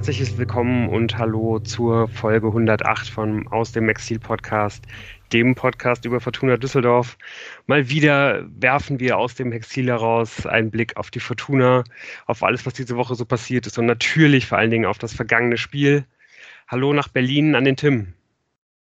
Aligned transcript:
herzliches 0.00 0.38
Willkommen 0.38 0.88
und 0.88 1.18
Hallo 1.18 1.58
zur 1.58 2.08
Folge 2.08 2.46
108 2.46 3.10
von 3.10 3.46
Aus 3.48 3.72
dem 3.72 3.90
Exil 3.90 4.18
Podcast, 4.18 4.82
dem 5.30 5.54
Podcast 5.54 6.06
über 6.06 6.20
Fortuna 6.20 6.56
Düsseldorf. 6.56 7.18
Mal 7.66 7.90
wieder 7.90 8.46
werfen 8.58 8.98
wir 8.98 9.18
aus 9.18 9.34
dem 9.34 9.52
Exil 9.52 9.88
heraus 9.88 10.46
einen 10.46 10.70
Blick 10.70 10.96
auf 10.96 11.10
die 11.10 11.20
Fortuna, 11.20 11.84
auf 12.24 12.42
alles, 12.42 12.64
was 12.64 12.72
diese 12.72 12.96
Woche 12.96 13.14
so 13.14 13.26
passiert 13.26 13.66
ist 13.66 13.78
und 13.78 13.84
natürlich 13.84 14.46
vor 14.46 14.56
allen 14.56 14.70
Dingen 14.70 14.86
auf 14.86 14.96
das 14.96 15.12
vergangene 15.12 15.58
Spiel. 15.58 16.06
Hallo 16.66 16.94
nach 16.94 17.08
Berlin 17.08 17.54
an 17.54 17.66
den 17.66 17.76
Tim. 17.76 18.14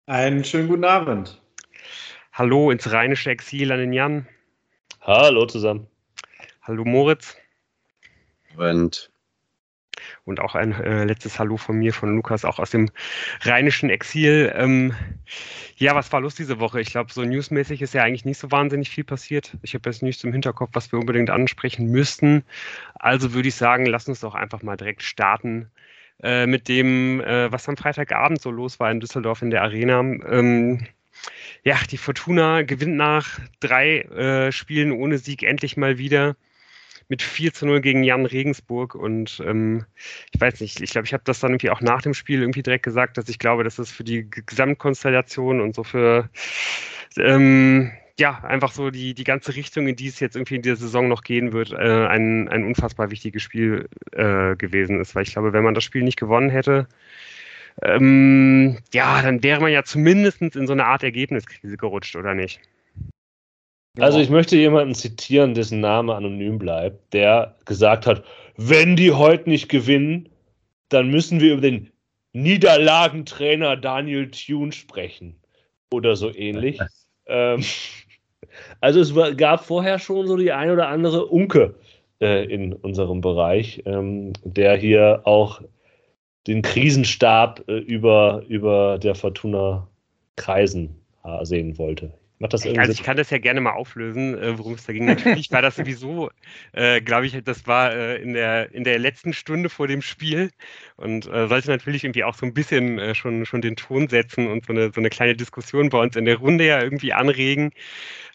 Einen 0.05 0.45
schönen 0.45 0.70
guten 0.70 0.86
Abend. 0.86 1.42
Hallo 2.31 2.71
ins 2.71 2.93
rheinische 2.93 3.29
Exil 3.29 3.73
an 3.73 3.79
den 3.79 3.92
Jan. 3.92 4.25
Hallo 5.01 5.45
zusammen. 5.47 5.86
Hallo 6.61 6.86
Moritz. 6.86 7.36
Und 8.56 9.11
und 10.25 10.39
auch 10.39 10.55
ein 10.55 10.73
äh, 10.73 11.03
letztes 11.05 11.39
Hallo 11.39 11.57
von 11.57 11.77
mir, 11.77 11.93
von 11.93 12.15
Lukas, 12.15 12.45
auch 12.45 12.59
aus 12.59 12.71
dem 12.71 12.89
rheinischen 13.41 13.89
Exil. 13.89 14.51
Ähm, 14.55 14.93
ja, 15.77 15.95
was 15.95 16.11
war 16.11 16.21
los 16.21 16.35
diese 16.35 16.59
Woche? 16.59 16.81
Ich 16.81 16.91
glaube, 16.91 17.11
so 17.13 17.23
newsmäßig 17.23 17.81
ist 17.81 17.93
ja 17.93 18.03
eigentlich 18.03 18.25
nicht 18.25 18.37
so 18.37 18.51
wahnsinnig 18.51 18.89
viel 18.89 19.03
passiert. 19.03 19.57
Ich 19.61 19.73
habe 19.73 19.89
jetzt 19.89 20.03
nichts 20.03 20.23
im 20.23 20.31
Hinterkopf, 20.31 20.71
was 20.73 20.91
wir 20.91 20.99
unbedingt 20.99 21.29
ansprechen 21.29 21.87
müssten. 21.87 22.43
Also 22.95 23.33
würde 23.33 23.47
ich 23.47 23.55
sagen, 23.55 23.85
lass 23.85 24.07
uns 24.07 24.19
doch 24.19 24.35
einfach 24.35 24.61
mal 24.61 24.77
direkt 24.77 25.03
starten 25.03 25.69
äh, 26.21 26.45
mit 26.45 26.67
dem, 26.67 27.21
äh, 27.21 27.51
was 27.51 27.69
am 27.69 27.77
Freitagabend 27.77 28.41
so 28.41 28.51
los 28.51 28.79
war 28.79 28.91
in 28.91 29.00
Düsseldorf 29.00 29.41
in 29.41 29.51
der 29.51 29.63
Arena. 29.63 30.00
Ähm, 30.01 30.86
ja, 31.63 31.77
die 31.89 31.97
Fortuna 31.97 32.61
gewinnt 32.63 32.95
nach 32.95 33.39
drei 33.59 34.00
äh, 34.02 34.52
Spielen 34.52 34.91
ohne 34.91 35.17
Sieg 35.17 35.44
endlich 35.44 35.78
mal 35.78 35.97
wieder 35.97 36.36
mit 37.10 37.22
4 37.22 37.54
zu 37.54 37.66
0 37.66 37.82
gegen 37.82 38.04
Jan 38.04 38.26
Regensburg. 38.26 38.96
Und 38.96 39.42
ähm, 39.46 39.86
ich 40.32 40.40
weiß 40.40 40.62
nicht, 40.62 40.80
ich 40.82 40.92
glaube, 40.92 41.06
ich 41.06 41.14
habe 41.14 41.24
das 41.26 41.40
dann 41.40 41.52
irgendwie 41.52 41.72
auch 41.72 41.82
nach 41.82 42.02
dem 42.02 42.14
Spiel 42.14 42.42
irgendwie 42.42 42.64
direkt 42.64 42.84
gesagt, 42.84 43.18
dass 43.18 43.28
ich 43.28 43.40
glaube, 43.40 43.64
dass 43.64 43.76
das 43.76 43.92
für 43.92 44.04
die 44.04 44.30
Gesamtkonstellation 44.30 45.60
und 45.60 45.76
so 45.76 45.84
für 45.84 46.30
ähm, 47.18 47.92
ja, 48.20 48.40
einfach 48.44 48.72
so 48.72 48.92
die, 48.92 49.14
die 49.14 49.24
ganze 49.24 49.56
Richtung, 49.56 49.88
in 49.88 49.96
die 49.96 50.08
es 50.08 50.20
jetzt 50.20 50.36
irgendwie 50.36 50.56
in 50.56 50.62
dieser 50.62 50.76
Saison 50.76 51.08
noch 51.08 51.24
gehen 51.24 51.54
wird, 51.54 51.72
äh, 51.72 52.08
ein, 52.08 52.50
ein 52.50 52.66
unfassbar 52.66 53.12
wichtiges 53.12 53.42
Spiel 53.42 53.88
äh, 54.12 54.56
gewesen 54.56 55.00
ist. 55.00 55.16
Weil 55.16 55.24
ich 55.24 55.32
glaube, 55.32 55.54
wenn 55.54 55.64
man 55.64 55.74
das 55.74 55.86
Spiel 55.86 56.04
nicht 56.04 56.20
gewonnen 56.20 56.50
hätte, 56.50 56.88
ähm, 57.82 58.78
ja, 58.94 59.22
dann 59.22 59.42
wäre 59.42 59.62
man 59.62 59.72
ja 59.72 59.84
zumindest 59.84 60.42
in 60.42 60.68
so 60.68 60.74
eine 60.74 60.86
Art 60.86 61.04
Ergebniskrise 61.04 61.78
gerutscht, 61.78 62.16
oder 62.18 62.36
nicht? 62.36 62.60
Also 64.02 64.19
ich 64.19 64.30
möchte 64.30 64.55
jemanden 64.55 64.95
zitieren, 64.95 65.53
dessen 65.53 65.80
Name 65.80 66.16
anonym 66.16 66.58
bleibt, 66.58 67.14
der 67.14 67.55
gesagt 67.66 68.06
hat, 68.06 68.23
wenn 68.58 68.95
die 68.95 69.11
heute 69.11 69.50
nicht 69.50 69.69
gewinnen, 69.69 70.30
dann 70.89 71.09
müssen 71.09 71.39
wir 71.39 71.53
über 71.53 71.61
den 71.61 71.91
Niederlagentrainer 72.33 73.78
Daniel 73.78 74.30
Thune 74.30 74.72
sprechen. 74.72 75.36
Oder 75.91 76.16
so 76.16 76.33
ähnlich. 76.33 76.80
ähm, 77.28 77.64
also 78.81 79.00
es 79.00 79.38
gab 79.38 79.66
vorher 79.66 80.00
schon 80.00 80.28
so 80.28 80.38
die 80.38 80.52
ein 80.52 80.69
oder 80.72 80.88
andere 80.88 81.25
Unke 81.25 81.75
äh, 82.22 82.45
in 82.45 82.73
unserem 82.73 83.22
Bereich, 83.22 83.84
ähm, 83.86 84.34
der 84.44 84.75
hier 84.78 85.22
auch 85.23 85.61
den 86.47 86.61
Krisenstab 86.61 87.63
äh, 87.67 87.78
über, 87.78 88.44
über 88.47 88.97
der 88.97 89.16
Fortuna 89.16 89.88
kreisen 90.36 90.95
äh, 91.23 91.45
sehen 91.45 91.78
wollte. 91.78 92.11
Macht 92.42 92.54
das 92.54 92.64
irgendwie 92.64 92.80
also 92.80 92.94
ich 92.94 93.04
kann 93.04 93.18
das 93.18 93.30
ja 93.32 93.38
gerne 93.38 93.59
mal 93.59 93.73
auflösen, 93.73 94.38
äh, 94.38 94.58
worum 94.58 94.73
es 94.73 94.86
da 94.86 94.94
ging. 94.94 95.04
Natürlich 95.04 95.52
war 95.52 95.62
das 95.62 95.76
sowieso, 95.76 96.32
äh, 96.72 97.02
glaube 97.02 97.25
ich, 97.25 97.38
das 97.44 97.68
war 97.68 97.94
äh, 97.94 98.22
in, 98.22 98.34
der, 98.34 98.74
in 98.74 98.86
der 98.86 98.97
letzten 98.97 99.34
Stunde 99.34 99.68
vor 99.68 99.90
dem 99.90 100.02
Spiel 100.02 100.50
und 100.96 101.28
äh, 101.28 101.47
sollte 101.50 101.69
natürlich 101.69 102.06
irgendwie 102.06 102.24
auch 102.24 102.36
so 102.36 102.46
ein 102.46 102.53
bisschen 102.53 102.97
äh, 102.97 103.13
schon, 103.13 103.46
schon 103.46 103.59
den 103.59 103.75
Ton 103.75 104.08
setzen 104.08 104.47
und 104.47 104.66
so 104.66 104.72
eine, 104.72 104.90
so 104.94 105.02
eine 105.02 105.09
kleine 105.09 105.36
Diskussion 105.36 105.90
bei 105.90 106.00
uns 106.00 106.16
in 106.16 106.24
der 106.24 106.38
Runde 106.38 106.66
ja 106.66 106.81
irgendwie 106.81 107.12
anregen. 107.12 107.72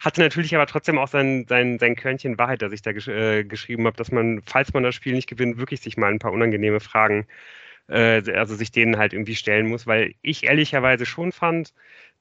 Hatte 0.01 0.21
natürlich 0.21 0.55
aber 0.55 0.67
trotzdem 0.67 0.99
auch 0.99 1.09
sein, 1.09 1.47
sein, 1.49 1.79
sein 1.79 1.97
Körnchen 1.97 2.37
Wahrheit, 2.37 2.61
dass 2.61 2.73
ich 2.73 2.83
da 2.83 2.93
gesch 2.93 3.09
äh, 3.09 3.45
geschrieben 3.45 3.87
habe, 3.87 3.97
dass 3.97 4.13
man, 4.13 4.43
falls 4.45 4.75
man 4.75 4.83
das 4.83 4.95
Spiel 4.95 5.15
nicht 5.15 5.29
gewinnt, 5.31 5.57
wirklich 5.57 5.81
sich 5.81 5.97
mal 5.97 6.13
ein 6.13 6.19
paar 6.19 6.33
unangenehme 6.33 6.81
Fragen 6.81 7.27
also 7.87 8.55
sich 8.55 8.73
denen 8.73 8.97
halt 8.97 9.13
irgendwie 9.13 9.37
stellen 9.37 9.67
muss, 9.67 9.87
weil 9.87 10.15
ich 10.23 10.45
ehrlicherweise 10.45 11.05
schon 11.05 11.33
fand, 11.33 11.75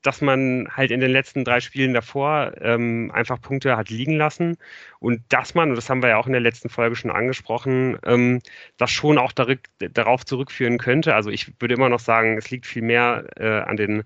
dass 0.03 0.21
man 0.21 0.67
halt 0.75 0.91
in 0.91 0.99
den 0.99 1.11
letzten 1.11 1.43
drei 1.43 1.59
Spielen 1.59 1.93
davor 1.93 2.53
ähm, 2.61 3.11
einfach 3.13 3.41
Punkte 3.41 3.75
hat 3.77 3.89
liegen 3.89 4.15
lassen. 4.15 4.57
Und 4.99 5.21
dass 5.29 5.55
man, 5.55 5.69
und 5.69 5.75
das 5.75 5.89
haben 5.89 6.03
wir 6.03 6.09
ja 6.09 6.17
auch 6.17 6.27
in 6.27 6.33
der 6.33 6.41
letzten 6.41 6.69
Folge 6.69 6.95
schon 6.95 7.09
angesprochen, 7.09 7.97
ähm, 8.05 8.41
das 8.77 8.91
schon 8.91 9.17
auch 9.17 9.31
dar 9.31 9.47
darauf 9.79 10.25
zurückführen 10.25 10.77
könnte. 10.77 11.15
Also 11.15 11.29
ich 11.29 11.59
würde 11.59 11.73
immer 11.73 11.89
noch 11.89 11.99
sagen, 11.99 12.37
es 12.37 12.51
liegt 12.51 12.65
viel 12.65 12.83
mehr 12.83 13.25
äh, 13.37 13.61
an 13.61 13.77
den 13.77 14.03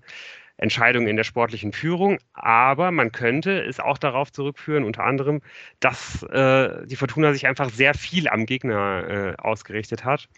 Entscheidungen 0.56 1.06
in 1.06 1.16
der 1.16 1.24
sportlichen 1.24 1.72
Führung, 1.72 2.18
aber 2.32 2.90
man 2.90 3.12
könnte 3.12 3.62
es 3.62 3.78
auch 3.78 3.96
darauf 3.96 4.32
zurückführen, 4.32 4.84
unter 4.84 5.04
anderem, 5.04 5.40
dass 5.78 6.24
äh, 6.24 6.84
die 6.86 6.96
Fortuna 6.96 7.32
sich 7.32 7.46
einfach 7.46 7.70
sehr 7.70 7.94
viel 7.94 8.28
am 8.28 8.44
Gegner 8.44 9.36
äh, 9.38 9.40
ausgerichtet 9.40 10.04
hat 10.04 10.28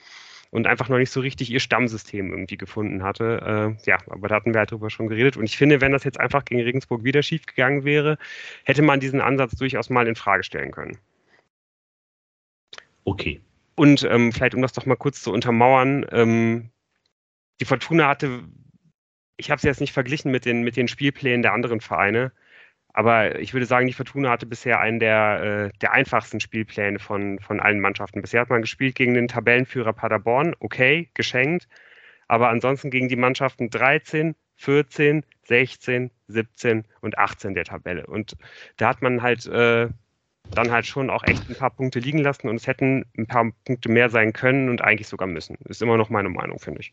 und 0.50 0.66
einfach 0.66 0.88
noch 0.88 0.98
nicht 0.98 1.10
so 1.10 1.20
richtig 1.20 1.50
ihr 1.50 1.60
Stammsystem 1.60 2.30
irgendwie 2.30 2.56
gefunden 2.56 3.02
hatte. 3.02 3.76
Äh, 3.78 3.88
ja, 3.88 3.98
aber 4.08 4.28
da 4.28 4.34
hatten 4.34 4.52
wir 4.52 4.58
halt 4.58 4.72
drüber 4.72 4.90
schon 4.90 5.08
geredet. 5.08 5.36
Und 5.36 5.44
ich 5.44 5.56
finde, 5.56 5.80
wenn 5.80 5.92
das 5.92 6.04
jetzt 6.04 6.18
einfach 6.18 6.44
gegen 6.44 6.60
Regensburg 6.60 7.04
wieder 7.04 7.22
schief 7.22 7.46
gegangen 7.46 7.84
wäre, 7.84 8.18
hätte 8.64 8.82
man 8.82 9.00
diesen 9.00 9.20
Ansatz 9.20 9.52
durchaus 9.52 9.90
mal 9.90 10.08
in 10.08 10.16
Frage 10.16 10.42
stellen 10.42 10.72
können. 10.72 10.98
Okay. 13.04 13.40
Und 13.76 14.02
ähm, 14.02 14.32
vielleicht, 14.32 14.54
um 14.54 14.62
das 14.62 14.72
doch 14.72 14.86
mal 14.86 14.96
kurz 14.96 15.22
zu 15.22 15.32
untermauern, 15.32 16.04
ähm, 16.10 16.70
die 17.60 17.64
Fortuna 17.64 18.08
hatte, 18.08 18.42
ich 19.36 19.50
habe 19.50 19.58
es 19.58 19.62
jetzt 19.62 19.80
nicht 19.80 19.92
verglichen 19.92 20.30
mit 20.30 20.44
den, 20.44 20.62
mit 20.62 20.76
den 20.76 20.88
Spielplänen 20.88 21.42
der 21.42 21.52
anderen 21.52 21.80
Vereine, 21.80 22.32
aber 22.92 23.38
ich 23.38 23.52
würde 23.52 23.66
sagen, 23.66 23.86
die 23.86 23.92
Fortuna 23.92 24.30
hatte 24.30 24.46
bisher 24.46 24.80
einen 24.80 24.98
der, 24.98 25.70
äh, 25.72 25.78
der 25.78 25.92
einfachsten 25.92 26.40
Spielpläne 26.40 26.98
von, 26.98 27.38
von 27.38 27.60
allen 27.60 27.80
Mannschaften. 27.80 28.22
Bisher 28.22 28.40
hat 28.40 28.50
man 28.50 28.62
gespielt 28.62 28.94
gegen 28.94 29.14
den 29.14 29.28
Tabellenführer 29.28 29.92
Paderborn, 29.92 30.54
okay, 30.60 31.08
geschenkt. 31.14 31.68
Aber 32.26 32.48
ansonsten 32.48 32.90
gegen 32.90 33.08
die 33.08 33.16
Mannschaften 33.16 33.70
13, 33.70 34.34
14, 34.56 35.24
16, 35.44 36.10
17 36.28 36.84
und 37.00 37.18
18 37.18 37.54
der 37.54 37.64
Tabelle. 37.64 38.06
Und 38.06 38.36
da 38.76 38.88
hat 38.88 39.02
man 39.02 39.22
halt 39.22 39.46
äh, 39.46 39.88
dann 40.54 40.70
halt 40.70 40.86
schon 40.86 41.10
auch 41.10 41.22
echt 41.24 41.48
ein 41.48 41.56
paar 41.56 41.70
Punkte 41.70 42.00
liegen 42.00 42.18
lassen 42.18 42.48
und 42.48 42.56
es 42.56 42.66
hätten 42.66 43.06
ein 43.16 43.26
paar 43.26 43.52
Punkte 43.64 43.88
mehr 43.88 44.10
sein 44.10 44.32
können 44.32 44.68
und 44.68 44.82
eigentlich 44.82 45.08
sogar 45.08 45.28
müssen. 45.28 45.56
Ist 45.64 45.82
immer 45.82 45.96
noch 45.96 46.10
meine 46.10 46.28
Meinung, 46.28 46.58
finde 46.58 46.80
ich. 46.80 46.92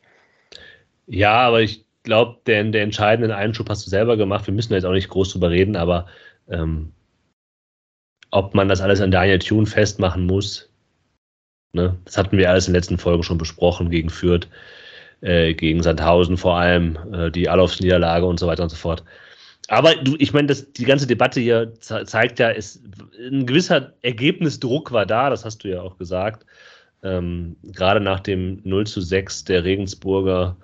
Ja, 1.08 1.34
aber 1.34 1.62
ich 1.62 1.87
glaube, 2.08 2.40
der, 2.48 2.64
der 2.64 2.82
entscheidenden 2.82 3.32
Einschub 3.32 3.70
hast 3.70 3.86
du 3.86 3.90
selber 3.90 4.18
gemacht. 4.18 4.48
Wir 4.48 4.54
müssen 4.54 4.74
jetzt 4.74 4.86
auch 4.86 4.94
nicht 4.94 5.10
groß 5.10 5.34
drüber 5.34 5.52
reden, 5.52 5.76
aber 5.76 6.08
ähm, 6.50 6.94
ob 8.32 8.56
man 8.56 8.70
das 8.70 8.82
alles 8.82 9.02
an 9.02 9.12
Daniel 9.12 9.40
Thune 9.40 9.68
festmachen 9.68 10.26
muss, 10.26 10.70
ne? 11.74 11.98
das 12.06 12.18
hatten 12.18 12.38
wir 12.38 12.50
alles 12.50 12.68
in 12.68 12.74
den 12.74 12.80
letzten 12.80 12.98
Folgen 12.98 13.24
schon 13.24 13.38
besprochen, 13.38 13.90
gegen 13.90 14.10
Fürth, 14.10 14.48
äh, 15.22 15.54
gegen 15.54 15.84
Sandhausen 15.84 16.38
vor 16.38 16.56
allem, 16.56 16.98
äh, 17.14 17.30
die 17.30 17.50
Alofs-Niederlage 17.50 18.26
und 18.26 18.40
so 18.40 18.48
weiter 18.48 18.64
und 18.64 18.70
so 18.70 18.78
fort. 18.78 19.04
Aber 19.68 19.96
du, 19.96 20.16
ich 20.18 20.32
meine, 20.32 20.48
die 20.56 20.86
ganze 20.86 21.08
Debatte 21.08 21.42
hier 21.42 21.74
ze 21.80 22.06
zeigt 22.06 22.40
ja, 22.40 22.50
ist, 22.50 22.82
ein 23.20 23.46
gewisser 23.46 23.94
Ergebnisdruck 24.02 24.94
war 24.94 25.06
da, 25.06 25.30
das 25.30 25.44
hast 25.44 25.64
du 25.64 25.68
ja 25.68 25.82
auch 25.82 25.98
gesagt. 25.98 26.46
Ähm, 27.04 27.58
gerade 27.64 28.00
nach 28.00 28.22
dem 28.22 28.62
0 28.64 28.88
zu 28.88 29.02
6 29.02 29.44
der 29.44 29.66
Regensburger 29.66 30.56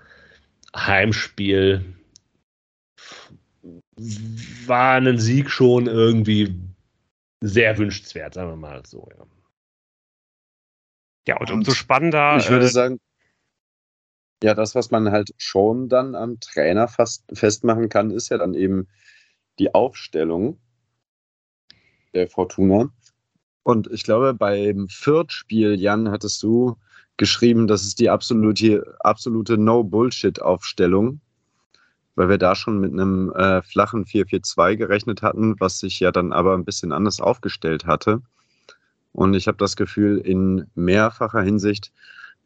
Heimspiel 0.75 1.95
war 4.65 4.95
ein 4.95 5.19
Sieg 5.19 5.49
schon 5.49 5.87
irgendwie 5.87 6.59
sehr 7.41 7.77
wünschenswert, 7.77 8.33
sagen 8.33 8.49
wir 8.49 8.55
mal 8.55 8.85
so. 8.85 9.07
Ja, 9.17 9.25
ja 11.27 11.37
und, 11.37 11.51
und 11.51 11.57
umso 11.59 11.73
spannender. 11.73 12.37
Ich 12.37 12.49
würde 12.49 12.65
äh, 12.65 12.69
sagen, 12.69 12.99
ja, 14.41 14.53
das, 14.53 14.75
was 14.75 14.91
man 14.91 15.11
halt 15.11 15.33
schon 15.37 15.87
dann 15.89 16.15
am 16.15 16.39
Trainer 16.39 16.87
fast 16.87 17.23
festmachen 17.31 17.89
kann, 17.89 18.11
ist 18.11 18.29
ja 18.29 18.37
dann 18.37 18.53
eben 18.53 18.87
die 19.59 19.73
Aufstellung 19.73 20.59
der 22.13 22.27
Fortuna. 22.27 22.91
Und 23.63 23.89
ich 23.91 24.03
glaube, 24.03 24.33
beim 24.33 24.89
Viertspiel, 24.89 25.79
Jan, 25.79 26.11
hattest 26.11 26.43
du 26.43 26.75
geschrieben, 27.17 27.67
das 27.67 27.83
ist 27.83 27.99
die 27.99 28.09
absolute, 28.09 28.95
absolute 29.01 29.57
No-Bullshit-Aufstellung, 29.57 31.21
weil 32.15 32.29
wir 32.29 32.37
da 32.37 32.55
schon 32.55 32.79
mit 32.79 32.91
einem 32.91 33.31
äh, 33.33 33.61
flachen 33.61 34.05
4-4-2 34.05 34.75
gerechnet 34.75 35.21
hatten, 35.21 35.59
was 35.59 35.79
sich 35.79 35.99
ja 35.99 36.11
dann 36.11 36.33
aber 36.33 36.53
ein 36.55 36.65
bisschen 36.65 36.91
anders 36.91 37.21
aufgestellt 37.21 37.85
hatte. 37.85 38.21
Und 39.11 39.35
ich 39.35 39.47
habe 39.47 39.57
das 39.57 39.75
Gefühl, 39.75 40.17
in 40.17 40.65
mehrfacher 40.75 41.41
Hinsicht 41.41 41.91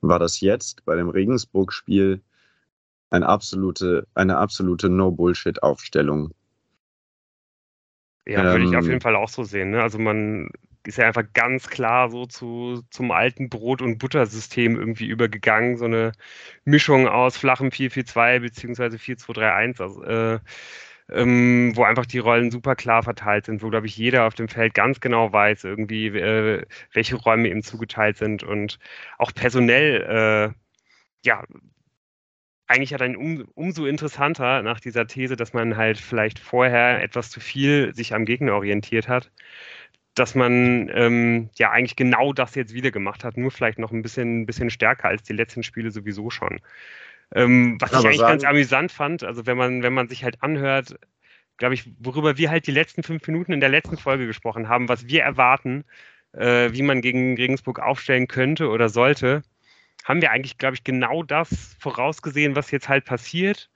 war 0.02 0.20
das 0.20 0.42
jetzt 0.42 0.84
bei 0.86 0.96
dem 0.96 1.10
Regensburg-Spiel 1.10 2.22
eine 3.10 3.28
absolute, 3.28 4.06
eine 4.16 4.38
absolute 4.38 4.90
No-Bullshit-Aufstellung. 4.90 6.34
Ja, 8.26 8.44
würde 8.44 8.66
ich 8.66 8.76
auf 8.76 8.84
ähm, 8.84 8.90
jeden 8.90 9.02
Fall 9.02 9.16
auch 9.16 9.30
so 9.30 9.44
sehen. 9.44 9.72
Ne? 9.72 9.82
Also 9.82 9.98
man 9.98 10.50
ist 10.88 10.98
ja 10.98 11.08
einfach 11.08 11.26
ganz 11.34 11.70
klar 11.70 12.10
so 12.10 12.26
zu, 12.26 12.82
zum 12.90 13.12
alten 13.12 13.50
Brot- 13.50 13.82
und 13.82 13.98
Buttersystem 14.00 14.76
irgendwie 14.78 15.08
übergegangen. 15.08 15.78
So 15.78 15.86
eine 15.86 16.14
Mischung 16.66 17.08
aus 17.08 17.38
flachem 17.38 17.70
4-4-2 17.72 18.40
beziehungsweise 18.40 18.98
4-2-3-1. 18.98 19.82
Also, 19.82 20.04
äh, 20.04 20.40
ähm, 21.10 21.72
wo 21.76 21.84
einfach 21.84 22.06
die 22.06 22.20
Rollen 22.20 22.52
super 22.52 22.76
klar 22.76 23.04
verteilt 23.04 23.46
sind, 23.46 23.62
wo, 23.64 23.70
glaube 23.70 23.88
ich, 23.88 23.98
jeder 23.98 24.26
auf 24.28 24.36
dem 24.36 24.50
Feld 24.50 24.74
ganz 24.74 25.00
genau 25.00 25.32
weiß, 25.32 25.64
irgendwie, 25.64 26.08
äh, 26.08 26.66
welche 26.94 27.16
Räume 27.16 27.50
ihm 27.50 27.64
zugeteilt 27.64 28.18
sind 28.18 28.44
und 28.44 28.80
auch 29.18 29.34
personell, 29.34 30.54
äh, 30.54 30.54
ja, 31.26 31.44
eigentlich 32.68 32.92
ja 32.92 32.98
dann 32.98 33.16
um, 33.16 33.48
umso 33.56 33.86
interessanter 33.86 34.62
nach 34.62 34.80
dieser 34.80 35.08
These, 35.08 35.36
dass 35.38 35.54
man 35.54 35.78
halt 35.78 35.98
vielleicht 35.98 36.40
vorher 36.40 37.02
etwas 37.02 37.30
zu 37.30 37.40
viel 37.40 37.94
sich 37.96 38.14
am 38.14 38.26
Gegner 38.26 38.54
orientiert 38.56 39.08
hat, 39.08 39.32
dass 40.20 40.36
man 40.36 40.90
ähm, 40.94 41.50
ja 41.56 41.72
eigentlich 41.72 41.96
genau 41.96 42.34
das 42.34 42.56
jetzt 42.56 42.74
wieder 42.74 42.92
gemacht 42.92 43.24
hat, 43.24 43.38
nur 43.38 43.52
vielleicht 43.52 43.80
noch 43.80 43.92
ein 43.92 44.02
bisschen, 44.02 44.42
ein 44.42 44.46
bisschen 44.46 44.70
stärker 44.70 45.10
als 45.10 45.24
die 45.24 45.34
letzten 45.34 45.64
Spiele 45.64 45.92
sowieso 45.92 46.30
schon. 46.30 46.60
Ähm, 47.36 47.78
was 47.80 47.92
ich 47.92 47.98
eigentlich 47.98 48.18
sagen, 48.18 48.32
ganz 48.32 48.44
amüsant 48.44 48.92
fand, 48.92 49.24
also 49.24 49.46
wenn 49.46 49.58
man, 49.58 49.84
wenn 49.84 49.94
man 49.94 50.08
sich 50.08 50.24
halt 50.24 50.42
anhört, 50.42 50.98
glaube 51.58 51.74
ich, 51.74 51.90
worüber 52.00 52.38
wir 52.38 52.50
halt 52.50 52.68
die 52.68 52.72
letzten 52.72 53.04
fünf 53.04 53.28
Minuten 53.28 53.52
in 53.52 53.60
der 53.60 53.70
letzten 53.70 53.98
Folge 53.98 54.28
gesprochen 54.28 54.70
haben, 54.70 54.90
was 54.90 55.08
wir 55.08 55.24
erwarten, 55.24 55.84
äh, 56.34 56.72
wie 56.72 56.84
man 56.84 57.02
gegen 57.02 57.36
Regensburg 57.36 57.80
aufstellen 57.80 58.28
könnte 58.28 58.70
oder 58.70 58.90
sollte, 58.90 59.44
haben 60.06 60.22
wir 60.22 60.32
eigentlich, 60.32 60.58
glaube 60.58 60.76
ich, 60.76 60.84
genau 60.84 61.24
das 61.24 61.76
vorausgesehen, 61.80 62.56
was 62.56 62.72
jetzt 62.72 62.88
halt 62.88 63.06
passiert. 63.06 63.70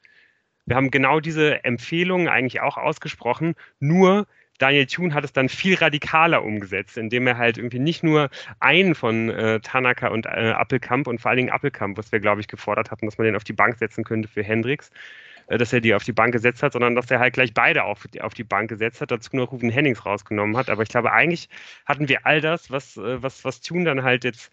Wir 0.65 0.75
haben 0.75 0.91
genau 0.91 1.19
diese 1.19 1.63
Empfehlungen 1.65 2.29
eigentlich 2.29 2.61
auch 2.61 2.77
ausgesprochen, 2.77 3.55
nur 3.79 4.27
Daniel 4.61 4.85
Thune 4.85 5.13
hat 5.13 5.23
es 5.23 5.33
dann 5.33 5.49
viel 5.49 5.75
radikaler 5.75 6.43
umgesetzt, 6.43 6.97
indem 6.97 7.25
er 7.25 7.37
halt 7.37 7.57
irgendwie 7.57 7.79
nicht 7.79 8.03
nur 8.03 8.29
einen 8.59 8.93
von 8.93 9.29
äh, 9.29 9.59
Tanaka 9.59 10.09
und 10.09 10.27
äh, 10.27 10.53
Appelkamp 10.55 11.07
und 11.07 11.19
vor 11.19 11.29
allen 11.29 11.37
Dingen 11.37 11.49
Appelkamp, 11.49 11.97
was 11.97 12.11
wir, 12.11 12.19
glaube 12.19 12.41
ich, 12.41 12.47
gefordert 12.47 12.91
hatten, 12.91 13.07
dass 13.07 13.17
man 13.17 13.25
den 13.25 13.35
auf 13.35 13.43
die 13.43 13.53
Bank 13.53 13.77
setzen 13.79 14.03
könnte 14.03 14.27
für 14.27 14.43
Hendricks, 14.43 14.91
äh, 15.47 15.57
dass 15.57 15.73
er 15.73 15.81
die 15.81 15.95
auf 15.95 16.03
die 16.03 16.13
Bank 16.13 16.33
gesetzt 16.33 16.61
hat, 16.61 16.73
sondern 16.73 16.95
dass 16.95 17.09
er 17.09 17.19
halt 17.19 17.33
gleich 17.33 17.53
beide 17.53 17.83
auf, 17.83 18.05
auf 18.19 18.35
die 18.35 18.43
Bank 18.43 18.69
gesetzt 18.69 19.01
hat, 19.01 19.09
dazu 19.09 19.35
nur 19.35 19.47
Rufen 19.47 19.71
Hennings 19.71 20.05
rausgenommen 20.05 20.55
hat. 20.55 20.69
Aber 20.69 20.83
ich 20.83 20.89
glaube, 20.89 21.11
eigentlich 21.11 21.49
hatten 21.87 22.07
wir 22.07 22.27
all 22.27 22.39
das, 22.39 22.69
was, 22.69 22.97
äh, 22.97 23.21
was, 23.23 23.43
was 23.43 23.61
Thune 23.61 23.85
dann 23.85 24.03
halt 24.03 24.23
jetzt 24.23 24.51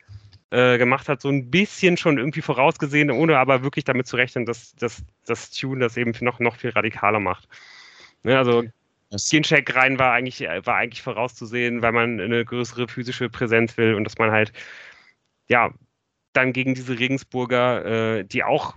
äh, 0.51 0.79
gemacht 0.79 1.11
hat, 1.11 1.21
so 1.21 1.29
ein 1.29 1.51
bisschen 1.51 1.99
schon 1.99 2.17
irgendwie 2.17 2.41
vorausgesehen, 2.41 3.11
ohne 3.11 3.39
aber 3.39 3.63
wirklich 3.63 3.85
damit 3.85 4.07
zu 4.07 4.17
rechnen, 4.17 4.47
dass, 4.47 4.75
dass, 4.77 5.03
dass 5.27 5.51
Tune 5.51 5.81
das 5.81 5.99
eben 5.99 6.13
noch, 6.21 6.41
noch 6.41 6.57
viel 6.57 6.71
radikaler 6.71 7.21
macht. 7.21 7.47
Ja, 8.25 8.39
also 8.39 8.65
Gincheck 9.11 9.75
rein 9.75 9.99
war 9.99 10.13
eigentlich, 10.13 10.41
war 10.41 10.77
eigentlich 10.77 11.03
vorauszusehen, 11.03 11.83
weil 11.83 11.93
man 11.93 12.21
eine 12.21 12.45
größere 12.45 12.89
physische 12.89 13.31
Präsenz 13.31 13.77
will 13.77 13.95
und 13.95 14.05
dass 14.05 14.19
man 14.19 14.31
halt, 14.31 14.53
ja, 15.49 15.73
dann 16.35 16.53
gegen 16.53 16.75
diese 16.75 16.99
Regensburger, 16.99 18.19
äh, 18.19 18.25
die 18.25 18.45
auch 18.45 18.77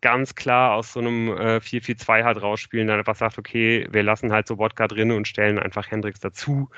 ganz 0.00 0.34
klar 0.34 0.74
aus 0.74 0.92
so 0.92 1.00
einem 1.00 1.28
äh, 1.28 1.60
4-4-2 1.60 2.24
halt 2.24 2.42
rausspielen, 2.42 2.88
dann 2.88 2.98
einfach 2.98 3.16
sagt, 3.16 3.38
okay, 3.38 3.86
wir 3.90 4.02
lassen 4.02 4.32
halt 4.32 4.48
so 4.48 4.58
Wodka 4.58 4.88
drin 4.88 5.12
und 5.12 5.28
stellen 5.28 5.58
einfach 5.58 5.90
Hendricks 5.90 6.20
dazu, 6.20 6.70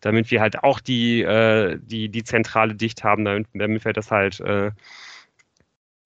damit 0.00 0.30
wir 0.30 0.40
halt 0.40 0.62
auch 0.64 0.80
die, 0.80 1.22
äh, 1.22 1.78
die, 1.82 2.08
die 2.10 2.24
Zentrale 2.24 2.74
dicht 2.74 3.04
haben, 3.04 3.24
damit, 3.24 3.48
damit 3.54 3.84
wir 3.84 3.92
das 3.92 4.10
halt, 4.10 4.40
äh, 4.40 4.72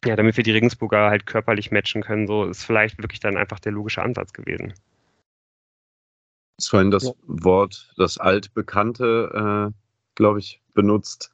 ja, 0.04 0.16
damit 0.16 0.36
wir 0.36 0.44
die 0.44 0.52
Regensburger 0.52 1.10
halt 1.10 1.26
körperlich 1.26 1.70
matchen 1.72 2.02
können. 2.02 2.26
So 2.26 2.44
ist 2.44 2.64
vielleicht 2.64 2.98
wirklich 2.98 3.20
dann 3.20 3.36
einfach 3.36 3.60
der 3.60 3.72
logische 3.72 4.02
Ansatz 4.02 4.32
gewesen 4.32 4.74
hast 6.58 6.70
vorhin 6.70 6.90
das 6.90 7.04
ja. 7.04 7.12
Wort, 7.26 7.92
das 7.96 8.18
altbekannte, 8.18 9.70
äh, 9.70 9.72
glaube 10.14 10.38
ich, 10.38 10.62
benutzt. 10.74 11.32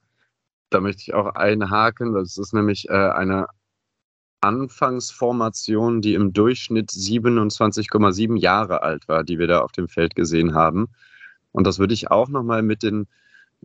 Da 0.70 0.80
möchte 0.80 1.02
ich 1.02 1.14
auch 1.14 1.34
einhaken. 1.34 2.14
Das 2.14 2.38
ist 2.38 2.54
nämlich 2.54 2.88
äh, 2.88 2.92
eine 2.92 3.46
Anfangsformation, 4.40 6.00
die 6.02 6.14
im 6.14 6.32
Durchschnitt 6.32 6.90
27,7 6.90 8.36
Jahre 8.36 8.82
alt 8.82 9.06
war, 9.06 9.22
die 9.22 9.38
wir 9.38 9.46
da 9.46 9.60
auf 9.60 9.70
dem 9.72 9.86
Feld 9.88 10.16
gesehen 10.16 10.54
haben. 10.54 10.88
Und 11.52 11.66
das 11.66 11.78
würde 11.78 11.94
ich 11.94 12.10
auch 12.10 12.28
nochmal 12.28 12.62
mit 12.62 12.82
den 12.82 13.06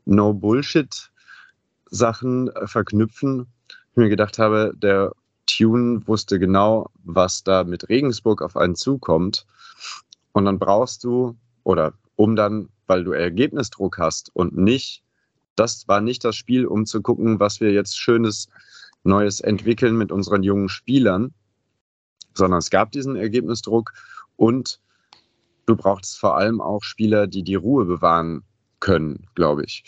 No-Bullshit-Sachen 0.06 2.50
äh, 2.50 2.68
verknüpfen. 2.68 3.48
Ich 3.92 3.98
mir 3.98 4.10
gedacht 4.10 4.38
habe, 4.38 4.74
der 4.76 5.14
Tune 5.48 6.06
wusste 6.06 6.38
genau, 6.38 6.92
was 7.04 7.44
da 7.44 7.64
mit 7.64 7.90
Regensburg 7.90 8.44
auf 8.44 8.56
einen 8.56 8.76
zukommt. 8.76 9.48
Und 10.34 10.46
dann 10.46 10.60
brauchst 10.60 11.04
du 11.04 11.36
oder 11.68 11.94
um 12.16 12.38
dann, 12.38 12.70
weil 12.88 13.04
du 13.04 13.12
Ergebnisdruck 13.12 13.98
hast 13.98 14.34
und 14.34 14.56
nicht, 14.58 15.04
das 15.58 15.86
war 15.90 16.00
nicht 16.00 16.24
das 16.24 16.38
Spiel, 16.38 16.66
um 16.66 16.86
zu 16.86 17.02
gucken, 17.02 17.42
was 17.42 17.60
wir 17.60 17.74
jetzt 17.74 18.00
Schönes 18.00 18.48
Neues 19.04 19.42
entwickeln 19.42 19.98
mit 19.98 20.14
unseren 20.14 20.44
jungen 20.44 20.70
Spielern, 20.70 21.34
sondern 22.34 22.60
es 22.60 22.70
gab 22.70 22.94
diesen 22.94 23.18
Ergebnisdruck 23.18 23.92
und 24.38 24.80
du 25.66 25.76
brauchst 25.76 26.18
vor 26.18 26.38
allem 26.38 26.62
auch 26.62 26.84
Spieler, 26.84 27.28
die 27.28 27.44
die 27.44 27.56
Ruhe 27.56 27.84
bewahren 27.84 28.44
können, 28.80 29.28
glaube 29.36 29.66
ich. 29.66 29.84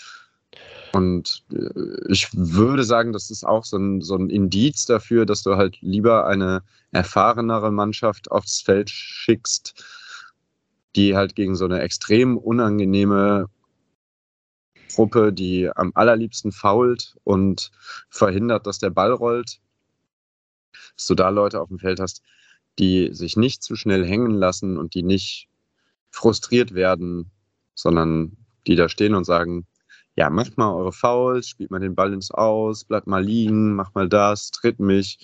Und 0.92 1.46
äh, 1.54 2.12
ich 2.12 2.28
würde 2.34 2.84
sagen, 2.84 3.14
das 3.14 3.30
ist 3.30 3.46
auch 3.46 3.64
so 3.64 3.78
ein, 3.78 4.02
so 4.02 4.16
ein 4.16 4.30
Indiz 4.30 4.86
dafür, 4.86 5.26
dass 5.26 5.44
du 5.44 5.56
halt 5.56 5.78
lieber 5.80 6.28
eine 6.28 6.62
erfahrenere 6.92 7.72
Mannschaft 7.72 8.32
aufs 8.32 8.60
Feld 8.60 8.90
schickst, 8.90 9.82
die 10.96 11.16
halt 11.16 11.36
gegen 11.36 11.56
so 11.56 11.66
eine 11.66 11.82
extrem 11.82 12.38
unangenehme 12.38 13.48
Gruppe, 14.94 15.32
die 15.32 15.70
am 15.76 15.92
allerliebsten 15.94 16.52
fault 16.52 17.16
und 17.24 17.72
verhindert, 18.10 18.66
dass 18.66 18.80
der 18.80 18.90
Ball 18.90 19.12
rollt, 19.12 19.60
dass 20.96 21.08
du 21.08 21.16
da 21.16 21.30
Leute 21.30 21.62
auf 21.62 21.70
dem 21.70 21.80
Feld 21.80 22.00
hast, 22.00 22.24
die 22.80 23.10
sich 23.14 23.38
nicht 23.38 23.62
zu 23.62 23.76
schnell 23.76 24.06
hängen 24.06 24.32
lassen 24.32 24.78
und 24.78 24.96
die 24.96 25.04
nicht 25.04 25.48
frustriert 26.12 26.74
werden, 26.74 27.32
sondern 27.76 28.38
die 28.68 28.76
da 28.76 28.90
stehen 28.90 29.16
und 29.16 29.26
sagen, 29.26 29.68
ja, 30.16 30.30
macht 30.30 30.58
mal 30.58 30.74
eure 30.74 30.92
Fouls, 30.92 31.48
spielt 31.48 31.72
mal 31.72 31.80
den 31.80 31.96
Ball 31.96 32.14
ins 32.14 32.32
Aus, 32.32 32.84
bleibt 32.84 33.08
mal 33.08 33.24
liegen, 33.24 33.76
macht 33.76 33.96
mal 33.96 34.10
das, 34.10 34.52
tritt 34.52 34.80
mich. 34.80 35.20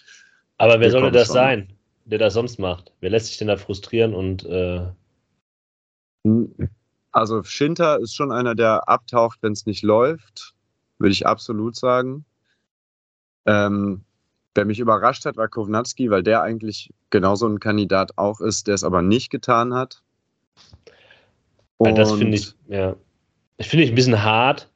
Aber 0.57 0.79
wer 0.79 0.91
soll 0.91 1.12
das 1.12 1.27
schon. 1.27 1.33
sein, 1.33 1.73
der 2.06 2.19
das 2.19 2.33
sonst 2.33 2.59
macht? 2.59 2.94
Wer 3.01 3.09
lässt 3.09 3.27
sich 3.27 3.38
denn 3.38 3.47
da 3.47 3.57
frustrieren 3.57 4.13
und 4.13 4.45
äh, 4.45 4.86
also 7.12 7.44
Schinter 7.44 8.00
ist 8.00 8.15
schon 8.15 8.32
einer, 8.32 8.55
der 8.55 8.89
abtaucht, 8.89 9.39
wenn 9.41 9.53
es 9.53 9.65
nicht 9.65 9.84
läuft, 9.84 10.53
würde 10.98 11.13
ich 11.13 11.27
absolut 11.27 11.75
sagen. 11.75 12.25
Ähm, 13.46 14.03
wer 14.55 14.65
mich 14.65 14.79
überrascht 14.79 15.25
hat, 15.25 15.38
war 15.38 15.48
Kovnatski, 15.48 16.10
weil 16.10 16.24
der 16.24 16.41
eigentlich 16.41 16.91
genauso 17.10 17.48
ein 17.48 17.60
Kandidat 17.60 18.17
auch 18.17 18.41
ist, 18.41 18.67
der 18.67 18.75
es 18.75 18.84
aber 18.84 19.01
nicht 19.01 19.29
getan 19.29 19.74
hat. 19.74 20.01
Und 21.77 21.98
das 21.98 22.12
finde 22.13 22.38
ich, 22.38 22.53
ja. 22.67 22.96
Finde 23.60 23.86
ich 23.86 23.91
ein 23.91 23.96
bisschen 23.96 24.24
hart. 24.24 24.70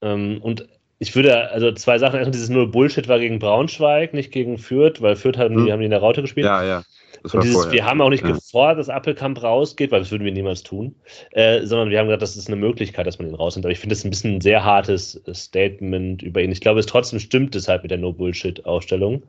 Ähm, 0.00 0.40
und 0.42 0.68
ich 0.98 1.14
würde, 1.14 1.50
also 1.50 1.72
zwei 1.72 1.98
Sachen. 1.98 2.16
Erstmal, 2.16 2.32
dieses 2.32 2.48
Null 2.48 2.68
Bullshit 2.68 3.06
war 3.08 3.18
gegen 3.18 3.38
Braunschweig, 3.38 4.14
nicht 4.14 4.32
gegen 4.32 4.58
Fürth, 4.58 5.00
weil 5.00 5.16
Fürth 5.16 5.38
haben, 5.38 5.54
hm. 5.54 5.66
die 5.66 5.72
haben 5.72 5.78
die 5.78 5.84
in 5.84 5.90
der 5.90 6.00
Raute 6.00 6.22
gespielt. 6.22 6.46
Ja, 6.46 6.64
ja. 6.64 6.84
Und 7.22 7.42
dieses, 7.42 7.70
wir 7.72 7.84
haben 7.84 8.00
auch 8.00 8.10
nicht 8.10 8.24
ja. 8.24 8.30
gefordert, 8.30 8.78
dass 8.78 8.88
Appelkamp 8.88 9.42
rausgeht, 9.42 9.90
weil 9.90 10.00
das 10.00 10.10
würden 10.10 10.24
wir 10.24 10.32
niemals 10.32 10.62
tun, 10.62 10.94
äh, 11.32 11.64
sondern 11.64 11.90
wir 11.90 11.98
haben 11.98 12.06
gesagt, 12.06 12.22
das 12.22 12.36
ist 12.36 12.48
eine 12.48 12.56
Möglichkeit, 12.56 13.06
dass 13.06 13.18
man 13.18 13.28
ihn 13.28 13.34
rausnimmt. 13.34 13.66
Aber 13.66 13.72
ich 13.72 13.80
finde 13.80 13.94
das 13.94 14.04
ein 14.04 14.10
bisschen 14.10 14.36
ein 14.36 14.40
sehr 14.40 14.64
hartes 14.64 15.20
Statement 15.32 16.22
über 16.22 16.42
ihn. 16.42 16.52
Ich 16.52 16.60
glaube, 16.60 16.80
es 16.80 16.86
trotzdem 16.86 17.18
stimmt 17.18 17.54
deshalb 17.54 17.82
mit 17.82 17.90
der 17.90 17.98
No-Bullshit-Ausstellung. 17.98 19.24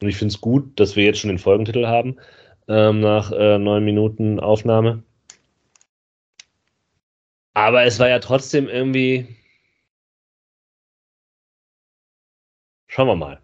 Und 0.00 0.08
ich 0.08 0.16
finde 0.16 0.32
es 0.32 0.40
gut, 0.40 0.78
dass 0.78 0.94
wir 0.94 1.04
jetzt 1.04 1.18
schon 1.18 1.28
den 1.28 1.38
Folgentitel 1.38 1.86
haben, 1.86 2.16
ähm, 2.68 3.00
nach 3.00 3.32
äh, 3.32 3.58
neun 3.58 3.84
Minuten 3.84 4.38
Aufnahme. 4.38 5.02
Aber 7.54 7.84
es 7.84 7.98
war 7.98 8.08
ja 8.08 8.18
trotzdem 8.18 8.68
irgendwie. 8.68 9.26
Schauen 12.96 13.08
wir 13.08 13.16
mal. 13.16 13.40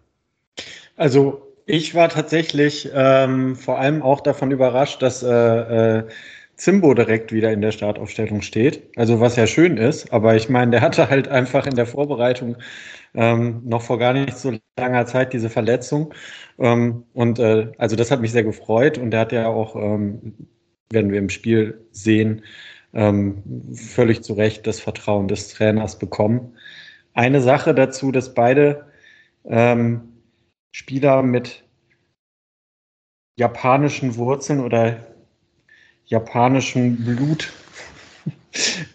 Also 0.97 1.53
ich 1.67 1.93
war 1.93 2.09
tatsächlich 2.09 2.89
ähm, 2.91 3.55
vor 3.55 3.77
allem 3.77 4.01
auch 4.01 4.19
davon 4.21 4.49
überrascht, 4.49 5.03
dass 5.03 5.21
äh, 5.21 5.29
äh, 5.29 6.07
Zimbo 6.55 6.95
direkt 6.95 7.31
wieder 7.31 7.51
in 7.51 7.61
der 7.61 7.71
Startaufstellung 7.71 8.41
steht. 8.41 8.81
Also 8.95 9.19
was 9.19 9.35
ja 9.35 9.45
schön 9.45 9.77
ist, 9.77 10.11
aber 10.11 10.35
ich 10.35 10.49
meine, 10.49 10.71
der 10.71 10.81
hatte 10.81 11.07
halt 11.07 11.27
einfach 11.27 11.67
in 11.67 11.75
der 11.75 11.85
Vorbereitung 11.85 12.57
ähm, 13.13 13.61
noch 13.63 13.83
vor 13.83 13.99
gar 13.99 14.13
nicht 14.13 14.35
so 14.35 14.57
langer 14.75 15.05
Zeit 15.05 15.33
diese 15.33 15.51
Verletzung. 15.51 16.15
Ähm, 16.57 17.03
und 17.13 17.37
äh, 17.37 17.71
also 17.77 17.95
das 17.95 18.09
hat 18.09 18.21
mich 18.21 18.31
sehr 18.31 18.43
gefreut 18.43 18.97
und 18.97 19.11
der 19.11 19.19
hat 19.19 19.33
ja 19.33 19.45
auch, 19.49 19.75
ähm, 19.75 20.33
werden 20.89 21.11
wir 21.11 21.19
im 21.19 21.29
Spiel 21.29 21.79
sehen, 21.91 22.41
ähm, 22.95 23.43
völlig 23.75 24.23
zu 24.23 24.33
Recht 24.33 24.65
das 24.65 24.79
Vertrauen 24.79 25.27
des 25.27 25.49
Trainers 25.49 25.99
bekommen. 25.99 26.57
Eine 27.13 27.39
Sache 27.39 27.75
dazu, 27.75 28.11
dass 28.11 28.33
beide 28.33 28.91
ähm, 29.45 30.13
Spieler 30.71 31.23
mit 31.23 31.63
japanischen 33.37 34.15
Wurzeln 34.15 34.59
oder 34.59 35.05
japanischem 36.05 36.97
Blut 37.03 37.51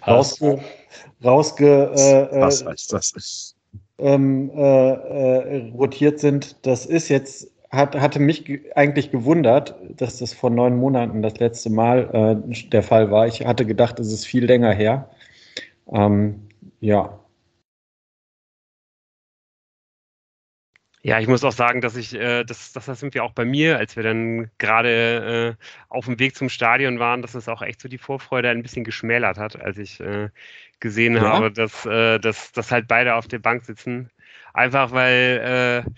ausge, 0.01 0.61
rausge 1.25 1.91
äh, 2.33 2.41
Was 2.41 2.65
heißt 2.65 2.93
das? 2.93 3.55
ähm, 3.99 4.51
äh, 4.55 4.93
äh, 4.93 5.71
rotiert 5.73 6.21
sind. 6.21 6.57
Das 6.67 6.87
ist 6.87 7.09
jetzt, 7.09 7.51
hat, 7.71 7.97
hatte 8.01 8.21
mich 8.21 8.45
ge- 8.45 8.73
eigentlich 8.75 9.11
gewundert, 9.11 9.75
dass 9.97 10.19
das 10.19 10.33
vor 10.33 10.51
neun 10.51 10.77
Monaten 10.77 11.23
das 11.23 11.39
letzte 11.39 11.71
Mal 11.71 12.43
äh, 12.49 12.69
der 12.71 12.83
Fall 12.83 13.11
war. 13.11 13.27
Ich 13.27 13.45
hatte 13.45 13.67
gedacht, 13.67 13.99
es 13.99 14.13
ist 14.13 14.27
viel 14.27 14.45
länger 14.45 14.73
her. 14.73 15.11
Ähm, 15.93 16.49
ja. 16.81 17.21
Ja, 21.03 21.21
ich 21.21 21.29
muss 21.29 21.45
auch 21.45 21.53
sagen, 21.53 21.81
dass 21.81 21.97
ich, 21.97 22.15
äh, 22.15 22.45
dass 22.45 22.73
das 22.73 22.89
irgendwie 23.03 23.21
auch 23.21 23.33
bei 23.33 23.45
mir, 23.45 23.79
als 23.79 23.97
wir 23.97 24.03
dann 24.03 24.51
gerade 24.59 25.57
äh, 25.59 25.65
auf 25.89 26.07
dem 26.07 26.19
Weg 26.19 26.35
zum 26.37 26.49
Stadion 26.49 26.99
waren, 26.99 27.23
dass 27.23 27.35
es 27.35 27.49
auch 27.49 27.63
echt 27.63 27.81
so 27.81 27.89
die 27.89 27.99
Vorfreude 27.99 28.51
ein 28.51 28.63
bisschen 28.63 28.85
geschmälert 28.85 29.39
hat, 29.39 29.61
als 29.61 29.79
ich 29.79 30.01
äh, 30.01 30.31
gesehen 30.81 31.17
Ja? 31.17 31.21
habe, 31.21 31.53
dass, 31.53 31.87
äh, 31.87 32.19
dass, 32.19 32.53
dass 32.53 32.71
halt 32.73 32.89
beide 32.89 33.15
auf 33.15 33.29
der 33.29 33.39
Bank 33.39 33.65
sitzen. 33.65 34.11
Einfach 34.53 34.91
weil, 34.93 35.85
äh, 35.87 35.91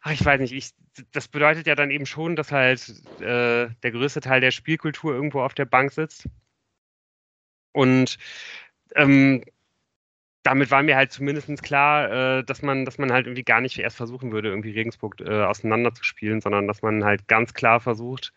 ach, 0.00 0.12
ich 0.12 0.24
weiß 0.24 0.40
nicht, 0.40 0.52
ich, 0.52 0.70
das 1.12 1.28
bedeutet 1.28 1.66
ja 1.66 1.74
dann 1.74 1.90
eben 1.90 2.06
schon, 2.06 2.34
dass 2.36 2.50
halt 2.52 2.88
äh, 3.20 3.68
der 3.82 3.90
größte 3.92 4.20
Teil 4.20 4.40
der 4.40 4.50
Spielkultur 4.52 5.14
irgendwo 5.14 5.42
auf 5.42 5.54
der 5.54 5.66
Bank 5.66 5.92
sitzt. 5.92 6.28
Und 7.72 8.18
ähm, 8.94 9.44
damit 10.42 10.70
war 10.70 10.82
mir 10.82 10.96
halt 10.96 11.12
zumindest 11.12 11.62
klar, 11.62 12.38
äh, 12.38 12.44
dass 12.44 12.62
man, 12.62 12.84
dass 12.84 12.98
man 12.98 13.12
halt 13.12 13.26
irgendwie 13.26 13.44
gar 13.44 13.60
nicht 13.60 13.78
erst 13.78 13.96
versuchen 13.96 14.32
würde, 14.32 14.48
irgendwie 14.48 14.72
Regensburg 14.72 15.20
äh, 15.20 15.44
auseinanderzuspielen, 15.44 16.40
sondern 16.40 16.66
dass 16.66 16.82
man 16.82 17.04
halt 17.04 17.28
ganz 17.28 17.54
klar 17.54 17.80
versucht, 17.80 18.32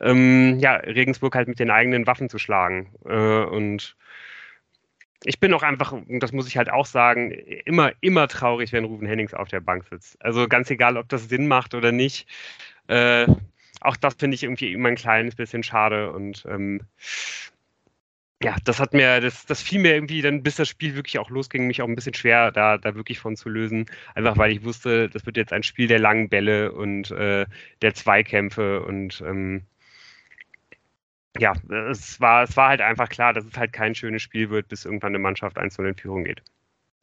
ähm, 0.00 0.58
ja, 0.58 0.74
Regensburg 0.76 1.34
halt 1.34 1.48
mit 1.48 1.58
den 1.58 1.70
eigenen 1.70 2.06
Waffen 2.06 2.28
zu 2.28 2.38
schlagen. 2.38 2.94
Äh, 3.06 3.44
und 3.44 3.96
ich 5.24 5.38
bin 5.38 5.54
auch 5.54 5.62
einfach, 5.62 5.94
das 6.08 6.32
muss 6.32 6.48
ich 6.48 6.56
halt 6.56 6.70
auch 6.70 6.86
sagen, 6.86 7.30
immer, 7.30 7.92
immer 8.00 8.28
traurig, 8.28 8.72
wenn 8.72 8.84
Ruven 8.84 9.06
Hennings 9.06 9.34
auf 9.34 9.48
der 9.48 9.60
Bank 9.60 9.84
sitzt. 9.88 10.20
Also 10.22 10.48
ganz 10.48 10.70
egal, 10.70 10.96
ob 10.96 11.08
das 11.08 11.28
Sinn 11.28 11.46
macht 11.46 11.74
oder 11.74 11.92
nicht. 11.92 12.28
Äh, 12.88 13.26
auch 13.80 13.96
das 13.96 14.14
finde 14.14 14.34
ich 14.34 14.42
irgendwie 14.42 14.72
immer 14.72 14.88
ein 14.88 14.96
kleines 14.96 15.34
bisschen 15.36 15.62
schade 15.62 16.12
und 16.12 16.44
ähm, 16.48 16.82
ja, 18.42 18.56
das 18.64 18.80
hat 18.80 18.92
mir, 18.92 19.20
das, 19.20 19.46
das 19.46 19.62
fiel 19.62 19.80
mir 19.80 19.94
irgendwie 19.94 20.22
dann, 20.22 20.42
bis 20.42 20.56
das 20.56 20.68
Spiel 20.68 20.94
wirklich 20.94 21.18
auch 21.18 21.30
losging, 21.30 21.66
mich 21.66 21.82
auch 21.82 21.88
ein 21.88 21.94
bisschen 21.94 22.14
schwer, 22.14 22.50
da, 22.50 22.78
da 22.78 22.94
wirklich 22.94 23.18
von 23.18 23.36
zu 23.36 23.48
lösen. 23.48 23.86
Einfach 24.14 24.36
weil 24.36 24.52
ich 24.52 24.64
wusste, 24.64 25.08
das 25.08 25.26
wird 25.26 25.36
jetzt 25.36 25.52
ein 25.52 25.62
Spiel 25.62 25.86
der 25.86 25.98
langen 25.98 26.28
Bälle 26.28 26.72
und 26.72 27.10
äh, 27.10 27.46
der 27.82 27.94
Zweikämpfe 27.94 28.82
und 28.82 29.22
ähm, 29.26 29.62
ja, 31.38 31.54
es 31.90 32.20
war, 32.20 32.42
es 32.42 32.56
war 32.56 32.68
halt 32.68 32.80
einfach 32.80 33.08
klar, 33.08 33.32
dass 33.32 33.44
es 33.44 33.56
halt 33.56 33.72
kein 33.72 33.94
schönes 33.94 34.22
Spiel 34.22 34.50
wird, 34.50 34.68
bis 34.68 34.84
irgendwann 34.84 35.12
eine 35.12 35.18
Mannschaft 35.18 35.56
1 35.56 35.78
in 35.78 35.94
Führung 35.94 36.24
geht. 36.24 36.42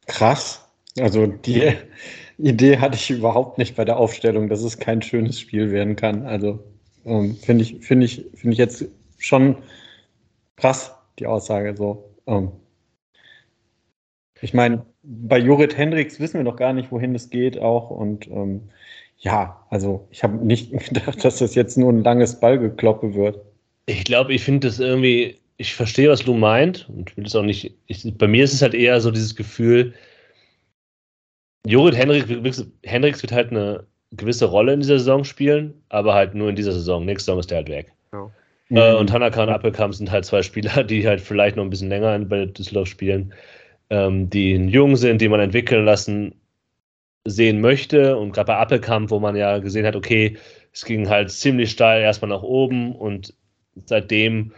Krass. 0.06 0.68
Also 0.98 1.26
die 1.26 1.72
Idee 2.38 2.78
hatte 2.78 2.96
ich 2.96 3.10
überhaupt 3.10 3.58
nicht 3.58 3.76
bei 3.76 3.84
der 3.84 3.96
Aufstellung, 3.96 4.48
dass 4.48 4.62
es 4.62 4.78
kein 4.78 5.02
schönes 5.02 5.40
Spiel 5.40 5.70
werden 5.70 5.96
kann. 5.96 6.26
Also 6.26 6.64
ähm, 7.04 7.36
finde 7.36 7.64
ich, 7.64 7.78
finde 7.80 8.06
ich, 8.06 8.26
finde 8.34 8.52
ich 8.52 8.58
jetzt 8.58 8.84
schon 9.18 9.56
krass, 10.56 10.94
die 11.20 11.26
Aussage 11.26 11.76
so. 11.76 12.10
Ähm, 12.26 12.50
ich 14.40 14.54
meine, 14.54 14.84
bei 15.02 15.38
Jorit 15.38 15.76
Hendricks 15.76 16.18
wissen 16.18 16.38
wir 16.38 16.44
noch 16.44 16.56
gar 16.56 16.72
nicht, 16.72 16.90
wohin 16.90 17.14
es 17.14 17.30
geht 17.30 17.58
auch. 17.58 17.90
Und 17.90 18.26
ähm, 18.28 18.62
ja, 19.18 19.66
also 19.70 20.06
ich 20.10 20.22
habe 20.22 20.44
nicht 20.44 20.72
gedacht, 20.88 21.24
dass 21.24 21.38
das 21.38 21.54
jetzt 21.54 21.76
nur 21.76 21.92
ein 21.92 22.02
langes 22.02 22.40
Ballgekloppe 22.40 23.14
wird. 23.14 23.40
Ich 23.86 24.04
glaube, 24.04 24.32
ich 24.32 24.42
finde 24.42 24.68
das 24.68 24.78
irgendwie, 24.78 25.38
ich 25.56 25.74
verstehe, 25.74 26.08
was 26.08 26.24
du 26.24 26.34
meint 26.34 26.88
und 26.88 27.16
will 27.16 27.24
das 27.24 27.36
auch 27.36 27.42
nicht. 27.42 27.74
Ich, 27.86 28.16
bei 28.16 28.26
mir 28.26 28.44
ist 28.44 28.54
es 28.54 28.62
halt 28.62 28.74
eher 28.74 29.00
so 29.00 29.10
dieses 29.10 29.36
Gefühl, 29.36 29.94
Jorit 31.66 31.96
Hendricks, 31.96 32.64
Hendricks 32.84 33.22
wird 33.22 33.32
halt 33.32 33.50
eine 33.50 33.86
gewisse 34.12 34.46
Rolle 34.46 34.72
in 34.72 34.80
dieser 34.80 34.98
Saison 34.98 35.24
spielen, 35.24 35.74
aber 35.90 36.14
halt 36.14 36.34
nur 36.34 36.48
in 36.48 36.56
dieser 36.56 36.72
Saison. 36.72 37.04
Nächste 37.04 37.26
Saison 37.26 37.40
ist 37.40 37.50
der 37.50 37.58
halt 37.58 37.68
weg. 37.68 37.92
Ja. 38.12 38.30
Äh, 38.70 38.94
und 38.94 39.08
Tanaka 39.08 39.42
und 39.42 39.48
Appelkamp 39.48 39.94
sind 39.94 40.10
halt 40.10 40.24
zwei 40.24 40.42
Spieler, 40.42 40.84
die 40.84 41.06
halt 41.06 41.20
vielleicht 41.20 41.56
noch 41.56 41.64
ein 41.64 41.70
bisschen 41.70 41.88
länger 41.88 42.18
bei 42.20 42.46
Düsseldorf 42.46 42.88
spielen, 42.88 43.34
ähm, 43.90 44.30
die 44.30 44.54
jung 44.54 44.96
sind, 44.96 45.20
die 45.20 45.28
man 45.28 45.40
entwickeln 45.40 45.84
lassen 45.84 46.34
sehen 47.26 47.60
möchte. 47.60 48.16
Und 48.16 48.32
gerade 48.32 48.46
bei 48.46 48.56
Appelkamp, 48.56 49.10
wo 49.10 49.18
man 49.20 49.36
ja 49.36 49.58
gesehen 49.58 49.86
hat, 49.86 49.96
okay, 49.96 50.38
es 50.72 50.84
ging 50.84 51.08
halt 51.08 51.30
ziemlich 51.30 51.70
steil 51.72 52.02
erstmal 52.02 52.30
nach 52.30 52.42
oben 52.42 52.94
und 52.94 53.34
seitdem 53.86 54.52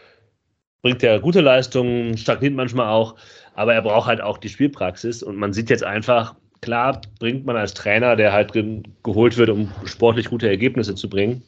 bringt 0.82 1.02
er 1.02 1.20
gute 1.20 1.40
Leistungen, 1.40 2.16
stagniert 2.18 2.54
manchmal 2.54 2.88
auch, 2.88 3.16
aber 3.54 3.74
er 3.74 3.82
braucht 3.82 4.08
halt 4.08 4.20
auch 4.20 4.38
die 4.38 4.48
Spielpraxis 4.48 5.22
und 5.22 5.36
man 5.36 5.52
sieht 5.52 5.70
jetzt 5.70 5.84
einfach, 5.84 6.34
klar 6.60 7.00
bringt 7.20 7.46
man 7.46 7.56
als 7.56 7.74
Trainer, 7.74 8.16
der 8.16 8.32
halt 8.32 8.52
ge 8.52 8.82
geholt 9.02 9.36
wird, 9.36 9.50
um 9.50 9.70
sportlich 9.84 10.28
gute 10.28 10.48
Ergebnisse 10.48 10.94
zu 10.94 11.08
bringen, 11.08 11.42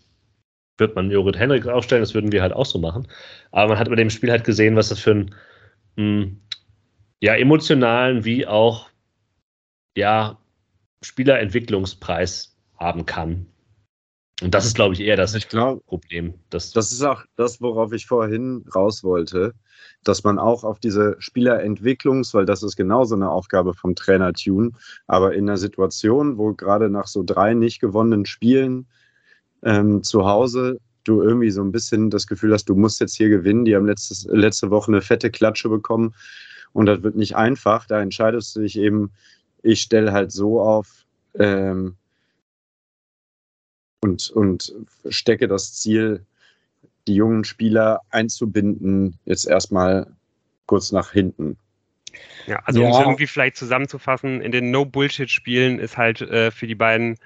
wird 0.78 0.96
man 0.96 1.10
Jorit 1.10 1.38
Henrik 1.38 1.66
aufstellen, 1.66 2.02
das 2.02 2.14
würden 2.14 2.32
wir 2.32 2.42
halt 2.42 2.52
auch 2.52 2.66
so 2.66 2.78
machen. 2.78 3.08
Aber 3.52 3.70
man 3.70 3.78
hat 3.78 3.88
bei 3.88 3.96
dem 3.96 4.10
Spiel 4.10 4.30
halt 4.30 4.44
gesehen, 4.44 4.76
was 4.76 4.88
das 4.88 4.98
für 4.98 5.12
einen 5.12 5.34
mh, 5.96 6.26
ja, 7.20 7.34
emotionalen 7.34 8.24
wie 8.24 8.46
auch 8.46 8.88
ja, 9.96 10.38
Spielerentwicklungspreis 11.02 12.56
haben 12.78 13.06
kann. 13.06 13.46
Und 14.42 14.52
das 14.52 14.66
ist, 14.66 14.74
glaube 14.74 14.94
ich, 14.94 15.00
eher 15.00 15.16
das 15.16 15.34
ich 15.34 15.48
glaub, 15.48 15.86
Problem. 15.86 16.34
Das, 16.50 16.72
Das 16.72 16.90
ist 16.90 17.02
auch 17.02 17.22
das, 17.36 17.60
worauf 17.60 17.92
ich 17.92 18.06
vorhin 18.06 18.64
raus 18.74 19.04
wollte, 19.04 19.54
dass 20.02 20.24
man 20.24 20.38
auch 20.38 20.64
auf 20.64 20.80
diese 20.80 21.14
Spielerentwicklungs, 21.20 22.34
weil 22.34 22.44
das 22.44 22.62
ist 22.62 22.76
genauso 22.76 23.14
eine 23.14 23.30
Aufgabe 23.30 23.74
vom 23.74 23.94
Trainer 23.94 24.32
Tune, 24.32 24.72
aber 25.06 25.34
in 25.34 25.48
einer 25.48 25.56
Situation, 25.56 26.36
wo 26.36 26.52
gerade 26.52 26.90
nach 26.90 27.06
so 27.06 27.22
drei 27.22 27.54
nicht 27.54 27.80
gewonnenen 27.80 28.26
Spielen 28.26 28.88
ähm, 29.64 30.02
zu 30.02 30.26
Hause 30.26 30.78
du 31.04 31.22
irgendwie 31.22 31.50
so 31.50 31.62
ein 31.62 31.72
bisschen 31.72 32.10
das 32.10 32.26
Gefühl 32.26 32.52
hast, 32.52 32.64
du 32.64 32.74
musst 32.74 33.00
jetzt 33.00 33.14
hier 33.14 33.28
gewinnen, 33.28 33.64
die 33.64 33.76
haben 33.76 33.86
letztes, 33.86 34.26
letzte 34.30 34.70
Woche 34.70 34.90
eine 34.90 35.02
fette 35.02 35.30
Klatsche 35.30 35.68
bekommen 35.68 36.14
und 36.72 36.86
das 36.86 37.02
wird 37.02 37.16
nicht 37.16 37.36
einfach, 37.36 37.86
da 37.86 38.00
entscheidest 38.00 38.56
du 38.56 38.60
dich 38.60 38.78
eben, 38.78 39.12
ich 39.62 39.82
stelle 39.82 40.12
halt 40.12 40.32
so 40.32 40.60
auf, 40.60 41.04
ähm, 41.38 41.96
und, 44.00 44.30
und 44.30 44.74
stecke 45.08 45.48
das 45.48 45.74
Ziel, 45.74 46.24
die 47.06 47.14
jungen 47.14 47.44
Spieler 47.44 48.00
einzubinden, 48.10 49.18
jetzt 49.24 49.46
erstmal 49.46 50.06
kurz 50.66 50.92
nach 50.92 51.12
hinten. 51.12 51.58
Ja, 52.46 52.60
also 52.64 52.80
um 52.80 52.86
Ja. 52.86 52.92
es 52.92 53.00
irgendwie 53.00 53.26
vielleicht 53.26 53.56
zusammenzufassen, 53.56 54.40
in 54.40 54.52
den 54.52 54.70
No-Bullshit-Spielen 54.70 55.78
ist 55.78 55.96
halt 55.96 56.20
äh, 56.20 56.50
für 56.50 56.66
die 56.66 56.74
beiden, 56.74 57.16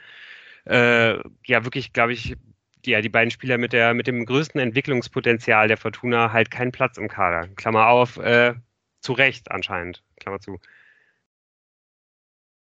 äh, 0.68 1.18
ja 1.46 1.64
wirklich, 1.64 1.92
glaube 1.92 2.12
ich, 2.12 2.36
die, 2.84 2.90
ja, 2.90 3.00
die 3.00 3.08
beiden 3.08 3.30
Spieler 3.30 3.58
mit, 3.58 3.72
der, 3.72 3.94
mit 3.94 4.06
dem 4.06 4.24
größten 4.24 4.60
Entwicklungspotenzial 4.60 5.68
der 5.68 5.76
Fortuna 5.76 6.32
halt 6.32 6.50
kein 6.50 6.72
Platz 6.72 6.96
im 6.96 7.08
Kader. 7.08 7.48
Klammer 7.56 7.88
auf, 7.88 8.18
äh, 8.18 8.54
zu 9.00 9.12
Recht 9.12 9.50
anscheinend, 9.50 10.02
Klammer 10.20 10.40
zu. 10.40 10.58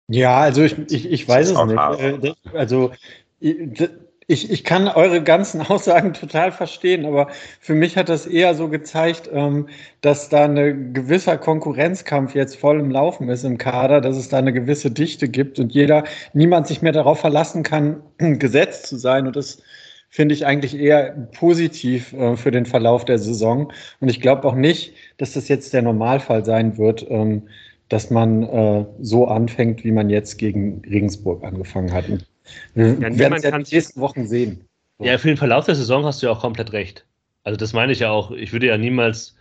Ja, 0.08 0.40
also 0.40 0.62
ich, 0.62 0.78
ich, 0.90 1.10
ich 1.10 1.28
weiß 1.28 1.50
es 1.50 1.64
nicht. 1.64 1.78
Äh, 1.78 2.56
Also 2.56 2.92
ich, 4.26 4.50
ich 4.50 4.64
kann 4.64 4.88
eure 4.88 5.22
ganzen 5.22 5.60
Aussagen 5.68 6.14
total 6.14 6.52
verstehen, 6.52 7.04
aber 7.06 7.28
für 7.60 7.74
mich 7.74 7.96
hat 7.96 8.08
das 8.08 8.26
eher 8.26 8.54
so 8.54 8.68
gezeigt, 8.68 9.28
ähm, 9.32 9.68
dass 10.00 10.28
da 10.28 10.44
ein 10.44 10.92
gewisser 10.94 11.36
Konkurrenzkampf 11.38 12.34
jetzt 12.34 12.56
voll 12.56 12.80
im 12.80 12.90
Laufen 12.90 13.28
ist 13.28 13.44
im 13.44 13.58
Kader, 13.58 14.00
dass 14.00 14.16
es 14.16 14.28
da 14.28 14.38
eine 14.38 14.52
gewisse 14.52 14.90
Dichte 14.90 15.28
gibt 15.28 15.58
und 15.58 15.72
jeder, 15.72 16.04
niemand 16.32 16.66
sich 16.66 16.82
mehr 16.82 16.92
darauf 16.92 17.20
verlassen 17.20 17.62
kann, 17.62 18.02
gesetzt 18.18 18.86
zu 18.86 18.96
sein. 18.96 19.26
Und 19.26 19.36
das 19.36 19.62
finde 20.10 20.34
ich 20.34 20.46
eigentlich 20.46 20.78
eher 20.78 21.10
positiv 21.36 22.12
äh, 22.12 22.36
für 22.36 22.50
den 22.50 22.66
Verlauf 22.66 23.04
der 23.04 23.18
Saison. 23.18 23.72
Und 24.00 24.08
ich 24.08 24.20
glaube 24.20 24.46
auch 24.46 24.54
nicht, 24.54 24.94
dass 25.18 25.32
das 25.32 25.48
jetzt 25.48 25.72
der 25.72 25.82
Normalfall 25.82 26.44
sein 26.44 26.78
wird, 26.78 27.06
ähm, 27.10 27.42
dass 27.88 28.10
man 28.10 28.42
äh, 28.44 28.86
so 29.00 29.26
anfängt, 29.26 29.84
wie 29.84 29.92
man 29.92 30.10
jetzt 30.10 30.38
gegen 30.38 30.82
Regensburg 30.88 31.44
angefangen 31.44 31.92
hat. 31.92 32.04
Wir 32.74 32.86
Ja, 32.86 33.18
werden 33.18 33.34
es 33.34 33.42
ja 33.42 33.58
die 33.58 33.74
nächsten 33.74 34.00
Wochen 34.00 34.26
sehen. 34.26 34.68
Ja, 34.98 35.18
für 35.18 35.28
den 35.28 35.36
Verlauf 35.36 35.66
der 35.66 35.74
Saison 35.74 36.04
hast 36.04 36.22
du 36.22 36.26
ja 36.26 36.32
auch 36.32 36.40
komplett 36.40 36.72
recht. 36.72 37.04
Also 37.42 37.56
das 37.56 37.72
meine 37.72 37.92
ich 37.92 38.00
ja 38.00 38.10
auch. 38.10 38.30
Ich 38.30 38.52
würde 38.52 38.66
ja 38.66 38.78
niemals 38.78 39.36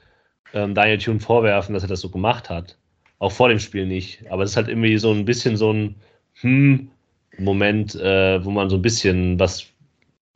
ähm, 0.53 0.73
Daniel 0.75 0.97
Thune 0.97 1.19
vorwerfen, 1.19 1.73
dass 1.73 1.83
er 1.83 1.89
das 1.89 2.01
so 2.01 2.09
gemacht 2.09 2.49
hat. 2.49 2.77
Auch 3.19 3.31
vor 3.31 3.49
dem 3.49 3.59
Spiel 3.59 3.85
nicht. 3.85 4.25
Aber 4.29 4.43
es 4.43 4.51
ist 4.51 4.57
halt 4.57 4.67
irgendwie 4.67 4.97
so 4.97 5.11
ein 5.11 5.25
bisschen 5.25 5.57
so 5.57 5.71
ein 5.71 5.95
hm 6.41 6.89
Moment, 7.37 7.95
äh, 7.95 8.43
wo 8.43 8.51
man 8.51 8.69
so 8.69 8.75
ein 8.75 8.81
bisschen 8.81 9.39
was, 9.39 9.65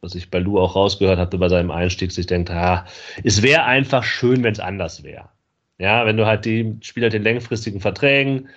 was 0.01 0.15
ich 0.15 0.31
bei 0.31 0.39
Lou 0.39 0.59
auch 0.59 0.75
rausgehört 0.75 1.19
hatte 1.19 1.37
bei 1.37 1.49
seinem 1.49 1.71
Einstieg, 1.71 2.11
sich 2.11 2.25
denkt, 2.25 2.49
ah, 2.49 2.85
es 3.23 3.41
wäre 3.43 3.65
einfach 3.65 4.03
schön, 4.03 4.43
wenn 4.43 4.53
es 4.53 4.59
anders 4.59 5.03
wäre. 5.03 5.29
Ja, 5.77 6.05
wenn 6.05 6.17
du 6.17 6.25
halt 6.25 6.45
die 6.45 6.75
Spieler 6.81 7.09
den 7.09 7.21
längfristigen 7.21 7.81
Verträgen 7.81 8.49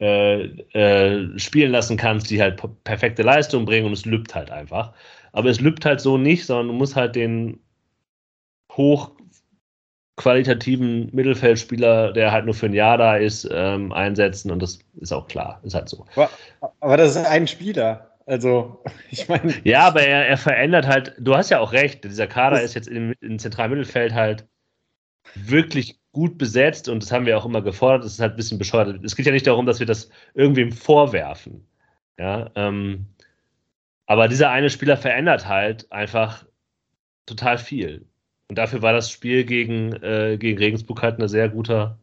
äh, 0.00 0.44
äh, 0.72 1.38
spielen 1.38 1.72
lassen 1.72 1.96
kannst, 1.96 2.30
die 2.30 2.40
halt 2.40 2.60
perfekte 2.84 3.22
Leistung 3.22 3.66
bringen 3.66 3.86
und 3.86 3.92
es 3.92 4.06
lübt 4.06 4.34
halt 4.34 4.50
einfach. 4.50 4.94
Aber 5.32 5.50
es 5.50 5.60
lübt 5.60 5.84
halt 5.84 6.00
so 6.00 6.16
nicht, 6.18 6.46
sondern 6.46 6.68
du 6.68 6.72
musst 6.72 6.96
halt 6.96 7.14
den 7.14 7.60
qualitativen 10.16 11.08
Mittelfeldspieler, 11.12 12.12
der 12.12 12.32
halt 12.32 12.46
nur 12.46 12.54
für 12.54 12.66
ein 12.66 12.72
Jahr 12.72 12.98
da 12.98 13.16
ist, 13.16 13.48
ähm, 13.52 13.92
einsetzen 13.92 14.50
und 14.50 14.62
das 14.62 14.78
ist 15.00 15.12
auch 15.12 15.28
klar, 15.28 15.60
ist 15.64 15.74
halt 15.74 15.88
so. 15.88 16.06
Aber, 16.14 16.30
aber 16.80 16.96
das 16.96 17.16
ist 17.16 17.26
ein 17.26 17.46
Spieler. 17.46 18.10
Also, 18.26 18.82
ich 19.10 19.28
meine. 19.28 19.54
Ja, 19.64 19.88
aber 19.88 20.02
er, 20.02 20.26
er, 20.26 20.36
verändert 20.36 20.86
halt, 20.86 21.14
du 21.18 21.36
hast 21.36 21.50
ja 21.50 21.60
auch 21.60 21.72
recht, 21.72 22.04
dieser 22.04 22.26
Kader 22.26 22.62
ist 22.62 22.74
jetzt 22.74 22.88
im, 22.88 23.14
im 23.20 23.38
zentralen 23.38 23.72
Mittelfeld 23.72 24.14
halt 24.14 24.46
wirklich 25.34 25.99
gut 26.12 26.38
besetzt 26.38 26.88
und 26.88 27.02
das 27.02 27.12
haben 27.12 27.26
wir 27.26 27.38
auch 27.38 27.46
immer 27.46 27.62
gefordert. 27.62 28.04
Das 28.04 28.12
ist 28.12 28.20
halt 28.20 28.32
ein 28.32 28.36
bisschen 28.36 28.58
bescheuert. 28.58 29.04
Es 29.04 29.14
geht 29.16 29.26
ja 29.26 29.32
nicht 29.32 29.46
darum, 29.46 29.66
dass 29.66 29.78
wir 29.78 29.86
das 29.86 30.10
irgendwem 30.34 30.72
vorwerfen. 30.72 31.66
Ja, 32.18 32.50
ähm, 32.54 33.06
aber 34.06 34.28
dieser 34.28 34.50
eine 34.50 34.70
Spieler 34.70 34.96
verändert 34.96 35.46
halt 35.46 35.90
einfach 35.92 36.44
total 37.26 37.58
viel. 37.58 38.06
Und 38.48 38.58
dafür 38.58 38.82
war 38.82 38.92
das 38.92 39.10
Spiel 39.10 39.44
gegen, 39.44 39.92
äh, 40.02 40.36
gegen 40.36 40.58
Regensburg 40.58 41.00
halt 41.02 41.20
ein 41.20 41.28
sehr 41.28 41.48
guter, 41.48 41.96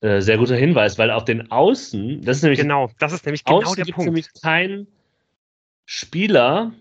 äh, 0.00 0.22
sehr 0.22 0.38
guter 0.38 0.56
Hinweis, 0.56 0.98
weil 0.98 1.10
auf 1.10 1.26
den 1.26 1.50
Außen, 1.50 2.22
das 2.22 2.38
ist 2.38 2.42
nämlich 2.42 2.60
genau, 2.60 2.90
das 2.98 3.12
ist 3.12 3.26
nämlich 3.26 3.44
genau 3.44 3.74
der 3.74 3.84
Punkt. 3.84 4.06
nämlich 4.06 4.28
kein 4.40 4.86
Spieler, 5.84 6.72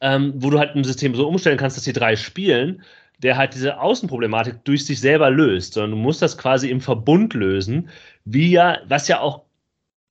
ähm, 0.00 0.32
wo 0.36 0.50
du 0.50 0.58
halt 0.58 0.74
ein 0.74 0.82
System 0.82 1.14
so 1.14 1.28
umstellen 1.28 1.58
kannst, 1.58 1.76
dass 1.76 1.84
die 1.84 1.92
drei 1.92 2.16
spielen, 2.16 2.82
der 3.18 3.36
halt 3.36 3.54
diese 3.54 3.80
Außenproblematik 3.80 4.64
durch 4.64 4.84
sich 4.84 5.00
selber 5.00 5.30
löst, 5.30 5.74
sondern 5.74 5.92
du 5.92 5.96
musst 5.96 6.22
das 6.22 6.36
quasi 6.36 6.70
im 6.70 6.80
Verbund 6.80 7.34
lösen, 7.34 7.88
wie 8.24 8.50
ja, 8.50 8.78
was 8.88 9.08
ja 9.08 9.20
auch 9.20 9.42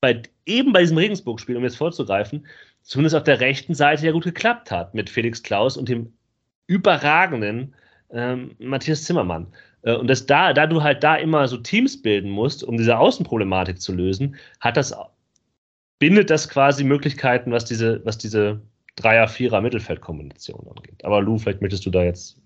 bei, 0.02 0.22
eben 0.46 0.74
bei 0.74 0.82
diesem 0.82 0.98
Regensburg-Spiel, 0.98 1.58
um 1.58 1.64
jetzt 1.64 1.78
vorzugreifen, 1.78 2.46
zumindest 2.82 3.16
auf 3.16 3.24
der 3.24 3.40
rechten 3.40 3.76
Seite 3.76 4.06
ja 4.06 4.12
gut 4.12 4.24
geklappt 4.24 4.72
hat 4.72 4.94
mit 4.94 5.10
Felix 5.10 5.44
Klaus 5.44 5.78
und 5.78 5.90
dem 5.90 6.14
überragenden 6.68 7.74
ähm, 8.12 8.56
Matthias 8.60 9.04
Zimmermann. 9.04 9.48
Äh, 9.84 9.96
und 9.96 10.08
das 10.08 10.26
da, 10.26 10.54
da 10.54 10.68
du 10.68 10.84
halt 10.84 11.04
da 11.04 11.16
immer 11.16 11.48
so 11.48 11.58
Teams 11.58 12.02
bilden 12.02 12.30
musst, 12.30 12.64
um 12.64 12.78
diese 12.78 12.98
Außenproblematik 12.98 13.82
zu 13.82 13.94
lösen, 13.94 14.36
hat 14.60 14.78
das, 14.78 14.96
bindet 16.00 16.30
das 16.30 16.50
quasi 16.50 16.84
Möglichkeiten, 16.84 17.52
was 17.52 17.66
diese, 17.66 18.04
was 18.06 18.18
diese 18.18 18.62
Dreier-, 18.96 19.28
Vierer-, 19.28 19.62
Mittelfeldkombination 19.62 20.68
angeht. 20.68 21.04
Aber 21.04 21.22
Lou, 21.22 21.38
vielleicht 21.38 21.62
möchtest 21.62 21.86
du 21.86 21.90
da 21.90 22.04
jetzt 22.04 22.40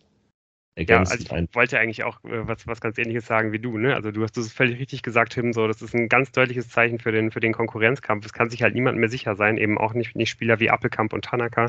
ja, 0.77 0.99
also 0.99 1.15
ich 1.15 1.55
wollte 1.55 1.79
eigentlich 1.79 2.03
auch 2.03 2.23
äh, 2.23 2.47
was, 2.47 2.65
was 2.67 2.79
ganz 2.79 2.97
ähnliches 2.97 3.25
sagen 3.25 3.51
wie 3.51 3.59
du, 3.59 3.77
ne? 3.77 3.95
Also 3.95 4.11
du 4.11 4.23
hast 4.23 4.37
es 4.37 4.53
völlig 4.53 4.79
richtig 4.79 5.03
gesagt, 5.03 5.33
Tim, 5.33 5.51
so, 5.51 5.67
das 5.67 5.81
ist 5.81 5.93
ein 5.93 6.07
ganz 6.09 6.31
deutliches 6.31 6.69
Zeichen 6.69 6.99
für 6.99 7.11
den, 7.11 7.31
für 7.31 7.39
den 7.39 7.53
Konkurrenzkampf. 7.53 8.25
Es 8.25 8.33
kann 8.33 8.49
sich 8.49 8.63
halt 8.63 8.75
niemand 8.75 8.97
mehr 8.97 9.09
sicher 9.09 9.35
sein, 9.35 9.57
eben 9.57 9.77
auch 9.77 9.93
nicht, 9.93 10.15
nicht 10.15 10.29
Spieler 10.29 10.59
wie 10.59 10.69
Appelkamp 10.69 11.11
und 11.13 11.25
Tanaka. 11.25 11.67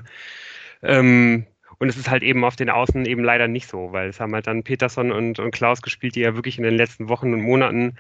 Ähm, 0.83 1.47
und 1.79 1.89
es 1.89 1.97
ist 1.97 2.11
halt 2.11 2.23
eben 2.23 2.45
auf 2.45 2.57
den 2.57 2.71
Außen 2.71 3.07
eben 3.07 3.25
leider 3.25 3.49
nicht 3.49 3.67
so, 3.67 3.93
weil 3.93 4.11
es 4.11 4.21
haben 4.21 4.35
halt 4.35 4.47
dann 4.47 4.65
Peterson 4.65 5.13
und, 5.13 5.39
und 5.39 5.51
Klaus 5.51 5.83
gespielt, 5.83 6.15
die 6.15 6.21
ja 6.21 6.35
wirklich 6.35 6.59
in 6.59 6.65
den 6.65 6.77
letzten 6.77 7.09
Wochen 7.09 7.33
und 7.33 7.41
Monaten 7.41 7.97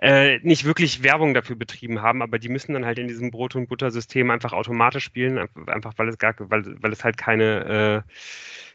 äh, 0.00 0.38
nicht 0.38 0.64
wirklich 0.64 1.02
Werbung 1.02 1.34
dafür 1.34 1.56
betrieben 1.56 2.00
haben, 2.00 2.22
aber 2.22 2.38
die 2.38 2.48
müssen 2.48 2.72
dann 2.72 2.86
halt 2.86 2.98
in 2.98 3.08
diesem 3.08 3.30
Brot- 3.30 3.54
und 3.54 3.68
Butter-System 3.68 4.30
einfach 4.30 4.52
automatisch 4.52 5.04
spielen, 5.04 5.38
einfach 5.66 5.92
weil 5.96 6.08
es 6.08 6.18
gar, 6.18 6.34
weil, 6.38 6.64
weil 6.82 6.92
es 6.92 7.04
halt 7.04 7.18
keine 7.18 8.04
äh, 8.06 8.12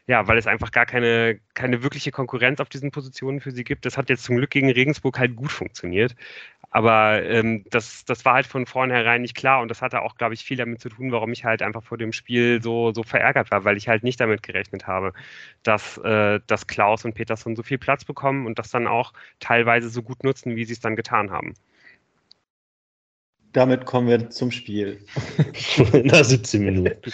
ja, 0.08 0.26
weil 0.26 0.38
es 0.38 0.46
einfach 0.46 0.70
gar 0.72 0.86
keine, 0.86 1.38
keine 1.54 1.82
wirkliche 1.82 2.10
Konkurrenz 2.10 2.60
auf 2.60 2.70
diesen 2.70 2.90
Positionen 2.90 3.40
für 3.40 3.50
sie 3.52 3.62
gibt. 3.62 3.84
Das 3.84 3.98
hat 3.98 4.08
jetzt 4.08 4.24
zum 4.24 4.36
Glück 4.36 4.50
gegen 4.50 4.70
Regensburg 4.70 5.18
halt 5.18 5.36
gut 5.36 5.52
funktioniert. 5.52 6.16
Aber 6.70 7.22
ähm, 7.24 7.64
das, 7.70 8.04
das 8.06 8.24
war 8.24 8.34
halt 8.34 8.46
von 8.46 8.64
vornherein 8.66 9.22
nicht 9.22 9.34
klar 9.36 9.60
und 9.60 9.68
das 9.68 9.82
hatte 9.82 10.00
auch, 10.02 10.16
glaube 10.16 10.34
ich, 10.34 10.44
viel 10.44 10.56
damit 10.56 10.80
zu 10.80 10.88
tun, 10.88 11.12
warum 11.12 11.32
ich 11.32 11.44
halt 11.44 11.62
einfach 11.62 11.82
vor 11.82 11.98
dem 11.98 12.12
Spiel 12.12 12.62
so, 12.62 12.92
so 12.92 13.02
verärgert 13.02 13.50
war, 13.50 13.64
weil 13.64 13.76
ich 13.76 13.88
halt 13.88 14.02
nicht 14.02 14.20
damit 14.20 14.42
gerechnet 14.42 14.86
habe, 14.86 15.12
dass, 15.62 15.98
äh, 15.98 16.40
dass 16.46 16.66
Klaus 16.66 17.04
und 17.04 17.14
Peterson 17.14 17.54
so 17.54 17.62
viel 17.62 17.78
Platz 17.78 18.04
bekommen 18.04 18.46
und 18.46 18.58
das 18.58 18.70
dann 18.70 18.86
auch 18.86 19.12
teilweise 19.40 19.90
so 19.90 20.02
gut 20.02 20.24
nutzen, 20.24 20.56
wie 20.56 20.64
sie 20.64 20.72
es 20.72 20.80
dann 20.80 20.96
getan 20.96 21.30
haben 21.30 21.54
damit 23.52 23.86
kommen 23.86 24.08
wir 24.08 24.30
zum 24.30 24.50
Spiel. 24.50 24.98
Nach 26.04 26.24
17 26.24 26.64
Minuten. 26.64 27.12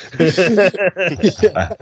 ja. 1.42 1.76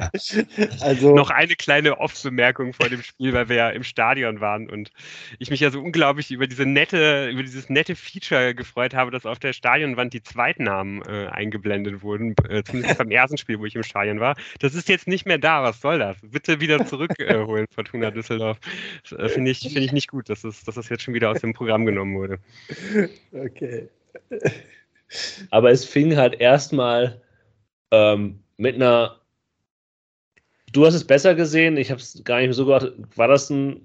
also, 0.81 1.15
Noch 1.15 1.31
eine 1.31 1.55
kleine 1.55 1.99
Off-Bemerkung 1.99 2.73
vor 2.73 2.89
dem 2.89 3.03
Spiel, 3.03 3.33
weil 3.33 3.49
wir 3.49 3.57
ja 3.57 3.71
im 3.71 3.83
Stadion 3.83 4.41
waren 4.41 4.69
und 4.69 4.91
ich 5.39 5.51
mich 5.51 5.61
ja 5.61 5.71
so 5.71 5.81
unglaublich 5.81 6.31
über 6.31 6.47
diese 6.47 6.67
nette, 6.67 7.31
über 7.31 7.43
dieses 7.43 7.71
nette 7.71 7.97
Feature 7.97 8.55
gefreut 8.55 8.95
habe, 8.95 9.11
dass 9.11 9.25
auf 9.25 9.39
der 9.39 9.53
Stadionwand 9.53 10.13
die 10.13 10.23
Zweitnamen 10.23 11.03
äh, 11.03 11.29
eingeblendet 11.29 12.03
wurden, 12.03 12.35
äh, 12.49 12.63
zumindest 12.63 12.99
beim 12.99 13.11
ersten 13.11 13.39
Spiel, 13.39 13.59
wo 13.59 13.65
ich 13.65 13.75
im 13.75 13.83
Stadion 13.83 14.21
war. 14.21 14.37
Das 14.61 14.75
ist 14.75 14.89
jetzt 14.89 15.09
nicht 15.09 15.27
mehr 15.27 15.39
da, 15.39 15.63
was 15.63 15.81
soll 15.81 15.99
das? 15.99 16.17
Bitte 16.23 16.61
wieder 16.61 16.85
zurückholen, 16.85 17.65
äh, 17.65 17.75
Fortuna 17.75 18.11
Düsseldorf. 18.11 18.59
Äh, 19.17 19.29
Finde 19.29 19.51
ich, 19.51 19.61
find 19.61 19.79
ich 19.79 19.93
nicht 19.93 20.09
gut, 20.09 20.29
dass, 20.29 20.45
es, 20.45 20.65
dass 20.65 20.75
das 20.75 20.89
jetzt 20.91 21.03
schon 21.03 21.15
wieder 21.15 21.31
aus 21.31 21.41
dem 21.41 21.55
Programm 21.55 21.87
genommen 21.87 22.17
wurde. 22.17 22.39
Okay. 23.33 23.89
Aber 25.51 25.71
es 25.71 25.85
fing 25.85 26.17
halt 26.17 26.41
erstmal 26.41 27.21
ähm, 27.91 28.43
mit 28.57 28.77
einer. 28.77 29.21
Du 30.73 30.87
hast 30.87 30.95
es 30.95 31.07
besser 31.07 31.35
gesehen, 31.35 31.77
ich 31.77 31.91
habe 31.91 32.01
es 32.01 32.23
gar 32.25 32.39
nicht 32.39 32.47
mehr 32.47 32.55
so 32.55 32.65
gehört. 32.65 32.95
War 33.17 33.29
das 33.29 33.51
ein 33.51 33.85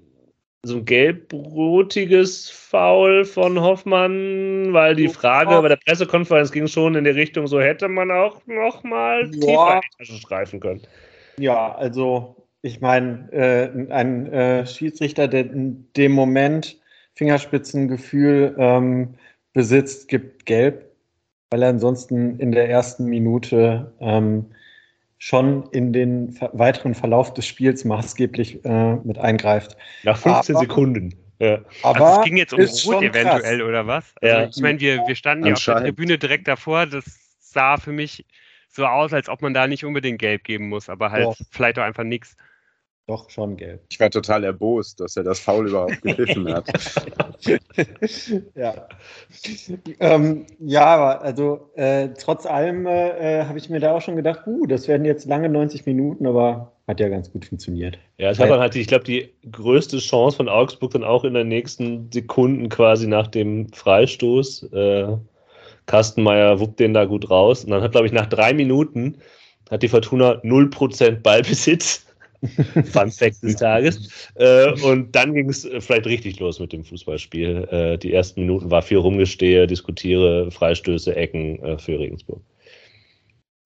so 0.62 0.78
ein 0.78 0.84
gelbrotiges 0.84 2.50
Foul 2.50 3.24
von 3.24 3.60
Hoffmann? 3.60 4.72
Weil 4.72 4.96
die 4.96 5.08
Frage 5.08 5.60
bei 5.60 5.68
der 5.68 5.76
Pressekonferenz 5.76 6.50
ging 6.50 6.66
schon 6.66 6.94
in 6.94 7.04
die 7.04 7.10
Richtung, 7.10 7.46
so 7.46 7.60
hätte 7.60 7.88
man 7.88 8.10
auch 8.10 8.40
noch 8.46 8.82
mal 8.84 9.30
ja. 9.34 9.40
tiefer 9.40 9.74
in 9.74 9.80
die 9.80 9.98
Tasche 9.98 10.20
streifen 10.20 10.60
können. 10.60 10.82
Ja, 11.38 11.74
also 11.74 12.36
ich 12.62 12.80
meine, 12.80 13.30
äh, 13.32 13.92
ein 13.92 14.32
äh, 14.32 14.66
Schiedsrichter, 14.66 15.28
der 15.28 15.50
in 15.50 15.86
dem 15.96 16.12
Moment 16.12 16.76
Fingerspitzengefühl 17.14 18.54
ähm, 18.58 19.14
besitzt, 19.58 20.06
gibt 20.06 20.46
gelb, 20.46 20.88
weil 21.50 21.64
er 21.64 21.70
ansonsten 21.70 22.38
in 22.38 22.52
der 22.52 22.70
ersten 22.70 23.06
Minute 23.06 23.92
ähm, 23.98 24.46
schon 25.18 25.68
in 25.72 25.92
den 25.92 26.38
weiteren 26.52 26.94
Verlauf 26.94 27.34
des 27.34 27.44
Spiels 27.44 27.84
maßgeblich 27.84 28.64
äh, 28.64 28.94
mit 29.02 29.18
eingreift. 29.18 29.76
Nach 30.04 30.16
15 30.16 30.54
aber, 30.54 30.64
Sekunden. 30.64 31.12
Ja. 31.40 31.58
Aber 31.82 32.06
also 32.06 32.20
es 32.20 32.24
ging 32.26 32.36
jetzt 32.36 32.52
um 32.52 32.60
Rot 32.60 33.02
eventuell 33.02 33.60
oder 33.62 33.84
was? 33.84 34.14
Also 34.22 34.36
ja. 34.36 34.44
Ich 34.44 34.58
meine, 34.58 34.78
wir, 34.78 35.04
wir 35.08 35.16
standen 35.16 35.46
ja 35.46 35.54
auf 35.54 35.64
der 35.64 35.78
Tribüne 35.78 36.18
direkt 36.18 36.46
davor. 36.46 36.86
Das 36.86 37.04
sah 37.40 37.78
für 37.78 37.90
mich 37.90 38.24
so 38.68 38.86
aus, 38.86 39.12
als 39.12 39.28
ob 39.28 39.42
man 39.42 39.54
da 39.54 39.66
nicht 39.66 39.84
unbedingt 39.84 40.20
gelb 40.20 40.44
geben 40.44 40.68
muss, 40.68 40.88
aber 40.88 41.10
halt 41.10 41.24
Doch. 41.24 41.36
vielleicht 41.50 41.80
auch 41.80 41.84
einfach 41.84 42.04
nichts. 42.04 42.36
Doch, 43.08 43.30
schon 43.30 43.56
gelb. 43.56 43.80
Ich 43.90 43.98
war 44.00 44.10
total 44.10 44.44
erbost, 44.44 45.00
dass 45.00 45.16
er 45.16 45.24
das 45.24 45.40
Foul 45.40 45.68
überhaupt 45.68 46.02
gepfiffen 46.02 46.52
hat. 46.52 46.70
ja. 48.54 48.86
Ähm, 49.98 50.44
ja, 50.60 50.84
aber 50.84 51.22
also 51.22 51.70
äh, 51.74 52.10
trotz 52.18 52.44
allem 52.44 52.86
äh, 52.86 53.44
habe 53.44 53.56
ich 53.56 53.70
mir 53.70 53.80
da 53.80 53.96
auch 53.96 54.02
schon 54.02 54.16
gedacht, 54.16 54.46
uh, 54.46 54.66
das 54.66 54.88
werden 54.88 55.06
jetzt 55.06 55.26
lange 55.26 55.48
90 55.48 55.86
Minuten, 55.86 56.26
aber 56.26 56.74
hat 56.86 57.00
ja 57.00 57.08
ganz 57.08 57.32
gut 57.32 57.46
funktioniert. 57.46 57.98
Ja, 58.18 58.28
es 58.28 58.38
hat 58.38 58.50
dann 58.50 58.60
halt, 58.60 58.76
ich 58.76 58.88
glaube, 58.88 59.04
die 59.04 59.32
größte 59.50 59.96
Chance 60.00 60.36
von 60.36 60.50
Augsburg 60.50 60.90
dann 60.90 61.04
auch 61.04 61.24
in 61.24 61.32
den 61.32 61.48
nächsten 61.48 62.12
Sekunden 62.12 62.68
quasi 62.68 63.06
nach 63.06 63.28
dem 63.28 63.72
Freistoß. 63.72 64.64
Äh, 64.74 65.16
Kastenmeier 65.86 66.60
wuppt 66.60 66.78
den 66.78 66.92
da 66.92 67.06
gut 67.06 67.30
raus. 67.30 67.64
Und 67.64 67.70
dann 67.70 67.82
hat, 67.82 67.92
glaube 67.92 68.06
ich, 68.06 68.12
nach 68.12 68.26
drei 68.26 68.52
Minuten 68.52 69.16
hat 69.70 69.82
die 69.82 69.88
Fortuna 69.88 70.32
0% 70.42 71.22
Ballbesitz 71.22 72.07
Fun 72.84 73.10
Fact 73.10 73.42
des 73.42 73.56
Tages. 73.56 74.30
Äh, 74.34 74.72
und 74.82 75.14
dann 75.14 75.34
ging 75.34 75.48
es 75.48 75.64
äh, 75.64 75.80
vielleicht 75.80 76.06
richtig 76.06 76.38
los 76.38 76.60
mit 76.60 76.72
dem 76.72 76.84
Fußballspiel. 76.84 77.68
Äh, 77.70 77.98
die 77.98 78.12
ersten 78.12 78.42
Minuten 78.42 78.70
war 78.70 78.82
viel 78.82 78.98
Rumgestehe, 78.98 79.66
Diskutiere, 79.66 80.50
Freistöße, 80.50 81.14
Ecken 81.16 81.62
äh, 81.62 81.78
für 81.78 81.98
Regensburg. 81.98 82.40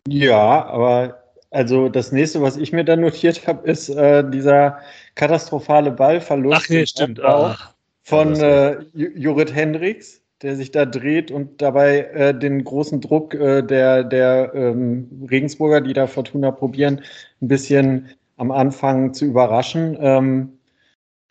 Ja, 0.08 0.66
aber 0.66 1.22
also 1.50 1.88
das 1.88 2.12
nächste, 2.12 2.40
was 2.40 2.56
ich 2.56 2.72
mir 2.72 2.84
dann 2.84 3.00
notiert 3.00 3.46
habe, 3.46 3.68
ist 3.68 3.90
äh, 3.90 4.28
dieser 4.28 4.78
katastrophale 5.14 5.90
Ballverlust 5.90 6.62
Ach, 6.64 6.68
nee, 6.70 6.86
stimmt. 6.86 7.20
Ach, 7.22 7.74
von 8.02 8.34
äh, 8.36 8.78
Jurid 8.94 9.54
Hendricks 9.54 10.22
der 10.42 10.56
sich 10.56 10.72
da 10.72 10.84
dreht 10.84 11.30
und 11.30 11.62
dabei 11.62 12.00
äh, 12.14 12.34
den 12.36 12.64
großen 12.64 13.00
Druck 13.00 13.34
äh, 13.34 13.62
der, 13.62 14.04
der 14.04 14.52
ähm, 14.54 15.26
Regensburger, 15.30 15.80
die 15.80 15.92
da 15.92 16.06
Fortuna 16.06 16.50
probieren, 16.50 17.00
ein 17.40 17.48
bisschen 17.48 18.08
am 18.42 18.50
Anfang 18.50 19.14
zu 19.14 19.24
überraschen, 19.24 19.96
ähm, 20.00 20.58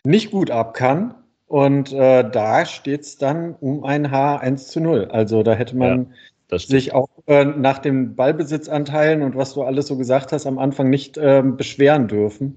nicht 0.04 0.30
gut 0.30 0.50
ab 0.50 0.72
kann. 0.72 1.14
Und 1.46 1.92
äh, 1.92 2.28
da 2.28 2.64
steht 2.64 3.02
es 3.02 3.18
dann 3.18 3.54
um 3.54 3.84
ein 3.84 4.10
Haar 4.10 4.40
1 4.40 4.68
zu 4.68 4.80
0. 4.80 5.08
Also 5.10 5.42
da 5.42 5.52
hätte 5.52 5.76
man 5.76 6.14
ja, 6.50 6.58
sich 6.58 6.94
auch 6.94 7.10
äh, 7.26 7.44
nach 7.44 7.78
den 7.80 8.16
Ballbesitzanteilen 8.16 9.20
und 9.20 9.36
was 9.36 9.52
du 9.52 9.62
alles 9.62 9.88
so 9.88 9.98
gesagt 9.98 10.32
hast, 10.32 10.46
am 10.46 10.58
Anfang 10.58 10.88
nicht 10.88 11.18
äh, 11.18 11.42
beschweren 11.44 12.08
dürfen. 12.08 12.56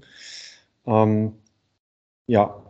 Ähm, 0.86 1.34
ja. 2.26 2.62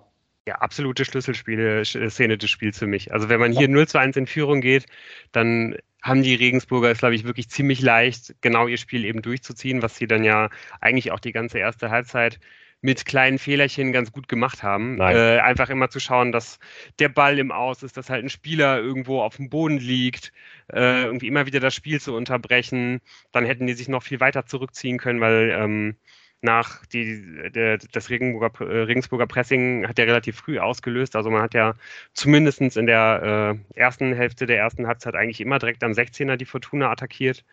Ja, 0.48 0.56
absolute 0.56 1.04
Schlüsselszene 1.04 2.38
des 2.38 2.50
Spiels 2.50 2.78
für 2.80 2.88
mich. 2.88 3.12
Also 3.12 3.28
wenn 3.28 3.38
man 3.38 3.52
hier 3.52 3.68
0 3.68 3.86
zu 3.86 3.98
1 3.98 4.16
in 4.16 4.26
Führung 4.26 4.60
geht, 4.60 4.86
dann 5.30 5.76
haben 6.06 6.22
die 6.22 6.34
Regensburger 6.34 6.90
es, 6.90 6.98
glaube 6.98 7.14
ich, 7.14 7.24
wirklich 7.24 7.48
ziemlich 7.48 7.80
leicht, 7.80 8.34
genau 8.40 8.66
ihr 8.68 8.78
Spiel 8.78 9.04
eben 9.04 9.22
durchzuziehen, 9.22 9.82
was 9.82 9.96
sie 9.96 10.06
dann 10.06 10.24
ja 10.24 10.50
eigentlich 10.80 11.10
auch 11.10 11.20
die 11.20 11.32
ganze 11.32 11.58
erste 11.58 11.90
Halbzeit 11.90 12.38
mit 12.82 13.06
kleinen 13.06 13.38
Fehlerchen 13.38 13.92
ganz 13.92 14.12
gut 14.12 14.28
gemacht 14.28 14.62
haben. 14.62 14.98
Äh, 15.00 15.40
einfach 15.40 15.70
immer 15.70 15.90
zu 15.90 15.98
schauen, 15.98 16.30
dass 16.30 16.58
der 16.98 17.08
Ball 17.08 17.38
im 17.38 17.50
Aus 17.50 17.82
ist, 17.82 17.96
dass 17.96 18.10
halt 18.10 18.24
ein 18.24 18.30
Spieler 18.30 18.78
irgendwo 18.78 19.22
auf 19.22 19.36
dem 19.36 19.48
Boden 19.48 19.78
liegt, 19.78 20.32
äh, 20.72 21.04
irgendwie 21.04 21.26
immer 21.26 21.46
wieder 21.46 21.58
das 21.58 21.74
Spiel 21.74 22.00
zu 22.00 22.14
unterbrechen. 22.14 23.00
Dann 23.32 23.44
hätten 23.44 23.66
die 23.66 23.74
sich 23.74 23.88
noch 23.88 24.02
viel 24.02 24.20
weiter 24.20 24.46
zurückziehen 24.46 24.98
können, 24.98 25.20
weil 25.20 25.50
ähm, 25.58 25.96
nach 26.42 26.84
die, 26.86 27.50
der, 27.50 27.78
das 27.78 28.10
Regensburger, 28.10 28.60
äh, 28.60 28.82
Regensburger 28.82 29.26
Pressing 29.26 29.86
hat 29.88 29.98
ja 29.98 30.04
relativ 30.04 30.36
früh 30.36 30.58
ausgelöst. 30.58 31.16
Also 31.16 31.30
man 31.30 31.42
hat 31.42 31.54
ja 31.54 31.74
zumindest 32.14 32.60
in 32.60 32.86
der 32.86 33.58
äh, 33.74 33.78
ersten 33.78 34.14
Hälfte 34.14 34.46
der 34.46 34.58
ersten 34.58 34.86
Halbzeit 34.86 35.14
eigentlich 35.14 35.40
immer 35.40 35.58
direkt 35.58 35.82
am 35.82 35.92
16er 35.92 36.36
die 36.36 36.44
Fortuna 36.44 36.90
attackiert, 36.90 37.44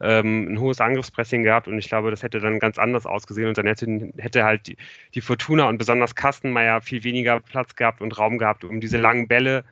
ähm, 0.00 0.52
ein 0.52 0.60
hohes 0.60 0.80
Angriffspressing 0.80 1.42
gehabt 1.42 1.68
und 1.68 1.78
ich 1.78 1.88
glaube, 1.88 2.10
das 2.10 2.22
hätte 2.22 2.40
dann 2.40 2.58
ganz 2.58 2.78
anders 2.78 3.06
ausgesehen 3.06 3.48
und 3.48 3.58
dann 3.58 3.66
hätte, 3.66 4.12
hätte 4.18 4.44
halt 4.44 4.66
die, 4.68 4.76
die 5.14 5.20
Fortuna 5.20 5.68
und 5.68 5.78
besonders 5.78 6.14
Kastenmeier 6.14 6.80
viel 6.80 7.04
weniger 7.04 7.40
Platz 7.40 7.74
gehabt 7.74 8.00
und 8.00 8.16
Raum 8.18 8.38
gehabt, 8.38 8.64
um 8.64 8.80
diese 8.80 8.98
langen 8.98 9.28
Bälle 9.28 9.64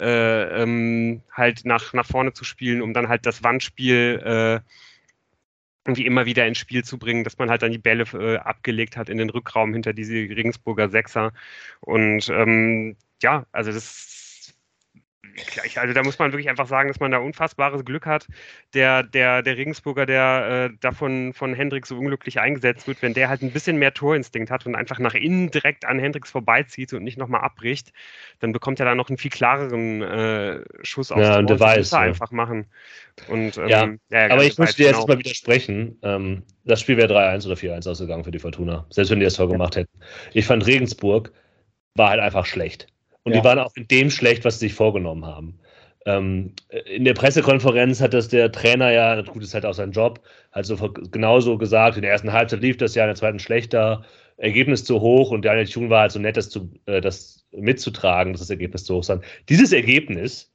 äh, 0.00 0.62
ähm, 0.62 1.22
halt 1.32 1.64
nach, 1.64 1.92
nach 1.92 2.06
vorne 2.06 2.32
zu 2.32 2.44
spielen, 2.44 2.82
um 2.82 2.94
dann 2.94 3.08
halt 3.08 3.26
das 3.26 3.42
Wandspiel 3.42 4.20
äh, 4.24 4.60
irgendwie 5.88 6.06
immer 6.06 6.26
wieder 6.26 6.46
ins 6.46 6.58
Spiel 6.58 6.84
zu 6.84 6.98
bringen, 6.98 7.24
dass 7.24 7.38
man 7.38 7.50
halt 7.50 7.62
dann 7.62 7.72
die 7.72 7.78
Bälle 7.78 8.04
äh, 8.14 8.36
abgelegt 8.38 8.96
hat 8.96 9.08
in 9.08 9.18
den 9.18 9.30
Rückraum 9.30 9.72
hinter 9.72 9.92
diese 9.94 10.14
Regensburger 10.14 10.90
Sechser. 10.90 11.32
Und 11.80 12.28
ähm, 12.28 12.96
ja, 13.22 13.46
also 13.52 13.72
das 13.72 14.17
also 15.76 15.94
da 15.94 16.02
muss 16.02 16.18
man 16.18 16.32
wirklich 16.32 16.48
einfach 16.48 16.66
sagen, 16.66 16.88
dass 16.88 17.00
man 17.00 17.10
da 17.10 17.18
unfassbares 17.18 17.84
Glück 17.84 18.06
hat. 18.06 18.26
Der, 18.74 19.02
der, 19.02 19.42
der 19.42 19.56
Regensburger, 19.56 20.06
der 20.06 20.70
äh, 20.70 20.76
davon 20.80 21.32
von 21.32 21.54
Hendricks 21.54 21.88
so 21.88 21.98
unglücklich 21.98 22.40
eingesetzt 22.40 22.86
wird, 22.86 23.02
wenn 23.02 23.14
der 23.14 23.28
halt 23.28 23.42
ein 23.42 23.52
bisschen 23.52 23.78
mehr 23.78 23.94
Torinstinkt 23.94 24.50
hat 24.50 24.66
und 24.66 24.74
einfach 24.74 24.98
nach 24.98 25.14
innen 25.14 25.50
direkt 25.50 25.84
an 25.84 25.98
Hendricks 25.98 26.30
vorbeizieht 26.30 26.92
und 26.92 27.04
nicht 27.04 27.18
nochmal 27.18 27.40
abbricht, 27.42 27.92
dann 28.40 28.52
bekommt 28.52 28.80
er 28.80 28.86
da 28.86 28.94
noch 28.94 29.08
einen 29.08 29.18
viel 29.18 29.30
klareren 29.30 30.02
äh, 30.02 30.60
Schuss 30.82 31.12
aufs 31.12 31.22
ja, 31.22 31.38
und 31.38 31.50
der 31.50 31.60
weiß, 31.60 31.90
ja. 31.90 31.98
einfach 31.98 32.30
machen. 32.30 32.66
Und, 33.28 33.58
ähm, 33.58 33.68
ja, 33.68 33.88
ja, 34.10 34.30
aber 34.30 34.44
ich 34.44 34.58
muss 34.58 34.76
dir 34.76 34.86
jetzt 34.86 34.96
genau. 34.96 35.06
mal 35.06 35.18
widersprechen. 35.18 35.98
Ähm, 36.02 36.42
das 36.64 36.80
Spiel 36.80 36.96
wäre 36.96 37.12
3-1 37.12 37.46
oder 37.46 37.54
4-1 37.54 37.90
ausgegangen 37.90 38.24
für 38.24 38.30
die 38.30 38.38
Fortuna, 38.38 38.86
selbst 38.90 39.10
wenn 39.10 39.18
die 39.18 39.24
das 39.24 39.34
Tor 39.34 39.48
gemacht 39.48 39.76
hätten. 39.76 39.90
Ich 40.32 40.46
fand 40.46 40.66
Regensburg 40.66 41.32
war 41.94 42.10
halt 42.10 42.20
einfach 42.20 42.46
schlecht. 42.46 42.86
Und 43.28 43.34
ja. 43.34 43.40
die 43.40 43.44
waren 43.44 43.58
auch 43.58 43.76
in 43.76 43.86
dem 43.88 44.10
schlecht, 44.10 44.44
was 44.44 44.58
sie 44.58 44.66
sich 44.66 44.74
vorgenommen 44.74 45.26
haben. 45.26 45.58
Ähm, 46.06 46.54
in 46.86 47.04
der 47.04 47.12
Pressekonferenz 47.12 48.00
hat 48.00 48.14
das 48.14 48.28
der 48.28 48.50
Trainer 48.50 48.90
ja, 48.90 49.20
gut, 49.20 49.42
ist 49.42 49.52
halt 49.52 49.66
auch 49.66 49.74
sein 49.74 49.92
Job, 49.92 50.22
halt 50.52 50.64
so 50.64 50.76
genauso 51.10 51.58
gesagt, 51.58 51.96
in 51.96 52.02
der 52.02 52.10
ersten 52.10 52.32
Halbzeit 52.32 52.62
lief 52.62 52.78
das 52.78 52.94
ja, 52.94 53.04
in 53.04 53.08
der 53.08 53.16
zweiten 53.16 53.38
schlechter, 53.38 54.04
Ergebnis 54.38 54.84
zu 54.84 55.00
hoch 55.02 55.30
und 55.30 55.44
Daniel 55.44 55.66
Thun 55.66 55.90
war 55.90 56.02
halt 56.02 56.12
so 56.12 56.18
nett, 56.18 56.38
das, 56.38 56.48
zu, 56.48 56.70
äh, 56.86 57.02
das 57.02 57.44
mitzutragen, 57.50 58.32
dass 58.32 58.40
das 58.40 58.50
Ergebnis 58.50 58.84
zu 58.84 58.94
hoch 58.94 59.04
sein. 59.04 59.20
Dieses 59.50 59.72
Ergebnis 59.72 60.50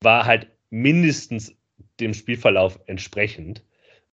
war 0.00 0.24
halt 0.24 0.48
mindestens 0.70 1.54
dem 2.00 2.12
Spielverlauf 2.12 2.80
entsprechend. 2.86 3.62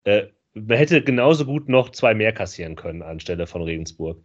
Äh, 0.03 0.27
man 0.53 0.77
hätte 0.77 1.01
genauso 1.01 1.45
gut 1.45 1.69
noch 1.69 1.89
zwei 1.89 2.13
mehr 2.13 2.33
kassieren 2.33 2.75
können 2.75 3.01
anstelle 3.01 3.47
von 3.47 3.63
Regensburg 3.63 4.21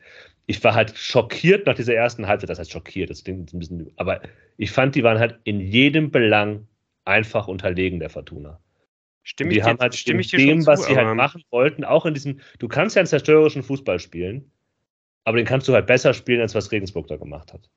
ich 0.47 0.63
war 0.63 0.75
halt 0.75 0.97
schockiert 0.97 1.67
nach 1.67 1.75
dieser 1.75 1.95
ersten 1.95 2.27
Halbzeit. 2.27 2.51
Das 2.51 2.59
heißt 2.59 2.71
schockiert, 2.71 3.11
das 3.11 3.25
klingt 3.25 3.53
ein 3.53 3.59
bisschen, 3.59 3.91
aber 3.97 4.21
ich 4.57 4.71
fand, 4.71 4.95
die 4.95 5.03
waren 5.03 5.19
halt 5.19 5.39
in 5.45 5.61
jedem 5.61 6.11
Belang 6.11 6.67
einfach 7.05 7.49
unterlegen 7.49 8.01
der 8.01 8.11
Fortuna. 8.11 8.61
Stimme 9.25 9.51
die 9.51 9.59
ich 9.59 9.65
haben 9.65 9.77
dir, 9.77 9.83
halt 9.83 9.95
stimme 9.97 10.21
ich 10.21 10.29
dir 10.29 10.39
dem, 10.39 10.67
was 10.67 10.83
zu, 10.83 10.91
sie 10.91 10.97
halt 10.97 11.17
machen 11.17 11.43
wollten, 11.51 11.85
auch 11.85 12.07
in 12.07 12.15
diesem, 12.15 12.41
du 12.61 12.69
kannst 12.69 12.95
ja 12.95 13.01
einen 13.01 13.09
zerstörerischen 13.09 13.65
Fußball 13.65 13.99
spielen, 13.99 14.53
aber 15.25 15.37
den 15.37 15.47
kannst 15.47 15.67
du 15.67 15.73
halt 15.73 15.87
besser 15.87 16.15
spielen, 16.15 16.41
als 16.41 16.55
was 16.55 16.71
Regensburg 16.71 17.09
da 17.09 17.17
gemacht 17.17 17.53
hat. 17.53 17.69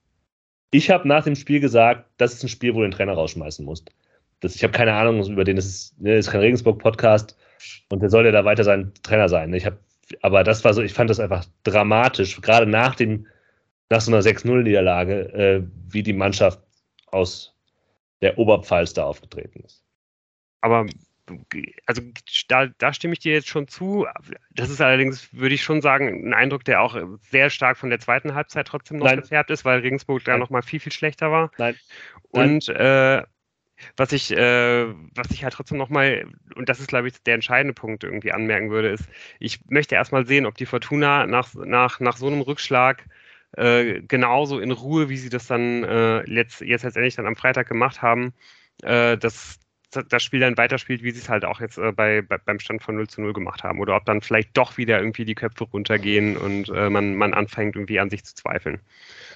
Ich 0.71 0.91
habe 0.91 1.07
nach 1.07 1.23
dem 1.23 1.35
Spiel 1.35 1.59
gesagt, 1.59 2.07
das 2.17 2.33
ist 2.33 2.43
ein 2.43 2.49
Spiel, 2.49 2.75
wo 2.75 2.79
du 2.79 2.85
den 2.85 2.91
Trainer 2.91 3.13
rausschmeißen 3.13 3.65
musst. 3.65 3.89
Das, 4.41 4.55
ich 4.55 4.63
habe 4.63 4.71
keine 4.71 4.93
Ahnung 4.93 5.27
über 5.27 5.43
den, 5.43 5.55
das 5.55 5.65
ist, 5.65 5.99
ne, 5.99 6.15
das 6.15 6.27
ist 6.27 6.31
kein 6.31 6.41
Regensburg-Podcast 6.41 7.35
und 7.89 8.01
der 8.01 8.11
soll 8.11 8.25
ja 8.25 8.31
da 8.31 8.45
weiter 8.45 8.63
sein 8.63 8.93
Trainer 9.01 9.27
sein. 9.27 9.51
Ich 9.53 9.65
habe 9.65 9.79
aber 10.21 10.43
das 10.43 10.63
war 10.63 10.73
so, 10.73 10.81
ich 10.81 10.93
fand 10.93 11.09
das 11.09 11.19
einfach 11.19 11.45
dramatisch, 11.63 12.39
gerade 12.41 12.65
nach 12.65 12.95
dem, 12.95 13.27
nach 13.89 14.01
so 14.01 14.11
einer 14.11 14.21
6-0-Niederlage, 14.21 15.33
äh, 15.33 15.63
wie 15.87 16.03
die 16.03 16.13
Mannschaft 16.13 16.59
aus 17.07 17.55
der 18.21 18.37
Oberpfalz 18.37 18.93
da 18.93 19.05
aufgetreten 19.05 19.61
ist. 19.61 19.83
Aber 20.61 20.85
also 21.85 22.01
da, 22.47 22.67
da, 22.77 22.91
stimme 22.91 23.13
ich 23.13 23.19
dir 23.19 23.33
jetzt 23.33 23.47
schon 23.47 23.67
zu. 23.67 24.07
Das 24.51 24.69
ist 24.69 24.81
allerdings, 24.81 25.31
würde 25.31 25.53
ich 25.55 25.63
schon 25.63 25.81
sagen, 25.81 26.27
ein 26.27 26.33
Eindruck, 26.33 26.65
der 26.65 26.81
auch 26.81 26.97
sehr 27.29 27.51
stark 27.51 27.77
von 27.77 27.91
der 27.91 27.99
zweiten 27.99 28.33
Halbzeit 28.33 28.67
trotzdem 28.67 28.97
noch 28.97 29.05
Nein. 29.05 29.21
gefärbt 29.21 29.51
ist, 29.51 29.63
weil 29.63 29.79
Regensburg 29.81 30.23
da 30.23 30.37
nochmal 30.37 30.63
viel, 30.63 30.79
viel 30.79 30.91
schlechter 30.91 31.31
war. 31.31 31.51
Nein. 31.57 31.75
Und 32.31 32.67
äh, 32.69 33.23
was 33.97 34.11
ich, 34.11 34.31
äh, 34.31 34.87
was 35.15 35.31
ich 35.31 35.43
halt 35.43 35.53
trotzdem 35.53 35.77
nochmal, 35.77 36.27
und 36.55 36.69
das 36.69 36.79
ist, 36.79 36.87
glaube 36.87 37.07
ich, 37.07 37.23
der 37.23 37.35
entscheidende 37.35 37.73
Punkt 37.73 38.03
irgendwie 38.03 38.31
anmerken 38.31 38.69
würde, 38.71 38.89
ist, 38.89 39.07
ich 39.39 39.59
möchte 39.69 39.95
erstmal 39.95 40.25
sehen, 40.25 40.45
ob 40.45 40.55
die 40.55 40.65
Fortuna 40.65 41.25
nach, 41.27 41.53
nach, 41.55 41.99
nach 41.99 42.17
so 42.17 42.27
einem 42.27 42.41
Rückschlag 42.41 43.05
äh, 43.57 44.01
genauso 44.01 44.59
in 44.59 44.71
Ruhe, 44.71 45.09
wie 45.09 45.17
sie 45.17 45.29
das 45.29 45.47
dann 45.47 45.83
äh, 45.83 46.23
jetzt, 46.29 46.61
jetzt 46.61 46.83
letztendlich 46.83 47.15
dann 47.15 47.27
am 47.27 47.35
Freitag 47.35 47.67
gemacht 47.67 48.01
haben, 48.01 48.33
äh, 48.83 49.17
das, 49.17 49.59
das 49.91 50.23
Spiel 50.23 50.39
dann 50.39 50.57
weiterspielt, 50.57 51.03
wie 51.03 51.11
sie 51.11 51.19
es 51.19 51.29
halt 51.29 51.45
auch 51.45 51.59
jetzt 51.59 51.77
äh, 51.77 51.91
bei, 51.91 52.21
bei, 52.21 52.37
beim 52.37 52.59
Stand 52.59 52.83
von 52.83 52.95
0 52.95 53.07
zu 53.07 53.21
0 53.21 53.33
gemacht 53.33 53.63
haben. 53.63 53.79
Oder 53.79 53.95
ob 53.95 54.05
dann 54.05 54.21
vielleicht 54.21 54.55
doch 54.55 54.77
wieder 54.77 54.99
irgendwie 54.99 55.25
die 55.25 55.35
Köpfe 55.35 55.63
runtergehen 55.63 56.37
und 56.37 56.69
äh, 56.69 56.89
man, 56.89 57.15
man 57.15 57.33
anfängt 57.33 57.75
irgendwie 57.75 57.99
an 57.99 58.09
sich 58.09 58.23
zu 58.23 58.35
zweifeln. 58.35 58.79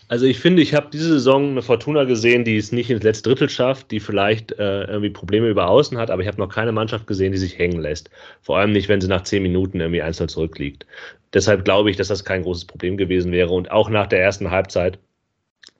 Also 0.09 0.25
ich 0.25 0.39
finde, 0.39 0.61
ich 0.61 0.73
habe 0.73 0.89
diese 0.91 1.07
Saison 1.07 1.51
eine 1.51 1.61
Fortuna 1.61 2.03
gesehen, 2.03 2.43
die 2.43 2.57
es 2.57 2.71
nicht 2.71 2.89
ins 2.89 3.03
letzte 3.03 3.29
Drittel 3.29 3.49
schafft, 3.49 3.89
die 3.89 3.99
vielleicht 3.99 4.51
äh, 4.53 4.83
irgendwie 4.83 5.09
Probleme 5.09 5.47
über 5.47 5.67
Außen 5.67 5.97
hat, 5.97 6.11
aber 6.11 6.21
ich 6.21 6.27
habe 6.27 6.39
noch 6.39 6.49
keine 6.49 6.71
Mannschaft 6.71 7.07
gesehen, 7.07 7.31
die 7.31 7.37
sich 7.37 7.57
hängen 7.57 7.79
lässt. 7.79 8.09
Vor 8.41 8.57
allem 8.57 8.73
nicht, 8.73 8.89
wenn 8.89 9.01
sie 9.01 9.07
nach 9.07 9.23
zehn 9.23 9.43
Minuten 9.43 9.79
irgendwie 9.79 10.01
einzeln 10.01 10.29
zurückliegt. 10.29 10.85
Deshalb 11.33 11.65
glaube 11.65 11.89
ich, 11.89 11.97
dass 11.97 12.09
das 12.09 12.25
kein 12.25 12.43
großes 12.43 12.65
Problem 12.65 12.97
gewesen 12.97 13.31
wäre. 13.31 13.49
Und 13.49 13.71
auch 13.71 13.89
nach 13.89 14.07
der 14.07 14.21
ersten 14.21 14.51
Halbzeit, 14.51 14.99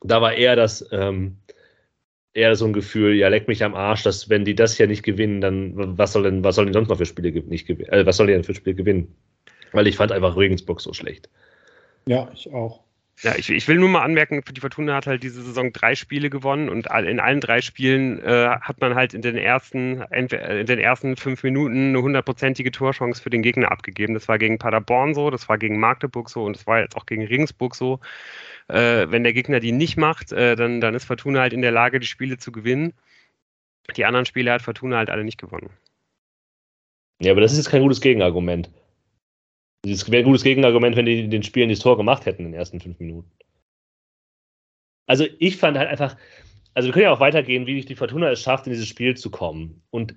da 0.01 0.21
war 0.21 0.33
eher 0.33 0.55
das, 0.55 0.87
ähm, 0.91 1.37
eher 2.33 2.55
so 2.55 2.65
ein 2.65 2.73
Gefühl, 2.73 3.13
ja, 3.15 3.27
leck 3.27 3.47
mich 3.47 3.63
am 3.63 3.75
Arsch, 3.75 4.03
dass 4.03 4.29
wenn 4.29 4.45
die 4.45 4.55
das 4.55 4.75
hier 4.75 4.87
nicht 4.87 5.03
gewinnen, 5.03 5.41
dann 5.41 5.97
was 5.97 6.13
soll 6.13 6.23
denn, 6.23 6.43
was 6.43 6.55
sollen 6.55 6.67
die 6.67 6.73
sonst 6.73 6.89
noch 6.89 6.97
für 6.97 7.05
Spiele 7.05 7.31
nicht 7.43 7.67
gewinnen? 7.67 7.89
Äh, 7.89 8.05
was 8.05 8.17
die 8.17 8.25
denn 8.27 8.43
für 8.43 8.55
Spiele 8.55 8.75
gewinnen? 8.75 9.15
Weil 9.71 9.87
ich 9.87 9.97
fand 9.97 10.11
einfach 10.11 10.35
Regensburg 10.35 10.81
so 10.81 10.93
schlecht. 10.93 11.29
Ja, 12.05 12.29
ich 12.33 12.51
auch. 12.51 12.81
Ja, 13.21 13.35
ich, 13.37 13.49
ich 13.49 13.67
will 13.67 13.77
nur 13.77 13.89
mal 13.89 14.01
anmerken, 14.01 14.41
die 14.51 14.59
Fortuna 14.59 14.95
hat 14.95 15.07
halt 15.07 15.23
diese 15.23 15.43
Saison 15.43 15.71
drei 15.71 15.93
Spiele 15.95 16.29
gewonnen 16.29 16.67
und 16.67 16.87
in 16.87 17.19
allen 17.19 17.39
drei 17.39 17.61
Spielen 17.61 18.19
äh, 18.19 18.49
hat 18.59 18.81
man 18.81 18.95
halt 18.95 19.13
in 19.13 19.21
den 19.21 19.37
ersten, 19.37 20.01
in 20.11 20.27
den 20.27 20.79
ersten 20.79 21.15
fünf 21.15 21.43
Minuten 21.43 21.89
eine 21.89 22.01
hundertprozentige 22.01 22.71
Torchance 22.71 23.21
für 23.21 23.29
den 23.29 23.43
Gegner 23.43 23.71
abgegeben. 23.71 24.15
Das 24.15 24.27
war 24.27 24.39
gegen 24.39 24.57
Paderborn 24.57 25.13
so, 25.13 25.29
das 25.29 25.47
war 25.47 25.57
gegen 25.57 25.79
Magdeburg 25.79 26.29
so 26.29 26.43
und 26.43 26.55
das 26.57 26.65
war 26.65 26.79
jetzt 26.81 26.97
auch 26.97 27.05
gegen 27.05 27.25
Regensburg 27.25 27.75
so. 27.75 27.99
Äh, 28.67 29.09
wenn 29.09 29.23
der 29.23 29.33
Gegner 29.33 29.59
die 29.59 29.71
nicht 29.71 29.97
macht, 29.97 30.31
äh, 30.31 30.55
dann, 30.55 30.81
dann 30.81 30.95
ist 30.95 31.05
Fortuna 31.05 31.41
halt 31.41 31.53
in 31.53 31.61
der 31.61 31.71
Lage, 31.71 31.99
die 31.99 32.07
Spiele 32.07 32.37
zu 32.37 32.51
gewinnen. 32.51 32.93
Die 33.97 34.05
anderen 34.05 34.25
Spiele 34.25 34.51
hat 34.51 34.61
Fortuna 34.61 34.97
halt 34.97 35.09
alle 35.09 35.23
nicht 35.23 35.39
gewonnen. 35.39 35.69
Ja, 37.21 37.31
aber 37.31 37.41
das 37.41 37.51
ist 37.51 37.57
jetzt 37.59 37.69
kein 37.69 37.81
gutes 37.81 38.01
Gegenargument. 38.01 38.69
Es 39.85 40.09
wäre 40.09 40.23
ein 40.23 40.25
gutes 40.25 40.43
Gegenargument, 40.43 40.95
wenn 40.95 41.05
die 41.05 41.27
den 41.27 41.43
Spielen 41.43 41.69
das 41.69 41.79
Tor 41.79 41.97
gemacht 41.97 42.25
hätten 42.25 42.45
in 42.45 42.51
den 42.51 42.59
ersten 42.59 42.79
fünf 42.79 42.99
Minuten. 42.99 43.29
Also 45.07 45.25
ich 45.39 45.57
fand 45.57 45.77
halt 45.77 45.89
einfach, 45.89 46.15
also 46.73 46.87
wir 46.87 46.93
können 46.93 47.03
ja 47.03 47.11
auch 47.11 47.19
weitergehen, 47.19 47.65
wie 47.65 47.81
die 47.81 47.95
Fortuna 47.95 48.31
es 48.31 48.41
schafft, 48.41 48.65
in 48.65 48.71
dieses 48.71 48.87
Spiel 48.87 49.17
zu 49.17 49.29
kommen. 49.29 49.83
Und 49.89 50.15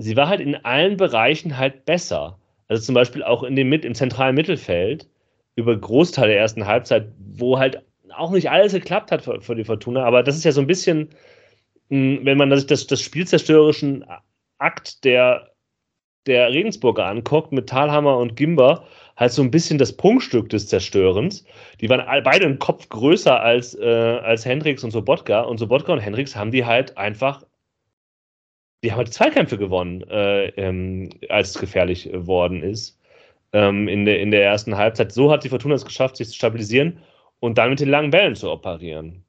sie 0.00 0.16
war 0.16 0.28
halt 0.28 0.40
in 0.40 0.56
allen 0.56 0.96
Bereichen 0.96 1.58
halt 1.58 1.84
besser. 1.84 2.38
Also 2.68 2.82
zum 2.82 2.94
Beispiel 2.94 3.22
auch 3.22 3.42
in 3.42 3.54
dem, 3.54 3.72
im 3.72 3.94
zentralen 3.94 4.34
Mittelfeld 4.34 5.08
über 5.56 5.76
Großteil 5.76 6.28
der 6.28 6.38
ersten 6.38 6.66
Halbzeit, 6.66 7.08
wo 7.34 7.58
halt 7.58 7.82
auch 8.14 8.30
nicht 8.30 8.50
alles 8.50 8.72
geklappt 8.72 9.10
hat 9.10 9.22
für, 9.22 9.40
für 9.40 9.54
die 9.54 9.64
Fortuna. 9.64 10.04
Aber 10.04 10.22
das 10.22 10.36
ist 10.36 10.44
ja 10.44 10.52
so 10.52 10.60
ein 10.60 10.66
bisschen, 10.66 11.10
hm, 11.90 12.20
wenn 12.24 12.38
man 12.38 12.54
sich 12.56 12.66
das, 12.66 12.86
das 12.86 13.00
spielzerstörerischen 13.00 14.04
Akt 14.58 15.04
der 15.04 15.50
der 16.26 16.50
Regensburger 16.50 17.06
anguckt, 17.06 17.52
mit 17.52 17.68
Talhammer 17.68 18.18
und 18.18 18.36
Gimber, 18.36 18.84
halt 19.16 19.32
so 19.32 19.42
ein 19.42 19.50
bisschen 19.50 19.78
das 19.78 19.96
Prunkstück 19.96 20.48
des 20.50 20.68
Zerstörens. 20.68 21.44
Die 21.80 21.88
waren 21.88 22.04
beide 22.24 22.44
im 22.44 22.58
Kopf 22.58 22.88
größer 22.88 23.40
als, 23.40 23.74
äh, 23.74 23.84
als 23.84 24.44
Hendricks 24.44 24.84
und 24.84 24.90
Sobotka. 24.90 25.40
Und 25.42 25.58
Sobotka 25.58 25.92
und 25.92 26.00
Hendricks 26.00 26.36
haben 26.36 26.50
die 26.50 26.64
halt 26.64 26.98
einfach, 26.98 27.44
die 28.82 28.90
haben 28.90 28.98
halt 28.98 29.12
Zweikämpfe 29.12 29.56
gewonnen, 29.56 30.02
äh, 30.08 30.48
ähm, 30.56 31.10
als 31.28 31.50
es 31.50 31.58
gefährlich 31.58 32.10
worden 32.12 32.62
ist. 32.62 32.95
Ähm, 33.56 33.88
in, 33.88 34.04
der, 34.04 34.20
in 34.20 34.30
der 34.32 34.44
ersten 34.44 34.76
Halbzeit. 34.76 35.12
So 35.12 35.32
hat 35.32 35.42
die 35.42 35.48
Fortuna 35.48 35.74
es 35.74 35.86
geschafft, 35.86 36.18
sich 36.18 36.28
zu 36.28 36.34
stabilisieren 36.34 36.98
und 37.40 37.56
dann 37.56 37.70
mit 37.70 37.80
den 37.80 37.88
langen 37.88 38.10
Bällen 38.10 38.34
zu 38.34 38.50
operieren. 38.50 39.24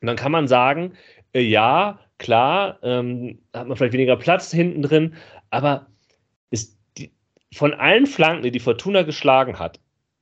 Und 0.00 0.06
dann 0.06 0.16
kann 0.16 0.32
man 0.32 0.48
sagen, 0.48 0.94
äh, 1.34 1.42
ja, 1.42 2.00
klar, 2.16 2.78
ähm, 2.82 3.42
hat 3.52 3.68
man 3.68 3.76
vielleicht 3.76 3.92
weniger 3.92 4.16
Platz 4.16 4.50
hinten 4.50 4.80
drin, 4.80 5.14
aber 5.50 5.88
ist 6.48 6.78
die, 6.96 7.12
von 7.52 7.74
allen 7.74 8.06
Flanken, 8.06 8.44
die 8.44 8.50
die 8.50 8.60
Fortuna 8.60 9.02
geschlagen 9.02 9.58
hat, 9.58 9.78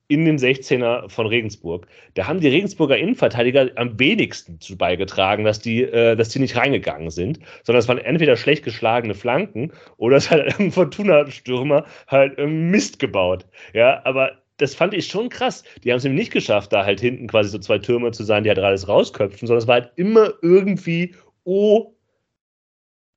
in 0.08 0.24
den 0.24 0.38
16er 0.38 1.08
von 1.08 1.26
Regensburg. 1.26 1.86
Da 2.14 2.26
haben 2.26 2.40
die 2.40 2.48
Regensburger 2.48 2.98
Innenverteidiger 2.98 3.70
am 3.76 3.98
wenigsten 3.98 4.60
zu 4.60 4.76
beigetragen, 4.76 5.44
dass 5.44 5.60
die, 5.60 5.82
äh, 5.82 6.14
dass 6.16 6.28
die 6.28 6.40
nicht 6.40 6.56
reingegangen 6.56 7.10
sind, 7.10 7.38
sondern 7.62 7.80
es 7.80 7.88
waren 7.88 7.98
entweder 7.98 8.36
schlecht 8.36 8.64
geschlagene 8.64 9.14
Flanken 9.14 9.72
oder 9.96 10.16
es 10.16 10.30
hat 10.30 10.40
ein 10.60 10.72
Fortuna-Stürmer 10.72 11.84
halt 12.08 12.38
Mist 12.38 12.98
gebaut. 12.98 13.46
Ja, 13.72 14.02
aber 14.04 14.32
das 14.58 14.74
fand 14.74 14.94
ich 14.94 15.06
schon 15.06 15.28
krass. 15.30 15.64
Die 15.82 15.90
haben 15.90 15.98
es 15.98 16.04
eben 16.04 16.14
nicht 16.14 16.32
geschafft, 16.32 16.72
da 16.72 16.84
halt 16.84 17.00
hinten 17.00 17.26
quasi 17.26 17.50
so 17.50 17.58
zwei 17.58 17.78
Türme 17.78 18.12
zu 18.12 18.24
sein, 18.24 18.44
die 18.44 18.50
halt 18.50 18.58
alles 18.58 18.86
rausköpfen, 18.86 19.48
sondern 19.48 19.62
es 19.62 19.66
war 19.66 19.80
halt 19.80 19.92
immer 19.96 20.32
irgendwie, 20.42 21.14
oh, 21.44 21.94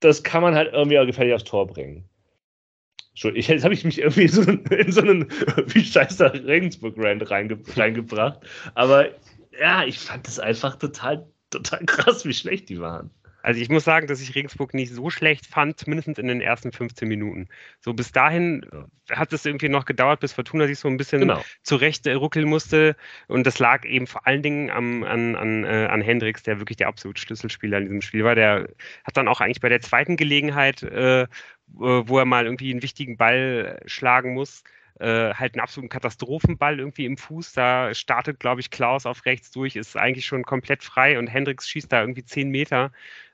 das 0.00 0.22
kann 0.22 0.42
man 0.42 0.54
halt 0.54 0.72
irgendwie 0.72 0.98
auch 0.98 1.06
gefährlich 1.06 1.34
aufs 1.34 1.44
Tor 1.44 1.66
bringen. 1.66 2.08
Ich, 3.24 3.48
jetzt 3.48 3.64
habe 3.64 3.74
ich 3.74 3.84
mich 3.84 3.98
irgendwie 3.98 4.28
so 4.28 4.42
in 4.42 4.92
so 4.92 5.00
einen 5.00 5.28
wie 5.66 5.84
scheiße 5.84 6.32
Regensburg-Rand 6.46 7.30
reinge, 7.30 7.58
reingebracht. 7.76 8.40
Aber 8.74 9.08
ja, 9.58 9.84
ich 9.84 9.98
fand 9.98 10.28
es 10.28 10.38
einfach 10.38 10.76
total, 10.76 11.26
total 11.50 11.84
krass, 11.86 12.24
wie 12.24 12.34
schlecht 12.34 12.68
die 12.68 12.80
waren. 12.80 13.10
Also 13.42 13.60
ich 13.60 13.68
muss 13.68 13.84
sagen, 13.84 14.08
dass 14.08 14.20
ich 14.20 14.34
Regensburg 14.34 14.74
nicht 14.74 14.92
so 14.92 15.10
schlecht 15.10 15.46
fand, 15.46 15.86
mindestens 15.86 16.18
in 16.18 16.26
den 16.26 16.40
ersten 16.40 16.72
15 16.72 17.06
Minuten. 17.06 17.48
So 17.80 17.94
bis 17.94 18.10
dahin 18.10 18.66
hat 19.10 19.32
es 19.32 19.46
irgendwie 19.46 19.68
noch 19.68 19.84
gedauert, 19.84 20.20
bis 20.20 20.32
Fortuna 20.32 20.66
sich 20.66 20.78
so 20.78 20.88
ein 20.88 20.96
bisschen 20.96 21.20
genau. 21.20 21.42
zurecht 21.62 22.06
äh, 22.06 22.14
ruckeln 22.14 22.48
musste. 22.48 22.96
Und 23.28 23.46
das 23.46 23.58
lag 23.58 23.84
eben 23.84 24.06
vor 24.06 24.26
allen 24.26 24.42
Dingen 24.42 24.70
am, 24.70 25.04
an, 25.04 25.36
an, 25.36 25.64
äh, 25.64 25.86
an 25.88 26.00
Hendricks, 26.00 26.42
der 26.42 26.58
wirklich 26.58 26.76
der 26.76 26.88
absolute 26.88 27.20
Schlüsselspieler 27.20 27.78
in 27.78 27.84
diesem 27.84 28.02
Spiel 28.02 28.24
war. 28.24 28.34
Der 28.34 28.68
hat 29.04 29.16
dann 29.16 29.28
auch 29.28 29.40
eigentlich 29.40 29.60
bei 29.60 29.68
der 29.68 29.80
zweiten 29.80 30.16
Gelegenheit, 30.16 30.82
äh, 30.82 31.26
wo 31.68 32.18
er 32.18 32.24
mal 32.24 32.44
irgendwie 32.44 32.70
einen 32.70 32.82
wichtigen 32.82 33.16
Ball 33.16 33.80
schlagen 33.86 34.34
muss, 34.34 34.64
äh, 35.00 35.34
halt 35.34 35.54
einen 35.54 35.60
absoluten 35.60 35.90
Katastrophenball 35.90 36.78
irgendwie 36.78 37.06
im 37.06 37.16
Fuß. 37.16 37.52
Da 37.52 37.94
startet, 37.94 38.40
glaube 38.40 38.60
ich, 38.60 38.70
Klaus 38.70 39.06
auf 39.06 39.26
rechts 39.26 39.50
durch, 39.50 39.76
ist 39.76 39.96
eigentlich 39.96 40.26
schon 40.26 40.44
komplett 40.44 40.82
frei 40.82 41.18
und 41.18 41.28
Hendricks 41.28 41.68
schießt 41.68 41.92
da 41.92 42.00
irgendwie 42.00 42.24
10 42.24 42.50
Meter 42.50 42.90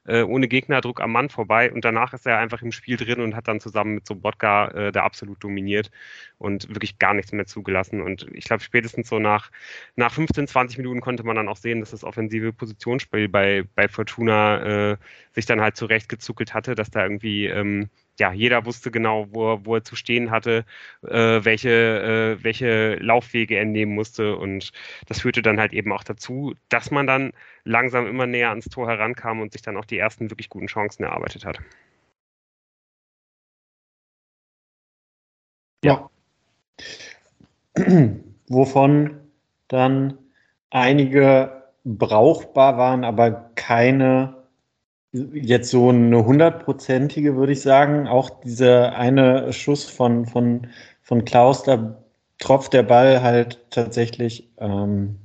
äh, 0.07 0.23
ohne 0.23 0.49
Gegnerdruck 0.49 1.01
am 1.01 1.12
Mann 1.12 1.31
vorbei 1.31 1.73
und 1.73 1.85
danach 1.85 2.12
ist 2.12 2.27
er 2.27 2.38
einfach 2.38 2.62
im 2.62 2.73
Spiel 2.73 2.97
drin 2.97 3.21
und 3.21 3.35
hat 3.35 3.49
dann 3.49 3.61
zusammen 3.61 3.97
mit 3.97 4.07
Sobotka 4.07 4.69
äh, 4.69 4.93
da 4.93 5.03
absolut 5.05 5.43
dominiert 5.43 5.90
und 6.38 6.69
wirklich 6.69 6.99
gar 6.99 7.14
nichts 7.14 7.33
mehr 7.33 7.47
zugelassen. 7.47 8.01
Und 8.01 8.27
ich 8.33 8.45
glaube, 8.45 8.62
spätestens 8.62 9.09
so 9.09 9.19
nach, 9.19 9.51
nach 9.97 10.12
15, 10.12 10.47
20 10.47 10.79
Minuten 10.79 11.01
konnte 11.01 11.25
man 11.25 11.37
dann 11.37 11.49
auch 11.49 11.57
sehen, 11.57 11.81
dass 11.81 11.90
das 11.90 12.05
offensive 12.05 12.53
Positionsspiel 12.53 13.29
bei, 13.29 13.64
bei 13.75 13.88
Fortuna 13.88 14.93
äh, 14.93 14.97
sich 15.33 15.47
dann 15.47 15.61
halt 15.61 15.77
zurechtgezuckelt 15.77 16.55
hatte, 16.55 16.75
dass 16.75 16.90
da 16.90 17.03
irgendwie 17.03 17.47
ähm, 17.47 17.88
ja, 18.19 18.33
jeder 18.33 18.64
wusste 18.64 18.90
genau, 18.90 19.27
wo 19.31 19.55
er, 19.55 19.67
wo 19.67 19.75
er 19.77 19.85
zu 19.85 19.97
stehen 19.97 20.31
hatte, 20.31 20.64
äh, 21.03 21.45
welche, 21.45 22.37
äh, 22.38 22.45
welche 22.45 22.95
Laufwege 22.97 23.57
er 23.57 23.64
nehmen 23.64 23.95
musste. 23.95 24.37
Und 24.37 24.73
das 25.07 25.21
führte 25.21 25.43
dann 25.43 25.59
halt 25.61 25.73
eben 25.73 25.93
auch 25.93 26.05
dazu, 26.05 26.55
dass 26.69 26.90
man 26.90 27.07
dann 27.07 27.33
langsam 27.64 28.07
immer 28.07 28.27
näher 28.27 28.50
ans 28.50 28.66
Tor 28.66 28.88
herankam 28.88 29.40
und 29.40 29.53
sich 29.53 29.62
dann 29.62 29.77
auch 29.77 29.85
die 29.85 29.98
ersten 29.98 30.31
wirklich 30.31 30.48
guten 30.48 30.66
Chancen 30.66 31.05
erarbeitet 31.05 31.44
hat. 31.44 31.59
Ja. 35.85 36.09
Wovon 38.48 39.20
dann 39.68 40.18
einige 40.70 41.64
brauchbar 41.85 42.79
waren, 42.79 43.05
aber 43.05 43.50
keine 43.55 44.44
jetzt 45.12 45.70
so 45.70 45.90
eine 45.90 46.24
hundertprozentige, 46.24 47.37
würde 47.37 47.53
ich 47.53 47.62
sagen. 47.62 48.09
Auch 48.09 48.31
dieser 48.42 48.96
eine 48.96 49.53
Schuss 49.53 49.85
von, 49.85 50.27
von, 50.27 50.66
von 51.03 51.24
Klaus, 51.24 51.62
da 51.62 52.03
tropft 52.38 52.72
der 52.72 52.83
Ball 52.83 53.22
halt 53.22 53.64
tatsächlich 53.70 54.50
ähm, 54.59 55.18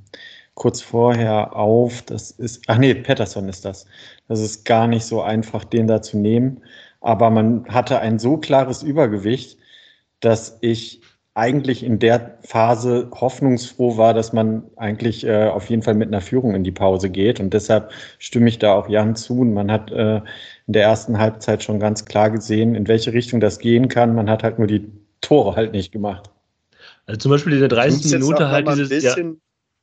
kurz 0.60 0.82
vorher 0.82 1.56
auf. 1.56 2.04
Das 2.04 2.30
ist, 2.30 2.62
ach 2.68 2.78
nee, 2.78 2.94
Patterson 2.94 3.50
ist 3.50 3.66
das. 3.66 3.88
Das 4.28 4.40
ist 4.40 4.66
gar 4.66 4.86
nicht 4.86 5.06
so 5.06 5.22
einfach, 5.22 5.64
den 5.64 5.88
da 5.88 6.04
zu 6.04 6.18
nehmen. 6.18 6.62
Aber 7.02 7.32
man 7.32 7.66
hatte 7.68 8.00
ein 8.00 8.20
so 8.20 8.38
klares 8.38 8.84
Übergewicht, 8.84 9.58
dass 10.20 10.60
ich 10.62 11.02
eigentlich 11.34 11.84
in 11.84 12.00
der 12.00 12.38
Phase 12.42 13.10
hoffnungsfroh 13.16 13.98
war, 13.98 14.14
dass 14.14 14.34
man 14.34 14.64
eigentlich 14.76 15.26
äh, 15.26 15.48
auf 15.48 15.70
jeden 15.70 15.82
Fall 15.82 15.94
mit 15.94 16.10
einer 16.10 16.22
Führung 16.22 16.54
in 16.54 16.66
die 16.66 16.72
Pause 16.72 17.10
geht. 17.10 17.40
Und 17.40 17.54
deshalb 17.54 17.92
stimme 18.18 18.50
ich 18.50 18.60
da 18.60 18.74
auch 18.74 18.90
Jan 18.90 19.16
zu. 19.16 19.40
Und 19.40 19.54
man 19.54 19.72
hat 19.72 19.90
äh, 19.92 20.18
in 20.18 20.74
der 20.74 20.84
ersten 20.84 21.18
Halbzeit 21.18 21.64
schon 21.64 21.80
ganz 21.80 22.04
klar 22.04 22.30
gesehen, 22.30 22.76
in 22.76 22.88
welche 22.88 23.14
Richtung 23.14 23.40
das 23.40 23.60
gehen 23.60 23.88
kann. 23.88 24.16
Man 24.16 24.30
hat 24.30 24.44
halt 24.44 24.60
nur 24.60 24.68
die 24.68 24.92
Tore 25.22 25.56
halt 25.56 25.72
nicht 25.72 25.94
gemacht. 25.94 26.30
Also 27.06 27.20
zum 27.20 27.32
Beispiel 27.32 27.54
in 27.54 27.60
der 27.60 27.70
30. 27.70 28.12
Minute 28.12 28.50
halt 28.50 28.68
dieses. 28.68 28.90
Bisschen, 28.90 29.40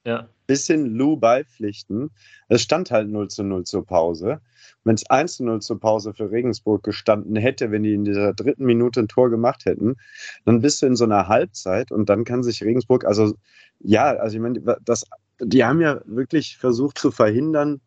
ja, 0.07 0.29
bisschen 0.47 0.95
Lou 0.95 1.16
beipflichten. 1.16 2.11
Es 2.49 2.62
stand 2.62 2.90
halt 2.90 3.11
0 3.11 3.29
zu 3.29 3.42
0 3.42 3.64
zur 3.64 3.85
Pause 3.85 4.40
wenn 4.87 4.95
es 4.95 5.05
1-0 5.11 5.61
zur 5.61 5.81
Pause 5.81 6.14
für 6.14 6.31
Regensburg 6.31 6.85
gestanden 6.85 7.35
hätte, 7.35 7.73
wenn 7.73 7.83
die 7.83 7.92
in 7.92 8.05
dieser 8.05 8.33
dritten 8.33 8.64
Minute 8.64 9.01
ein 9.01 9.09
Tor 9.09 9.31
gemacht 9.31 9.64
hätten, 9.64 9.97
dann 10.45 10.61
bist 10.61 10.81
du 10.81 10.87
in 10.87 10.95
so 10.95 11.05
einer 11.05 11.27
Halbzeit 11.27 11.90
und 11.90 12.09
dann 12.09 12.25
kann 12.25 12.45
sich 12.45 12.62
Regensburg, 12.62 13.05
also 13.05 13.35
ja, 13.81 14.05
also 14.05 14.37
ich 14.37 14.40
meine, 14.40 14.61
das, 14.85 15.05
die 15.40 15.64
haben 15.64 15.81
ja 15.81 16.01
wirklich 16.07 16.57
versucht 16.57 16.99
zu 16.99 17.11
verhindern, 17.11 17.81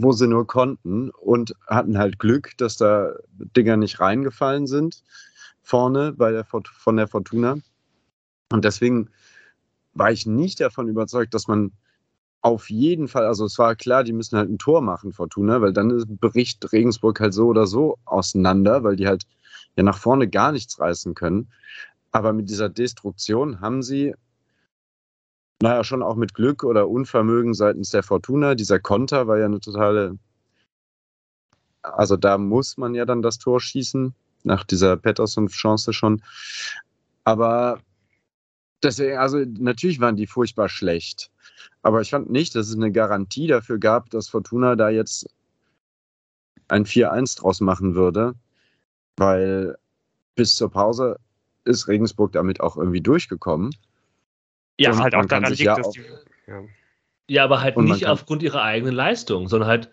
wo 0.00 0.10
sie 0.10 0.26
nur 0.26 0.48
konnten 0.48 1.10
und 1.10 1.54
hatten 1.68 1.96
halt 1.96 2.18
Glück, 2.18 2.50
dass 2.58 2.76
da 2.76 3.12
Dinger 3.56 3.76
nicht 3.76 4.00
reingefallen 4.00 4.66
sind 4.66 5.04
vorne 5.62 6.12
bei 6.12 6.32
der, 6.32 6.44
von 6.44 6.96
der 6.96 7.06
Fortuna. 7.06 7.56
Und 8.52 8.64
deswegen 8.64 9.08
war 9.94 10.12
ich 10.12 10.26
nicht 10.26 10.60
davon 10.60 10.88
überzeugt, 10.88 11.34
dass 11.34 11.48
man 11.48 11.72
auf 12.40 12.68
jeden 12.68 13.08
Fall, 13.08 13.24
also 13.24 13.46
es 13.46 13.58
war 13.58 13.74
klar, 13.74 14.04
die 14.04 14.12
müssen 14.12 14.36
halt 14.36 14.50
ein 14.50 14.58
Tor 14.58 14.82
machen, 14.82 15.12
Fortuna, 15.12 15.62
weil 15.62 15.72
dann 15.72 16.04
bricht 16.20 16.70
Regensburg 16.72 17.18
halt 17.20 17.32
so 17.32 17.46
oder 17.46 17.66
so 17.66 17.96
auseinander, 18.04 18.84
weil 18.84 18.96
die 18.96 19.06
halt 19.06 19.24
ja 19.76 19.82
nach 19.82 19.96
vorne 19.96 20.28
gar 20.28 20.52
nichts 20.52 20.78
reißen 20.78 21.14
können. 21.14 21.48
Aber 22.12 22.32
mit 22.34 22.50
dieser 22.50 22.68
Destruktion 22.68 23.60
haben 23.60 23.82
sie, 23.82 24.14
naja, 25.62 25.84
schon 25.84 26.02
auch 26.02 26.16
mit 26.16 26.34
Glück 26.34 26.64
oder 26.64 26.88
Unvermögen 26.88 27.54
seitens 27.54 27.90
der 27.90 28.02
Fortuna, 28.02 28.54
dieser 28.54 28.78
Konter 28.78 29.26
war 29.26 29.38
ja 29.38 29.46
eine 29.46 29.60
totale, 29.60 30.18
also 31.82 32.16
da 32.16 32.36
muss 32.36 32.76
man 32.76 32.94
ja 32.94 33.06
dann 33.06 33.22
das 33.22 33.38
Tor 33.38 33.58
schießen, 33.58 34.14
nach 34.42 34.64
dieser 34.64 34.98
Pettersson-Chance 34.98 35.94
schon. 35.94 36.22
Aber 37.24 37.80
deswegen, 38.84 39.16
also 39.16 39.38
natürlich 39.58 40.00
waren 40.00 40.16
die 40.16 40.26
furchtbar 40.26 40.68
schlecht. 40.68 41.30
Aber 41.82 42.00
ich 42.00 42.10
fand 42.10 42.30
nicht, 42.30 42.54
dass 42.54 42.68
es 42.68 42.76
eine 42.76 42.92
Garantie 42.92 43.46
dafür 43.46 43.78
gab, 43.78 44.10
dass 44.10 44.28
Fortuna 44.28 44.76
da 44.76 44.88
jetzt 44.88 45.28
ein 46.68 46.84
4-1 46.84 47.40
draus 47.40 47.60
machen 47.60 47.94
würde, 47.94 48.34
weil 49.16 49.76
bis 50.34 50.54
zur 50.54 50.70
Pause 50.70 51.18
ist 51.64 51.88
Regensburg 51.88 52.32
damit 52.32 52.60
auch 52.60 52.76
irgendwie 52.76 53.00
durchgekommen. 53.00 53.74
Ja, 54.78 54.92
Und 54.92 55.02
halt 55.02 55.14
auch 55.14 55.26
daran 55.26 55.50
liegt, 55.50 55.60
ja 55.60 55.76
dass 55.76 55.90
die. 55.90 56.02
Ja. 56.46 56.62
ja, 57.28 57.44
aber 57.44 57.60
halt 57.60 57.76
nicht 57.78 58.06
aufgrund 58.06 58.42
ihrer 58.42 58.62
eigenen 58.62 58.94
Leistung, 58.94 59.48
sondern 59.48 59.68
halt 59.68 59.90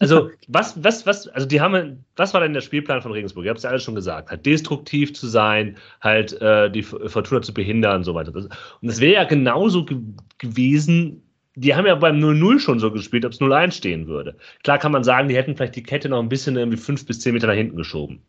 also, 0.00 0.30
was, 0.48 0.82
was, 0.82 1.06
was, 1.06 1.28
also 1.28 1.46
die 1.46 1.60
haben, 1.60 2.04
was 2.16 2.34
war 2.34 2.40
denn 2.40 2.52
der 2.52 2.60
Spielplan 2.60 3.02
von 3.02 3.12
Regensburg? 3.12 3.44
Ihr 3.44 3.50
habt 3.50 3.58
es 3.58 3.64
ja 3.64 3.70
alles 3.70 3.84
schon 3.84 3.94
gesagt, 3.94 4.30
halt 4.30 4.44
destruktiv 4.44 5.14
zu 5.14 5.26
sein, 5.26 5.76
halt 6.00 6.40
äh, 6.40 6.70
die 6.70 6.82
Fortuna 6.82 7.42
zu 7.42 7.54
behindern 7.54 7.98
und 7.98 8.04
so 8.04 8.14
weiter. 8.14 8.34
Und 8.34 8.88
es 8.88 9.00
wäre 9.00 9.14
ja 9.14 9.24
genauso 9.24 9.84
ge 9.84 9.98
gewesen, 10.38 11.22
die 11.56 11.74
haben 11.74 11.86
ja 11.86 11.94
beim 11.94 12.18
0-0 12.18 12.58
schon 12.58 12.80
so 12.80 12.90
gespielt, 12.90 13.24
ob 13.24 13.32
es 13.32 13.40
0-1 13.40 13.72
stehen 13.72 14.06
würde. 14.06 14.36
Klar 14.64 14.78
kann 14.78 14.92
man 14.92 15.04
sagen, 15.04 15.28
die 15.28 15.36
hätten 15.36 15.56
vielleicht 15.56 15.76
die 15.76 15.82
Kette 15.82 16.08
noch 16.08 16.20
ein 16.20 16.28
bisschen 16.28 16.56
irgendwie 16.56 16.78
fünf 16.78 17.06
bis 17.06 17.20
zehn 17.20 17.34
Meter 17.34 17.46
nach 17.46 17.54
hinten 17.54 17.76
geschoben. 17.76 18.20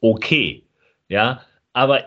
Okay, 0.00 0.62
ja, 1.08 1.42
aber 1.72 2.04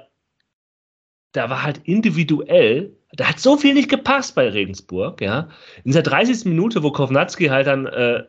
da 1.34 1.50
war 1.50 1.64
halt 1.64 1.82
individuell, 1.84 2.96
da 3.12 3.30
hat 3.30 3.40
so 3.40 3.58
viel 3.58 3.74
nicht 3.74 3.90
gepasst 3.90 4.36
bei 4.36 4.48
Regensburg, 4.50 5.22
ja. 5.22 5.50
In 5.84 5.92
dieser 5.92 6.04
30. 6.04 6.46
Minute, 6.46 6.82
wo 6.82 6.92
Kovnatski 6.92 7.48
halt 7.48 7.68
dann 7.68 7.86
äh, 7.86 8.24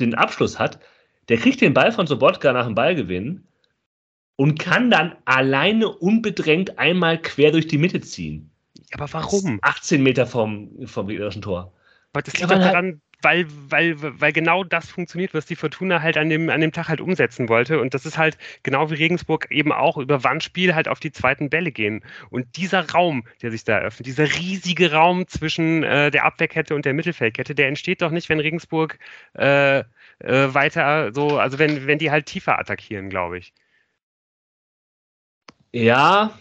den 0.00 0.14
Abschluss 0.14 0.58
hat, 0.58 0.80
der 1.28 1.38
kriegt 1.38 1.60
den 1.60 1.74
Ball 1.74 1.92
von 1.92 2.06
Sobotka 2.06 2.52
nach 2.52 2.66
dem 2.66 2.74
Ballgewinn 2.74 3.46
und 4.36 4.58
kann 4.58 4.90
dann 4.90 5.16
alleine 5.24 5.88
unbedrängt 5.88 6.78
einmal 6.78 7.20
quer 7.20 7.52
durch 7.52 7.66
die 7.66 7.78
Mitte 7.78 8.00
ziehen. 8.00 8.50
Aber 8.92 9.12
warum? 9.12 9.58
18 9.62 10.02
Meter 10.02 10.26
vom, 10.26 10.86
vom 10.86 11.06
gegnerischen 11.06 11.42
Tor. 11.42 11.72
Weil 12.12 12.22
das 12.22 12.34
liegt 12.34 12.50
ja, 12.50 12.58
daran, 12.58 12.86
halt 12.86 12.98
weil, 13.22 13.46
weil, 13.68 13.96
weil 13.98 14.32
genau 14.32 14.64
das 14.64 14.90
funktioniert, 14.90 15.34
was 15.34 15.46
die 15.46 15.56
Fortuna 15.56 16.02
halt 16.02 16.16
an 16.16 16.28
dem, 16.28 16.50
an 16.50 16.60
dem 16.60 16.72
Tag 16.72 16.88
halt 16.88 17.00
umsetzen 17.00 17.48
wollte. 17.48 17.80
Und 17.80 17.94
das 17.94 18.06
ist 18.06 18.18
halt 18.18 18.38
genau 18.62 18.90
wie 18.90 18.94
Regensburg 18.94 19.50
eben 19.50 19.72
auch 19.72 19.96
über 19.98 20.24
Wandspiel 20.24 20.74
halt 20.74 20.88
auf 20.88 21.00
die 21.00 21.12
zweiten 21.12 21.50
Bälle 21.50 21.72
gehen. 21.72 22.04
Und 22.30 22.56
dieser 22.56 22.90
Raum, 22.90 23.24
der 23.42 23.50
sich 23.50 23.64
da 23.64 23.78
eröffnet, 23.78 24.06
dieser 24.06 24.24
riesige 24.26 24.92
Raum 24.92 25.26
zwischen 25.28 25.82
äh, 25.82 26.10
der 26.10 26.24
Abwehrkette 26.24 26.74
und 26.74 26.84
der 26.84 26.94
Mittelfeldkette, 26.94 27.54
der 27.54 27.68
entsteht 27.68 28.02
doch 28.02 28.10
nicht, 28.10 28.28
wenn 28.28 28.40
Regensburg 28.40 28.98
äh, 29.34 29.80
äh, 29.80 29.84
weiter 30.54 31.12
so, 31.14 31.38
also 31.38 31.58
wenn, 31.58 31.86
wenn 31.86 31.98
die 31.98 32.10
halt 32.10 32.26
tiefer 32.26 32.58
attackieren, 32.58 33.10
glaube 33.10 33.38
ich. 33.38 33.52
Ja, 35.72 36.38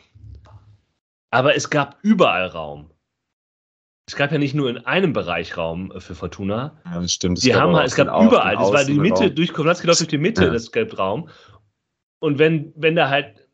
Aber 1.32 1.56
es 1.56 1.70
gab 1.70 1.98
überall 2.04 2.48
Raum. 2.48 2.92
Es 4.10 4.16
gab 4.16 4.32
ja 4.32 4.40
nicht 4.40 4.56
nur 4.56 4.72
in 4.72 4.80
einem 4.88 5.14
Bereich 5.14 5.56
Raum 5.56 5.94
für 6.00 6.16
Fortuna. 6.16 6.82
Ja, 6.84 7.00
das 7.00 7.14
stimmt. 7.14 7.38
Es 7.38 7.44
Die 7.44 7.52
gab 7.52 7.62
haben 7.62 7.76
halt, 7.76 7.90
es 7.90 7.94
gab 7.96 8.08
überall. 8.08 8.56
Das 8.58 8.72
war 8.74 8.84
die 8.84 8.96
Mitte, 8.96 9.30
durch 9.30 9.54
Kowalski 9.54 9.86
läuft 9.86 10.00
durch 10.00 10.08
die 10.08 10.18
Mitte, 10.18 10.46
Ja. 10.46 10.50
das 10.50 10.72
gab 10.72 10.98
Raum. 10.98 11.30
Und 12.18 12.40
wenn, 12.40 12.74
wenn 12.76 12.96
da 12.96 13.08
halt 13.10 13.48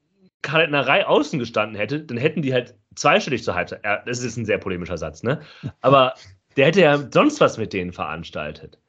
Karl-Reihe 0.44 1.10
außen 1.10 1.40
gestanden 1.40 1.76
hätte, 1.76 2.00
dann 2.00 2.16
hätten 2.18 2.42
die 2.42 2.54
halt 2.54 2.74
zweistellig 2.96 3.44
zur 3.44 3.54
Halbzeit. 3.54 3.82
Ja, 3.84 4.02
das 4.06 4.24
ist 4.24 4.38
ein 4.38 4.46
sehr 4.46 4.58
polemischer 4.58 4.98
Satz, 4.98 5.24
ne? 5.24 5.42
Aber 5.82 6.14
der 6.56 6.68
hätte 6.68 6.80
ja 6.80 6.98
sonst 7.12 7.42
was 7.42 7.58
mit 7.58 7.74
denen 7.74 7.92
veranstaltet. 7.92 8.80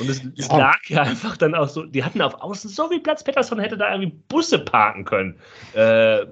Und 0.00 0.10
es, 0.10 0.22
es 0.36 0.48
Ja. 0.48 0.58
lag 0.58 0.80
ja 0.88 1.00
einfach 1.04 1.38
dann 1.38 1.54
auch 1.54 1.70
so, 1.70 1.84
die 1.84 2.04
hatten 2.04 2.20
auf 2.20 2.34
Außen 2.42 2.68
so 2.68 2.86
viel 2.90 3.00
Platz, 3.00 3.24
Pettersson 3.24 3.60
hätte 3.60 3.78
da 3.78 3.90
irgendwie 3.94 4.14
Busse 4.28 4.58
parken 4.58 5.06
können. 5.06 5.38
Äh, 5.74 6.26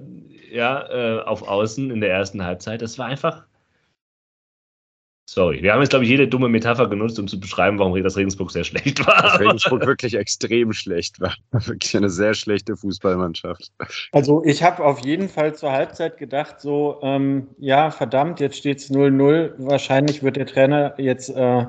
ja, 0.51 0.87
äh, 0.87 1.21
auf 1.23 1.41
Außen 1.47 1.89
in 1.89 1.99
der 1.99 2.11
ersten 2.11 2.43
Halbzeit. 2.43 2.83
Das 2.83 2.99
war 2.99 3.07
einfach. 3.07 3.47
Sorry, 5.29 5.61
wir 5.61 5.73
haben 5.73 5.81
jetzt, 5.81 5.89
glaube 5.89 6.05
ich, 6.05 6.09
jede 6.09 6.25
dumme 6.25 6.47
Metapher 6.47 6.87
genutzt, 6.87 7.19
um 7.19 7.27
zu 7.27 7.37
beschreiben, 7.37 7.77
warum 7.79 8.01
das 8.01 8.15
Regensburg 8.15 8.49
sehr 8.49 8.63
schlecht 8.63 9.05
war. 9.05 9.21
Dass 9.21 9.39
Regensburg 9.41 9.85
wirklich 9.85 10.15
extrem 10.15 10.71
schlecht 10.71 11.19
war. 11.19 11.35
Wirklich 11.51 11.97
eine 11.97 12.09
sehr 12.09 12.33
schlechte 12.33 12.77
Fußballmannschaft. 12.77 13.73
Also 14.13 14.41
ich 14.45 14.63
habe 14.63 14.85
auf 14.85 14.99
jeden 15.05 15.27
Fall 15.27 15.53
zur 15.53 15.73
Halbzeit 15.73 16.17
gedacht, 16.17 16.61
so, 16.61 16.99
ähm, 17.01 17.49
ja, 17.57 17.91
verdammt, 17.91 18.39
jetzt 18.39 18.55
steht 18.55 18.77
es 18.77 18.89
0-0. 18.89 19.55
Wahrscheinlich 19.57 20.23
wird 20.23 20.37
der 20.37 20.45
Trainer 20.45 20.93
jetzt 20.97 21.29
äh, 21.29 21.65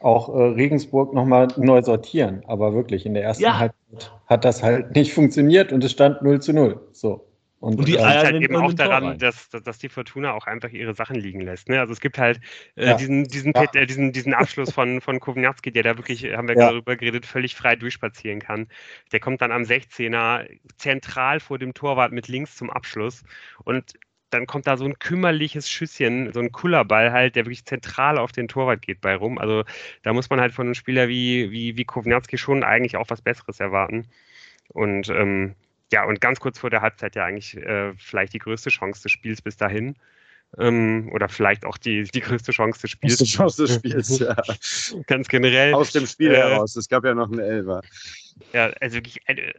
auch 0.00 0.28
äh, 0.28 0.42
Regensburg 0.42 1.14
nochmal 1.14 1.48
neu 1.56 1.80
sortieren. 1.80 2.42
Aber 2.46 2.74
wirklich, 2.74 3.06
in 3.06 3.14
der 3.14 3.22
ersten 3.22 3.44
Ja. 3.44 3.58
Halbzeit 3.60 4.12
hat 4.26 4.44
das 4.44 4.62
halt 4.62 4.94
nicht 4.94 5.14
funktioniert 5.14 5.72
und 5.72 5.82
es 5.82 5.92
stand 5.92 6.20
0 6.20 6.42
zu 6.42 6.52
0. 6.52 6.78
So. 6.92 7.24
Und 7.64 7.88
die 7.88 7.92
äh, 7.96 8.06
liegt 8.06 8.24
halt 8.24 8.42
eben 8.42 8.56
auch 8.56 8.72
daran, 8.74 9.18
dass, 9.18 9.48
dass, 9.48 9.62
dass 9.62 9.78
die 9.78 9.88
Fortuna 9.88 10.34
auch 10.34 10.46
einfach 10.46 10.68
ihre 10.68 10.92
Sachen 10.94 11.16
liegen 11.16 11.40
lässt. 11.40 11.68
Ne? 11.70 11.80
Also 11.80 11.92
es 11.94 12.00
gibt 12.00 12.18
halt 12.18 12.40
äh, 12.76 12.88
Ja. 12.90 12.94
diesen, 12.94 13.24
diesen, 13.24 13.52
Ja. 13.54 13.62
Pet, 13.62 13.74
äh, 13.74 13.86
diesen, 13.86 14.12
diesen 14.12 14.34
Abschluss 14.34 14.70
von, 14.70 15.00
von 15.00 15.18
Kovnatski, 15.18 15.72
der 15.72 15.82
da 15.82 15.96
wirklich, 15.96 16.24
haben 16.24 16.46
wir 16.46 16.56
Ja. 16.56 16.68
darüber 16.68 16.96
geredet, 16.96 17.24
völlig 17.24 17.54
frei 17.54 17.76
durchspazieren 17.76 18.40
kann. 18.40 18.68
Der 19.12 19.20
kommt 19.20 19.40
dann 19.40 19.50
am 19.50 19.62
16er 19.62 20.46
zentral 20.76 21.40
vor 21.40 21.58
dem 21.58 21.72
Torwart 21.72 22.12
mit 22.12 22.28
links 22.28 22.56
zum 22.56 22.68
Abschluss 22.70 23.22
und 23.64 23.94
dann 24.30 24.46
kommt 24.46 24.66
da 24.66 24.76
so 24.76 24.84
ein 24.84 24.98
kümmerliches 24.98 25.70
Schüsschen, 25.70 26.32
so 26.32 26.40
ein 26.40 26.50
Kullerball 26.52 27.12
halt, 27.12 27.36
der 27.36 27.44
wirklich 27.46 27.64
zentral 27.64 28.18
auf 28.18 28.32
den 28.32 28.48
Torwart 28.48 28.82
geht 28.82 29.00
bei 29.00 29.14
rum. 29.14 29.38
Also 29.38 29.64
da 30.02 30.12
muss 30.12 30.28
man 30.28 30.40
halt 30.40 30.52
von 30.52 30.66
einem 30.66 30.74
Spieler 30.74 31.08
wie, 31.08 31.50
wie, 31.52 31.76
wie 31.76 31.84
Kovnatski 31.84 32.36
schon 32.36 32.64
eigentlich 32.64 32.96
auch 32.96 33.08
was 33.10 33.22
Besseres 33.22 33.60
erwarten. 33.60 34.08
Und 34.68 35.08
ähm, 35.08 35.54
ja, 35.92 36.04
und 36.04 36.20
ganz 36.20 36.40
kurz 36.40 36.58
vor 36.58 36.70
der 36.70 36.80
Halbzeit 36.82 37.16
ja 37.16 37.24
eigentlich 37.24 37.56
äh, 37.56 37.92
vielleicht 37.96 38.32
die 38.32 38.38
größte 38.38 38.70
Chance 38.70 39.02
des 39.02 39.12
Spiels 39.12 39.42
bis 39.42 39.56
dahin. 39.56 39.96
Ähm, 40.56 41.10
oder 41.12 41.28
vielleicht 41.28 41.64
auch 41.64 41.76
die, 41.78 42.04
die 42.04 42.20
größte 42.20 42.52
Chance 42.52 42.80
des 42.80 42.90
Spiels. 42.92 43.20
Aus 43.20 43.28
Chance 43.28 43.62
des 43.66 43.74
Spiels, 43.74 44.18
ja. 44.20 44.36
Ganz 45.06 45.28
generell. 45.28 45.74
Aus 45.74 45.92
dem 45.92 46.06
Spiel 46.06 46.32
Äh, 46.32 46.36
heraus. 46.36 46.76
Es 46.76 46.88
gab 46.88 47.04
ja 47.04 47.14
noch 47.14 47.30
einen 47.30 47.40
Elfer. 47.40 47.82
Ja, 48.52 48.66
also 48.80 48.96
wirklich, 48.96 49.18
äh, 49.26 49.52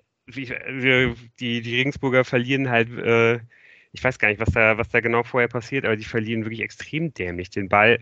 die, 1.39 1.61
die 1.61 1.75
Regensburger 1.75 2.23
verlieren 2.23 2.69
halt, 2.69 2.89
äh, 2.97 3.39
ich 3.95 4.03
weiß 4.03 4.19
gar 4.19 4.27
nicht, 4.27 4.39
was 4.39 4.51
da, 4.51 4.77
was 4.77 4.89
da 4.89 4.99
genau 4.99 5.23
vorher 5.23 5.47
passiert, 5.47 5.85
aber 5.85 5.95
die 5.95 6.03
verlieren 6.03 6.43
wirklich 6.43 6.61
extrem 6.61 7.13
dämlich 7.13 7.49
den 7.49 7.69
Ball. 7.69 7.99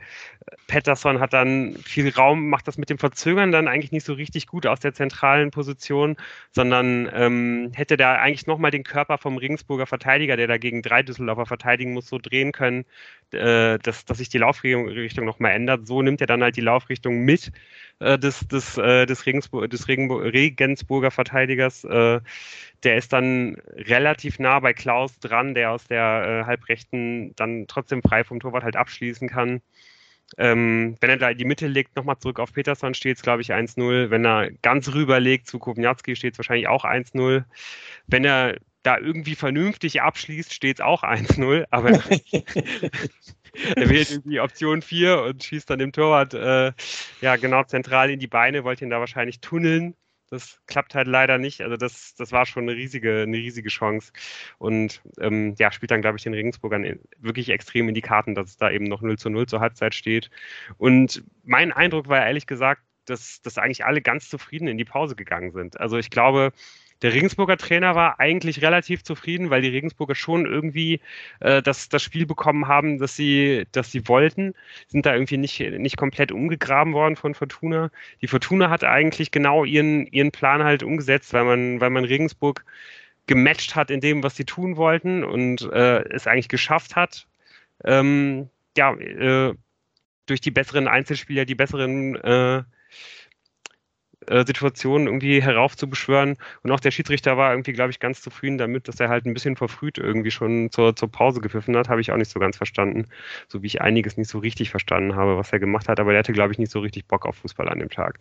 Patterson 0.67 1.19
hat 1.19 1.33
dann 1.33 1.75
viel 1.85 2.09
Raum, 2.09 2.49
macht 2.49 2.67
das 2.67 2.77
mit 2.77 2.89
dem 2.89 2.97
Verzögern 2.97 3.51
dann 3.51 3.67
eigentlich 3.67 3.91
nicht 3.91 4.05
so 4.05 4.13
richtig 4.13 4.47
gut 4.47 4.65
aus 4.65 4.79
der 4.79 4.93
zentralen 4.93 5.51
Position, 5.51 6.17
sondern 6.51 7.09
ähm, 7.13 7.71
hätte 7.73 7.95
da 7.95 8.15
eigentlich 8.15 8.47
nochmal 8.47 8.71
den 8.71 8.83
Körper 8.83 9.17
vom 9.17 9.37
Regensburger 9.37 9.85
Verteidiger, 9.85 10.35
der 10.35 10.47
dagegen 10.47 10.81
drei 10.81 11.03
Düsseldorfer 11.03 11.45
verteidigen 11.45 11.93
muss, 11.93 12.07
so 12.07 12.17
drehen 12.17 12.51
können, 12.51 12.85
äh, 13.31 13.77
dass, 13.79 14.05
dass 14.05 14.17
sich 14.17 14.29
die 14.29 14.39
Laufrichtung 14.39 15.25
nochmal 15.25 15.51
ändert. 15.51 15.87
So 15.87 16.01
nimmt 16.01 16.21
er 16.21 16.27
dann 16.27 16.41
halt 16.41 16.57
die 16.57 16.61
Laufrichtung 16.61 17.19
mit 17.19 17.51
äh, 17.99 18.17
des, 18.17 18.47
des, 18.47 18.77
äh, 18.77 19.05
des, 19.05 19.25
Regensburg, 19.25 19.69
des 19.69 19.87
Regensburger 19.87 21.11
Verteidigers. 21.11 21.83
Äh, 21.83 22.19
der 22.83 22.97
ist 22.97 23.13
dann 23.13 23.55
relativ 23.75 24.39
nah 24.39 24.59
bei 24.59 24.73
Klaus 24.73 25.17
dran, 25.19 25.53
der 25.53 25.71
aus 25.71 25.82
der 25.87 26.41
äh, 26.43 26.45
Halbrechten 26.45 27.35
dann 27.35 27.65
trotzdem 27.67 28.01
frei 28.01 28.23
vom 28.23 28.39
Torwart 28.39 28.63
halt 28.63 28.75
abschließen 28.75 29.29
kann. 29.29 29.61
Ähm, 30.37 30.95
wenn 30.99 31.09
er 31.09 31.17
da 31.17 31.29
in 31.29 31.37
die 31.37 31.45
Mitte 31.45 31.67
legt, 31.67 31.95
nochmal 31.95 32.17
zurück 32.17 32.39
auf 32.39 32.53
Peterson, 32.53 32.93
steht 32.93 33.17
es, 33.17 33.23
glaube 33.23 33.41
ich, 33.41 33.53
1-0. 33.53 34.09
Wenn 34.09 34.25
er 34.25 34.51
ganz 34.61 34.93
rüber 34.93 35.19
legt 35.19 35.47
zu 35.47 35.59
Kowniatski, 35.59 36.15
steht 36.15 36.33
es 36.33 36.39
wahrscheinlich 36.39 36.67
auch 36.67 36.85
1-0. 36.85 37.43
Wenn 38.07 38.25
er 38.25 38.57
da 38.81 38.97
irgendwie 38.97 39.35
vernünftig 39.35 40.01
abschließt, 40.01 40.53
steht 40.53 40.79
es 40.79 40.85
auch 40.85 41.03
1-0. 41.03 41.65
Aber 41.69 41.89
er 43.75 43.89
wählt 43.89 44.11
irgendwie 44.11 44.39
Option 44.39 44.81
4 44.81 45.21
und 45.21 45.43
schießt 45.43 45.69
dann 45.69 45.79
dem 45.79 45.91
Torwart 45.91 46.33
äh, 46.33 46.73
ja 47.21 47.35
genau 47.35 47.63
zentral 47.63 48.09
in 48.09 48.19
die 48.19 48.27
Beine, 48.27 48.63
wollte 48.63 48.85
ihn 48.85 48.89
da 48.89 48.99
wahrscheinlich 48.99 49.39
tunneln. 49.39 49.95
Das 50.29 50.59
klappt 50.67 50.95
halt 50.95 51.07
leider 51.07 51.37
nicht. 51.37 51.61
Also 51.61 51.77
das, 51.77 52.15
das 52.15 52.31
war 52.31 52.45
schon 52.45 52.63
eine 52.63 52.75
riesige, 52.75 53.23
eine 53.23 53.37
riesige 53.37 53.69
Chance. 53.69 54.11
Und 54.57 55.01
ähm, 55.19 55.55
ja, 55.59 55.71
spielt 55.71 55.91
dann, 55.91 56.01
glaube 56.01 56.17
ich, 56.17 56.23
den 56.23 56.33
Regensburgern 56.33 56.99
wirklich 57.19 57.49
extrem 57.49 57.87
in 57.89 57.95
die 57.95 58.01
Karten, 58.01 58.35
dass 58.35 58.49
es 58.49 58.57
da 58.57 58.71
eben 58.71 58.85
noch 58.85 59.01
0 59.01 59.17
zu 59.17 59.29
0 59.29 59.47
zur 59.47 59.59
Halbzeit 59.59 59.93
steht. 59.93 60.29
Und 60.77 61.23
mein 61.43 61.71
Eindruck 61.71 62.07
war 62.07 62.25
ehrlich 62.25 62.47
gesagt, 62.47 62.81
dass, 63.05 63.41
dass 63.41 63.57
eigentlich 63.57 63.85
alle 63.85 64.01
ganz 64.01 64.29
zufrieden 64.29 64.67
in 64.67 64.77
die 64.77 64.85
Pause 64.85 65.15
gegangen 65.15 65.51
sind. 65.51 65.79
Also 65.79 65.97
ich 65.97 66.09
glaube, 66.09 66.51
der 67.03 67.13
Regensburger 67.13 67.57
Trainer 67.57 67.95
war 67.95 68.19
eigentlich 68.19 68.61
relativ 68.61 69.03
zufrieden, 69.03 69.49
weil 69.49 69.61
die 69.61 69.69
Regensburger 69.69 70.15
schon 70.15 70.45
irgendwie 70.45 71.01
äh, 71.41 71.61
das, 71.61 71.89
das 71.89 72.01
Spiel 72.01 72.25
bekommen 72.25 72.67
haben, 72.67 72.97
dass 72.97 73.15
sie, 73.15 73.65
dass 73.73 73.91
sie 73.91 74.07
wollten. 74.07 74.53
Sind 74.87 75.05
da 75.05 75.13
irgendwie 75.13 75.37
nicht, 75.37 75.59
nicht 75.59 75.97
komplett 75.97 76.31
umgegraben 76.31 76.93
worden 76.93 77.17
von 77.17 77.35
Fortuna. 77.35 77.91
Die 78.21 78.27
Fortuna 78.27 78.69
hat 78.69 78.83
eigentlich 78.85 79.31
genau 79.31 79.65
ihren, 79.65 80.07
ihren 80.07 80.31
Plan 80.31 80.63
halt 80.63 80.81
umgesetzt, 80.81 81.33
weil 81.33 81.43
man, 81.43 81.81
weil 81.81 81.89
man 81.89 82.05
Regensburg 82.05 82.63
gematcht 83.27 83.75
hat 83.75 83.91
in 83.91 84.01
dem, 84.01 84.23
was 84.23 84.35
sie 84.37 84.45
tun 84.45 84.77
wollten 84.77 85.23
und 85.23 85.61
äh, 85.73 86.03
es 86.09 86.25
eigentlich 86.27 86.49
geschafft 86.49 86.95
hat, 86.95 87.27
ähm, 87.83 88.49
ja, 88.77 88.93
äh, 88.95 89.53
durch 90.25 90.41
die 90.41 90.51
besseren 90.51 90.87
Einzelspieler, 90.87 91.45
die 91.45 91.55
besseren 91.55 92.15
äh, 92.15 92.63
äh, 94.27 94.45
Situationen 94.45 95.07
irgendwie 95.07 95.41
heraufzubeschwören. 95.41 96.37
Und 96.63 96.71
auch 96.71 96.79
der 96.79 96.91
Schiedsrichter 96.91 97.37
war 97.37 97.51
irgendwie, 97.51 97.73
glaube 97.73 97.91
ich, 97.91 97.99
ganz 97.99 98.21
zufrieden 98.21 98.57
damit, 98.57 98.87
dass 98.87 98.99
er 98.99 99.09
halt 99.09 99.25
ein 99.25 99.33
bisschen 99.33 99.55
verfrüht 99.55 99.97
irgendwie 99.97 100.31
schon 100.31 100.71
zur, 100.71 100.95
zur 100.95 101.11
Pause 101.11 101.41
gepfiffen 101.41 101.75
hat. 101.77 101.89
Habe 101.89 102.01
ich 102.01 102.11
auch 102.11 102.17
nicht 102.17 102.31
so 102.31 102.39
ganz 102.39 102.57
verstanden. 102.57 103.07
So 103.47 103.61
wie 103.63 103.67
ich 103.67 103.81
einiges 103.81 104.17
nicht 104.17 104.29
so 104.29 104.39
richtig 104.39 104.69
verstanden 104.69 105.15
habe, 105.15 105.37
was 105.37 105.51
er 105.53 105.59
gemacht 105.59 105.87
hat. 105.89 105.99
Aber 105.99 106.11
der 106.11 106.19
hatte, 106.19 106.33
glaube 106.33 106.51
ich, 106.53 106.59
nicht 106.59 106.71
so 106.71 106.79
richtig 106.79 107.05
Bock 107.07 107.25
auf 107.25 107.35
Fußball 107.37 107.69
an 107.69 107.79
dem 107.79 107.89
Tag. 107.89 108.19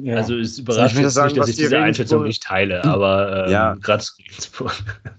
ja. 0.00 0.16
Also 0.16 0.36
es 0.38 0.56
Soll 0.56 0.64
überrascht 0.64 0.96
mich 0.96 1.08
sagen, 1.08 1.28
nicht, 1.28 1.40
dass 1.40 1.48
ich 1.48 1.56
die 1.56 1.62
diese 1.62 1.74
Regensburger- 1.76 1.84
Einschätzung 1.84 2.22
nicht 2.24 2.42
teile, 2.42 2.84
aber 2.84 3.46
ähm, 3.46 3.52
Ja. 3.52 3.74
gerade 3.74 4.02
zu 4.02 4.14
Regensburg. 4.18 4.72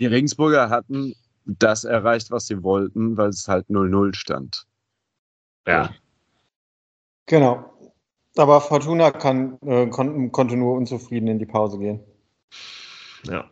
Die 0.00 0.06
Regensburger 0.06 0.68
hatten 0.68 1.14
das 1.44 1.84
erreicht, 1.84 2.32
was 2.32 2.46
sie 2.48 2.62
wollten, 2.64 3.16
weil 3.16 3.28
es 3.28 3.46
halt 3.46 3.66
0-0 3.68 4.14
stand. 4.16 4.64
Ja. 5.66 5.90
Genau. 7.26 7.71
Aber 8.36 8.60
Fortuna 8.60 9.10
kann, 9.10 9.58
äh, 9.66 9.86
kon 9.86 10.32
konnte 10.32 10.56
nur 10.56 10.74
unzufrieden 10.74 11.28
in 11.28 11.38
die 11.38 11.46
Pause 11.46 11.78
gehen. 11.78 12.00
ja. 13.28 13.44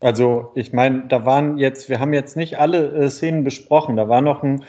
Also, 0.00 0.52
ich 0.54 0.72
meine, 0.72 1.08
da 1.08 1.24
waren 1.26 1.58
jetzt, 1.58 1.88
wir 1.88 1.98
haben 1.98 2.12
jetzt 2.12 2.36
nicht 2.36 2.56
alle 2.60 2.86
äh, 2.92 3.10
Szenen 3.10 3.42
besprochen. 3.42 3.96
Da 3.96 4.08
war 4.08 4.20
noch 4.20 4.44
ein, 4.44 4.62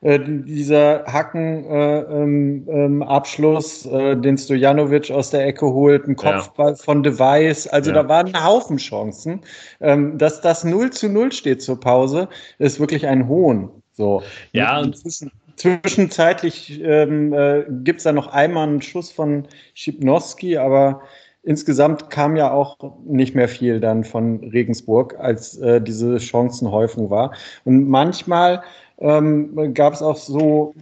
äh, 0.00 0.20
dieser 0.20 1.02
Hacken-Abschluss, 1.08 2.66
äh, 2.70 2.84
ähm, 2.84 3.02
Abschluss, 3.02 3.86
äh, 3.86 4.16
den 4.16 4.38
Stojanovic 4.38 5.10
aus 5.10 5.30
der 5.30 5.44
Ecke 5.44 5.66
holt, 5.66 6.06
ein 6.06 6.14
Kopfball 6.14 6.76
von 6.76 7.02
Device. 7.02 7.66
Also, 7.66 7.90
Ja. 7.90 8.02
da 8.02 8.08
waren 8.08 8.28
ein 8.32 8.44
Haufen 8.44 8.76
Chancen. 8.76 9.40
Ähm, 9.80 10.18
dass 10.18 10.40
das 10.40 10.62
0 10.62 10.90
zu 10.90 11.08
0 11.08 11.32
steht 11.32 11.62
zur 11.62 11.80
Pause, 11.80 12.28
ist 12.58 12.78
wirklich 12.78 13.08
ein 13.08 13.26
Hohn. 13.26 13.70
So. 13.94 14.22
Ja, 14.52 14.78
und- 14.80 14.96
Zwischen, 14.96 15.32
zwischenzeitlich 15.56 16.80
ähm, 16.82 17.32
äh, 17.32 17.64
gibt 17.68 17.98
es 17.98 18.04
da 18.04 18.12
noch 18.12 18.28
einmal 18.28 18.68
einen 18.68 18.82
Schuss 18.82 19.10
von 19.10 19.46
Schipnowski, 19.74 20.58
aber 20.58 21.02
insgesamt 21.42 22.10
kam 22.10 22.36
ja 22.36 22.50
auch 22.50 22.76
nicht 23.04 23.34
mehr 23.34 23.48
viel 23.48 23.80
dann 23.80 24.04
von 24.04 24.44
Regensburg, 24.50 25.18
als 25.18 25.58
äh, 25.58 25.80
diese 25.80 26.20
Chancenhäufung 26.20 27.08
war. 27.08 27.32
Und 27.64 27.88
manchmal 27.88 28.62
ähm, 28.98 29.74
gab 29.74 29.94
es 29.94 30.02
auch 30.02 30.16
so 30.16 30.74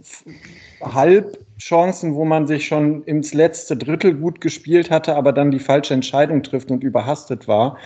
Halbchancen, 0.80 2.14
wo 2.14 2.24
man 2.24 2.46
sich 2.46 2.66
schon 2.66 3.04
ins 3.04 3.34
letzte 3.34 3.76
Drittel 3.76 4.14
gut 4.14 4.40
gespielt 4.40 4.90
hatte, 4.90 5.16
aber 5.16 5.32
dann 5.32 5.50
die 5.50 5.58
falsche 5.58 5.94
Entscheidung 5.94 6.42
trifft 6.42 6.70
und 6.70 6.82
überhastet 6.82 7.46
war, 7.48 7.76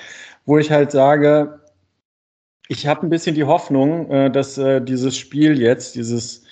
wo 0.47 0.59
ich 0.59 0.71
halt 0.71 0.91
sage, 0.91 1.61
ich 2.69 2.87
habe 2.87 3.07
ein 3.07 3.11
bisschen 3.11 3.35
die 3.35 3.45
Hoffnung, 3.45 4.11
äh, 4.11 4.31
dass 4.31 4.59
äh, 4.59 4.81
dieses 4.81 5.17
Spiel 5.17 5.61
jetzt, 5.61 5.95
dieses 5.95 6.45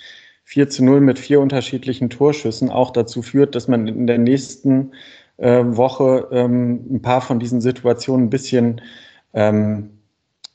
4 0.47 0.69
zu 0.69 0.85
0 0.85 1.01
mit 1.01 1.19
vier 1.19 1.41
unterschiedlichen 1.41 2.09
Torschüssen 2.09 2.69
auch 2.69 2.91
dazu 2.91 3.21
führt, 3.21 3.53
dass 3.53 3.67
man 3.67 3.85
in 3.85 4.07
der 4.07 4.17
nächsten 4.17 4.93
äh, 5.35 5.61
Woche 5.65 6.29
ähm, 6.31 6.85
ein 6.89 7.01
paar 7.01 7.19
von 7.19 7.37
diesen 7.37 7.59
Situationen 7.59 8.27
ein 8.27 8.29
bisschen 8.29 8.79
ähm, 9.33 9.89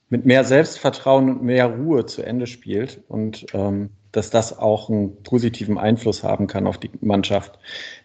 mit 0.08 0.24
mehr 0.24 0.44
Selbstvertrauen 0.44 1.28
und 1.28 1.42
mehr 1.42 1.66
Ruhe 1.66 2.06
zu 2.06 2.22
Ende 2.22 2.46
spielt 2.46 3.02
und 3.08 3.44
ähm, 3.52 3.90
dass 4.12 4.30
das 4.30 4.58
auch 4.58 4.88
einen 4.88 5.22
positiven 5.24 5.76
Einfluss 5.76 6.22
haben 6.22 6.46
kann 6.46 6.66
auf 6.66 6.78
die 6.78 6.90
Mannschaft, 7.02 7.58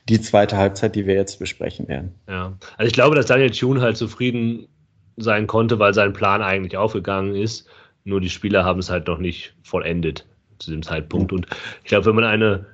die 0.10 0.20
zweite 0.20 0.58
Halbzeit, 0.58 0.94
die 0.94 1.08
wir 1.08 1.16
jetzt 1.16 1.40
besprechen 1.40 1.88
werden. 1.88 2.14
Ja, 2.28 2.58
also 2.76 2.88
ich 2.88 2.94
glaube, 2.94 3.16
dass 3.16 3.28
Daniel 3.28 3.52
Thune 3.52 3.80
halt 3.80 3.96
zufrieden 3.96 4.68
sein 5.16 5.48
konnte, 5.48 5.80
weil 5.80 5.94
sein 5.94 6.12
Plan 6.12 6.42
eigentlich 6.42 6.76
aufgegangen 6.76 7.34
ist. 7.34 7.66
Nur 8.04 8.20
die 8.20 8.30
Spieler 8.30 8.66
haben 8.66 8.80
es 8.80 8.90
halt 8.90 9.08
noch 9.08 9.20
nicht 9.20 9.56
vollendet 9.64 10.26
zu 10.60 10.72
dem 10.72 10.84
Zeitpunkt. 10.84 11.32
Und 11.32 11.48
ich 11.84 11.90
glaube, 11.90 12.06
wenn 12.08 12.16
man 12.16 12.24
eine, 12.24 12.66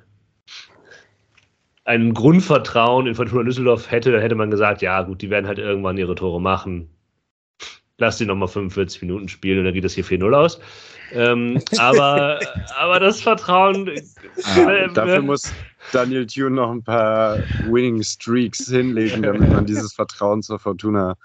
ein 1.84 2.14
Grundvertrauen 2.14 3.06
in 3.06 3.14
Fortuna 3.14 3.42
Düsseldorf 3.42 3.90
hätte, 3.90 4.12
dann 4.12 4.20
hätte 4.20 4.34
man 4.34 4.50
gesagt, 4.50 4.82
ja 4.82 5.02
gut, 5.02 5.22
die 5.22 5.30
werden 5.30 5.46
halt 5.46 5.58
irgendwann 5.58 5.98
ihre 5.98 6.14
Tore 6.14 6.40
machen. 6.40 6.88
Lass 7.98 8.18
die 8.18 8.26
nochmal 8.26 8.48
45 8.48 9.02
Minuten 9.02 9.28
spielen 9.28 9.60
und 9.60 9.64
dann 9.66 9.74
geht 9.74 9.84
das 9.84 9.94
hier 9.94 10.04
4-0 10.04 10.34
aus. 10.34 10.60
Ähm, 11.12 11.62
aber, 11.78 12.40
aber 12.76 12.98
das 12.98 13.20
Vertrauen. 13.20 13.90
Ja, 14.56 14.70
äh, 14.70 14.92
dafür 14.92 15.22
muss 15.22 15.52
Daniel 15.92 16.26
Thune 16.26 16.56
noch 16.56 16.70
ein 16.70 16.82
paar 16.82 17.38
Winning 17.68 18.02
Streaks 18.02 18.66
hinlegen, 18.68 19.22
damit 19.22 19.48
man 19.52 19.66
dieses 19.66 19.92
Vertrauen 19.92 20.42
zur 20.42 20.58
Fortuna, 20.58 21.16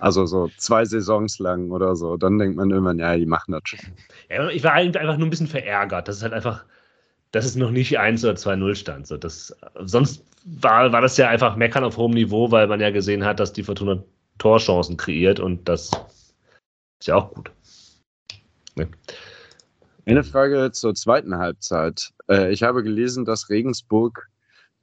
also 0.00 0.26
so 0.26 0.50
zwei 0.56 0.84
Saisons 0.84 1.38
lang 1.38 1.70
oder 1.70 1.96
so, 1.96 2.16
dann 2.16 2.38
denkt 2.38 2.56
man 2.56 2.70
irgendwann, 2.70 2.98
ja, 2.98 3.16
die 3.16 3.26
machen 3.26 3.52
das 3.52 3.62
schon. 3.64 3.80
Ja, 4.28 4.48
ich 4.48 4.62
war 4.62 4.72
einfach 4.72 5.16
nur 5.16 5.26
ein 5.26 5.30
bisschen 5.30 5.46
verärgert. 5.46 6.08
Das 6.08 6.16
ist 6.16 6.22
halt 6.22 6.32
einfach, 6.32 6.64
dass 7.32 7.44
es 7.44 7.56
noch 7.56 7.70
nicht 7.70 7.98
1 7.98 8.24
oder 8.24 8.34
2-0 8.34 8.74
stand. 8.74 9.06
So, 9.06 9.16
das, 9.16 9.56
sonst 9.80 10.24
war, 10.44 10.92
war 10.92 11.00
das 11.00 11.16
ja 11.16 11.28
einfach 11.28 11.56
Meckern 11.56 11.84
auf 11.84 11.96
hohem 11.96 12.12
Niveau, 12.12 12.50
weil 12.50 12.66
man 12.66 12.80
ja 12.80 12.90
gesehen 12.90 13.24
hat, 13.24 13.40
dass 13.40 13.52
die 13.52 13.62
Fortuna 13.62 14.02
Torchancen 14.38 14.96
kreiert 14.96 15.38
und 15.38 15.68
das 15.68 15.90
ist 16.98 17.06
ja 17.06 17.16
auch 17.16 17.32
gut. 17.32 17.50
Nee. 18.74 18.86
Eine 20.06 20.24
Frage 20.24 20.70
zur 20.72 20.94
zweiten 20.94 21.38
Halbzeit. 21.38 22.12
Äh, 22.28 22.52
ich 22.52 22.62
habe 22.62 22.82
gelesen, 22.82 23.24
dass 23.24 23.50
Regensburg 23.50 24.28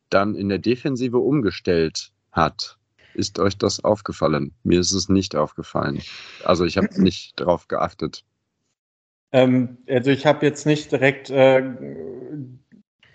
dann 0.09 0.35
in 0.35 0.49
der 0.49 0.59
Defensive 0.59 1.17
umgestellt 1.17 2.11
hat. 2.31 2.77
Ist 3.13 3.39
euch 3.39 3.57
das 3.57 3.83
aufgefallen? 3.83 4.53
Mir 4.63 4.79
ist 4.79 4.91
es 4.91 5.09
nicht 5.09 5.35
aufgefallen. 5.35 6.01
Also 6.43 6.65
ich 6.65 6.77
habe 6.77 6.89
nicht 7.01 7.39
darauf 7.39 7.67
geachtet. 7.67 8.23
Ähm, 9.31 9.77
also 9.89 10.11
ich 10.11 10.25
habe 10.25 10.45
jetzt 10.45 10.65
nicht 10.65 10.91
direkt 10.91 11.29
äh, 11.29 11.63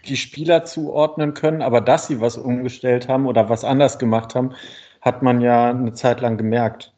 die 0.07 0.17
Spieler 0.17 0.65
zuordnen 0.65 1.35
können, 1.35 1.63
aber 1.63 1.81
dass 1.81 2.09
sie 2.09 2.21
was 2.21 2.37
umgestellt 2.37 3.09
haben 3.09 3.27
oder 3.27 3.49
was 3.49 3.65
anders 3.65 3.99
gemacht 3.99 4.35
haben, 4.35 4.55
hat 5.01 5.23
man 5.23 5.41
ja 5.41 5.71
eine 5.71 5.93
Zeit 5.93 6.21
lang 6.21 6.37
gemerkt. 6.37 6.95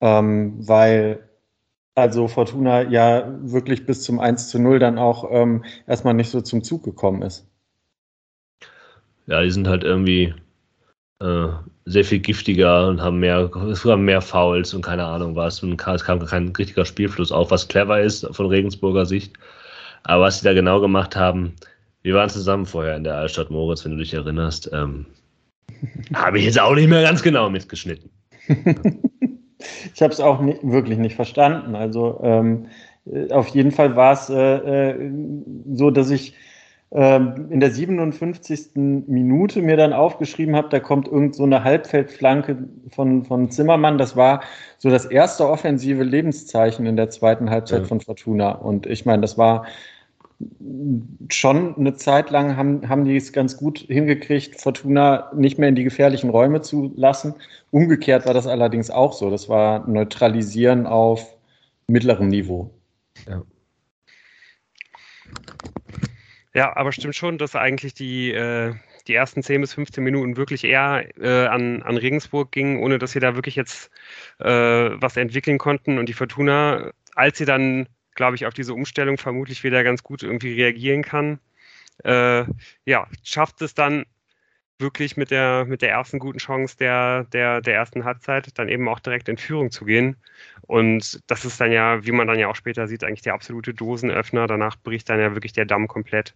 Ähm, 0.00 0.66
weil 0.66 1.27
also 1.98 2.28
Fortuna 2.28 2.82
ja 2.82 3.32
wirklich 3.42 3.86
bis 3.86 4.02
zum 4.02 4.20
1 4.20 4.48
zu 4.48 4.58
0 4.58 4.78
dann 4.78 4.98
auch 4.98 5.28
ähm, 5.30 5.64
erstmal 5.86 6.14
nicht 6.14 6.30
so 6.30 6.40
zum 6.40 6.62
Zug 6.62 6.84
gekommen 6.84 7.22
ist. 7.22 7.46
Ja, 9.26 9.42
die 9.42 9.50
sind 9.50 9.68
halt 9.68 9.84
irgendwie 9.84 10.34
äh, 11.20 11.48
sehr 11.84 12.04
viel 12.04 12.18
giftiger 12.18 12.88
und 12.88 13.00
haben 13.00 13.18
mehr, 13.18 13.50
mehr 13.96 14.20
Fouls 14.20 14.72
und 14.74 14.82
keine 14.82 15.04
Ahnung 15.04 15.36
was. 15.36 15.62
Und 15.62 15.80
es 15.86 16.04
kam 16.04 16.24
kein 16.24 16.48
richtiger 16.48 16.84
Spielfluss 16.84 17.32
auf, 17.32 17.50
was 17.50 17.68
clever 17.68 18.00
ist 18.00 18.26
von 18.32 18.46
Regensburger 18.46 19.04
Sicht. 19.04 19.34
Aber 20.04 20.24
was 20.24 20.40
sie 20.40 20.44
da 20.44 20.54
genau 20.54 20.80
gemacht 20.80 21.16
haben, 21.16 21.54
wir 22.02 22.14
waren 22.14 22.30
zusammen 22.30 22.66
vorher 22.66 22.96
in 22.96 23.04
der 23.04 23.16
Altstadt 23.16 23.50
Moritz, 23.50 23.84
wenn 23.84 23.92
du 23.92 23.98
dich 23.98 24.14
erinnerst. 24.14 24.70
Ähm, 24.72 25.06
Habe 26.14 26.38
ich 26.38 26.44
jetzt 26.44 26.60
auch 26.60 26.74
nicht 26.74 26.88
mehr 26.88 27.02
ganz 27.02 27.22
genau 27.22 27.50
mitgeschnitten. 27.50 28.10
Ich 29.94 30.02
habe 30.02 30.12
es 30.12 30.20
auch 30.20 30.40
nicht, 30.40 30.60
wirklich 30.62 30.98
nicht 30.98 31.16
verstanden. 31.16 31.74
Also 31.74 32.20
ähm, 32.22 32.66
äh, 33.06 33.30
auf 33.32 33.48
jeden 33.48 33.70
Fall 33.70 33.96
war 33.96 34.12
es 34.12 34.30
äh, 34.30 34.90
äh, 34.90 35.12
so, 35.72 35.90
dass 35.90 36.10
ich 36.10 36.34
äh, 36.90 37.16
in 37.16 37.60
der 37.60 37.70
57. 37.70 38.70
Minute 38.74 39.62
mir 39.62 39.76
dann 39.76 39.92
aufgeschrieben 39.92 40.56
habe, 40.56 40.68
da 40.70 40.80
kommt 40.80 41.08
irgend 41.08 41.34
so 41.34 41.44
eine 41.44 41.64
Halbfeldflanke 41.64 42.56
von, 42.90 43.24
von 43.24 43.50
Zimmermann. 43.50 43.98
Das 43.98 44.16
war 44.16 44.42
so 44.78 44.88
das 44.88 45.04
erste 45.04 45.48
offensive 45.48 46.02
Lebenszeichen 46.02 46.86
in 46.86 46.96
der 46.96 47.10
zweiten 47.10 47.50
Halbzeit 47.50 47.82
ja. 47.82 47.86
von 47.86 48.00
Fortuna. 48.00 48.52
Und 48.52 48.86
ich 48.86 49.04
meine, 49.04 49.22
das 49.22 49.36
war 49.36 49.66
schon 51.30 51.76
eine 51.76 51.94
Zeit 51.94 52.30
lang 52.30 52.56
haben, 52.56 52.88
haben 52.88 53.04
die 53.04 53.16
es 53.16 53.32
ganz 53.32 53.56
gut 53.56 53.78
hingekriegt, 53.78 54.60
Fortuna 54.60 55.32
nicht 55.34 55.58
mehr 55.58 55.68
in 55.68 55.74
die 55.74 55.84
gefährlichen 55.84 56.30
Räume 56.30 56.60
zu 56.62 56.92
lassen. 56.96 57.34
Umgekehrt 57.70 58.24
war 58.26 58.34
das 58.34 58.46
allerdings 58.46 58.90
auch 58.90 59.12
so. 59.12 59.30
Das 59.30 59.48
war 59.48 59.88
Neutralisieren 59.88 60.86
auf 60.86 61.36
mittlerem 61.88 62.28
Niveau. 62.28 62.70
Ja. 63.28 63.42
Ja, 66.54 66.76
aber 66.76 66.92
stimmt 66.92 67.14
schon, 67.14 67.38
dass 67.38 67.54
eigentlich 67.54 67.94
die, 67.94 68.32
äh, 68.32 68.74
die 69.06 69.14
ersten 69.14 69.42
10 69.42 69.60
bis 69.60 69.74
15 69.74 70.02
Minuten 70.02 70.36
wirklich 70.36 70.64
eher 70.64 71.04
äh, 71.20 71.46
an, 71.46 71.82
an 71.82 71.96
Regensburg 71.96 72.52
gingen, 72.52 72.82
ohne 72.82 72.98
dass 72.98 73.12
sie 73.12 73.20
da 73.20 73.34
wirklich 73.34 73.54
jetzt 73.54 73.90
äh, 74.38 74.46
was 74.46 75.16
entwickeln 75.16 75.58
konnten. 75.58 75.98
Und 75.98 76.08
die 76.08 76.14
Fortuna, 76.14 76.90
als 77.14 77.38
sie 77.38 77.44
dann 77.44 77.86
glaube 78.18 78.34
ich, 78.34 78.46
auf 78.46 78.52
diese 78.52 78.74
Umstellung 78.74 79.16
vermutlich 79.16 79.62
wieder 79.62 79.84
ganz 79.84 80.02
gut 80.02 80.24
irgendwie 80.24 80.60
reagieren 80.60 81.02
kann. 81.02 81.38
Äh, 82.04 82.44
ja, 82.84 83.06
schafft 83.22 83.62
es 83.62 83.74
dann 83.74 84.06
wirklich 84.80 85.16
mit 85.16 85.30
der, 85.30 85.64
mit 85.66 85.82
der 85.82 85.90
ersten 85.90 86.18
guten 86.18 86.38
Chance 86.38 86.76
der, 86.76 87.24
der, 87.32 87.60
der 87.60 87.74
ersten 87.74 88.04
Halbzeit 88.04 88.58
dann 88.58 88.68
eben 88.68 88.88
auch 88.88 88.98
direkt 88.98 89.28
in 89.28 89.36
Führung 89.36 89.70
zu 89.70 89.84
gehen. 89.84 90.16
Und 90.62 91.20
das 91.28 91.44
ist 91.44 91.60
dann 91.60 91.70
ja, 91.70 92.04
wie 92.04 92.10
man 92.10 92.26
dann 92.26 92.40
ja 92.40 92.48
auch 92.48 92.56
später 92.56 92.88
sieht, 92.88 93.04
eigentlich 93.04 93.22
der 93.22 93.34
absolute 93.34 93.72
Dosenöffner. 93.72 94.48
Danach 94.48 94.76
bricht 94.76 95.08
dann 95.08 95.20
ja 95.20 95.32
wirklich 95.34 95.52
der 95.52 95.64
Damm 95.64 95.86
komplett. 95.86 96.34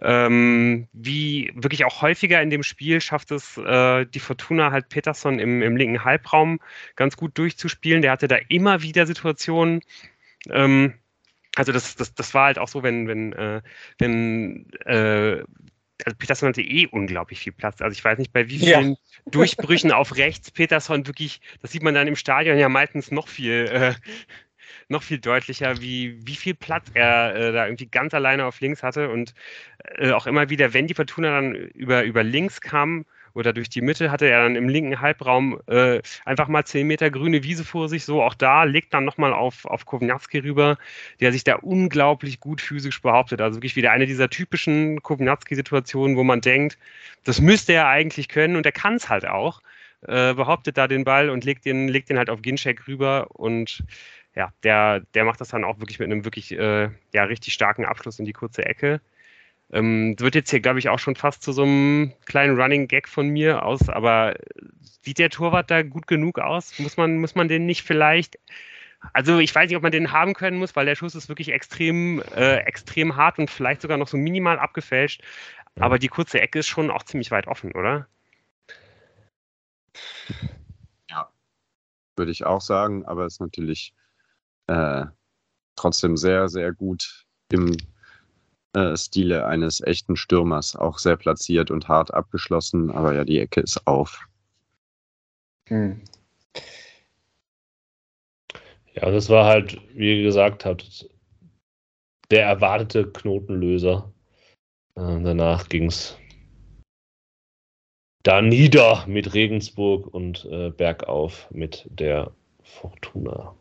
Ähm, 0.00 0.86
wie 0.92 1.50
wirklich 1.56 1.84
auch 1.84 2.00
häufiger 2.00 2.40
in 2.40 2.50
dem 2.50 2.62
Spiel 2.62 3.00
schafft 3.00 3.32
es 3.32 3.58
äh, 3.58 4.06
die 4.06 4.20
Fortuna 4.20 4.70
halt 4.70 4.88
Peterson 4.88 5.40
im, 5.40 5.62
im 5.62 5.76
linken 5.76 6.04
Halbraum 6.04 6.60
ganz 6.94 7.16
gut 7.16 7.36
durchzuspielen. 7.38 8.02
Der 8.02 8.12
hatte 8.12 8.28
da 8.28 8.36
immer 8.48 8.82
wieder 8.82 9.04
Situationen, 9.06 9.80
ähm, 10.50 10.94
also 11.58 11.72
das, 11.72 11.96
das, 11.96 12.14
das 12.14 12.34
war 12.34 12.46
halt 12.46 12.58
auch 12.58 12.68
so, 12.68 12.82
wenn, 12.82 13.08
wenn, 13.08 13.32
äh, 13.32 13.60
wenn 13.98 14.70
äh, 14.86 15.42
also 16.04 16.16
Peterson 16.16 16.48
hatte 16.48 16.62
eh 16.62 16.86
unglaublich 16.86 17.40
viel 17.40 17.52
Platz. 17.52 17.82
Also 17.82 17.92
ich 17.92 18.04
weiß 18.04 18.18
nicht, 18.18 18.32
bei 18.32 18.48
wie 18.48 18.58
vielen 18.58 18.90
ja. 18.90 18.96
Durchbrüchen 19.26 19.90
auf 19.90 20.16
rechts 20.16 20.50
Peterson 20.50 21.06
wirklich, 21.06 21.40
das 21.60 21.72
sieht 21.72 21.82
man 21.82 21.94
dann 21.94 22.06
im 22.06 22.16
Stadion 22.16 22.58
ja 22.58 22.68
meistens 22.68 23.10
noch 23.10 23.26
viel, 23.26 23.66
äh, 23.66 23.94
noch 24.88 25.02
viel 25.02 25.18
deutlicher, 25.18 25.80
wie, 25.80 26.24
wie 26.26 26.36
viel 26.36 26.54
Platz 26.54 26.86
er 26.94 27.34
äh, 27.34 27.52
da 27.52 27.66
irgendwie 27.66 27.86
ganz 27.86 28.14
alleine 28.14 28.46
auf 28.46 28.60
links 28.60 28.82
hatte 28.82 29.10
und 29.10 29.34
äh, 29.96 30.12
auch 30.12 30.26
immer 30.26 30.50
wieder, 30.50 30.72
wenn 30.72 30.86
die 30.86 30.94
Fortuna 30.94 31.30
dann 31.30 31.54
über, 31.54 32.04
über 32.04 32.22
links 32.22 32.60
kam, 32.60 33.04
oder 33.38 33.52
durch 33.52 33.68
die 33.68 33.80
Mitte 33.80 34.10
hatte 34.10 34.26
er 34.26 34.42
dann 34.42 34.56
im 34.56 34.68
linken 34.68 35.00
Halbraum 35.00 35.60
äh, 35.68 36.00
einfach 36.24 36.48
mal 36.48 36.64
10 36.64 36.86
Meter 36.86 37.10
grüne 37.10 37.44
Wiese 37.44 37.64
vor 37.64 37.88
sich. 37.88 38.04
So 38.04 38.22
auch 38.22 38.34
da 38.34 38.64
legt 38.64 38.92
dann 38.92 39.04
nochmal 39.04 39.32
auf, 39.32 39.64
auf 39.64 39.86
Kovnatski 39.86 40.38
rüber, 40.40 40.76
der 41.20 41.30
sich 41.32 41.44
da 41.44 41.54
unglaublich 41.54 42.40
gut 42.40 42.60
physisch 42.60 43.00
behauptet. 43.00 43.40
Also 43.40 43.58
wirklich 43.58 43.76
wieder 43.76 43.92
eine 43.92 44.06
dieser 44.06 44.28
typischen 44.28 45.02
Kovnatski-Situationen, 45.02 46.16
wo 46.16 46.24
man 46.24 46.40
denkt, 46.40 46.78
das 47.24 47.40
müsste 47.40 47.74
er 47.74 47.86
eigentlich 47.86 48.28
können 48.28 48.56
und 48.56 48.66
er 48.66 48.72
kann 48.72 48.96
es 48.96 49.08
halt 49.08 49.26
auch. 49.26 49.62
Äh, 50.02 50.34
behauptet 50.34 50.76
da 50.76 50.86
den 50.86 51.04
Ball 51.04 51.30
und 51.30 51.44
legt 51.44 51.64
den, 51.64 51.88
legt 51.88 52.08
den 52.10 52.18
halt 52.18 52.30
auf 52.30 52.42
Ginchek 52.42 52.86
rüber 52.86 53.28
und 53.32 53.82
ja, 54.36 54.52
der, 54.62 55.00
der 55.14 55.24
macht 55.24 55.40
das 55.40 55.48
dann 55.48 55.64
auch 55.64 55.80
wirklich 55.80 55.98
mit 55.98 56.06
einem 56.06 56.24
wirklich 56.24 56.52
äh, 56.52 56.90
ja, 57.12 57.24
richtig 57.24 57.54
starken 57.54 57.84
Abschluss 57.84 58.18
in 58.18 58.24
die 58.24 58.32
kurze 58.32 58.64
Ecke. 58.64 59.00
Ähm, 59.70 60.14
wird 60.18 60.34
jetzt 60.34 60.50
hier, 60.50 60.60
glaube 60.60 60.78
ich, 60.78 60.88
auch 60.88 60.98
schon 60.98 61.16
fast 61.16 61.42
zu 61.42 61.52
so 61.52 61.62
einem 61.62 62.12
kleinen 62.24 62.58
Running 62.58 62.88
Gag 62.88 63.08
von 63.08 63.28
mir 63.28 63.64
aus, 63.64 63.88
aber 63.88 64.34
sieht 65.02 65.18
der 65.18 65.30
Torwart 65.30 65.70
da 65.70 65.82
gut 65.82 66.06
genug 66.06 66.38
aus? 66.38 66.78
Muss 66.78 66.96
man, 66.96 67.18
muss 67.18 67.34
man 67.34 67.48
den 67.48 67.66
nicht 67.66 67.82
vielleicht 67.82 68.38
also 69.12 69.38
ich 69.38 69.54
weiß 69.54 69.68
nicht, 69.68 69.76
ob 69.76 69.82
man 69.82 69.92
den 69.92 70.12
haben 70.12 70.34
können 70.34 70.58
muss, 70.58 70.74
weil 70.76 70.86
der 70.86 70.96
Schuss 70.96 71.14
ist 71.14 71.28
wirklich 71.28 71.50
extrem, 71.50 72.20
äh, 72.34 72.56
extrem 72.58 73.16
hart 73.16 73.38
und 73.38 73.50
vielleicht 73.50 73.82
sogar 73.82 73.96
noch 73.96 74.08
so 74.08 74.16
minimal 74.16 74.58
abgefälscht. 74.58 75.22
Aber 75.76 75.98
die 75.98 76.08
kurze 76.08 76.40
Ecke 76.40 76.58
ist 76.58 76.66
schon 76.66 76.90
auch 76.90 77.04
ziemlich 77.04 77.30
weit 77.30 77.46
offen, 77.46 77.72
oder? 77.72 78.08
Ja, 81.08 81.30
würde 82.16 82.32
ich 82.32 82.44
auch 82.44 82.60
sagen, 82.60 83.06
aber 83.06 83.26
ist 83.26 83.40
natürlich 83.40 83.94
äh, 84.66 85.06
trotzdem 85.76 86.16
sehr, 86.16 86.48
sehr 86.48 86.72
gut 86.72 87.26
im 87.52 87.76
äh, 88.78 88.96
Stile 88.96 89.46
eines 89.46 89.80
echten 89.80 90.16
Stürmers, 90.16 90.76
auch 90.76 90.98
sehr 90.98 91.16
platziert 91.16 91.70
und 91.70 91.88
hart 91.88 92.12
abgeschlossen, 92.14 92.90
aber 92.90 93.14
ja, 93.14 93.24
die 93.24 93.38
Ecke 93.38 93.60
ist 93.60 93.86
auf. 93.86 94.26
Hm. 95.68 96.02
Ja, 98.94 99.10
das 99.10 99.28
war 99.28 99.44
halt, 99.44 99.80
wie 99.94 100.18
ihr 100.18 100.22
gesagt 100.24 100.64
habt, 100.64 101.08
der 102.30 102.46
erwartete 102.46 103.10
Knotenlöser. 103.10 104.12
Äh, 104.96 105.22
danach 105.22 105.68
ging 105.68 105.86
es 105.86 106.16
da 108.22 108.42
nieder 108.42 109.04
mit 109.06 109.34
Regensburg 109.34 110.12
und 110.12 110.44
äh, 110.46 110.70
bergauf 110.70 111.48
mit 111.50 111.86
der 111.90 112.32
Fortuna. 112.62 113.54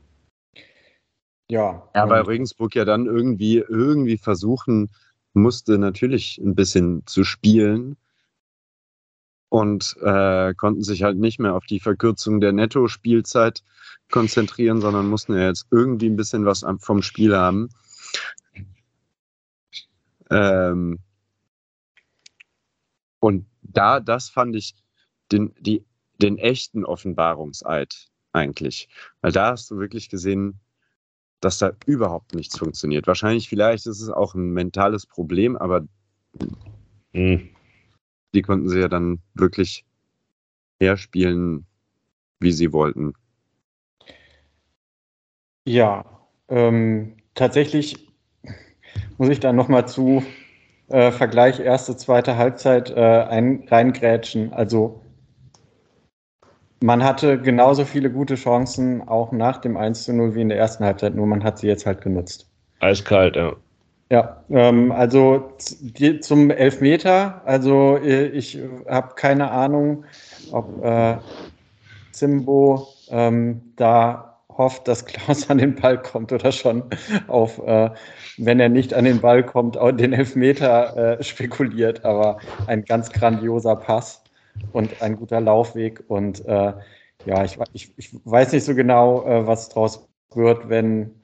Ja. 1.49 1.89
Ja, 1.95 2.09
weil 2.09 2.23
Regensburg 2.23 2.75
ja 2.75 2.83
dann 2.83 3.05
irgendwie, 3.05 3.57
irgendwie 3.59 4.17
versuchen 4.17 4.89
musste, 5.37 5.77
natürlich 5.77 6.37
ein 6.37 6.55
bisschen 6.55 7.05
zu 7.05 7.23
spielen 7.23 7.97
und 9.49 9.95
äh, 10.01 10.53
konnten 10.55 10.83
sich 10.83 11.03
halt 11.03 11.17
nicht 11.17 11.39
mehr 11.39 11.55
auf 11.55 11.65
die 11.65 11.79
Verkürzung 11.79 12.41
der 12.41 12.51
Netto-Spielzeit 12.51 13.63
konzentrieren, 14.11 14.81
sondern 14.81 15.07
mussten 15.07 15.33
ja 15.35 15.47
jetzt 15.47 15.67
irgendwie 15.71 16.09
ein 16.09 16.15
bisschen 16.17 16.45
was 16.45 16.65
vom 16.79 17.01
Spiel 17.01 17.35
haben. 17.35 17.69
Ähm, 20.29 20.99
und 23.19 23.45
da, 23.61 23.99
das 23.99 24.29
fand 24.29 24.55
ich 24.55 24.75
den, 25.31 25.53
die, 25.59 25.85
den 26.21 26.37
echten 26.37 26.85
Offenbarungseid 26.85 28.09
eigentlich. 28.33 28.89
Weil 29.21 29.31
da 29.31 29.51
hast 29.51 29.71
du 29.71 29.77
wirklich 29.77 30.09
gesehen, 30.09 30.59
dass 31.39 31.59
da 31.59 31.71
überhaupt 31.85 32.33
nichts 32.33 32.57
funktioniert. 32.57 33.07
Wahrscheinlich, 33.07 33.49
vielleicht 33.49 33.85
ist 33.85 34.01
es 34.01 34.09
auch 34.09 34.33
ein 34.33 34.51
mentales 34.51 35.05
Problem, 35.05 35.55
aber 35.55 35.85
mhm. 37.13 37.49
die 38.33 38.41
konnten 38.41 38.69
sie 38.69 38.79
ja 38.79 38.87
dann 38.87 39.19
wirklich 39.33 39.85
herspielen, 40.79 41.65
wie 42.39 42.51
sie 42.51 42.73
wollten. 42.73 43.13
Ja, 45.65 46.05
ähm, 46.47 47.17
tatsächlich 47.35 48.07
muss 49.17 49.29
ich 49.29 49.39
da 49.39 49.51
nochmal 49.51 49.87
zu 49.87 50.23
äh, 50.89 51.11
Vergleich 51.11 51.59
erste, 51.59 51.97
zweite 51.97 52.37
Halbzeit 52.37 52.89
äh, 52.91 52.95
ein, 52.95 53.67
reingrätschen. 53.67 54.53
Also 54.53 55.01
man 56.81 57.03
hatte 57.03 57.39
genauso 57.39 57.85
viele 57.85 58.11
gute 58.11 58.35
Chancen 58.35 59.07
auch 59.07 59.31
nach 59.31 59.57
dem 59.57 59.77
1 59.77 60.03
zu 60.03 60.13
0 60.13 60.35
wie 60.35 60.41
in 60.41 60.49
der 60.49 60.57
ersten 60.57 60.83
Halbzeit, 60.83 61.15
nur 61.15 61.25
man 61.25 61.43
hat 61.43 61.59
sie 61.59 61.67
jetzt 61.67 61.85
halt 61.85 62.01
genutzt. 62.01 62.47
Eiskalt, 62.79 63.35
ja. 63.35 63.53
Ja, 64.09 64.41
ähm, 64.49 64.93
also 64.93 65.51
die, 65.81 66.21
zum 66.21 66.49
Elfmeter, 66.49 67.41
also 67.43 67.97
äh, 67.97 68.27
ich 68.27 68.57
habe 68.87 69.15
keine 69.15 69.51
Ahnung, 69.51 70.05
ob 70.51 70.81
äh, 70.81 71.17
Zimbo 72.11 72.87
ähm, 73.09 73.73
da 73.75 74.39
hofft, 74.57 74.87
dass 74.87 75.05
Klaus 75.05 75.49
an 75.49 75.57
den 75.57 75.75
Ball 75.75 76.01
kommt 76.01 76.31
oder 76.31 76.53
schon 76.53 76.83
auf, 77.27 77.59
äh, 77.65 77.89
wenn 78.37 78.61
er 78.61 78.69
nicht 78.69 78.93
an 78.93 79.03
den 79.03 79.19
Ball 79.19 79.43
kommt, 79.43 79.77
auch 79.77 79.91
den 79.91 80.13
Elfmeter 80.13 81.19
äh, 81.19 81.23
spekuliert, 81.23 82.05
aber 82.05 82.37
ein 82.67 82.85
ganz 82.85 83.11
grandioser 83.11 83.75
Pass 83.75 84.23
und 84.71 85.01
ein 85.01 85.15
guter 85.17 85.41
Laufweg. 85.41 86.03
Und 86.07 86.45
äh, 86.45 86.73
ja, 87.25 87.43
ich, 87.43 87.57
ich, 87.73 87.91
ich, 87.97 88.09
weiß 88.23 88.53
nicht 88.53 88.63
so 88.63 88.75
genau, 88.75 89.25
äh, 89.25 89.47
was 89.47 89.69
draus 89.69 90.07
wird, 90.33 90.69
wenn 90.69 91.23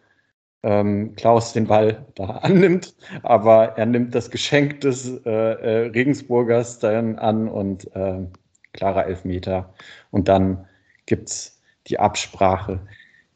ähm, 0.63 1.15
Klaus 1.15 1.53
den 1.53 1.67
Ball 1.67 2.05
da 2.15 2.25
annimmt, 2.41 2.95
aber 3.21 3.77
er 3.77 3.85
nimmt 3.85 4.15
das 4.15 4.31
Geschenk 4.31 4.81
des 4.81 5.07
äh, 5.25 5.29
äh, 5.29 5.87
Regensburgers 5.89 6.79
dann 6.79 7.19
an 7.19 7.47
und 7.47 7.93
äh, 7.95 8.25
klarer 8.73 9.05
Elfmeter. 9.05 9.73
Und 10.11 10.27
dann 10.27 10.65
gibt 11.05 11.29
es 11.29 11.61
die 11.87 11.99
Absprache, 11.99 12.79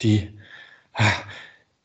die, 0.01 0.37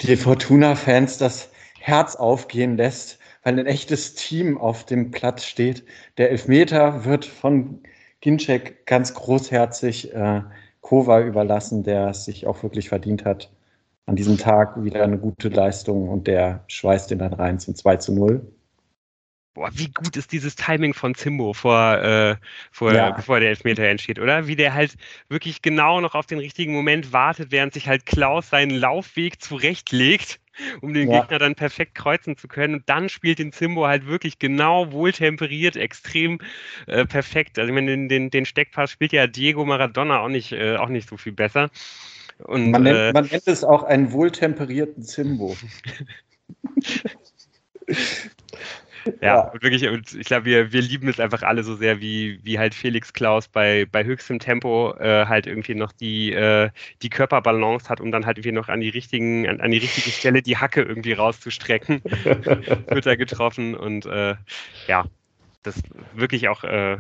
die 0.00 0.16
Fortuna-Fans 0.16 1.18
das 1.18 1.50
Herz 1.80 2.14
aufgehen 2.14 2.76
lässt, 2.76 3.18
weil 3.42 3.58
ein 3.58 3.66
echtes 3.66 4.14
Team 4.14 4.58
auf 4.58 4.86
dem 4.86 5.10
Platz 5.10 5.44
steht. 5.44 5.84
Der 6.18 6.30
Elfmeter 6.30 7.04
wird 7.04 7.24
von 7.24 7.82
Ginczek 8.22 8.86
ganz 8.86 9.12
großherzig 9.14 10.14
äh, 10.14 10.42
Kova 10.80 11.20
überlassen, 11.20 11.82
der 11.82 12.08
es 12.08 12.24
sich 12.24 12.46
auch 12.46 12.62
wirklich 12.62 12.88
verdient 12.88 13.24
hat. 13.24 13.50
An 14.06 14.16
diesem 14.16 14.38
Tag 14.38 14.82
wieder 14.82 15.02
eine 15.02 15.18
gute 15.18 15.48
Leistung 15.48 16.08
und 16.08 16.26
der 16.26 16.64
schweißt 16.68 17.10
ihn 17.10 17.18
dann 17.18 17.34
rein 17.34 17.58
zum 17.58 17.74
2 17.74 17.96
zu 17.96 18.12
0. 18.12 18.40
Boah, 19.54 19.70
wie 19.74 19.90
gut 19.90 20.16
ist 20.16 20.32
dieses 20.32 20.56
Timing 20.56 20.94
von 20.94 21.14
Zimbo 21.14 21.52
vor, 21.52 21.98
äh, 21.98 22.36
vor, 22.70 22.94
ja. 22.94 23.10
bevor 23.10 23.38
der 23.38 23.50
Elfmeter 23.50 23.84
entsteht, 23.84 24.18
oder? 24.18 24.46
Wie 24.46 24.56
der 24.56 24.72
halt 24.72 24.96
wirklich 25.28 25.60
genau 25.60 26.00
noch 26.00 26.14
auf 26.14 26.26
den 26.26 26.38
richtigen 26.38 26.72
Moment 26.72 27.12
wartet, 27.12 27.50
während 27.50 27.74
sich 27.74 27.86
halt 27.86 28.06
Klaus 28.06 28.48
seinen 28.48 28.70
Laufweg 28.70 29.42
zurechtlegt 29.42 30.40
um 30.80 30.94
den 30.94 31.10
ja. 31.10 31.20
Gegner 31.20 31.38
dann 31.38 31.54
perfekt 31.54 31.94
kreuzen 31.94 32.36
zu 32.36 32.48
können. 32.48 32.74
Und 32.74 32.88
dann 32.88 33.08
spielt 33.08 33.38
den 33.38 33.52
Zimbo 33.52 33.86
halt 33.86 34.06
wirklich 34.06 34.38
genau 34.38 34.92
wohltemperiert, 34.92 35.76
extrem 35.76 36.40
äh, 36.86 37.04
perfekt. 37.04 37.58
Also 37.58 37.68
ich 37.68 37.74
meine, 37.74 37.90
den, 37.90 38.08
den, 38.08 38.30
den 38.30 38.44
Steckpass 38.44 38.90
spielt 38.90 39.12
ja 39.12 39.26
Diego 39.26 39.64
Maradona 39.64 40.20
auch 40.20 40.28
nicht, 40.28 40.52
äh, 40.52 40.76
auch 40.76 40.88
nicht 40.88 41.08
so 41.08 41.16
viel 41.16 41.32
besser. 41.32 41.70
Und, 42.38 42.70
man, 42.70 42.82
nennt, 42.82 42.96
äh, 42.96 43.12
man 43.12 43.26
nennt 43.26 43.46
es 43.46 43.64
auch 43.64 43.82
einen 43.82 44.12
wohltemperierten 44.12 45.02
Zimbo. 45.02 45.56
Ja. 49.20 49.40
Und 49.40 49.62
wirklich, 49.62 49.86
und 49.88 50.14
ich 50.14 50.26
glaube, 50.26 50.44
wir, 50.44 50.72
wir 50.72 50.82
lieben 50.82 51.08
es 51.08 51.20
einfach 51.20 51.42
alle 51.42 51.62
so 51.62 51.74
sehr, 51.76 52.00
wie, 52.00 52.40
wie 52.42 52.58
halt 52.58 52.74
Felix 52.74 53.12
Klaus 53.12 53.48
bei, 53.48 53.86
bei 53.90 54.04
höchstem 54.04 54.38
Tempo 54.38 54.94
äh, 54.98 55.26
halt 55.26 55.46
irgendwie 55.46 55.74
noch 55.74 55.92
die, 55.92 56.32
äh, 56.32 56.70
die 57.02 57.10
Körperbalance 57.10 57.88
hat, 57.88 58.00
um 58.00 58.12
dann 58.12 58.26
halt 58.26 58.38
irgendwie 58.38 58.52
noch 58.52 58.68
an 58.68 58.80
die 58.80 58.88
richtigen, 58.88 59.48
an, 59.48 59.60
an 59.60 59.70
die 59.70 59.78
richtige 59.78 60.10
Stelle 60.10 60.42
die 60.42 60.56
Hacke 60.56 60.82
irgendwie 60.82 61.12
rauszustrecken. 61.12 62.02
wird 62.04 63.06
er 63.06 63.16
getroffen 63.16 63.74
und 63.74 64.06
äh, 64.06 64.34
ja, 64.86 65.04
das 65.62 65.80
wirklich 66.14 66.48
auch 66.48 66.64
äh, 66.64 66.96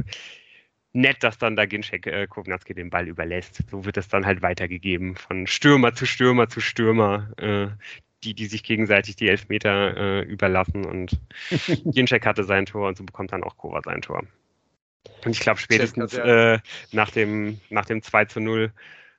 nett, 0.92 1.22
dass 1.22 1.38
dann 1.38 1.56
da 1.56 1.66
Ginczek 1.66 2.06
äh, 2.06 2.26
Kownatski 2.26 2.74
den 2.74 2.90
Ball 2.90 3.08
überlässt. 3.08 3.62
So 3.70 3.84
wird 3.84 3.96
es 3.96 4.08
dann 4.08 4.26
halt 4.26 4.42
weitergegeben 4.42 5.16
von 5.16 5.46
Stürmer 5.46 5.94
zu 5.94 6.06
Stürmer 6.06 6.48
zu 6.48 6.60
Stürmer. 6.60 7.30
Äh, 7.38 7.68
die, 8.24 8.34
die 8.34 8.46
sich 8.46 8.62
gegenseitig 8.62 9.16
die 9.16 9.28
Elfmeter 9.28 9.96
äh, 9.96 10.20
überlassen 10.22 10.84
und 10.84 11.18
Ginczek 11.84 12.26
hatte 12.26 12.44
sein 12.44 12.66
Tor 12.66 12.88
und 12.88 12.96
so 12.96 13.04
bekommt 13.04 13.32
dann 13.32 13.44
auch 13.44 13.56
Kova 13.56 13.80
sein 13.82 14.02
Tor. 14.02 14.22
Und 15.24 15.32
ich 15.32 15.40
glaube, 15.40 15.60
spätestens 15.60 16.14
äh, 16.14 16.58
nach, 16.92 17.10
dem, 17.10 17.60
nach 17.70 17.84
dem 17.84 18.02
2 18.02 18.24
zu 18.26 18.40
0 18.40 18.72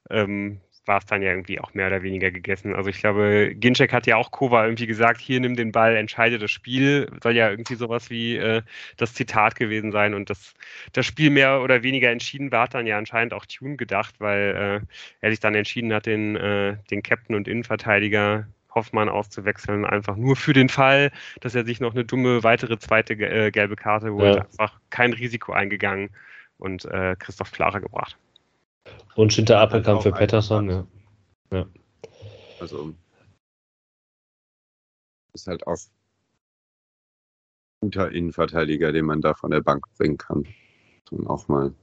ähm, 0.09 0.59
war 0.85 0.97
es 0.97 1.05
dann 1.05 1.21
ja 1.21 1.31
irgendwie 1.31 1.59
auch 1.59 1.73
mehr 1.73 1.87
oder 1.87 2.03
weniger 2.03 2.31
gegessen. 2.31 2.75
Also 2.75 2.89
ich 2.89 2.99
glaube, 2.99 3.53
Ginczek 3.55 3.93
hat 3.93 4.05
ja 4.05 4.17
auch 4.17 4.31
Kova 4.31 4.65
irgendwie 4.65 4.87
gesagt, 4.87 5.21
hier 5.21 5.39
nimm 5.39 5.55
den 5.55 5.71
Ball, 5.71 5.95
entscheide 5.95 6.39
das 6.39 6.51
Spiel. 6.51 7.09
Soll 7.21 7.35
ja 7.35 7.49
irgendwie 7.49 7.75
sowas 7.75 8.09
wie 8.09 8.35
äh, 8.35 8.61
das 8.97 9.13
Zitat 9.13 9.55
gewesen 9.55 9.91
sein. 9.91 10.13
Und 10.13 10.29
das, 10.29 10.53
das 10.91 11.05
Spiel 11.05 11.29
mehr 11.29 11.61
oder 11.61 11.83
weniger 11.83 12.09
entschieden 12.09 12.51
war, 12.51 12.63
hat 12.63 12.73
dann 12.73 12.87
ja 12.87 12.97
anscheinend 12.97 13.33
auch 13.33 13.45
Tune 13.45 13.77
gedacht, 13.77 14.15
weil 14.19 14.81
äh, 14.83 14.87
er 15.21 15.31
sich 15.31 15.39
dann 15.39 15.55
entschieden 15.55 15.93
hat, 15.93 16.05
den, 16.05 16.35
äh, 16.35 16.77
den 16.91 17.01
Captain 17.01 17.35
und 17.35 17.47
Innenverteidiger 17.47 18.47
Hoffmann 18.75 19.09
auszuwechseln, 19.09 19.85
einfach 19.85 20.15
nur 20.15 20.35
für 20.35 20.53
den 20.53 20.69
Fall, 20.69 21.11
dass 21.41 21.55
er 21.55 21.65
sich 21.65 21.79
noch 21.79 21.93
eine 21.93 22.05
dumme 22.05 22.43
weitere 22.43 22.77
zweite 22.79 23.13
äh, 23.13 23.51
gelbe 23.51 23.75
Karte 23.75 24.13
holt. 24.13 24.35
Ja. 24.35 24.41
Einfach 24.41 24.79
kein 24.89 25.13
Risiko 25.13 25.53
eingegangen 25.53 26.09
und 26.57 26.85
äh, 26.85 27.15
Christoph 27.17 27.51
Klarer 27.51 27.81
gebracht. 27.81 28.17
Und 29.15 29.31
Schinter 29.31 29.59
Appelkamp 29.59 30.01
für 30.01 30.11
Pettersson, 30.11 30.69
ja. 30.69 30.87
ja. 31.51 31.65
Also 32.59 32.93
ist 35.33 35.47
halt 35.47 35.65
auch 35.67 35.77
guter 37.81 38.11
Innenverteidiger, 38.11 38.91
den 38.91 39.05
man 39.05 39.21
da 39.21 39.33
von 39.33 39.51
der 39.51 39.61
Bank 39.61 39.85
bringen 39.97 40.17
kann. 40.17 40.47
Und 41.11 41.27
auch 41.27 41.47
mal. 41.47 41.73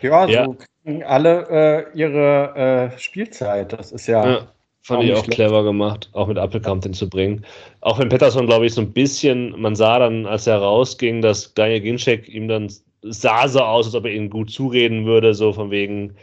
Ja, 0.00 0.26
so 0.26 0.32
ja. 0.32 0.48
kriegen 0.82 1.04
alle 1.04 1.48
äh, 1.48 1.98
ihre 1.98 2.92
äh, 2.94 2.98
Spielzeit. 2.98 3.72
Das 3.72 3.92
ist 3.92 4.06
ja, 4.06 4.28
ja. 4.28 4.52
Fand 4.82 5.00
auch 5.00 5.04
ich 5.04 5.12
auch 5.12 5.24
schlecht. 5.24 5.36
clever 5.36 5.62
gemacht, 5.62 6.10
auch 6.12 6.26
mit 6.26 6.38
Appelkamp 6.38 6.82
den 6.82 6.92
zu 6.92 7.08
bringen. 7.08 7.44
Auch 7.80 7.98
wenn 8.00 8.08
Pettersson, 8.08 8.46
glaube 8.46 8.66
ich, 8.66 8.74
so 8.74 8.80
ein 8.80 8.92
bisschen, 8.92 9.60
man 9.60 9.76
sah 9.76 10.00
dann, 10.00 10.26
als 10.26 10.48
er 10.48 10.58
rausging, 10.58 11.22
dass 11.22 11.54
Daniel 11.54 11.80
Ginczek 11.80 12.28
ihm 12.28 12.48
dann 12.48 12.68
sah 13.02 13.46
so 13.46 13.60
aus, 13.60 13.86
als 13.86 13.94
ob 13.94 14.06
er 14.06 14.12
ihm 14.12 14.28
gut 14.28 14.50
zureden 14.50 15.06
würde, 15.06 15.34
so 15.34 15.52
von 15.52 15.70
wegen, 15.70 16.16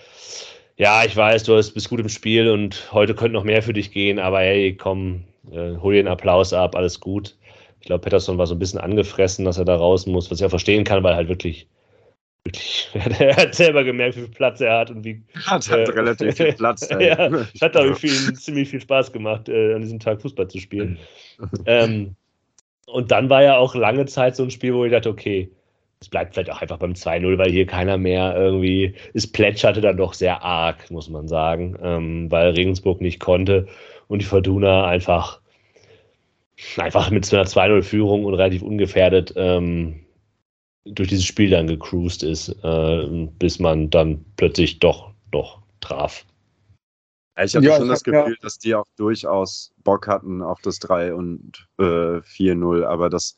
ja, 0.77 1.03
ich 1.05 1.15
weiß, 1.15 1.43
du 1.43 1.55
bist 1.55 1.89
gut 1.89 1.99
im 1.99 2.09
Spiel 2.09 2.49
und 2.49 2.89
heute 2.91 3.15
könnte 3.15 3.33
noch 3.33 3.43
mehr 3.43 3.61
für 3.61 3.73
dich 3.73 3.91
gehen, 3.91 4.19
aber 4.19 4.39
hey, 4.39 4.75
komm, 4.75 5.23
äh, 5.51 5.75
hol 5.77 5.93
dir 5.93 5.99
einen 5.99 6.07
Applaus 6.09 6.53
ab, 6.53 6.75
alles 6.75 6.99
gut. 6.99 7.35
Ich 7.79 7.87
glaube, 7.87 8.01
Pettersson 8.01 8.37
war 8.37 8.47
so 8.47 8.55
ein 8.55 8.59
bisschen 8.59 8.79
angefressen, 8.79 9.45
dass 9.45 9.57
er 9.57 9.65
da 9.65 9.75
raus 9.75 10.05
muss, 10.05 10.29
was 10.29 10.39
ich 10.39 10.45
auch 10.45 10.49
verstehen 10.49 10.83
kann, 10.83 11.01
weil 11.03 11.15
halt 11.15 11.29
wirklich 11.29 11.67
wirklich, 12.43 12.89
er 13.19 13.35
hat 13.35 13.55
selber 13.55 13.83
gemerkt, 13.83 14.17
wie 14.17 14.21
viel 14.21 14.29
Platz 14.29 14.61
er 14.61 14.79
hat 14.79 14.91
und 14.91 15.03
wie. 15.03 15.21
Hat, 15.45 15.67
äh, 15.69 15.81
hat 15.81 15.95
relativ 15.95 16.35
viel 16.35 16.53
Platz. 16.53 16.87
ja, 16.99 17.27
es 17.53 17.61
hat 17.61 17.77
auch 17.77 17.95
viel, 17.95 18.33
ziemlich 18.33 18.69
viel 18.69 18.81
Spaß 18.81 19.11
gemacht, 19.11 19.49
äh, 19.49 19.73
an 19.73 19.81
diesem 19.81 19.99
Tag 19.99 20.21
Fußball 20.21 20.47
zu 20.47 20.59
spielen. 20.59 20.97
ähm, 21.65 22.15
und 22.87 23.11
dann 23.11 23.29
war 23.29 23.43
ja 23.43 23.57
auch 23.57 23.75
lange 23.75 24.05
Zeit 24.05 24.35
so 24.35 24.43
ein 24.43 24.51
Spiel, 24.51 24.73
wo 24.73 24.83
ich 24.85 24.91
dachte, 24.91 25.09
okay, 25.09 25.51
es 26.01 26.09
bleibt 26.09 26.33
vielleicht 26.33 26.49
auch 26.49 26.61
einfach 26.61 26.77
beim 26.77 26.93
2-0, 26.93 27.37
weil 27.37 27.51
hier 27.51 27.65
keiner 27.65 27.97
mehr 27.97 28.33
irgendwie, 28.35 28.95
es 29.13 29.29
plätscherte 29.31 29.81
dann 29.81 29.97
doch 29.97 30.13
sehr 30.13 30.43
arg, 30.43 30.89
muss 30.89 31.09
man 31.09 31.27
sagen, 31.27 31.77
ähm, 31.83 32.31
weil 32.31 32.51
Regensburg 32.51 33.01
nicht 33.01 33.19
konnte 33.19 33.67
und 34.07 34.21
die 34.21 34.25
Fortuna 34.25 34.87
einfach, 34.87 35.41
einfach 36.77 37.11
mit 37.11 37.25
so 37.25 37.35
einer 37.35 37.45
2-0-Führung 37.45 38.23
und 38.25 38.33
relativ 38.33 38.61
ungefährdet 38.61 39.33
ähm, 39.35 40.05
durch 40.93 41.09
dieses 41.09 41.25
Spiel 41.25 41.49
dann 41.49 41.67
gecruised 41.67 42.23
ist, 42.23 42.49
äh, 42.63 43.27
bis 43.39 43.59
man 43.59 43.89
dann 43.89 44.23
plötzlich 44.37 44.79
doch, 44.79 45.11
doch 45.31 45.61
traf. 45.81 46.25
Ich 47.43 47.55
hatte 47.55 47.65
ja, 47.65 47.77
schon 47.77 47.87
das 47.87 48.03
Gefühl, 48.03 48.33
ja. 48.33 48.41
dass 48.41 48.59
die 48.59 48.75
auch 48.75 48.85
durchaus 48.97 49.71
Bock 49.83 50.07
hatten 50.07 50.41
auf 50.41 50.59
das 50.61 50.79
3 50.79 51.13
und 51.13 51.67
äh, 51.77 51.83
4-0, 52.19 52.83
aber 52.83 53.09
dass 53.09 53.37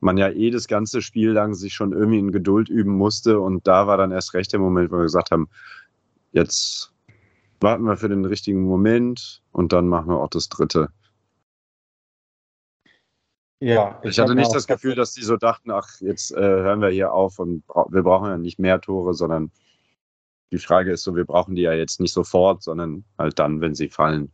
man 0.00 0.16
ja 0.16 0.28
eh 0.30 0.50
das 0.50 0.68
ganze 0.68 1.02
Spiel 1.02 1.30
lang 1.30 1.54
sich 1.54 1.74
schon 1.74 1.92
irgendwie 1.92 2.18
in 2.18 2.32
Geduld 2.32 2.68
üben 2.68 2.92
musste 2.92 3.40
und 3.40 3.66
da 3.66 3.86
war 3.86 3.96
dann 3.96 4.12
erst 4.12 4.34
recht 4.34 4.52
der 4.52 4.60
Moment, 4.60 4.90
wo 4.90 4.96
wir 4.96 5.02
gesagt 5.02 5.30
haben, 5.30 5.48
jetzt 6.32 6.92
warten 7.60 7.84
wir 7.84 7.96
für 7.96 8.08
den 8.08 8.24
richtigen 8.24 8.62
Moment 8.62 9.42
und 9.52 9.72
dann 9.72 9.88
machen 9.88 10.08
wir 10.08 10.18
auch 10.18 10.30
das 10.30 10.48
dritte. 10.48 10.88
Ja, 13.60 14.00
ich, 14.02 14.10
ich 14.10 14.18
hatte 14.18 14.34
nicht 14.34 14.54
das 14.54 14.66
Gefühl, 14.66 14.94
dass 14.94 15.12
die 15.12 15.22
so 15.22 15.36
dachten, 15.36 15.70
ach, 15.70 16.00
jetzt 16.00 16.32
äh, 16.32 16.40
hören 16.40 16.80
wir 16.80 16.88
hier 16.88 17.12
auf 17.12 17.38
und 17.38 17.66
bra 17.66 17.86
wir 17.90 18.02
brauchen 18.02 18.28
ja 18.28 18.38
nicht 18.38 18.58
mehr 18.58 18.80
Tore, 18.80 19.12
sondern 19.12 19.50
die 20.50 20.58
Frage 20.58 20.92
ist 20.92 21.04
so, 21.04 21.14
wir 21.14 21.26
brauchen 21.26 21.54
die 21.54 21.62
ja 21.62 21.74
jetzt 21.74 22.00
nicht 22.00 22.12
sofort, 22.12 22.62
sondern 22.62 23.04
halt 23.18 23.38
dann, 23.38 23.60
wenn 23.60 23.74
sie 23.74 23.88
fallen. 23.88 24.32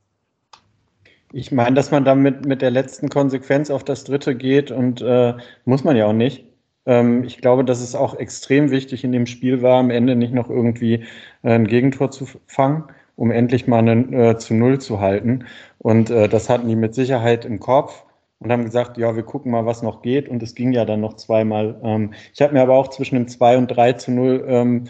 Ich 1.32 1.50
meine, 1.50 1.74
dass 1.74 1.90
man 1.90 2.04
damit 2.04 2.46
mit 2.46 2.62
der 2.62 2.70
letzten 2.70 3.08
Konsequenz 3.08 3.68
auf 3.70 3.82
das 3.82 4.04
dritte 4.04 4.36
geht 4.36 4.70
und 4.70 5.02
äh, 5.02 5.34
muss 5.64 5.82
man 5.82 5.96
ja 5.96 6.06
auch 6.06 6.12
nicht. 6.12 6.44
Ähm, 6.86 7.24
ich 7.24 7.38
glaube, 7.38 7.64
dass 7.64 7.80
es 7.80 7.96
auch 7.96 8.14
extrem 8.14 8.70
wichtig 8.70 9.02
in 9.02 9.12
dem 9.12 9.26
Spiel 9.26 9.60
war, 9.60 9.80
am 9.80 9.90
Ende 9.90 10.14
nicht 10.14 10.32
noch 10.32 10.48
irgendwie 10.48 11.04
äh, 11.42 11.52
ein 11.52 11.66
Gegentor 11.66 12.12
zu 12.12 12.26
fangen, 12.46 12.84
um 13.16 13.32
endlich 13.32 13.66
mal 13.66 13.80
einen, 13.80 14.12
äh, 14.12 14.38
zu 14.38 14.54
Null 14.54 14.80
zu 14.80 15.00
halten. 15.00 15.44
Und 15.78 16.10
äh, 16.10 16.28
das 16.28 16.48
hatten 16.48 16.68
die 16.68 16.76
mit 16.76 16.94
Sicherheit 16.94 17.44
im 17.44 17.58
Kopf 17.58 18.05
und 18.38 18.52
haben 18.52 18.64
gesagt, 18.64 18.98
ja, 18.98 19.16
wir 19.16 19.22
gucken 19.22 19.52
mal, 19.52 19.66
was 19.66 19.82
noch 19.82 20.02
geht. 20.02 20.28
Und 20.28 20.42
es 20.42 20.54
ging 20.54 20.72
ja 20.72 20.84
dann 20.84 21.00
noch 21.00 21.14
zweimal. 21.14 21.80
Ähm, 21.82 22.14
ich 22.34 22.42
habe 22.42 22.52
mir 22.52 22.62
aber 22.62 22.74
auch 22.74 22.88
zwischen 22.88 23.14
dem 23.14 23.28
2 23.28 23.56
und 23.58 23.68
3 23.68 23.94
zu 23.94 24.10
0 24.10 24.44
ähm, 24.46 24.88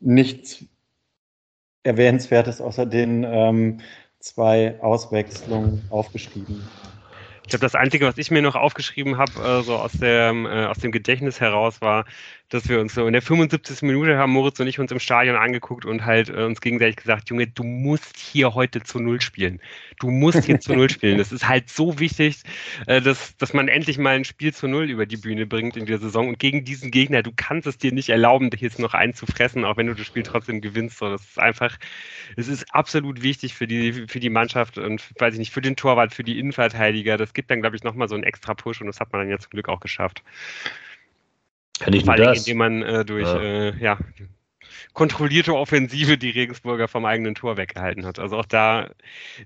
nichts 0.00 0.64
Erwähnenswertes 1.82 2.60
außer 2.60 2.86
den 2.86 3.24
ähm, 3.24 3.80
zwei 4.20 4.80
Auswechslungen 4.80 5.82
aufgeschrieben. 5.90 6.62
Ich 7.42 7.50
glaube, 7.50 7.64
das 7.64 7.74
Einzige, 7.74 8.04
was 8.04 8.18
ich 8.18 8.30
mir 8.30 8.42
noch 8.42 8.56
aufgeschrieben 8.56 9.16
habe, 9.16 9.32
äh, 9.42 9.62
so 9.62 9.76
aus, 9.76 9.92
der, 9.92 10.32
äh, 10.32 10.66
aus 10.66 10.78
dem 10.78 10.92
Gedächtnis 10.92 11.40
heraus, 11.40 11.80
war, 11.80 12.04
dass 12.48 12.68
wir 12.68 12.80
uns 12.80 12.94
so 12.94 13.06
in 13.06 13.12
der 13.12 13.22
75. 13.22 13.82
Minute 13.82 14.16
haben 14.16 14.32
Moritz 14.32 14.58
und 14.60 14.66
ich 14.66 14.78
uns 14.78 14.90
im 14.90 15.00
Stadion 15.00 15.36
angeguckt 15.36 15.84
und 15.84 16.04
halt 16.04 16.30
äh, 16.30 16.44
uns 16.44 16.60
gegenseitig 16.60 16.96
gesagt, 16.96 17.28
Junge, 17.28 17.46
du 17.46 17.62
musst 17.62 18.16
hier 18.16 18.54
heute 18.54 18.82
zu 18.82 19.00
Null 19.00 19.20
spielen. 19.20 19.60
Du 19.98 20.10
musst 20.10 20.44
hier 20.44 20.58
zu 20.60 20.74
Null 20.74 20.88
spielen. 20.90 21.18
Das 21.18 21.32
ist 21.32 21.46
halt 21.48 21.68
so 21.68 21.98
wichtig, 21.98 22.42
äh, 22.86 23.00
dass, 23.00 23.36
dass 23.36 23.52
man 23.52 23.68
endlich 23.68 23.98
mal 23.98 24.16
ein 24.16 24.24
Spiel 24.24 24.54
zu 24.54 24.66
Null 24.66 24.88
über 24.90 25.04
die 25.04 25.16
Bühne 25.16 25.46
bringt 25.46 25.76
in 25.76 25.86
der 25.86 25.98
Saison. 25.98 26.28
Und 26.28 26.38
gegen 26.38 26.64
diesen 26.64 26.90
Gegner, 26.90 27.22
du 27.22 27.32
kannst 27.34 27.66
es 27.66 27.78
dir 27.78 27.92
nicht 27.92 28.08
erlauben, 28.08 28.50
hier 28.54 28.68
jetzt 28.68 28.78
noch 28.78 28.94
einzufressen, 28.94 29.64
auch 29.64 29.76
wenn 29.76 29.86
du 29.86 29.94
das 29.94 30.06
Spiel 30.06 30.22
trotzdem 30.22 30.60
gewinnst. 30.60 30.98
So, 30.98 31.10
das 31.10 31.22
ist 31.22 31.38
einfach, 31.38 31.76
es 32.36 32.48
ist 32.48 32.74
absolut 32.74 33.22
wichtig 33.22 33.54
für 33.54 33.66
die, 33.66 34.06
für 34.08 34.20
die 34.20 34.30
Mannschaft 34.30 34.78
und, 34.78 35.02
weiß 35.18 35.34
ich 35.34 35.38
nicht, 35.38 35.52
für 35.52 35.60
den 35.60 35.76
Torwart, 35.76 36.14
für 36.14 36.24
die 36.24 36.38
Innenverteidiger. 36.38 37.16
Das 37.16 37.34
gibt 37.34 37.50
dann, 37.50 37.60
glaube 37.60 37.76
ich, 37.76 37.82
nochmal 37.82 38.08
so 38.08 38.14
einen 38.14 38.24
extra 38.24 38.54
Push 38.54 38.80
und 38.80 38.86
das 38.86 39.00
hat 39.00 39.12
man 39.12 39.22
dann 39.22 39.30
ja 39.30 39.38
zum 39.38 39.50
Glück 39.50 39.68
auch 39.68 39.80
geschafft. 39.80 40.22
Ja, 41.80 41.90
nicht 41.90 42.04
Vor 42.06 42.14
allem, 42.14 42.34
indem 42.34 42.58
man 42.58 42.82
äh, 42.82 43.04
durch 43.04 43.26
ja. 43.26 43.40
Äh, 43.40 43.76
ja, 43.78 43.98
kontrollierte 44.92 45.54
Offensive 45.54 46.18
die 46.18 46.30
Regensburger 46.30 46.88
vom 46.88 47.04
eigenen 47.04 47.34
Tor 47.34 47.56
weggehalten 47.56 48.04
hat. 48.04 48.18
Also 48.18 48.36
auch 48.36 48.44
da 48.44 48.90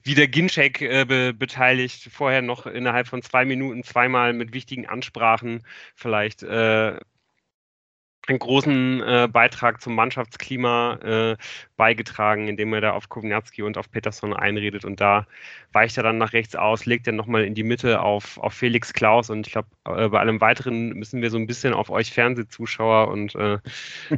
wieder 0.02 0.26
Ginczek 0.26 0.80
äh, 0.80 1.04
be 1.04 1.34
beteiligt, 1.34 2.08
vorher 2.10 2.42
noch 2.42 2.66
innerhalb 2.66 3.06
von 3.06 3.22
zwei 3.22 3.44
Minuten 3.44 3.82
zweimal 3.84 4.32
mit 4.32 4.54
wichtigen 4.54 4.86
Ansprachen 4.86 5.62
vielleicht 5.94 6.42
äh, 6.42 6.98
einen 8.28 8.38
großen 8.38 9.02
äh, 9.02 9.28
Beitrag 9.30 9.80
zum 9.80 9.94
Mannschaftsklima 9.94 10.94
äh, 11.02 11.36
beigetragen, 11.76 12.46
indem 12.46 12.72
er 12.72 12.80
da 12.80 12.92
auf 12.92 13.08
Kovnatski 13.08 13.62
und 13.62 13.76
auf 13.76 13.90
Peterson 13.90 14.32
einredet. 14.32 14.84
Und 14.84 15.00
da 15.00 15.26
weicht 15.72 15.96
er 15.96 16.04
dann 16.04 16.18
nach 16.18 16.32
rechts 16.32 16.54
aus, 16.54 16.86
legt 16.86 17.06
er 17.06 17.12
nochmal 17.14 17.44
in 17.44 17.54
die 17.54 17.64
Mitte 17.64 18.00
auf, 18.00 18.38
auf 18.38 18.54
Felix 18.54 18.92
Klaus. 18.92 19.30
Und 19.30 19.46
ich 19.46 19.52
glaube, 19.52 19.68
äh, 19.86 20.08
bei 20.08 20.20
allem 20.20 20.40
Weiteren 20.40 20.90
müssen 20.90 21.20
wir 21.20 21.30
so 21.30 21.38
ein 21.38 21.46
bisschen 21.46 21.74
auf 21.74 21.90
euch 21.90 22.12
Fernsehzuschauer 22.12 23.08
und 23.08 23.34
äh, 23.34 23.58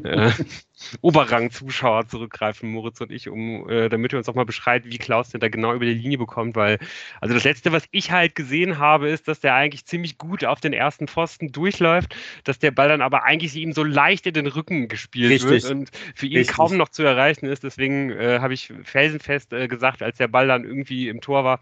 äh, 0.03 0.31
Oberrang-Zuschauer 1.01 2.09
zurückgreifen, 2.09 2.71
Moritz 2.71 3.01
und 3.01 3.13
ich, 3.13 3.29
um, 3.29 3.69
äh, 3.69 3.89
damit 3.89 4.13
ihr 4.13 4.19
uns 4.19 4.29
auch 4.29 4.35
mal 4.35 4.45
beschreibt, 4.45 4.87
wie 4.87 4.99
Klaus 4.99 5.31
denn 5.31 5.41
da 5.41 5.49
genau 5.49 5.73
über 5.73 5.85
die 5.85 5.95
Linie 5.95 6.19
bekommt, 6.19 6.57
weil, 6.57 6.79
also 7.21 7.35
das 7.35 7.45
Letzte, 7.45 7.73
was 7.73 7.85
ich 7.91 8.11
halt 8.11 8.35
gesehen 8.35 8.79
habe, 8.79 9.09
ist, 9.09 9.29
dass 9.29 9.41
der 9.41 9.55
eigentlich 9.55 9.87
ziemlich 9.87 10.19
gut 10.19 10.45
auf 10.45 10.61
den 10.61 10.73
ersten 10.73 11.07
Pfosten 11.07 11.53
durchläuft, 11.53 12.17
dass 12.45 12.59
der 12.59 12.71
Ball 12.71 12.89
dann 12.89 13.03
aber 13.03 13.25
eigentlich 13.25 13.55
ihm 13.55 13.73
so 13.73 13.85
leicht 13.85 14.27
in 14.27 14.35
den 14.35 14.47
Rücken 14.47 14.89
gespielt 14.89 15.31
Richtig. 15.31 15.51
wird 15.51 15.73
und 15.73 15.91
für 16.15 16.27
ihn 16.27 16.39
Richtig. 16.39 16.57
kaum 16.57 16.77
noch 16.77 16.89
zu 16.89 17.03
erreichen 17.03 17.47
ist. 17.47 17.63
Deswegen 17.63 18.11
äh, 18.11 18.41
habe 18.41 18.55
ich 18.55 18.73
felsenfest 18.83 19.53
äh, 19.53 19.69
gesagt, 19.69 20.03
als 20.03 20.19
der 20.19 20.29
Ball 20.29 20.49
dann 20.49 20.65
irgendwie 20.65 21.09
im 21.09 21.21
Tor 21.21 21.45
war, 21.45 21.61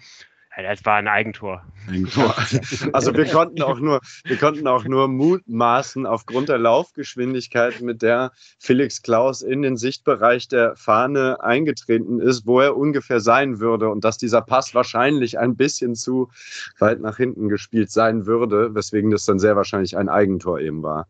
das 0.56 0.84
war 0.84 0.96
ein 0.96 1.08
Eigentor. 1.08 1.62
Eigentor. 1.88 2.34
Also 2.92 3.14
wir 3.14 3.24
konnten 3.26 3.62
auch 3.62 3.78
nur, 3.78 4.00
wir 4.24 4.36
konnten 4.36 4.66
auch 4.66 4.84
nur 4.84 5.08
mutmaßen 5.08 6.04
aufgrund 6.06 6.48
der 6.48 6.58
Laufgeschwindigkeit, 6.58 7.80
mit 7.80 8.02
der 8.02 8.32
Felix 8.58 9.02
Klaus 9.02 9.40
in 9.42 9.62
den 9.62 9.76
Sichtbereich 9.76 10.48
der 10.48 10.76
Fahne 10.76 11.42
eingetreten 11.42 12.20
ist, 12.20 12.46
wo 12.46 12.60
er 12.60 12.76
ungefähr 12.76 13.20
sein 13.20 13.60
würde 13.60 13.88
und 13.88 14.04
dass 14.04 14.18
dieser 14.18 14.42
Pass 14.42 14.74
wahrscheinlich 14.74 15.38
ein 15.38 15.56
bisschen 15.56 15.94
zu 15.94 16.30
weit 16.78 17.00
nach 17.00 17.16
hinten 17.16 17.48
gespielt 17.48 17.90
sein 17.90 18.26
würde, 18.26 18.74
weswegen 18.74 19.10
das 19.10 19.24
dann 19.24 19.38
sehr 19.38 19.56
wahrscheinlich 19.56 19.96
ein 19.96 20.08
Eigentor 20.08 20.60
eben 20.60 20.82
war. 20.82 21.06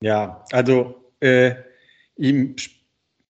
Ja, 0.00 0.44
also 0.52 0.94
äh, 1.20 1.54
ihm 2.16 2.56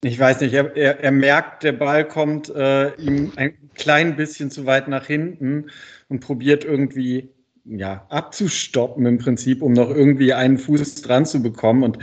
ich 0.06 0.18
weiß 0.18 0.40
nicht, 0.40 0.54
er, 0.54 0.76
er, 0.76 1.00
er 1.00 1.12
merkt, 1.12 1.62
der 1.62 1.72
Ball 1.72 2.06
kommt 2.06 2.48
äh, 2.54 2.94
ihm 2.96 3.32
ein 3.36 3.54
klein 3.74 4.16
bisschen 4.16 4.50
zu 4.50 4.66
weit 4.66 4.88
nach 4.88 5.06
hinten 5.06 5.70
und 6.08 6.20
probiert 6.20 6.64
irgendwie 6.64 7.30
ja, 7.64 8.06
abzustoppen 8.08 9.06
im 9.06 9.18
Prinzip, 9.18 9.62
um 9.62 9.72
noch 9.72 9.90
irgendwie 9.90 10.32
einen 10.32 10.58
Fuß 10.58 11.02
dran 11.02 11.26
zu 11.26 11.42
bekommen 11.42 11.82
und 11.82 11.98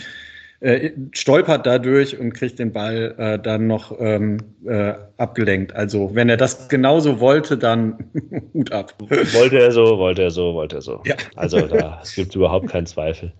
äh, 0.63 0.91
stolpert 1.11 1.65
dadurch 1.65 2.17
und 2.17 2.33
kriegt 2.33 2.57
den 2.57 2.71
Ball 2.71 3.15
äh, 3.17 3.37
dann 3.37 3.67
noch 3.67 3.93
ähm, 3.99 4.37
äh, 4.65 4.93
abgelenkt. 5.17 5.75
Also 5.75 6.11
wenn 6.13 6.29
er 6.29 6.37
das 6.37 6.69
genauso 6.69 7.19
wollte, 7.19 7.57
dann 7.57 7.97
Hut 8.53 8.71
ab. 8.71 8.93
Wollte 9.33 9.59
er 9.59 9.71
so, 9.71 9.97
wollte 9.97 10.23
er 10.23 10.31
so, 10.31 10.53
wollte 10.53 10.77
er 10.77 10.81
so. 10.81 11.01
Ja. 11.05 11.15
Also 11.35 11.59
da, 11.61 11.99
es 12.01 12.15
gibt 12.15 12.33
überhaupt 12.35 12.69
keinen 12.69 12.85
Zweifel. 12.85 13.33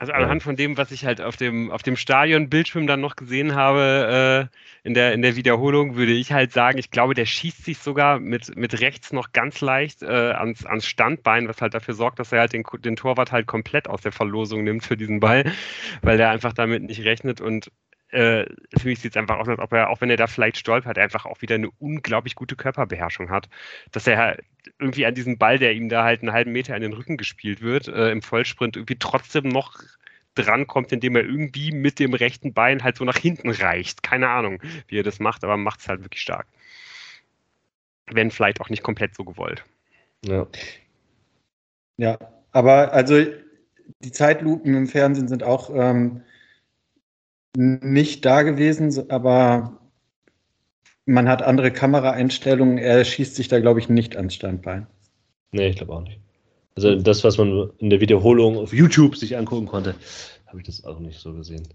Also 0.00 0.12
anhand 0.12 0.42
von 0.42 0.56
dem, 0.56 0.76
was 0.76 0.90
ich 0.90 1.04
halt 1.04 1.20
auf 1.20 1.36
dem, 1.36 1.70
auf 1.70 1.82
dem 1.82 1.96
Stadion-Bildschirm 1.96 2.86
dann 2.86 3.00
noch 3.00 3.16
gesehen 3.16 3.54
habe 3.54 4.50
äh, 4.50 4.86
in, 4.86 4.94
der, 4.94 5.12
in 5.12 5.22
der 5.22 5.36
Wiederholung, 5.36 5.96
würde 5.96 6.12
ich 6.12 6.32
halt 6.32 6.52
sagen, 6.52 6.78
ich 6.78 6.90
glaube, 6.90 7.14
der 7.14 7.26
schießt 7.26 7.64
sich 7.64 7.78
sogar 7.78 8.20
mit, 8.20 8.56
mit 8.56 8.80
rechts 8.80 9.12
noch 9.12 9.32
ganz 9.32 9.60
leicht 9.60 10.02
äh, 10.02 10.06
ans, 10.06 10.64
ans 10.66 10.86
Standbein, 10.86 11.48
was 11.48 11.60
halt 11.60 11.74
dafür 11.74 11.94
sorgt, 11.94 12.18
dass 12.18 12.32
er 12.32 12.40
halt 12.40 12.52
den, 12.52 12.64
den 12.84 12.96
Torwart 12.96 13.32
halt 13.32 13.46
komplett 13.46 13.88
aus 13.88 14.02
der 14.02 14.12
Verlosung 14.12 14.64
nimmt 14.64 14.84
für 14.84 14.96
diesen 14.96 15.20
Ball, 15.20 15.44
weil 16.02 16.16
der 16.16 16.30
einfach 16.30 16.52
damit 16.52 16.82
nicht 16.82 17.04
rechnet. 17.04 17.40
Und 17.40 17.70
äh, 18.14 18.46
für 18.78 18.88
mich 18.88 19.00
sieht 19.00 19.12
es 19.12 19.16
einfach 19.16 19.38
aus, 19.38 19.48
als 19.48 19.58
ob 19.58 19.72
er, 19.72 19.90
auch 19.90 20.00
wenn 20.00 20.10
er 20.10 20.16
da 20.16 20.26
vielleicht 20.26 20.56
stolpert, 20.56 20.98
einfach 20.98 21.26
auch 21.26 21.42
wieder 21.42 21.56
eine 21.56 21.70
unglaublich 21.78 22.36
gute 22.36 22.54
Körperbeherrschung 22.54 23.28
hat. 23.30 23.48
Dass 23.90 24.06
er 24.06 24.18
halt 24.18 24.44
irgendwie 24.78 25.04
an 25.04 25.14
diesen 25.14 25.36
Ball, 25.36 25.58
der 25.58 25.74
ihm 25.74 25.88
da 25.88 26.04
halt 26.04 26.22
einen 26.22 26.32
halben 26.32 26.52
Meter 26.52 26.76
in 26.76 26.82
den 26.82 26.92
Rücken 26.92 27.16
gespielt 27.16 27.60
wird, 27.60 27.88
äh, 27.88 28.10
im 28.10 28.22
Vollsprint 28.22 28.76
irgendwie 28.76 28.98
trotzdem 28.98 29.48
noch 29.48 29.82
drankommt, 30.34 30.92
indem 30.92 31.16
er 31.16 31.24
irgendwie 31.24 31.72
mit 31.72 31.98
dem 31.98 32.14
rechten 32.14 32.54
Bein 32.54 32.82
halt 32.82 32.96
so 32.96 33.04
nach 33.04 33.16
hinten 33.16 33.50
reicht. 33.50 34.02
Keine 34.02 34.28
Ahnung, 34.28 34.60
wie 34.88 34.98
er 34.98 35.02
das 35.04 35.18
macht, 35.18 35.44
aber 35.44 35.56
macht 35.56 35.80
es 35.80 35.88
halt 35.88 36.02
wirklich 36.02 36.22
stark. 36.22 36.46
Wenn 38.06 38.30
vielleicht 38.30 38.60
auch 38.60 38.68
nicht 38.68 38.82
komplett 38.82 39.14
so 39.14 39.24
gewollt. 39.24 39.64
Ja. 40.24 40.46
Ja, 41.96 42.18
aber 42.52 42.92
also 42.92 43.24
die 44.00 44.12
Zeitlupen 44.12 44.74
im 44.74 44.86
Fernsehen 44.86 45.28
sind 45.28 45.42
auch 45.42 45.70
ähm, 45.74 46.22
nicht 47.56 48.24
da 48.24 48.42
gewesen, 48.42 49.10
aber 49.10 49.78
man 51.06 51.28
hat 51.28 51.42
andere 51.42 51.70
Kameraeinstellungen. 51.70 52.78
Er 52.78 53.04
schießt 53.04 53.36
sich 53.36 53.48
da, 53.48 53.60
glaube 53.60 53.80
ich, 53.80 53.88
nicht 53.88 54.16
ans 54.16 54.34
Standbein. 54.34 54.86
Nee, 55.52 55.68
ich 55.68 55.76
glaube 55.76 55.92
auch 55.92 56.02
nicht. 56.02 56.18
Also 56.76 56.96
das, 56.96 57.22
was 57.22 57.38
man 57.38 57.70
in 57.78 57.90
der 57.90 58.00
Wiederholung 58.00 58.56
auf 58.58 58.72
YouTube 58.72 59.16
sich 59.16 59.36
angucken 59.36 59.66
konnte, 59.66 59.94
habe 60.46 60.58
ich 60.58 60.66
das 60.66 60.84
auch 60.84 60.98
nicht 60.98 61.20
so 61.20 61.32
gesehen. 61.32 61.68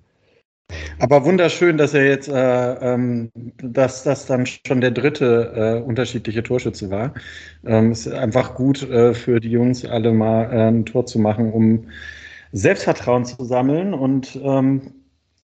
Aber 0.99 1.23
wunderschön, 1.25 1.77
dass 1.77 1.93
er 1.93 2.05
jetzt, 2.05 2.27
äh, 2.27 2.93
ähm, 2.93 3.31
dass 3.57 4.03
das 4.03 4.25
dann 4.25 4.45
schon 4.45 4.81
der 4.81 4.91
dritte 4.91 5.53
äh, 5.55 5.81
unterschiedliche 5.81 6.43
Torschütze 6.43 6.91
war. 6.91 7.13
Ähm, 7.65 7.91
ist 7.91 8.07
einfach 8.07 8.53
gut 8.53 8.83
äh, 8.83 9.13
für 9.13 9.39
die 9.39 9.49
Jungs, 9.49 9.85
alle 9.85 10.11
mal 10.11 10.43
äh, 10.51 10.67
ein 10.67 10.85
Tor 10.85 11.05
zu 11.05 11.17
machen, 11.17 11.51
um 11.51 11.87
Selbstvertrauen 12.51 13.25
zu 13.25 13.43
sammeln. 13.45 13.93
Und 13.93 14.37
ähm, 14.43 14.98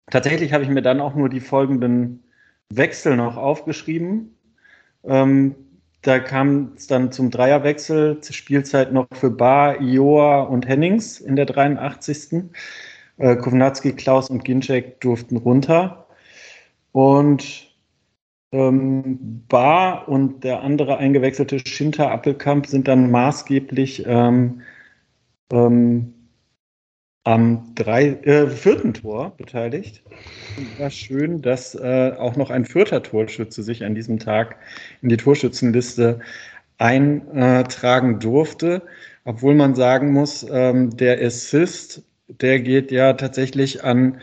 tatsächlich 0.09 0.53
habe 0.53 0.63
ich 0.63 0.69
mir 0.69 0.81
dann 0.81 1.01
auch 1.01 1.15
nur 1.15 1.29
die 1.29 1.39
folgenden 1.39 2.23
Wechsel 2.69 3.15
noch 3.15 3.37
aufgeschrieben. 3.37 4.37
Ähm, 5.03 5.55
da 6.01 6.19
kam 6.19 6.73
es 6.75 6.87
dann 6.87 7.11
zum 7.11 7.31
Dreierwechsel, 7.31 8.21
zur 8.21 8.35
Spielzeit 8.35 8.93
noch 8.93 9.07
für 9.13 9.31
Bar, 9.31 9.81
Ioa 9.81 10.43
und 10.43 10.67
Hennings 10.67 11.19
in 11.19 11.35
der 11.35 11.45
83. 11.45 12.51
Äh, 13.17 13.35
Kovnatski, 13.37 13.93
Klaus 13.93 14.29
und 14.29 14.43
Ginczek 14.43 15.01
durften 15.01 15.37
runter. 15.37 16.07
Und 16.91 17.75
ähm, 18.51 19.43
Bar 19.47 20.07
und 20.07 20.43
der 20.43 20.61
andere 20.61 20.97
eingewechselte 20.97 21.59
Schinter 21.59 22.11
Appelkamp 22.11 22.67
sind 22.67 22.87
dann 22.87 23.11
maßgeblich 23.11 24.05
ähm, 24.05 24.61
ähm, 25.51 26.14
am 27.25 27.73
drei, 27.75 28.19
äh, 28.23 28.47
vierten 28.47 28.93
Tor 28.93 29.33
beteiligt. 29.35 30.03
Und 30.57 30.79
war 30.79 30.91
schön, 30.91 31.41
dass 31.41 31.75
äh, 31.75 32.13
auch 32.17 32.35
noch 32.35 32.51
ein 32.51 32.65
vierter 32.65 33.03
Torschütze 33.03 33.63
sich 33.63 33.83
an 33.83 33.95
diesem 33.95 34.19
Tag 34.19 34.55
in 35.01 35.09
die 35.09 35.17
Torschützenliste 35.17 36.19
eintragen 36.77 38.19
durfte, 38.19 38.83
obwohl 39.23 39.55
man 39.55 39.75
sagen 39.75 40.11
muss, 40.11 40.45
ähm, 40.49 40.95
der 40.97 41.21
Assist, 41.21 42.03
der 42.27 42.59
geht 42.59 42.91
ja 42.91 43.13
tatsächlich 43.13 43.83
an 43.83 44.21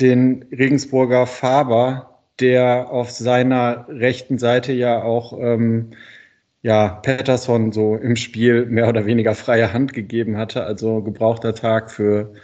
den 0.00 0.44
Regensburger 0.52 1.26
Faber, 1.26 2.20
der 2.40 2.90
auf 2.90 3.10
seiner 3.10 3.86
rechten 3.88 4.38
Seite 4.38 4.72
ja 4.72 5.02
auch 5.02 5.38
ähm, 5.38 5.92
ja, 6.66 6.88
Patterson 6.88 7.70
so 7.70 7.94
im 7.94 8.16
Spiel 8.16 8.66
mehr 8.66 8.88
oder 8.88 9.06
weniger 9.06 9.36
freie 9.36 9.72
Hand 9.72 9.92
gegeben 9.92 10.36
hatte. 10.36 10.64
Also 10.64 11.00
gebrauchter 11.00 11.54
Tag 11.54 11.92
für 11.92 12.34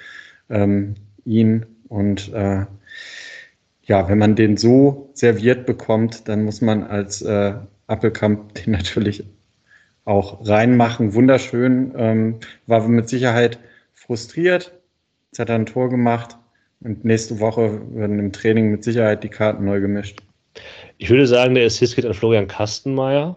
ähm, 0.49 0.95
ihn. 1.25 1.67
Und 1.89 2.33
äh, 2.33 2.65
ja, 3.83 4.09
wenn 4.09 4.19
man 4.19 4.37
den 4.37 4.57
so 4.57 5.11
serviert 5.15 5.67
bekommt, 5.67 6.29
dann 6.29 6.45
muss 6.45 6.61
man 6.61 6.85
als 6.85 7.21
äh, 7.23 7.55
Appelkamp 7.89 8.55
den 8.65 8.75
natürlich 8.75 9.25
auch 10.05 10.47
reinmachen. 10.47 11.15
Wunderschön. 11.15 11.93
Ähm, 11.97 12.37
war 12.69 12.87
mit 12.87 13.09
Sicherheit 13.09 13.59
frustriert. 13.93 14.73
Jetzt 15.33 15.41
hat 15.41 15.49
er 15.49 15.57
ein 15.57 15.67
Tor 15.67 15.91
gemacht. 15.91 16.39
Und 16.79 17.05
nächste 17.05 17.41
Woche 17.41 17.81
werden 17.93 18.21
im 18.21 18.31
Training 18.31 18.71
mit 18.71 18.85
Sicherheit 18.85 19.25
die 19.25 19.31
Karten 19.31 19.65
neu 19.65 19.81
gemischt. 19.81 20.23
Ich 20.99 21.11
würde 21.11 21.27
sagen, 21.27 21.57
der 21.57 21.67
Assist 21.67 21.97
geht 21.97 22.07
an 22.07 22.15
Florian 22.15 22.47
Kastenmeier, 22.47 23.37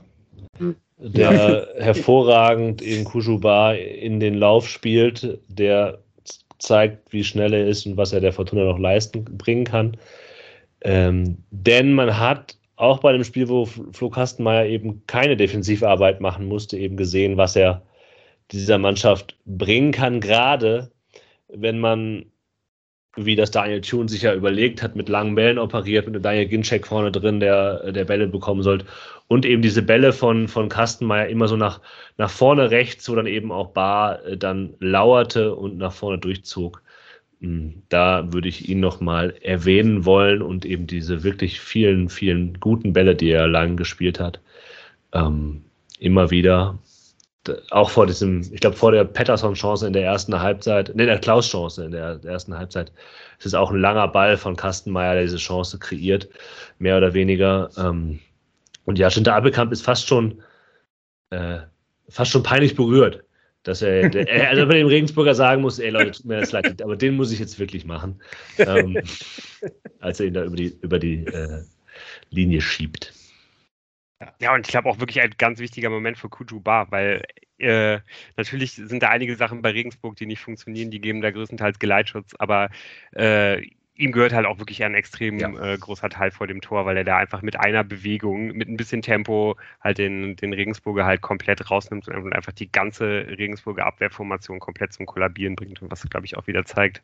der 0.98 1.68
hervorragend 1.78 2.82
in 2.82 3.04
Kujuba 3.04 3.74
in 3.74 4.20
den 4.20 4.36
Lauf 4.36 4.68
spielt, 4.68 5.40
der 5.48 6.00
zeigt, 6.60 7.12
wie 7.12 7.24
schnell 7.24 7.54
er 7.54 7.68
ist 7.68 7.86
und 7.86 7.98
was 7.98 8.14
er 8.14 8.22
der 8.22 8.34
Fortuna 8.34 8.64
noch 8.64 8.80
leisten 8.80 9.26
bringen 9.26 9.66
kann. 9.66 9.98
Ähm, 10.82 11.38
denn 11.52 11.94
man 11.94 12.18
hat 12.18 12.58
auch 12.78 13.00
bei 13.00 13.12
dem 13.12 13.24
Spiel, 13.24 13.48
wo 13.50 13.66
Flo 13.66 14.10
Kastenmeier 14.10 14.66
eben 14.66 15.06
keine 15.08 15.38
Defensivarbeit 15.38 16.22
machen 16.22 16.48
musste, 16.48 16.78
eben 16.78 16.98
gesehen, 16.98 17.38
was 17.38 17.56
er 17.56 17.82
dieser 18.52 18.78
Mannschaft 18.78 19.38
bringen 19.46 19.92
kann, 19.92 20.20
gerade 20.20 20.92
wenn 21.48 21.80
man 21.80 22.26
wie 23.16 23.36
das 23.36 23.52
Daniel 23.52 23.82
Thune 23.82 24.10
sich 24.10 24.24
ja 24.24 24.34
überlegt 24.34 24.84
hat, 24.84 24.96
mit 24.96 25.10
langen 25.10 25.36
Bällen 25.36 25.58
operiert, 25.58 26.08
mit 26.08 26.24
Daniel 26.24 26.48
Ginczek 26.48 26.88
vorne 26.88 27.12
drin, 27.12 27.40
der, 27.40 27.92
der 27.92 28.06
Bälle 28.06 28.28
bekommen 28.28 28.62
sollte. 28.62 28.86
Und 29.28 29.46
eben 29.46 29.62
diese 29.62 29.82
Bälle 29.82 30.14
von, 30.14 30.48
von 30.48 30.70
Kastenmeier 30.70 31.28
immer 31.28 31.48
so 31.48 31.56
nach, 31.56 31.82
nach 32.18 32.30
vorne 32.30 32.72
rechts, 32.72 33.10
wo 33.10 33.16
dann 33.16 33.28
eben 33.28 33.52
auch 33.52 33.72
Bar 33.72 34.24
äh, 34.26 34.38
dann 34.38 34.74
lauerte 34.80 35.56
und 35.56 35.78
nach 35.78 35.94
vorne 35.94 36.18
durchzog. 36.18 36.82
Hm, 37.42 37.84
da 37.90 38.32
würde 38.34 38.50
ich 38.50 38.70
ihn 38.70 38.80
nochmal 38.80 39.36
erwähnen 39.42 40.06
wollen 40.06 40.42
und 40.42 40.66
eben 40.66 40.88
diese 40.88 41.24
wirklich 41.24 41.60
vielen, 41.60 42.10
vielen 42.10 42.60
guten 42.60 42.94
Bälle, 42.94 43.16
die 43.16 43.30
er 43.30 43.48
lang 43.48 43.78
gespielt 43.78 44.20
hat, 44.20 44.40
ähm, 45.14 45.64
immer 46.00 46.32
wieder 46.32 46.80
auch 47.72 47.90
vor 47.90 48.06
diesem, 48.06 48.42
ich 48.52 48.60
glaube, 48.60 48.76
vor 48.76 48.92
der 48.92 49.04
Patterson-Chance 49.04 49.88
in 49.88 49.94
der 49.94 50.04
ersten 50.04 50.40
Halbzeit, 50.40 50.96
ne, 50.96 51.06
der 51.06 51.20
Klaus-Chance 51.20 51.86
in 51.86 51.92
der, 51.92 52.20
ersten 52.24 52.58
Halbzeit, 52.58 52.92
es 53.40 53.46
ist 53.46 53.54
auch 53.54 53.72
ein 53.72 53.80
langer 53.80 54.08
Ball 54.08 54.38
von 54.38 54.56
Kastenmeier, 54.56 55.14
der 55.14 55.24
diese 55.24 55.38
Chance 55.38 55.80
kreiert, 55.80 56.30
mehr 56.80 56.98
oder 56.98 57.14
weniger. 57.14 57.70
Ähm, 57.78 58.20
und 58.86 59.00
ja, 59.00 59.10
Schinter 59.10 59.36
Appelkamp 59.36 59.72
ist 59.72 59.82
fast 59.82 60.08
schon, 60.08 60.42
äh, 61.30 61.60
fast 62.10 62.32
schon 62.32 62.44
peinlich 62.44 62.76
berührt, 62.76 63.24
dass 63.64 63.82
er, 63.82 64.10
der, 64.10 64.50
also 64.50 64.68
bei 64.68 64.76
dem 64.76 64.88
Regensburger 64.88 65.36
sagen 65.36 65.62
muss, 65.62 65.80
ey 65.80 65.90
Leute, 65.90 66.12
tut 66.12 66.26
mir 66.26 66.40
das 66.40 66.52
leid, 66.52 66.82
aber 66.82 66.96
den 66.96 67.16
muss 67.16 67.32
ich 67.32 67.40
jetzt 67.40 67.60
wirklich 67.60 67.86
machen, 67.86 68.22
ähm, 68.58 68.98
als 70.00 70.20
er 70.20 70.28
ihn 70.28 70.34
da 70.34 70.44
über 70.44 70.56
die, 70.56 70.78
über 70.82 71.00
die 71.00 71.26
äh, 71.26 71.64
Linie 72.30 72.62
schiebt. 72.62 73.14
Ja, 74.40 74.54
und 74.54 74.62
ich 74.62 74.72
glaube 74.72 74.90
auch 74.90 75.00
wirklich 75.00 75.22
ein 75.22 75.32
ganz 75.38 75.60
wichtiger 75.60 75.90
Moment 75.90 76.18
für 76.18 76.30
Kuju 76.30 76.60
Bar, 76.60 76.92
weil 76.92 77.24
äh, 77.58 78.00
natürlich 78.38 78.74
sind 78.74 79.02
da 79.02 79.10
einige 79.10 79.36
Sachen 79.36 79.62
bei 79.62 79.72
Regensburg, 79.72 80.16
die 80.18 80.26
nicht 80.26 80.42
funktionieren, 80.42 80.92
die 80.92 81.00
geben 81.02 81.22
da 81.22 81.32
größtenteils 81.32 81.80
Geleitschutz, 81.80 82.34
aber 82.38 82.70
äh, 83.14 83.62
ihm 83.98 84.12
gehört 84.12 84.34
halt 84.34 84.46
auch 84.46 84.60
wirklich 84.60 84.84
ein 84.84 84.94
extrem 84.94 85.40
ja. 85.40 85.74
äh, 85.74 85.78
großer 85.78 86.10
Teil 86.10 86.32
vor 86.32 86.48
dem 86.48 86.60
Tor, 86.60 86.86
weil 86.86 86.98
er 86.98 87.06
da 87.06 87.18
einfach 87.18 87.42
mit 87.42 87.58
einer 87.58 87.84
Bewegung, 87.84 88.48
mit 88.48 88.68
ein 88.68 88.76
bisschen 88.76 89.02
Tempo 89.02 89.56
halt 89.82 89.98
den, 89.98 90.36
den 90.36 90.54
Regensburger 90.54 91.06
halt 91.06 91.22
komplett 91.22 91.72
rausnimmt 91.72 92.10
und 92.10 92.34
einfach 92.34 92.52
die 92.52 92.70
ganze 92.70 93.06
Regensburger 93.06 93.86
Abwehrformation 93.86 94.60
komplett 94.60 94.92
zum 94.92 95.06
Kollabieren 95.06 95.56
bringt 95.56 95.82
und 95.82 95.90
was, 95.92 96.04
glaube 96.10 96.26
ich, 96.26 96.36
auch 96.36 96.46
wieder 96.48 96.66
zeigt, 96.66 97.02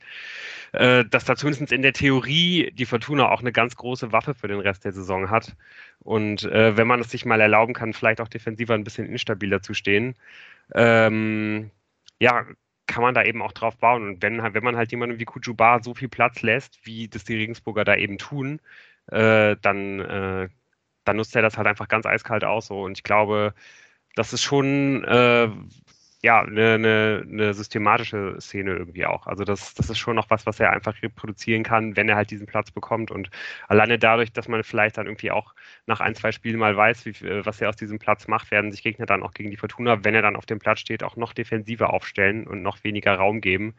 äh, 0.73 1.05
dass 1.05 1.23
da 1.23 1.35
zumindest 1.35 1.71
in 1.71 1.81
der 1.81 1.93
Theorie 1.93 2.71
die 2.73 2.85
Fortuna 2.85 3.29
auch 3.29 3.39
eine 3.39 3.53
ganz 3.53 3.75
große 3.77 4.11
Waffe 4.11 4.33
für 4.33 4.49
den 4.49 4.59
Rest 4.59 4.83
der 4.83 4.91
Saison 4.91 5.29
hat. 5.29 5.55
Und 5.99 6.43
äh, 6.43 6.75
wenn 6.75 6.87
man 6.87 6.99
es 6.99 7.09
sich 7.09 7.25
mal 7.25 7.39
erlauben 7.39 7.73
kann, 7.73 7.93
vielleicht 7.93 8.19
auch 8.19 8.27
defensiver 8.27 8.73
ein 8.73 8.83
bisschen 8.83 9.07
instabiler 9.07 9.61
zu 9.61 9.73
stehen, 9.73 10.15
ähm, 10.73 11.71
ja, 12.19 12.45
kann 12.91 13.03
man 13.03 13.15
da 13.15 13.23
eben 13.23 13.41
auch 13.41 13.53
drauf 13.53 13.77
bauen. 13.77 14.07
Und 14.07 14.21
wenn, 14.21 14.41
wenn 14.53 14.63
man 14.63 14.75
halt 14.75 14.91
jemandem 14.91 15.19
wie 15.19 15.25
Kujuba 15.25 15.81
so 15.81 15.93
viel 15.95 16.09
Platz 16.09 16.41
lässt, 16.41 16.85
wie 16.85 17.07
das 17.07 17.23
die 17.23 17.35
Regensburger 17.37 17.85
da 17.85 17.95
eben 17.95 18.17
tun, 18.17 18.59
äh, 19.07 19.55
dann, 19.61 19.99
äh, 20.01 20.49
dann 21.05 21.15
nutzt 21.17 21.35
er 21.35 21.41
das 21.41 21.57
halt 21.57 21.67
einfach 21.67 21.87
ganz 21.87 22.05
eiskalt 22.05 22.43
aus. 22.43 22.67
So. 22.67 22.83
Und 22.83 22.97
ich 22.97 23.03
glaube, 23.03 23.53
das 24.15 24.33
ist 24.33 24.43
schon 24.43 25.03
äh, 25.05 25.49
ja, 26.23 26.41
eine, 26.41 26.75
eine, 26.75 27.25
eine, 27.27 27.53
systematische 27.55 28.35
Szene 28.39 28.75
irgendwie 28.75 29.07
auch. 29.07 29.25
Also 29.25 29.43
das, 29.43 29.73
das 29.73 29.89
ist 29.89 29.97
schon 29.97 30.15
noch 30.15 30.29
was, 30.29 30.45
was 30.45 30.59
er 30.59 30.71
einfach 30.71 31.01
reproduzieren 31.01 31.63
kann, 31.63 31.95
wenn 31.95 32.07
er 32.09 32.15
halt 32.15 32.29
diesen 32.29 32.45
Platz 32.45 32.69
bekommt. 32.69 33.09
Und 33.09 33.31
alleine 33.67 33.97
dadurch, 33.97 34.31
dass 34.31 34.47
man 34.47 34.63
vielleicht 34.63 34.97
dann 34.97 35.07
irgendwie 35.07 35.31
auch 35.31 35.55
nach 35.87 35.99
ein, 35.99 36.13
zwei 36.13 36.31
Spielen 36.31 36.59
mal 36.59 36.77
weiß, 36.77 37.05
wie, 37.07 37.15
was 37.43 37.59
er 37.59 37.69
aus 37.69 37.75
diesem 37.75 37.97
Platz 37.97 38.27
macht, 38.27 38.51
werden 38.51 38.71
sich 38.71 38.83
Gegner 38.83 39.07
dann 39.07 39.23
auch 39.23 39.33
gegen 39.33 39.49
die 39.49 39.57
Fortuna, 39.57 40.03
wenn 40.03 40.13
er 40.13 40.21
dann 40.21 40.35
auf 40.35 40.45
dem 40.45 40.59
Platz 40.59 40.79
steht, 40.79 41.03
auch 41.03 41.15
noch 41.15 41.33
defensiver 41.33 41.91
aufstellen 41.91 42.45
und 42.45 42.61
noch 42.61 42.83
weniger 42.83 43.15
Raum 43.15 43.41
geben, 43.41 43.73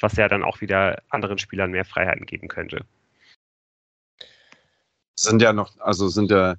was 0.00 0.16
ja 0.16 0.26
dann 0.26 0.42
auch 0.42 0.60
wieder 0.60 1.00
anderen 1.10 1.38
Spielern 1.38 1.70
mehr 1.70 1.84
Freiheiten 1.84 2.26
geben 2.26 2.48
könnte. 2.48 2.84
Sind 5.14 5.40
ja 5.42 5.52
noch, 5.52 5.78
also 5.78 6.08
sind 6.08 6.32
ja 6.32 6.56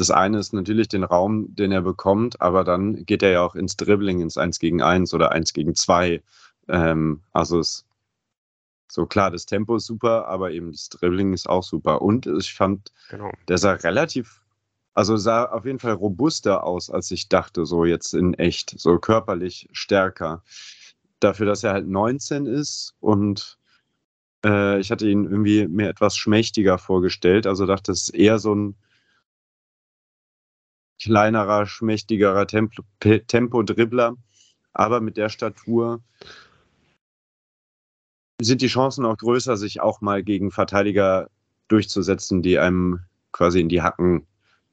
das 0.00 0.10
eine 0.10 0.38
ist 0.38 0.54
natürlich 0.54 0.88
den 0.88 1.04
Raum, 1.04 1.54
den 1.54 1.72
er 1.72 1.82
bekommt, 1.82 2.40
aber 2.40 2.64
dann 2.64 3.04
geht 3.04 3.22
er 3.22 3.30
ja 3.30 3.42
auch 3.42 3.54
ins 3.54 3.76
Dribbling, 3.76 4.20
ins 4.20 4.38
1 4.38 4.58
gegen 4.58 4.80
1 4.80 5.12
oder 5.12 5.30
1 5.32 5.52
gegen 5.52 5.74
2. 5.74 6.22
Ähm, 6.68 7.20
also 7.32 7.58
es 7.58 7.84
so 8.90 9.06
klar, 9.06 9.30
das 9.30 9.46
Tempo 9.46 9.76
ist 9.76 9.86
super, 9.86 10.26
aber 10.26 10.52
eben 10.52 10.72
das 10.72 10.88
Dribbling 10.88 11.34
ist 11.34 11.48
auch 11.48 11.62
super. 11.62 12.00
Und 12.02 12.26
ich 12.26 12.54
fand, 12.54 12.92
genau. 13.10 13.30
der 13.46 13.58
sah 13.58 13.72
relativ, 13.72 14.40
also 14.94 15.16
sah 15.16 15.44
auf 15.44 15.66
jeden 15.66 15.78
Fall 15.78 15.92
robuster 15.92 16.64
aus, 16.64 16.90
als 16.90 17.10
ich 17.10 17.28
dachte, 17.28 17.66
so 17.66 17.84
jetzt 17.84 18.14
in 18.14 18.34
echt, 18.34 18.74
so 18.78 18.98
körperlich 18.98 19.68
stärker. 19.72 20.42
Dafür, 21.20 21.46
dass 21.46 21.62
er 21.62 21.72
halt 21.72 21.86
19 21.86 22.46
ist 22.46 22.94
und 23.00 23.58
äh, 24.44 24.80
ich 24.80 24.90
hatte 24.90 25.08
ihn 25.08 25.24
irgendwie 25.24 25.68
mir 25.68 25.90
etwas 25.90 26.16
schmächtiger 26.16 26.78
vorgestellt. 26.78 27.46
Also 27.46 27.66
dachte, 27.66 27.92
es 27.92 28.04
ist 28.04 28.14
eher 28.14 28.38
so 28.38 28.54
ein 28.54 28.76
kleinerer, 31.02 31.66
schmächtigerer 31.66 32.46
Tempo, 32.46 32.82
Tempo-Dribbler. 33.00 34.16
Aber 34.72 35.00
mit 35.00 35.16
der 35.16 35.28
Statur 35.28 36.00
sind 38.40 38.62
die 38.62 38.68
Chancen 38.68 39.04
auch 39.04 39.16
größer, 39.16 39.56
sich 39.56 39.80
auch 39.80 40.00
mal 40.00 40.22
gegen 40.22 40.50
Verteidiger 40.50 41.28
durchzusetzen, 41.68 42.42
die 42.42 42.58
einem 42.58 43.00
quasi 43.32 43.60
in 43.60 43.68
die 43.68 43.82
Hacken 43.82 44.26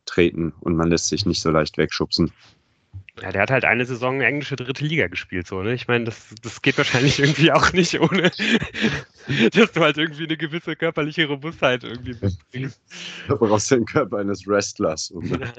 treten 0.05 0.53
und 0.61 0.75
man 0.75 0.89
lässt 0.89 1.07
sich 1.07 1.25
nicht 1.25 1.41
so 1.41 1.51
leicht 1.51 1.77
wegschubsen. 1.77 2.31
Ja, 3.21 3.31
der 3.31 3.41
hat 3.41 3.51
halt 3.51 3.65
eine 3.65 3.85
Saison 3.85 4.21
englische 4.21 4.55
dritte 4.55 4.85
Liga 4.85 5.07
gespielt, 5.07 5.47
so, 5.47 5.63
ne? 5.63 5.73
Ich 5.73 5.87
meine, 5.87 6.05
das, 6.05 6.35
das 6.43 6.61
geht 6.61 6.77
wahrscheinlich 6.77 7.19
irgendwie 7.19 7.51
auch 7.51 7.73
nicht 7.73 7.99
ohne, 7.99 8.31
dass 9.53 9.71
du 9.71 9.81
halt 9.81 9.97
irgendwie 9.97 10.25
eine 10.25 10.37
gewisse 10.37 10.75
körperliche 10.75 11.27
Robustheit 11.27 11.83
irgendwie 11.83 12.15
mitbringst. 12.21 12.81
Du 13.27 13.37
brauchst 13.37 13.71
den 13.71 13.85
Körper 13.85 14.17
eines 14.17 14.45
Wrestlers. 14.47 15.11
Oder? 15.11 15.51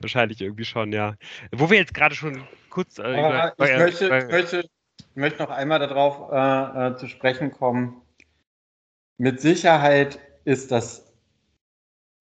Wahrscheinlich 0.00 0.40
irgendwie 0.40 0.64
schon, 0.64 0.92
ja. 0.92 1.14
Wo 1.52 1.70
wir 1.70 1.78
jetzt 1.78 1.94
gerade 1.94 2.14
schon 2.14 2.42
kurz. 2.70 2.98
Äh, 2.98 3.12
über, 3.12 3.54
ich, 3.58 3.70
äh, 3.70 3.78
möchte, 3.78 4.10
äh, 4.10 4.18
ich, 4.24 4.30
möchte, 4.30 4.60
ich 4.60 5.16
möchte 5.16 5.42
noch 5.42 5.50
einmal 5.50 5.78
darauf 5.78 6.32
äh, 6.32 6.88
äh, 6.88 6.96
zu 6.96 7.06
sprechen 7.08 7.50
kommen. 7.50 8.02
Mit 9.18 9.40
Sicherheit 9.40 10.18
ist 10.44 10.70
das 10.70 11.04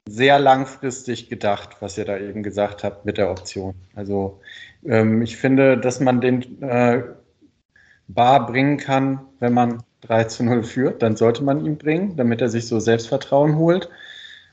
sehr 0.07 0.39
langfristig 0.39 1.29
gedacht, 1.29 1.77
was 1.79 1.97
ihr 1.97 2.05
da 2.05 2.17
eben 2.17 2.43
gesagt 2.43 2.83
habt 2.83 3.05
mit 3.05 3.17
der 3.17 3.29
Option. 3.29 3.75
Also 3.95 4.41
ähm, 4.85 5.21
ich 5.21 5.37
finde, 5.37 5.77
dass 5.77 5.99
man 5.99 6.21
den 6.21 6.61
äh, 6.61 7.03
Bar 8.07 8.45
bringen 8.47 8.77
kann, 8.77 9.19
wenn 9.39 9.53
man 9.53 9.83
3 10.01 10.23
zu 10.25 10.43
0 10.43 10.63
führt, 10.63 11.01
dann 11.01 11.15
sollte 11.15 11.43
man 11.43 11.65
ihn 11.65 11.77
bringen, 11.77 12.15
damit 12.15 12.41
er 12.41 12.49
sich 12.49 12.67
so 12.67 12.79
Selbstvertrauen 12.79 13.57
holt. 13.57 13.89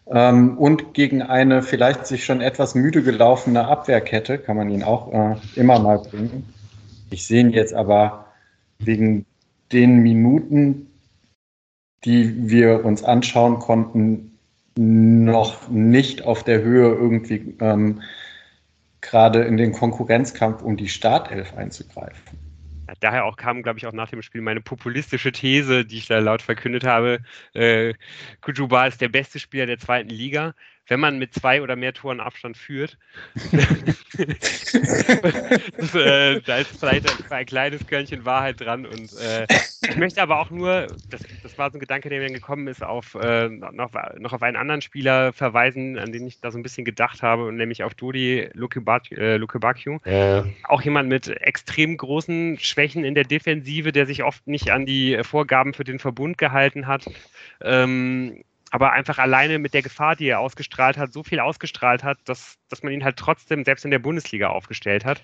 Ähm, 0.07 0.59
und 0.59 0.95
gegen 0.95 1.23
eine 1.23 1.63
vielleicht 1.63 2.07
sich 2.07 2.25
schon 2.25 2.41
etwas 2.41 2.75
müde 2.75 3.03
gelaufene 3.03 3.67
Abwehrkette 3.67 4.39
kann 4.39 4.57
man 4.57 4.69
ihn 4.71 4.83
auch 4.83 5.13
äh, 5.13 5.37
immer 5.55 5.79
mal 5.79 5.99
bringen. 5.99 6.53
Ich 7.11 7.27
sehe 7.27 7.41
ihn 7.41 7.51
jetzt 7.51 7.75
aber 7.75 8.27
wegen 8.79 9.25
den 9.73 10.03
Minuten, 10.03 10.91
die 12.05 12.51
wir 12.51 12.85
uns 12.85 13.03
anschauen 13.03 13.59
konnten, 13.59 14.39
noch 14.77 15.69
nicht 15.69 16.23
auf 16.25 16.43
der 16.43 16.63
Höhe 16.63 16.93
irgendwie 16.93 17.57
ähm, 17.61 18.03
gerade 19.01 19.45
in 19.45 19.57
den 19.57 19.73
Konkurrenzkampf 19.73 20.63
um 20.63 20.77
die 20.77 20.89
Startelf 20.89 21.55
einzugreifen. 21.57 22.44
Daher 23.01 23.25
auch 23.25 23.37
kam, 23.37 23.63
glaube 23.63 23.79
ich, 23.79 23.87
auch 23.87 23.93
nach 23.93 24.11
dem 24.11 24.23
Spiel 24.23 24.41
meine 24.41 24.61
populistische 24.61 25.33
These, 25.33 25.85
die 25.85 25.99
ich 25.99 26.07
da 26.07 26.19
laut 26.19 26.43
verkündet 26.43 26.85
habe. 26.85 27.21
Äh, 27.55 27.95
Kujuba 28.41 28.87
ist 28.87 29.01
der 29.01 29.09
beste 29.09 29.39
Spieler 29.39 29.67
der 29.67 29.79
zweiten 29.79 30.11
Liga 30.11 30.55
wenn 30.89 31.01
man 31.01 31.19
mit 31.19 31.35
zwei 31.35 31.63
oder 31.63 31.77
mehr 31.77 31.95
Toren 31.95 32.21
Abstand 32.21 32.57
führt. 32.57 32.99
das, 33.53 34.05
äh, 35.95 36.41
da 36.41 36.59
ist 36.59 36.79
vielleicht 36.79 37.33
ein, 37.33 37.47
kleines 37.47 37.87
Körnchen 37.87 38.25
Wahrheit 38.25 38.61
dran. 38.61 38.85
Und 38.85 39.13
äh, 39.19 39.47
ich 39.89 39.97
möchte 39.97 40.21
aber 40.21 40.41
auch 40.41 40.51
nur, 40.51 40.87
das, 41.09 41.23
das, 41.43 41.57
war 41.59 41.71
so 41.71 41.79
ein 41.79 41.81
Gedanke, 41.81 42.09
der 42.09 42.19
mir 42.19 42.27
dann 42.27 42.35
gekommen 42.35 42.67
ist, 42.69 42.83
auf, 42.83 43.15
äh, 43.15 43.49
noch, 43.49 43.93
noch 44.19 44.33
auf 44.33 44.43
einen 44.43 44.57
anderen 44.57 44.83
Spieler 44.83 45.33
verweisen, 45.33 45.99
an 45.99 46.13
den 46.13 46.27
ich 46.27 46.41
da 46.41 46.51
so 46.51 46.59
ein 46.59 46.63
bisschen 46.63 46.85
gedacht 46.85 47.23
habe, 47.23 47.47
und 47.47 47.57
nämlich 47.57 47.83
auf 47.83 47.95
Dodi 47.95 48.51
Lukebakio. 48.53 50.01
Äh, 50.05 50.37
ja. 50.37 50.47
Auch 50.65 50.83
jemand 50.83 51.09
mit 51.09 51.29
extrem 51.29 51.97
großen 51.97 52.59
Schwächen 52.59 53.05
in 53.05 53.15
der 53.15 53.25
Defensive, 53.25 53.93
der 53.93 54.07
sich 54.07 54.23
oft 54.23 54.47
nicht 54.47 54.71
an 54.71 54.85
die 54.87 55.19
Vorgaben 55.23 55.73
für 55.73 55.85
den 55.85 55.99
Verbund 55.99 56.39
gehalten 56.39 56.87
hat. 56.87 57.07
Ähm, 57.63 58.45
aber 58.75 58.91
einfach 58.91 59.19
alleine 59.19 59.61
mit 59.61 59.73
der 59.73 59.83
Gefahr, 59.83 60.17
die 60.17 60.27
er 60.27 60.41
ausgestrahlt 60.41 60.99
hat, 60.99 61.13
so 61.13 61.23
viel 61.23 61.39
ausgestrahlt 61.39 62.03
hat, 62.03 62.19
dass, 62.25 62.59
dass 62.69 62.83
man 62.83 62.93
ihn 62.93 63.05
halt 63.05 63.17
trotzdem 63.17 63.65
selbst 63.65 63.85
in 63.85 63.93
der 63.93 64.01
Bundesliga 64.01 64.49
aufgestellt 64.49 65.05
hat. 65.05 65.23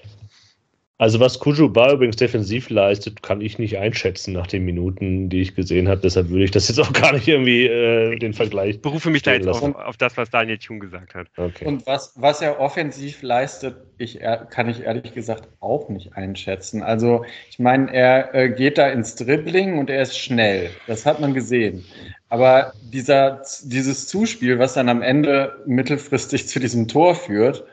Also 1.00 1.18
was 1.18 1.38
Kujuba 1.38 1.94
übrigens 1.94 2.16
defensiv 2.16 2.68
leistet, 2.68 3.22
kann 3.22 3.40
ich 3.40 3.58
nicht 3.58 3.78
einschätzen 3.78 4.34
nach 4.34 4.46
den 4.46 4.66
Minuten, 4.66 5.30
die 5.30 5.40
ich 5.40 5.54
gesehen 5.54 5.88
habe. 5.88 6.02
Deshalb 6.02 6.28
würde 6.28 6.44
ich 6.44 6.50
das 6.50 6.68
jetzt 6.68 6.78
auch 6.78 6.92
gar 6.92 7.14
nicht 7.14 7.26
irgendwie 7.26 7.64
äh, 7.64 8.18
den 8.18 8.34
Vergleich. 8.34 8.76
Ich 8.76 8.82
berufe 8.82 9.08
mich 9.08 9.22
da 9.22 9.32
jetzt 9.32 9.48
auf, 9.48 9.62
auf, 9.62 9.96
das, 9.96 10.18
was 10.18 10.28
Daniel 10.28 10.58
Thun 10.58 10.78
gesagt 10.78 11.14
hat. 11.14 11.28
Okay. 11.38 11.64
Und 11.64 11.86
was, 11.86 12.12
was 12.16 12.42
er 12.42 12.60
offensiv 12.60 13.22
leistet, 13.22 13.76
ich, 13.96 14.20
kann 14.50 14.68
ich 14.68 14.82
ehrlich 14.82 15.14
gesagt 15.14 15.48
auch 15.60 15.88
nicht 15.88 16.16
einschätzen. 16.16 16.82
Also 16.82 17.24
ich 17.48 17.58
meine, 17.58 17.90
er 17.94 18.34
äh, 18.34 18.50
geht 18.50 18.76
da 18.76 18.90
ins 18.90 19.14
Dribbling 19.14 19.78
und 19.78 19.88
er 19.88 20.02
ist 20.02 20.18
schnell. 20.18 20.68
Das 20.86 21.06
hat 21.06 21.18
man 21.18 21.32
gesehen. 21.32 21.82
Aber 22.28 22.74
dieser, 22.92 23.40
dieses 23.64 24.06
Zuspiel, 24.06 24.58
was 24.58 24.74
dann 24.74 24.90
am 24.90 25.00
Ende 25.00 25.62
mittelfristig 25.64 26.46
zu 26.46 26.60
diesem 26.60 26.88
Tor 26.88 27.14
führt, 27.14 27.64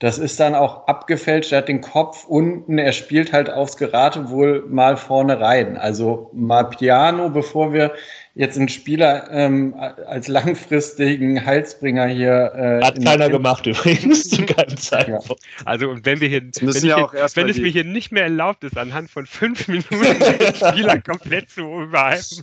das 0.00 0.18
ist 0.18 0.40
dann 0.40 0.54
auch 0.54 0.86
abgefälscht. 0.86 1.52
Er 1.52 1.58
hat 1.58 1.68
den 1.68 1.82
Kopf 1.82 2.24
unten, 2.26 2.78
er 2.78 2.92
spielt 2.92 3.34
halt 3.34 3.50
aufs 3.50 3.76
Geratewohl 3.76 4.64
mal 4.66 4.96
vorne 4.96 5.40
rein. 5.40 5.76
Also 5.76 6.30
mal 6.32 6.64
Piano, 6.64 7.28
bevor 7.28 7.74
wir 7.74 7.92
jetzt 8.34 8.56
einen 8.56 8.68
Spieler 8.68 9.28
ähm, 9.30 9.74
als 9.74 10.28
langfristigen 10.28 11.44
Heilsbringer 11.44 12.06
hier. 12.06 12.52
Äh, 12.54 12.84
Hat 12.84 13.02
keiner 13.02 13.28
gemacht 13.28 13.66
übrigens 13.66 14.28
zu 14.30 14.46
keinem 14.46 14.76
Zeitpunkt. 14.76 15.28
Ja. 15.28 15.66
Also 15.66 15.88
und 15.90 16.06
wenn 16.06 16.20
wir 16.20 16.28
hier, 16.28 16.42
wenn, 16.60 16.84
ja 16.84 17.10
hier, 17.10 17.28
wenn 17.34 17.48
es 17.48 17.58
mir 17.58 17.70
hier 17.70 17.84
nicht 17.84 18.12
mehr 18.12 18.24
erlaubt 18.24 18.64
ist, 18.64 18.78
anhand 18.78 19.10
von 19.10 19.26
fünf 19.26 19.66
Minuten 19.68 19.90
den 20.38 20.54
Spieler 20.54 21.00
komplett 21.00 21.50
zu 21.50 21.62
überhalten. 21.62 22.42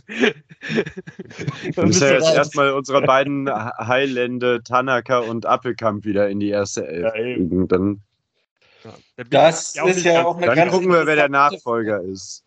Wir 1.72 1.84
müssen 1.84 2.02
ja 2.02 2.14
jetzt 2.14 2.34
erstmal 2.34 2.72
unsere 2.72 3.02
beiden 3.02 3.48
Heilände, 3.50 4.62
Tanaka 4.62 5.18
und 5.20 5.46
Appelkamp 5.46 6.04
wieder 6.04 6.28
in 6.28 6.40
die 6.40 6.50
erste 6.50 6.86
Elf. 6.86 7.14
Ja, 7.16 7.66
dann, 7.66 8.02
das 9.30 9.74
ist 9.74 10.04
ja 10.04 10.24
auch 10.24 10.36
eine 10.36 10.46
dann 10.46 10.56
ganz 10.56 10.72
gucken 10.72 10.90
wir, 10.90 11.06
wer 11.06 11.16
der 11.16 11.28
Nachfolger 11.28 12.02
ist. 12.02 12.44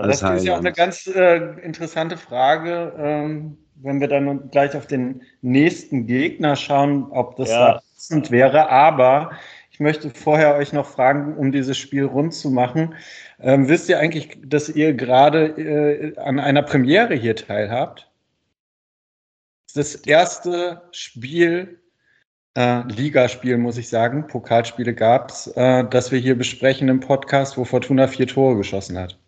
Das 0.00 0.22
ist 0.22 0.44
ja 0.44 0.54
auch 0.54 0.58
eine 0.58 0.72
ganz 0.72 1.06
äh, 1.06 1.36
interessante 1.60 2.16
Frage, 2.16 2.92
ähm, 2.96 3.58
wenn 3.76 4.00
wir 4.00 4.08
dann 4.08 4.50
gleich 4.50 4.76
auf 4.76 4.86
den 4.86 5.22
nächsten 5.40 6.06
Gegner 6.06 6.56
schauen, 6.56 7.10
ob 7.10 7.36
das 7.36 7.50
ja. 7.50 7.80
passend 7.94 8.30
wäre. 8.30 8.68
Aber 8.70 9.32
ich 9.70 9.80
möchte 9.80 10.10
vorher 10.10 10.54
euch 10.54 10.72
noch 10.72 10.86
fragen, 10.86 11.36
um 11.36 11.50
dieses 11.50 11.78
Spiel 11.78 12.04
rund 12.04 12.34
zu 12.34 12.50
machen. 12.50 12.94
Ähm, 13.40 13.68
wisst 13.68 13.88
ihr 13.88 13.98
eigentlich, 13.98 14.38
dass 14.44 14.68
ihr 14.68 14.94
gerade 14.94 15.46
äh, 15.46 16.18
an 16.18 16.38
einer 16.38 16.62
Premiere 16.62 17.14
hier 17.14 17.34
teilhabt? 17.34 18.10
Das 19.74 19.94
erste 19.94 20.82
Spiel, 20.92 21.80
äh, 22.54 22.82
Ligaspiel, 22.86 23.56
muss 23.56 23.78
ich 23.78 23.88
sagen, 23.88 24.26
Pokalspiele 24.26 24.94
gab 24.94 25.30
es, 25.30 25.46
äh, 25.56 25.84
das 25.88 26.12
wir 26.12 26.18
hier 26.18 26.36
besprechen 26.36 26.88
im 26.88 27.00
Podcast, 27.00 27.56
wo 27.56 27.64
Fortuna 27.64 28.06
vier 28.06 28.26
Tore 28.26 28.56
geschossen 28.56 28.98
hat. 28.98 29.18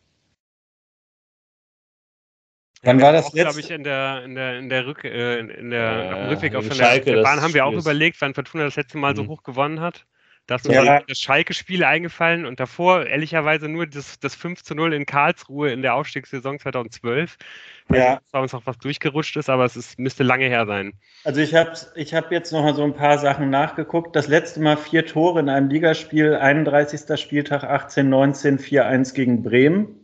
Wann 2.85 3.01
war 3.01 3.13
das 3.13 3.33
jetzt? 3.33 3.45
glaube 3.45 3.61
ich, 3.61 3.71
in 3.71 3.85
der, 3.85 4.23
in 4.25 4.35
der, 4.35 4.59
in 4.59 4.69
der, 4.69 4.87
Rück, 4.87 5.05
äh, 5.05 5.39
in 5.39 5.71
der 5.71 5.83
äh, 5.83 6.29
Rückweg 6.29 6.55
auf 6.55 6.69
der, 6.69 7.01
der 7.01 7.23
Bahn 7.23 7.41
haben 7.41 7.55
wir 7.55 7.65
auch 7.65 7.73
überlegt, 7.73 8.21
wann 8.21 8.35
Fortuna 8.35 8.65
das 8.65 8.77
letzte 8.77 8.99
Mal 8.99 9.13
mhm. 9.13 9.17
so 9.17 9.27
hoch 9.27 9.43
gewonnen 9.43 9.81
hat. 9.81 10.05
Da 10.47 10.57
ist 10.57 10.67
uns 10.67 10.75
ja. 10.75 11.01
das 11.09 11.19
Schalke-Spiel 11.19 11.85
eingefallen 11.85 12.45
und 12.45 12.61
davor 12.61 13.07
ehrlicherweise 13.07 13.67
nur 13.67 13.87
das, 13.87 14.21
das 14.21 14.35
5 14.35 14.63
zu 14.63 14.75
0 14.75 14.93
in 14.93 15.07
Karlsruhe 15.07 15.73
in 15.73 15.81
der 15.81 15.95
Aufstiegssaison 15.95 16.59
2012. 16.59 17.39
Ja. 17.91 18.21
Weil 18.31 18.43
uns 18.43 18.53
noch 18.53 18.67
was 18.67 18.77
durchgerutscht 18.77 19.37
ist, 19.39 19.49
aber 19.49 19.65
es 19.65 19.75
ist, 19.75 19.99
müsste 19.99 20.23
lange 20.23 20.47
her 20.47 20.67
sein. 20.67 20.93
Also 21.25 21.41
ich 21.41 21.55
habe 21.55 21.73
ich 21.95 22.13
hab 22.13 22.31
jetzt 22.31 22.53
noch 22.53 22.63
mal 22.63 22.75
so 22.75 22.85
ein 22.85 22.95
paar 22.95 23.19
Sachen 23.19 23.49
nachgeguckt. 23.49 24.15
Das 24.15 24.29
letzte 24.29 24.61
Mal 24.61 24.77
vier 24.77 25.07
Tore 25.07 25.41
in 25.41 25.49
einem 25.49 25.71
Ligaspiel, 25.71 26.35
31. 26.35 27.19
Spieltag 27.19 27.65
18, 27.65 28.07
19, 28.07 28.59
4-1 28.59 29.15
gegen 29.15 29.43
Bremen. 29.43 30.04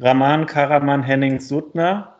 Raman 0.00 0.46
Karaman 0.46 1.02
Henning 1.02 1.40
Suttner. 1.40 2.16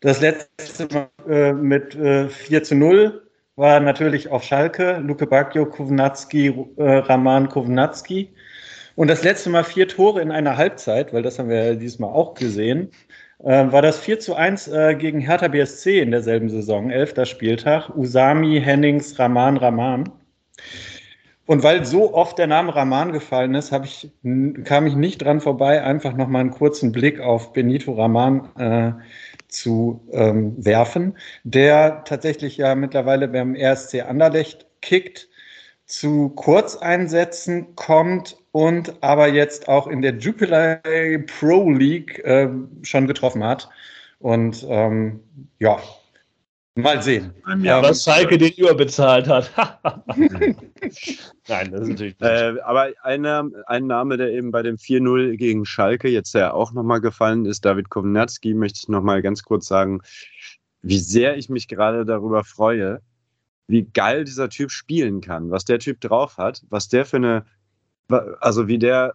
Das 0.00 0.20
letzte 0.20 0.86
Mal 0.92 1.08
äh, 1.28 1.52
mit 1.52 1.94
äh, 1.94 2.28
4 2.28 2.62
zu 2.62 2.74
0 2.74 3.22
war 3.56 3.80
natürlich 3.80 4.28
auf 4.28 4.42
Schalke, 4.42 4.98
Luke 4.98 5.26
Bacchio, 5.26 5.64
Kovnatski, 5.66 6.54
äh, 6.76 6.82
Raman 6.98 7.48
Kovnatski. 7.48 8.34
Und 8.96 9.08
das 9.08 9.22
letzte 9.24 9.50
Mal 9.50 9.64
vier 9.64 9.88
Tore 9.88 10.20
in 10.20 10.30
einer 10.30 10.56
Halbzeit, 10.56 11.12
weil 11.12 11.22
das 11.22 11.38
haben 11.38 11.48
wir 11.48 11.64
ja 11.64 11.74
diesmal 11.74 12.10
auch 12.10 12.34
gesehen, 12.34 12.90
äh, 13.44 13.70
war 13.70 13.82
das 13.82 13.98
4 13.98 14.20
zu 14.20 14.34
1 14.34 14.68
äh, 14.68 14.94
gegen 14.94 15.20
Hertha 15.20 15.48
BSC 15.48 16.00
in 16.00 16.10
derselben 16.10 16.50
Saison, 16.50 16.90
elfter 16.90 17.26
Spieltag. 17.26 17.90
Usami, 17.96 18.60
Hennings, 18.60 19.18
Raman, 19.18 19.56
Raman. 19.56 20.10
Und 21.46 21.62
weil 21.62 21.84
so 21.84 22.12
oft 22.12 22.38
der 22.38 22.48
Name 22.48 22.74
Rahman 22.74 23.12
gefallen 23.12 23.54
ist, 23.54 23.72
ich, 23.84 24.10
kam 24.64 24.86
ich 24.86 24.96
nicht 24.96 25.18
dran 25.18 25.40
vorbei, 25.40 25.82
einfach 25.82 26.14
nochmal 26.14 26.40
einen 26.40 26.50
kurzen 26.50 26.90
Blick 26.90 27.20
auf 27.20 27.52
Benito 27.52 27.92
Rahman 27.92 28.48
äh, 28.58 28.92
zu 29.46 30.00
ähm, 30.12 30.54
werfen, 30.64 31.16
der 31.44 32.02
tatsächlich 32.04 32.56
ja 32.56 32.74
mittlerweile 32.74 33.28
beim 33.28 33.54
RSC 33.54 34.02
Anderlecht 34.02 34.66
kickt, 34.82 35.28
zu 35.84 36.30
Kurzeinsätzen 36.30 37.76
kommt 37.76 38.36
und 38.50 39.00
aber 39.02 39.28
jetzt 39.28 39.68
auch 39.68 39.86
in 39.86 40.02
der 40.02 40.16
Jupiler 40.16 40.80
Pro 41.38 41.70
League 41.70 42.18
äh, 42.24 42.48
schon 42.82 43.06
getroffen 43.06 43.44
hat. 43.44 43.68
Und 44.18 44.66
ähm, 44.68 45.20
ja, 45.60 45.78
Mal 46.78 47.02
sehen. 47.02 47.32
Ja, 47.62 47.82
was 47.82 48.04
Schalke 48.04 48.36
den 48.36 48.52
überbezahlt 48.52 49.26
hat. 49.26 49.50
Nein, 51.48 51.70
das 51.70 51.80
ist 51.80 51.88
natürlich. 51.88 52.20
Äh, 52.20 52.60
aber 52.64 52.90
einer, 53.02 53.48
ein 53.66 53.86
Name, 53.86 54.18
der 54.18 54.30
eben 54.32 54.50
bei 54.50 54.62
dem 54.62 54.76
4-0 54.76 55.36
gegen 55.36 55.64
Schalke 55.64 56.08
jetzt 56.10 56.34
ja 56.34 56.52
auch 56.52 56.72
nochmal 56.72 57.00
gefallen 57.00 57.46
ist, 57.46 57.64
David 57.64 57.88
Kovnatski, 57.88 58.52
möchte 58.52 58.80
ich 58.82 58.88
nochmal 58.88 59.22
ganz 59.22 59.42
kurz 59.42 59.66
sagen, 59.66 60.02
wie 60.82 60.98
sehr 60.98 61.38
ich 61.38 61.48
mich 61.48 61.66
gerade 61.66 62.04
darüber 62.04 62.44
freue, 62.44 63.00
wie 63.68 63.84
geil 63.84 64.24
dieser 64.24 64.50
Typ 64.50 64.70
spielen 64.70 65.22
kann, 65.22 65.50
was 65.50 65.64
der 65.64 65.78
Typ 65.78 66.02
drauf 66.02 66.36
hat, 66.36 66.62
was 66.68 66.88
der 66.88 67.06
für 67.06 67.16
eine, 67.16 67.46
also 68.40 68.68
wie 68.68 68.78
der 68.78 69.14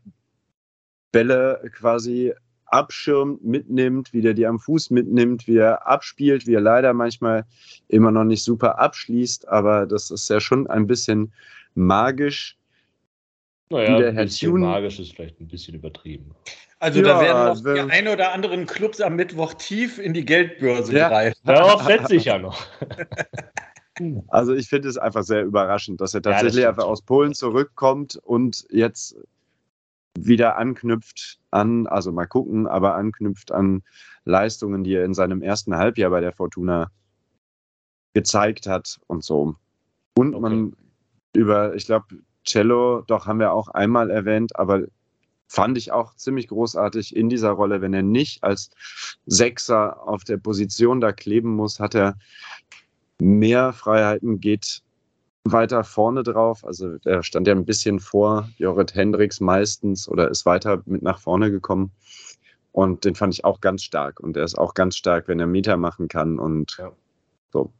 Bälle 1.12 1.70
quasi 1.74 2.34
abschirmt, 2.72 3.44
mitnimmt, 3.44 4.14
wie 4.14 4.22
der 4.22 4.34
die 4.34 4.48
am 4.48 4.60
Fuß 4.60 4.90
mitnimmt, 4.90 5.48
wie 5.48 5.58
er 5.58 5.88
abspielt, 5.88 6.48
wie 6.48 6.54
er 6.54 6.62
leider 6.62 6.94
manchmal 6.94 7.46
immer 7.88 8.12
noch 8.12 8.24
nicht 8.24 8.44
super 8.44 8.80
abschließt, 8.80 9.48
aber 9.48 9.86
das 9.86 10.10
ist 10.10 10.30
ja 10.30 10.40
schon 10.40 10.68
ein 10.68 10.88
bisschen 10.88 11.34
magisch. 11.76 12.58
Naja, 13.70 13.98
der 13.98 14.10
ein 14.10 14.16
bisschen 14.16 14.52
Tune. 14.52 14.66
magisch 14.66 15.00
ist 15.00 15.16
vielleicht 15.16 15.40
ein 15.40 15.48
bisschen 15.48 15.76
übertrieben. 15.76 16.36
Also 16.80 17.00
ja, 17.00 17.08
da 17.08 17.22
werden 17.22 17.46
noch 17.46 17.74
die 17.74 17.92
ein 17.92 18.08
oder 18.08 18.34
anderen 18.34 18.66
Clubs 18.66 19.00
am 19.02 19.16
Mittwoch 19.16 19.54
tief 19.54 20.00
in 20.00 20.14
die 20.14 20.26
Geldbörse 20.26 20.98
ja. 20.98 21.10
greifen. 21.10 21.40
Darauf 21.46 21.84
setze 21.84 22.16
ich 22.16 22.26
ja 22.26 22.40
noch. 22.40 22.66
Also 24.30 24.54
ich 24.54 24.68
finde 24.68 24.90
es 24.90 24.98
einfach 24.98 25.24
sehr 25.24 25.44
überraschend, 25.44 26.02
dass 26.02 26.14
er 26.14 26.22
tatsächlich 26.22 26.64
ja, 26.64 26.70
das 26.72 26.80
einfach 26.80 26.90
aus 26.90 27.02
Polen 27.04 27.34
zurückkommt 27.34 28.16
und 28.24 28.66
jetzt 28.72 29.16
wieder 30.18 30.58
anknüpft 30.58 31.40
an, 31.52 31.88
also 31.88 32.12
mal 32.12 32.26
gucken, 32.26 32.68
aber 32.68 32.96
anknüpft 32.96 33.52
an 33.52 33.84
Leistungen, 34.26 34.84
die 34.84 34.96
er 34.96 35.06
in 35.06 35.14
seinem 35.14 35.42
ersten 35.42 35.76
Halbjahr 35.76 36.10
bei 36.10 36.22
der 36.22 36.34
Fortuna 36.34 36.92
gezeigt 38.14 38.68
hat 38.68 39.00
und 39.08 39.24
so. 39.24 39.56
Und 40.16 40.36
okay. 40.36 40.42
man 40.42 40.76
über, 41.34 41.76
ich 41.76 41.86
glaube, 41.86 42.08
Cello, 42.44 43.02
doch 43.08 43.28
haben 43.28 43.40
wir 43.40 43.54
auch 43.54 43.70
einmal 43.70 44.10
erwähnt, 44.10 44.56
aber 44.56 44.84
fand 45.48 45.78
ich 45.78 45.92
auch 45.92 46.16
ziemlich 46.16 46.48
großartig 46.48 47.16
in 47.16 47.30
dieser 47.30 47.52
Rolle. 47.52 47.82
Wenn 47.82 47.94
er 47.94 48.04
nicht 48.04 48.44
als 48.44 48.70
Sechser 49.26 50.08
auf 50.08 50.24
der 50.24 50.38
Position 50.38 51.02
da 51.02 51.12
kleben 51.12 51.56
muss, 51.56 51.80
hat 51.80 51.96
er 51.96 52.18
mehr 53.20 53.74
Freiheiten, 53.74 54.40
geht 54.40 54.82
weiter 55.44 55.84
vorne 55.84 56.24
drauf. 56.24 56.66
Also 56.66 56.98
er 57.06 57.24
stand 57.24 57.48
ja 57.48 57.54
ein 57.54 57.66
bisschen 57.66 58.00
vor 58.00 58.50
Jorrit 58.58 58.96
Hendricks 58.96 59.40
meistens 59.40 60.08
oder 60.08 60.30
ist 60.30 60.46
weiter 60.46 60.82
mit 60.86 61.02
nach 61.02 61.20
vorne 61.20 61.52
gekommen. 61.52 61.92
Und 62.72 63.04
den 63.04 63.16
fand 63.16 63.34
ich 63.34 63.44
auch 63.44 63.60
ganz 63.60 63.84
stark. 63.84 64.20
Und 64.20 64.38
er 64.38 64.44
ist 64.44 64.58
auch 64.58 64.74
ganz 64.74 64.96
stark, 64.96 65.28
wenn 65.28 65.40
er 65.40 65.48
Meter 65.48 65.78
machen 65.78 66.08
kann 66.08 66.40
und 66.40 66.78
ja. 66.78 66.92
so. 67.52 67.72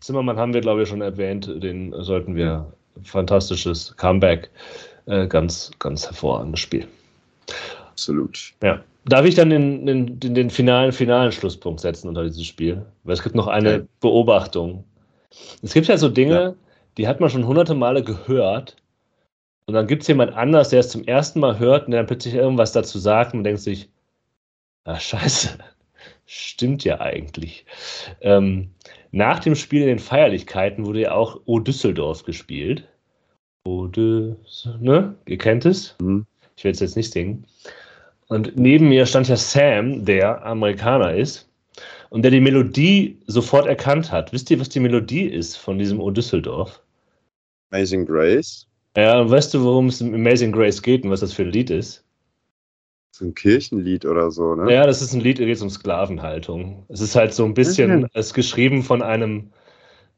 Zimmermann 0.00 0.38
haben 0.38 0.54
wir, 0.54 0.60
glaube 0.60 0.82
ich, 0.82 0.88
schon 0.88 1.02
erwähnt. 1.02 1.46
Den 1.62 1.92
sollten 2.02 2.34
wir 2.34 2.72
fantastisches 3.02 3.94
Comeback. 3.96 4.50
Äh, 5.06 5.26
ganz, 5.28 5.70
ganz 5.78 6.06
hervorragendes 6.06 6.60
Spiel. 6.60 6.86
Absolut. 7.90 8.52
Ja. 8.62 8.82
Darf 9.04 9.24
ich 9.24 9.36
dann 9.36 9.50
den, 9.50 9.86
den, 9.86 10.18
den, 10.18 10.50
finalen, 10.50 10.90
finalen 10.90 11.30
Schlusspunkt 11.30 11.80
setzen 11.80 12.08
unter 12.08 12.24
dieses 12.24 12.44
Spiel? 12.44 12.84
Weil 13.04 13.14
es 13.14 13.22
gibt 13.22 13.36
noch 13.36 13.46
eine 13.46 13.74
okay. 13.74 13.86
Beobachtung. 14.00 14.84
Es 15.62 15.72
gibt 15.72 15.86
ja 15.86 15.96
so 15.96 16.08
Dinge, 16.08 16.34
ja. 16.34 16.54
Die 16.96 17.06
hat 17.06 17.20
man 17.20 17.30
schon 17.30 17.46
hunderte 17.46 17.74
Male 17.74 18.02
gehört. 18.02 18.76
Und 19.66 19.74
dann 19.74 19.86
gibt 19.86 20.02
es 20.02 20.08
jemand 20.08 20.32
anders, 20.34 20.68
der 20.68 20.80
es 20.80 20.90
zum 20.90 21.04
ersten 21.04 21.40
Mal 21.40 21.58
hört 21.58 21.86
und 21.86 21.90
der 21.90 22.00
dann 22.00 22.06
plötzlich 22.06 22.34
irgendwas 22.34 22.72
dazu 22.72 22.98
sagt 22.98 23.34
und 23.34 23.44
denkt 23.44 23.60
sich, 23.60 23.88
ah, 24.84 24.98
scheiße, 24.98 25.58
stimmt 26.26 26.84
ja 26.84 27.00
eigentlich. 27.00 27.66
Ähm, 28.20 28.70
nach 29.10 29.40
dem 29.40 29.54
Spiel 29.54 29.82
in 29.82 29.88
den 29.88 29.98
Feierlichkeiten 29.98 30.86
wurde 30.86 31.02
ja 31.02 31.12
auch 31.12 31.40
O 31.46 31.58
Düsseldorf 31.58 32.24
gespielt. 32.24 32.86
O 33.64 33.86
ne? 33.86 35.16
Ihr 35.26 35.38
kennt 35.38 35.64
es? 35.64 35.96
Mhm. 36.00 36.26
Ich 36.56 36.64
will 36.64 36.72
es 36.72 36.80
jetzt 36.80 36.96
nicht 36.96 37.12
singen. 37.12 37.44
Und 38.28 38.56
neben 38.56 38.88
mir 38.88 39.06
stand 39.06 39.28
ja 39.28 39.36
Sam, 39.36 40.04
der 40.04 40.44
Amerikaner 40.44 41.14
ist 41.14 41.48
und 42.10 42.22
der 42.22 42.30
die 42.30 42.40
Melodie 42.40 43.18
sofort 43.26 43.66
erkannt 43.66 44.10
hat. 44.10 44.32
Wisst 44.32 44.50
ihr, 44.50 44.60
was 44.60 44.68
die 44.68 44.80
Melodie 44.80 45.26
ist 45.26 45.56
von 45.56 45.78
diesem 45.78 46.00
O 46.00 46.10
Düsseldorf? 46.10 46.82
Amazing 47.70 48.06
Grace. 48.06 48.66
Ja, 48.96 49.20
und 49.20 49.30
weißt 49.30 49.52
du, 49.54 49.62
worum 49.62 49.88
es 49.88 50.00
im 50.00 50.14
Amazing 50.14 50.52
Grace 50.52 50.80
geht 50.80 51.04
und 51.04 51.10
was 51.10 51.20
das 51.20 51.32
für 51.32 51.42
ein 51.42 51.50
Lied 51.50 51.70
ist? 51.70 52.04
So 53.10 53.24
ein 53.24 53.34
Kirchenlied 53.34 54.04
oder 54.04 54.30
so, 54.30 54.54
ne? 54.54 54.72
Ja, 54.72 54.86
das 54.86 55.02
ist 55.02 55.12
ein 55.12 55.20
Lied, 55.20 55.38
da 55.38 55.44
geht 55.44 55.56
es 55.56 55.62
um 55.62 55.70
Sklavenhaltung. 55.70 56.84
Es 56.88 57.00
ist 57.00 57.16
halt 57.16 57.32
so 57.32 57.44
ein 57.44 57.54
bisschen, 57.54 58.00
mhm. 58.00 58.08
es 58.12 58.26
ist 58.26 58.34
geschrieben 58.34 58.82
von 58.82 59.02
einem 59.02 59.52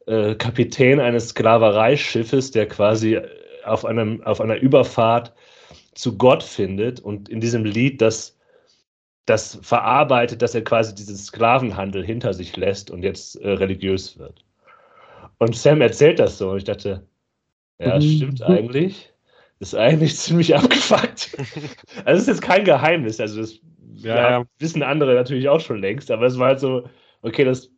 äh, 0.06 0.34
Kapitän 0.34 1.00
eines 1.00 1.28
Sklavereischiffes, 1.28 2.50
der 2.50 2.66
quasi 2.66 3.20
auf, 3.64 3.84
einem, 3.84 4.22
auf 4.22 4.40
einer 4.40 4.56
Überfahrt 4.56 5.32
zu 5.94 6.16
Gott 6.16 6.42
findet 6.42 7.00
und 7.00 7.28
in 7.28 7.40
diesem 7.40 7.64
Lied 7.64 8.00
das, 8.00 8.36
das 9.26 9.58
verarbeitet, 9.62 10.42
dass 10.42 10.54
er 10.54 10.62
quasi 10.62 10.94
diesen 10.94 11.16
Sklavenhandel 11.16 12.04
hinter 12.04 12.32
sich 12.32 12.56
lässt 12.56 12.90
und 12.90 13.02
jetzt 13.02 13.36
äh, 13.36 13.50
religiös 13.50 14.18
wird. 14.18 14.44
Und 15.38 15.54
Sam 15.56 15.80
erzählt 15.80 16.18
das 16.18 16.38
so 16.38 16.50
und 16.50 16.58
ich 16.58 16.64
dachte, 16.64 17.06
ja, 17.78 17.96
mhm. 17.96 18.02
stimmt 18.02 18.42
eigentlich. 18.42 19.12
Ist 19.60 19.74
eigentlich 19.74 20.16
ziemlich 20.18 20.54
abgefuckt. 20.54 21.36
also 22.04 22.16
es 22.16 22.20
ist 22.22 22.28
jetzt 22.28 22.42
kein 22.42 22.64
Geheimnis, 22.64 23.20
also 23.20 23.40
das 23.40 23.60
ja, 23.96 24.30
ja, 24.30 24.44
wissen 24.58 24.82
andere 24.82 25.14
natürlich 25.14 25.48
auch 25.48 25.60
schon 25.60 25.78
längst, 25.78 26.10
aber 26.10 26.26
es 26.26 26.38
war 26.38 26.48
halt 26.48 26.60
so, 26.60 26.88
okay, 27.22 27.44
das, 27.44 27.70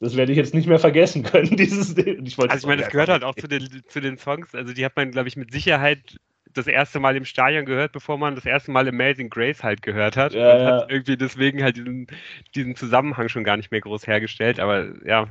das 0.00 0.16
werde 0.16 0.32
ich 0.32 0.38
jetzt 0.38 0.54
nicht 0.54 0.66
mehr 0.66 0.78
vergessen 0.78 1.22
können, 1.24 1.56
dieses 1.56 1.96
ich 1.96 2.38
Also 2.38 2.56
ich 2.56 2.66
meine, 2.66 2.82
das 2.82 2.90
gehört 2.90 3.08
halt 3.08 3.24
auch 3.24 3.34
zu 3.34 3.46
den, 3.46 3.68
zu 3.88 4.00
den 4.00 4.18
Songs, 4.18 4.54
also 4.54 4.72
die 4.72 4.84
hat 4.84 4.96
man, 4.96 5.10
glaube 5.10 5.28
ich, 5.28 5.36
mit 5.36 5.52
Sicherheit 5.52 6.18
das 6.58 6.66
erste 6.66 7.00
Mal 7.00 7.16
im 7.16 7.24
Stadion 7.24 7.64
gehört, 7.64 7.92
bevor 7.92 8.18
man 8.18 8.34
das 8.34 8.44
erste 8.44 8.70
Mal 8.70 8.86
Amazing 8.88 9.30
Grace 9.30 9.62
halt 9.62 9.82
gehört 9.82 10.16
hat. 10.16 10.34
Ja, 10.34 10.56
und 10.56 10.66
hat 10.66 10.90
irgendwie 10.90 11.16
deswegen 11.16 11.62
halt 11.62 11.76
diesen, 11.76 12.06
diesen 12.54 12.76
Zusammenhang 12.76 13.28
schon 13.28 13.44
gar 13.44 13.56
nicht 13.56 13.70
mehr 13.70 13.80
groß 13.80 14.06
hergestellt. 14.06 14.60
Aber 14.60 14.88
ja, 15.06 15.28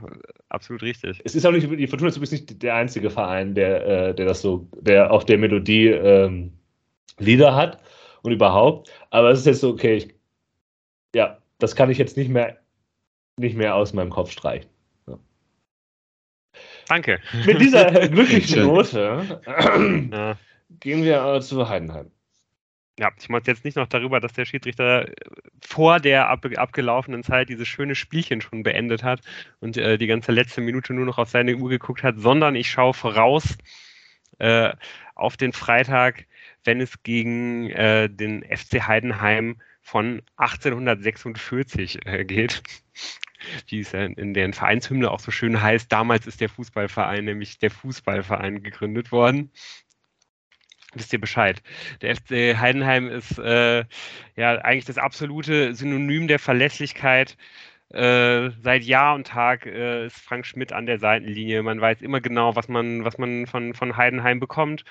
absolut 0.50 0.82
richtig. 0.82 1.22
Es 1.24 1.36
ist 1.36 1.46
auch 1.46 1.52
nicht, 1.52 1.70
die 1.70 1.88
Fortuna 1.88 2.10
ist 2.10 2.18
übrigens 2.18 2.32
nicht 2.32 2.64
der 2.64 2.76
einzige 2.76 3.10
Verein, 3.10 3.54
der, 3.54 3.86
äh, 3.86 4.16
der 4.16 4.26
das 4.26 4.42
so, 4.42 4.68
der 4.80 5.12
auf 5.12 5.26
der 5.26 5.38
Melodie 5.38 5.88
ähm, 5.88 6.54
Lieder 7.20 7.56
hat 7.56 7.82
und 8.24 8.32
überhaupt. 8.32 8.92
Aber 9.10 9.30
es 9.30 9.40
ist 9.40 9.46
jetzt 9.46 9.62
so, 9.62 9.70
okay, 9.70 9.98
ich, 9.98 10.16
ja, 11.14 11.38
das 11.60 11.76
kann 11.76 11.90
ich 11.90 11.98
jetzt 11.98 12.18
nicht 12.18 12.30
mehr, 12.30 12.58
nicht 13.38 13.58
mehr 13.58 13.76
aus 13.76 13.94
meinem 13.94 14.10
Kopf 14.10 14.32
streichen. 14.32 14.70
Danke. 16.88 17.20
Mit 17.46 17.60
dieser 17.60 17.92
glücklichen 18.08 18.64
Note. 18.64 19.40
ja 20.12 20.38
Gehen 20.70 21.04
wir 21.04 21.24
äh, 21.24 21.42
zu 21.42 21.70
Heidenheim. 21.70 22.12
Ja, 23.00 23.12
ich 23.20 23.30
muss 23.30 23.44
jetzt 23.46 23.64
nicht 23.64 23.78
noch 23.78 23.88
darüber, 23.88 24.20
dass 24.20 24.34
der 24.34 24.46
Schiedsrichter 24.46 25.08
äh, 25.08 25.14
vor 25.64 26.00
der 26.00 26.30
ab, 26.30 26.46
abgelaufenen 26.56 27.24
Zeit 27.24 27.50
dieses 27.50 27.68
schöne 27.68 27.96
Spielchen 27.96 28.42
schon 28.42 28.64
beendet 28.64 29.04
hat 29.04 29.22
und 29.60 29.78
äh, 29.78 29.98
die 29.98 30.08
ganze 30.08 30.32
letzte 30.32 30.62
Minute 30.62 30.94
nur 30.94 31.06
noch 31.06 31.20
auf 31.20 31.30
seine 31.30 31.56
Uhr 31.56 31.70
geguckt 31.70 32.04
hat, 32.04 32.16
sondern 32.18 32.56
ich 32.56 32.70
schaue 32.72 32.94
voraus 32.94 33.58
äh, 34.40 34.74
auf 35.16 35.38
den 35.38 35.54
Freitag, 35.54 36.26
wenn 36.64 36.82
es 36.82 37.04
gegen 37.04 37.70
äh, 37.70 38.10
den 38.10 38.44
FC 38.44 38.88
Heidenheim 38.88 39.62
von 39.82 40.22
1846 40.38 42.06
äh, 42.06 42.26
geht. 42.26 42.64
Wie 43.68 43.82
es 43.82 43.94
in 43.94 44.34
deren 44.34 44.54
Vereinshymne 44.54 45.12
auch 45.12 45.20
so 45.20 45.30
schön 45.30 45.62
heißt, 45.62 45.92
damals 45.92 46.26
ist 46.26 46.42
der 46.42 46.50
Fußballverein 46.50 47.24
nämlich 47.24 47.60
der 47.60 47.70
Fußballverein 47.70 48.64
gegründet 48.64 49.12
worden 49.12 49.52
wisst 51.00 51.14
ihr 51.14 51.22
Bescheid. 51.22 51.62
Der 52.02 52.16
FC 52.16 52.58
Heidenheim 52.58 53.10
ist 53.10 53.38
äh, 53.40 53.86
ja 54.36 54.56
eigentlich 54.60 54.86
das 54.86 54.98
absolute 54.98 55.74
Synonym 55.74 56.28
der 56.28 56.40
Verlässlichkeit. 56.40 57.38
Äh, 57.90 58.50
seit 58.62 58.84
Jahr 58.84 59.16
und 59.16 59.28
Tag 59.28 59.66
äh, 59.66 60.08
ist 60.08 60.18
Frank 60.18 60.46
Schmidt 60.46 60.74
an 60.74 60.86
der 60.86 61.00
Seitenlinie. 61.00 61.64
Man 61.64 61.80
weiß 61.80 62.02
immer 62.02 62.20
genau, 62.20 62.56
was 62.56 62.68
man, 62.68 63.06
was 63.06 63.18
man 63.18 63.48
von, 63.48 63.74
von 63.74 63.96
Heidenheim 63.96 64.40
bekommt. 64.40 64.84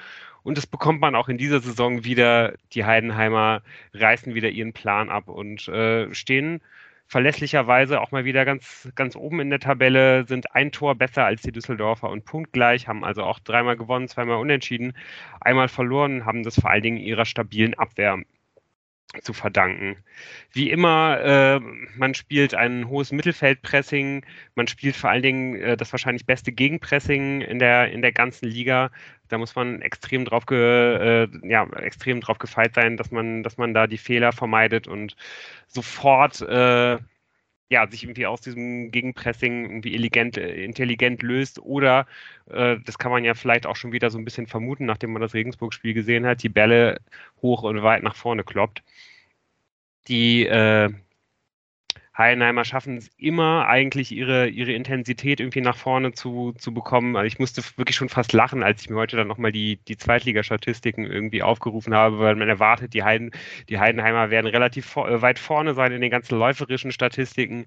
Und 0.42 0.56
das 0.56 0.66
bekommt 0.66 1.00
man 1.00 1.14
auch 1.14 1.28
in 1.28 1.38
dieser 1.38 1.60
Saison 1.60 2.04
wieder. 2.04 2.54
Die 2.72 2.84
Heidenheimer 2.84 3.62
reißen 3.92 4.34
wieder 4.34 4.48
ihren 4.48 4.72
Plan 4.72 5.10
ab 5.10 5.28
und 5.28 5.68
äh, 5.68 6.14
stehen 6.14 6.62
verlässlicherweise 7.06 8.00
auch 8.00 8.10
mal 8.10 8.24
wieder 8.24 8.44
ganz, 8.44 8.88
ganz 8.94 9.16
oben 9.16 9.40
in 9.40 9.50
der 9.50 9.60
Tabelle, 9.60 10.26
sind 10.26 10.54
ein 10.54 10.72
Tor 10.72 10.94
besser 10.96 11.24
als 11.24 11.42
die 11.42 11.52
Düsseldorfer 11.52 12.10
und 12.10 12.24
punktgleich, 12.24 12.88
haben 12.88 13.04
also 13.04 13.22
auch 13.22 13.38
dreimal 13.38 13.76
gewonnen, 13.76 14.08
zweimal 14.08 14.38
unentschieden, 14.38 14.94
einmal 15.40 15.68
verloren, 15.68 16.24
haben 16.24 16.42
das 16.42 16.60
vor 16.60 16.70
allen 16.70 16.82
Dingen 16.82 16.98
ihrer 16.98 17.24
stabilen 17.24 17.74
Abwehr 17.74 18.18
zu 19.22 19.32
verdanken. 19.32 19.96
Wie 20.52 20.70
immer, 20.70 21.20
äh, 21.20 21.60
man 21.96 22.14
spielt 22.14 22.54
ein 22.54 22.88
hohes 22.88 23.12
Mittelfeldpressing, 23.12 24.24
man 24.54 24.66
spielt 24.66 24.96
vor 24.96 25.10
allen 25.10 25.22
Dingen 25.22 25.56
äh, 25.56 25.76
das 25.76 25.92
wahrscheinlich 25.92 26.26
beste 26.26 26.52
Gegenpressing 26.52 27.40
in 27.40 27.58
der, 27.58 27.92
in 27.92 28.02
der 28.02 28.12
ganzen 28.12 28.48
Liga. 28.48 28.90
Da 29.28 29.38
muss 29.38 29.54
man 29.54 29.82
extrem 29.82 30.24
drauf, 30.24 30.46
ge, 30.46 31.24
äh, 31.24 31.28
ja, 31.42 31.66
extrem 31.76 32.20
drauf 32.20 32.38
gefeit 32.38 32.74
sein, 32.74 32.96
dass 32.96 33.10
man, 33.10 33.42
dass 33.42 33.56
man 33.58 33.74
da 33.74 33.86
die 33.86 33.98
Fehler 33.98 34.32
vermeidet 34.32 34.88
und 34.88 35.16
sofort 35.68 36.40
äh, 36.42 36.98
ja, 37.68 37.86
sich 37.90 38.04
irgendwie 38.04 38.26
aus 38.26 38.40
diesem 38.40 38.90
Gegenpressing 38.92 39.64
irgendwie 39.64 39.94
elegant, 39.94 40.36
intelligent 40.36 41.22
löst 41.22 41.58
oder, 41.58 42.06
äh, 42.50 42.76
das 42.84 42.98
kann 42.98 43.10
man 43.10 43.24
ja 43.24 43.34
vielleicht 43.34 43.66
auch 43.66 43.76
schon 43.76 43.92
wieder 43.92 44.10
so 44.10 44.18
ein 44.18 44.24
bisschen 44.24 44.46
vermuten, 44.46 44.86
nachdem 44.86 45.12
man 45.12 45.22
das 45.22 45.34
Regensburg-Spiel 45.34 45.94
gesehen 45.94 46.26
hat, 46.26 46.42
die 46.42 46.48
Bälle 46.48 47.00
hoch 47.42 47.62
und 47.64 47.82
weit 47.82 48.02
nach 48.04 48.14
vorne 48.16 48.44
kloppt. 48.44 48.82
Die, 50.08 50.46
äh, 50.46 50.90
Heidenheimer 52.16 52.64
schaffen 52.64 52.96
es 52.96 53.10
immer 53.18 53.66
eigentlich 53.68 54.10
ihre, 54.10 54.48
ihre 54.48 54.72
Intensität 54.72 55.38
irgendwie 55.38 55.60
nach 55.60 55.76
vorne 55.76 56.12
zu, 56.12 56.52
zu 56.52 56.72
bekommen. 56.72 57.14
Also 57.14 57.26
ich 57.26 57.38
musste 57.38 57.62
wirklich 57.76 57.96
schon 57.96 58.08
fast 58.08 58.32
lachen, 58.32 58.62
als 58.62 58.80
ich 58.82 58.90
mir 58.90 58.96
heute 58.96 59.16
dann 59.16 59.28
nochmal 59.28 59.52
die, 59.52 59.76
die 59.88 59.98
Zweitligastatistiken 59.98 61.04
irgendwie 61.04 61.42
aufgerufen 61.42 61.94
habe, 61.94 62.18
weil 62.18 62.34
man 62.34 62.48
erwartet, 62.48 62.94
die, 62.94 63.02
Heiden, 63.02 63.32
die 63.68 63.78
Heidenheimer 63.78 64.30
werden 64.30 64.46
relativ 64.46 64.86
vor, 64.86 65.10
äh, 65.10 65.20
weit 65.20 65.38
vorne 65.38 65.74
sein 65.74 65.92
in 65.92 66.00
den 66.00 66.10
ganzen 66.10 66.38
läuferischen 66.38 66.90
Statistiken. 66.90 67.66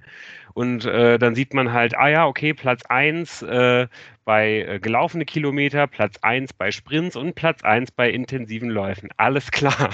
Und 0.53 0.83
äh, 0.85 1.19
dann 1.19 1.35
sieht 1.35 1.53
man 1.53 1.71
halt, 1.71 1.95
ah 1.95 2.09
ja, 2.09 2.25
okay, 2.25 2.55
Platz 2.55 2.83
1 2.87 3.43
äh, 3.43 3.87
bei 4.29 4.61
äh, 4.61 4.79
gelaufene 4.79 5.25
Kilometer, 5.25 5.87
Platz 5.87 6.17
1 6.21 6.53
bei 6.53 6.71
Sprints 6.71 7.15
und 7.15 7.33
Platz 7.33 7.63
1 7.63 7.89
bei 7.89 8.11
intensiven 8.11 8.69
Läufen. 8.69 9.09
Alles 9.17 9.49
klar. 9.49 9.89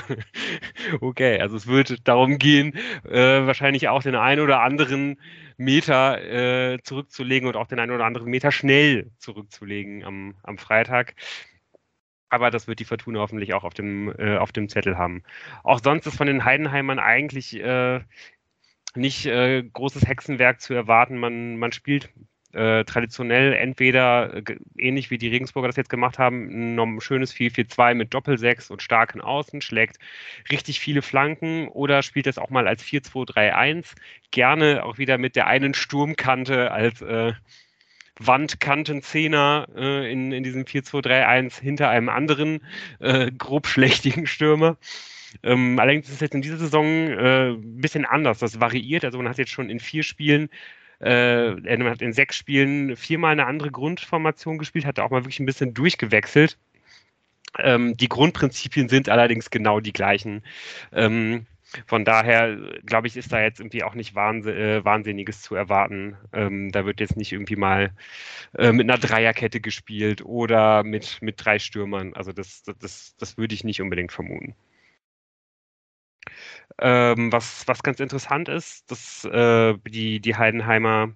okay, 0.99 1.39
also 1.39 1.55
es 1.55 1.67
wird 1.67 2.05
darum 2.05 2.37
gehen, 2.37 2.73
äh, 3.05 3.47
wahrscheinlich 3.47 3.87
auch 3.87 4.03
den 4.03 4.15
einen 4.15 4.41
oder 4.41 4.59
anderen 4.59 5.21
Meter 5.55 6.21
äh, 6.21 6.83
zurückzulegen 6.83 7.47
und 7.47 7.55
auch 7.55 7.67
den 7.67 7.79
einen 7.79 7.93
oder 7.93 8.03
anderen 8.03 8.29
Meter 8.29 8.51
schnell 8.51 9.09
zurückzulegen 9.19 10.03
am, 10.03 10.35
am 10.43 10.57
Freitag. 10.57 11.15
Aber 12.27 12.51
das 12.51 12.67
wird 12.67 12.79
die 12.79 12.85
Fortuna 12.85 13.21
hoffentlich 13.21 13.53
auch 13.53 13.63
auf 13.63 13.73
dem, 13.73 14.13
äh, 14.17 14.35
auf 14.35 14.51
dem 14.51 14.67
Zettel 14.67 14.97
haben. 14.97 15.23
Auch 15.63 15.79
sonst 15.81 16.07
ist 16.07 16.17
von 16.17 16.27
den 16.27 16.43
Heidenheimern 16.43 16.99
eigentlich 16.99 17.55
äh, 17.55 18.01
nicht 18.95 19.27
äh, 19.27 19.63
großes 19.63 20.05
Hexenwerk 20.05 20.59
zu 20.59 20.73
erwarten. 20.73 21.17
Man, 21.19 21.55
man 21.55 21.71
spielt 21.71 22.09
äh, 22.55 22.85
traditionell 22.85 23.53
entweder 23.53 24.33
äh, 24.35 24.57
ähnlich 24.77 25.11
wie 25.11 25.17
die 25.17 25.27
Regensburger 25.27 25.67
das 25.67 25.75
jetzt 25.75 25.89
gemacht 25.89 26.17
haben, 26.17 26.77
ein 26.77 27.01
schönes 27.01 27.33
4-4-2 27.33 27.93
mit 27.93 28.13
Doppel-6 28.13 28.71
und 28.71 28.81
starken 28.81 29.21
Außen, 29.21 29.61
schlägt 29.61 29.97
richtig 30.49 30.79
viele 30.79 31.01
Flanken 31.01 31.67
oder 31.67 32.01
spielt 32.01 32.27
das 32.27 32.37
auch 32.37 32.49
mal 32.49 32.67
als 32.67 32.83
4-2-3-1, 32.83 33.95
gerne 34.31 34.83
auch 34.85 34.97
wieder 34.97 35.17
mit 35.17 35.35
der 35.35 35.47
einen 35.47 35.73
Sturmkante 35.73 36.71
als 36.71 37.01
äh, 37.01 37.33
Wandkantenzehner 38.19 39.67
äh, 39.75 40.11
in, 40.11 40.31
in 40.31 40.43
diesem 40.43 40.63
4-2-3-1 40.63 41.59
hinter 41.61 41.89
einem 41.89 42.09
anderen 42.09 42.61
äh, 42.99 43.31
grob 43.31 43.67
schlechtigen 43.67 44.27
Stürmer. 44.27 44.77
Ähm, 45.43 45.77
allerdings 45.79 46.07
ist 46.07 46.15
es 46.15 46.19
jetzt 46.21 46.35
in 46.35 46.41
dieser 46.41 46.57
Saison 46.57 46.85
äh, 46.85 47.49
ein 47.49 47.81
bisschen 47.81 48.05
anders. 48.05 48.39
Das 48.39 48.61
variiert. 48.61 49.03
Also 49.03 49.17
man 49.17 49.27
hat 49.27 49.37
jetzt 49.37 49.51
schon 49.51 49.69
in 49.69 49.81
vier 49.81 50.03
Spielen 50.03 50.49
äh, 50.99 51.59
er 51.61 51.89
hat 51.89 52.01
in 52.01 52.13
sechs 52.13 52.37
Spielen 52.37 52.95
viermal 52.95 53.33
eine 53.33 53.45
andere 53.45 53.71
Grundformation 53.71 54.57
gespielt, 54.57 54.85
hat 54.85 54.99
auch 54.99 55.11
mal 55.11 55.23
wirklich 55.23 55.39
ein 55.39 55.45
bisschen 55.45 55.73
durchgewechselt. 55.73 56.57
Ähm, 57.59 57.95
die 57.97 58.09
Grundprinzipien 58.09 58.89
sind 58.89 59.09
allerdings 59.09 59.49
genau 59.49 59.79
die 59.79 59.93
gleichen. 59.93 60.43
Ähm, 60.91 61.45
von 61.87 62.05
daher, 62.05 62.57
glaube 62.85 63.07
ich, 63.07 63.17
ist 63.17 63.33
da 63.33 63.41
jetzt 63.41 63.59
irgendwie 63.59 63.83
auch 63.83 63.95
nicht 63.95 64.15
Wahnsinn, 64.15 64.55
äh, 64.55 64.85
Wahnsinniges 64.85 65.41
zu 65.41 65.55
erwarten. 65.55 66.15
Ähm, 66.31 66.71
da 66.71 66.85
wird 66.85 66.99
jetzt 66.99 67.17
nicht 67.17 67.31
irgendwie 67.31 67.55
mal 67.55 67.91
äh, 68.57 68.71
mit 68.71 68.89
einer 68.89 68.99
Dreierkette 68.99 69.59
gespielt 69.59 70.23
oder 70.23 70.83
mit, 70.83 71.21
mit 71.21 71.43
drei 71.43 71.59
Stürmern. 71.59 72.13
Also 72.13 72.31
das, 72.31 72.63
das, 72.63 73.15
das 73.17 73.37
würde 73.37 73.55
ich 73.55 73.63
nicht 73.63 73.81
unbedingt 73.81 74.11
vermuten. 74.11 74.55
Ähm, 76.79 77.31
was, 77.31 77.67
was 77.67 77.83
ganz 77.83 77.99
interessant 77.99 78.49
ist, 78.49 78.89
dass 78.91 79.25
äh, 79.25 79.77
die, 79.87 80.19
die 80.21 80.35
Heidenheimer 80.35 81.13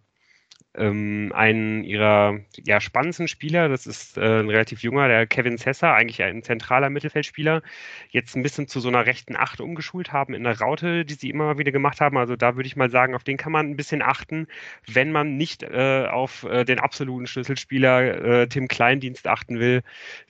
ähm, 0.76 1.32
einen 1.34 1.84
ihrer 1.84 2.40
ja, 2.66 2.80
spannendsten 2.80 3.28
Spieler, 3.28 3.70
das 3.70 3.88
ist 3.88 4.18
äh, 4.18 4.40
ein 4.40 4.50
relativ 4.50 4.84
junger, 4.84 5.08
der 5.08 5.26
Kevin 5.26 5.58
Sessa, 5.58 5.94
eigentlich 5.96 6.22
ein 6.22 6.44
zentraler 6.44 6.90
Mittelfeldspieler, 6.90 7.64
jetzt 8.10 8.36
ein 8.36 8.44
bisschen 8.44 8.68
zu 8.68 8.80
so 8.80 8.88
einer 8.90 9.06
rechten 9.06 9.36
Acht 9.36 9.62
umgeschult 9.62 10.14
haben 10.14 10.34
in 10.34 10.44
der 10.44 10.60
Raute, 10.60 11.06
die 11.06 11.16
sie 11.16 11.30
immer 11.30 11.58
wieder 11.58 11.72
gemacht 11.72 12.02
haben. 12.02 12.18
Also 12.18 12.36
da 12.36 12.56
würde 12.56 12.68
ich 12.68 12.76
mal 12.76 12.92
sagen, 12.92 13.16
auf 13.16 13.24
den 13.24 13.38
kann 13.38 13.52
man 13.52 13.70
ein 13.70 13.76
bisschen 13.78 14.02
achten, 14.04 14.48
wenn 14.86 15.12
man 15.12 15.38
nicht 15.38 15.64
äh, 15.64 16.06
auf 16.10 16.44
äh, 16.44 16.66
den 16.66 16.80
absoluten 16.80 17.28
Schlüsselspieler 17.28 18.42
äh, 18.42 18.48
Tim 18.48 18.68
Kleindienst 18.68 19.28
achten 19.28 19.60
will. 19.60 19.82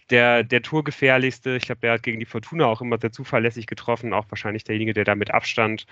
Der, 0.09 0.43
der 0.43 0.63
Tourgefährlichste, 0.63 1.57
ich 1.57 1.65
glaube, 1.65 1.81
der 1.81 1.93
hat 1.93 2.03
gegen 2.03 2.19
die 2.19 2.25
Fortuna 2.25 2.65
auch 2.65 2.81
immer 2.81 2.97
sehr 2.97 3.11
zuverlässig 3.11 3.67
getroffen, 3.67 4.13
auch 4.13 4.25
wahrscheinlich 4.29 4.63
derjenige, 4.63 4.93
der 4.93 5.03
da 5.03 5.13
mit 5.13 5.31
Abstand 5.31 5.85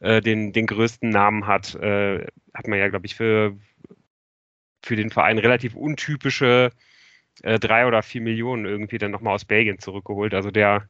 äh, 0.00 0.20
den, 0.20 0.52
den 0.52 0.66
größten 0.66 1.10
Namen 1.10 1.46
hat, 1.46 1.74
äh, 1.76 2.26
hat 2.54 2.68
man 2.68 2.78
ja, 2.78 2.88
glaube 2.88 3.06
ich, 3.06 3.14
für 3.14 3.56
für 4.86 4.96
den 4.96 5.10
Verein 5.10 5.38
relativ 5.38 5.74
untypische 5.74 6.70
äh, 7.42 7.58
drei 7.58 7.86
oder 7.86 8.02
vier 8.02 8.22
Millionen 8.22 8.64
irgendwie 8.64 8.98
dann 8.98 9.10
nochmal 9.10 9.34
aus 9.34 9.44
Belgien 9.44 9.78
zurückgeholt. 9.78 10.32
Also 10.32 10.50
der 10.50 10.88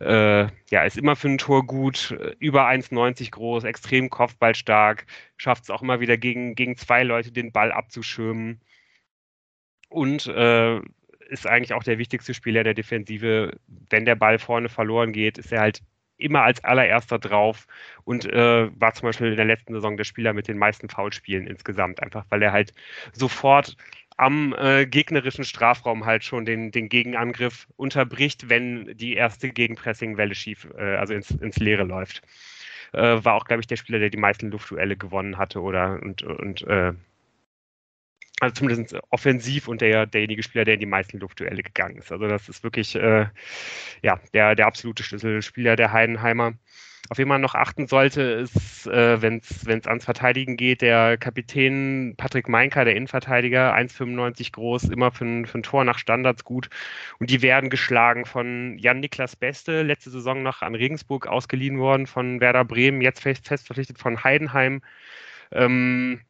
äh, 0.00 0.46
ja, 0.70 0.84
ist 0.84 0.98
immer 0.98 1.16
für 1.16 1.28
ein 1.28 1.38
Tor 1.38 1.66
gut, 1.66 2.16
über 2.38 2.68
1,90 2.68 3.30
groß, 3.30 3.64
extrem 3.64 4.10
kopfballstark, 4.10 5.06
schafft 5.36 5.64
es 5.64 5.70
auch 5.70 5.82
immer 5.82 6.00
wieder 6.00 6.16
gegen, 6.16 6.54
gegen 6.54 6.76
zwei 6.76 7.02
Leute 7.02 7.32
den 7.32 7.52
Ball 7.52 7.72
abzuschirmen 7.72 8.60
und 9.88 10.26
äh, 10.26 10.80
ist 11.28 11.46
eigentlich 11.46 11.72
auch 11.72 11.82
der 11.82 11.98
wichtigste 11.98 12.34
Spieler 12.34 12.62
der 12.62 12.74
Defensive. 12.74 13.58
Wenn 13.66 14.04
der 14.04 14.16
Ball 14.16 14.38
vorne 14.38 14.68
verloren 14.68 15.12
geht, 15.12 15.38
ist 15.38 15.52
er 15.52 15.60
halt 15.60 15.82
immer 16.22 16.42
als 16.42 16.62
allererster 16.64 17.18
drauf 17.18 17.66
und 18.04 18.24
äh, 18.24 18.70
war 18.80 18.94
zum 18.94 19.08
Beispiel 19.08 19.28
in 19.28 19.36
der 19.36 19.44
letzten 19.44 19.74
Saison 19.74 19.96
der 19.96 20.04
Spieler 20.04 20.32
mit 20.32 20.48
den 20.48 20.58
meisten 20.58 20.88
Foulspielen 20.88 21.46
insgesamt, 21.46 22.02
einfach 22.02 22.24
weil 22.30 22.42
er 22.42 22.52
halt 22.52 22.72
sofort 23.12 23.76
am 24.16 24.54
äh, 24.58 24.86
gegnerischen 24.86 25.44
Strafraum 25.44 26.04
halt 26.04 26.24
schon 26.24 26.44
den, 26.44 26.70
den 26.70 26.88
Gegenangriff 26.88 27.66
unterbricht, 27.76 28.48
wenn 28.48 28.96
die 28.96 29.14
erste 29.14 29.50
Gegenpressing-Welle 29.50 30.34
schief, 30.34 30.68
äh, 30.76 30.96
also 30.96 31.14
ins, 31.14 31.30
ins 31.30 31.56
Leere 31.56 31.84
läuft. 31.84 32.22
Äh, 32.92 33.24
war 33.24 33.34
auch, 33.34 33.44
glaube 33.44 33.60
ich, 33.60 33.66
der 33.66 33.76
Spieler, 33.76 33.98
der 33.98 34.10
die 34.10 34.18
meisten 34.18 34.50
Luftduelle 34.50 34.96
gewonnen 34.96 35.38
hatte 35.38 35.60
oder 35.60 35.98
und, 36.02 36.22
und 36.22 36.62
äh, 36.62 36.92
also 38.42 38.54
zumindest 38.54 38.96
offensiv 39.10 39.68
und 39.68 39.80
der, 39.80 40.04
derjenige 40.04 40.42
Spieler, 40.42 40.64
der 40.64 40.74
in 40.74 40.80
die 40.80 40.86
meisten 40.86 41.20
Luftduelle 41.20 41.62
gegangen 41.62 41.98
ist. 41.98 42.10
Also 42.10 42.26
das 42.26 42.48
ist 42.48 42.64
wirklich 42.64 42.96
äh, 42.96 43.26
ja, 44.02 44.18
der, 44.34 44.56
der 44.56 44.66
absolute 44.66 45.04
Schlüsselspieler 45.04 45.76
der 45.76 45.92
Heidenheimer. 45.92 46.54
Auf 47.08 47.18
wen 47.18 47.28
man 47.28 47.40
noch 47.40 47.54
achten 47.54 47.86
sollte, 47.86 48.20
ist, 48.20 48.88
äh, 48.88 49.22
wenn 49.22 49.36
es 49.36 49.86
ans 49.86 50.04
Verteidigen 50.04 50.56
geht, 50.56 50.82
der 50.82 51.18
Kapitän 51.18 52.14
Patrick 52.16 52.48
Meinker, 52.48 52.84
der 52.84 52.96
Innenverteidiger, 52.96 53.76
1,95 53.76 54.50
groß, 54.50 54.84
immer 54.84 55.12
für 55.12 55.24
ein, 55.24 55.46
für 55.46 55.58
ein 55.58 55.62
Tor 55.62 55.84
nach 55.84 55.98
Standards 55.98 56.42
gut. 56.42 56.68
Und 57.20 57.30
die 57.30 57.42
werden 57.42 57.70
geschlagen 57.70 58.24
von 58.24 58.76
Jan-Niklas 58.76 59.36
Beste, 59.36 59.82
letzte 59.82 60.10
Saison 60.10 60.42
noch 60.42 60.62
an 60.62 60.74
Regensburg 60.74 61.28
ausgeliehen 61.28 61.78
worden 61.78 62.08
von 62.08 62.40
Werder 62.40 62.64
Bremen, 62.64 63.02
jetzt 63.02 63.20
fest, 63.20 63.46
fest 63.46 63.66
verpflichtet 63.66 63.98
von 64.00 64.24
Heidenheim. 64.24 64.82
Ähm, 65.52 66.22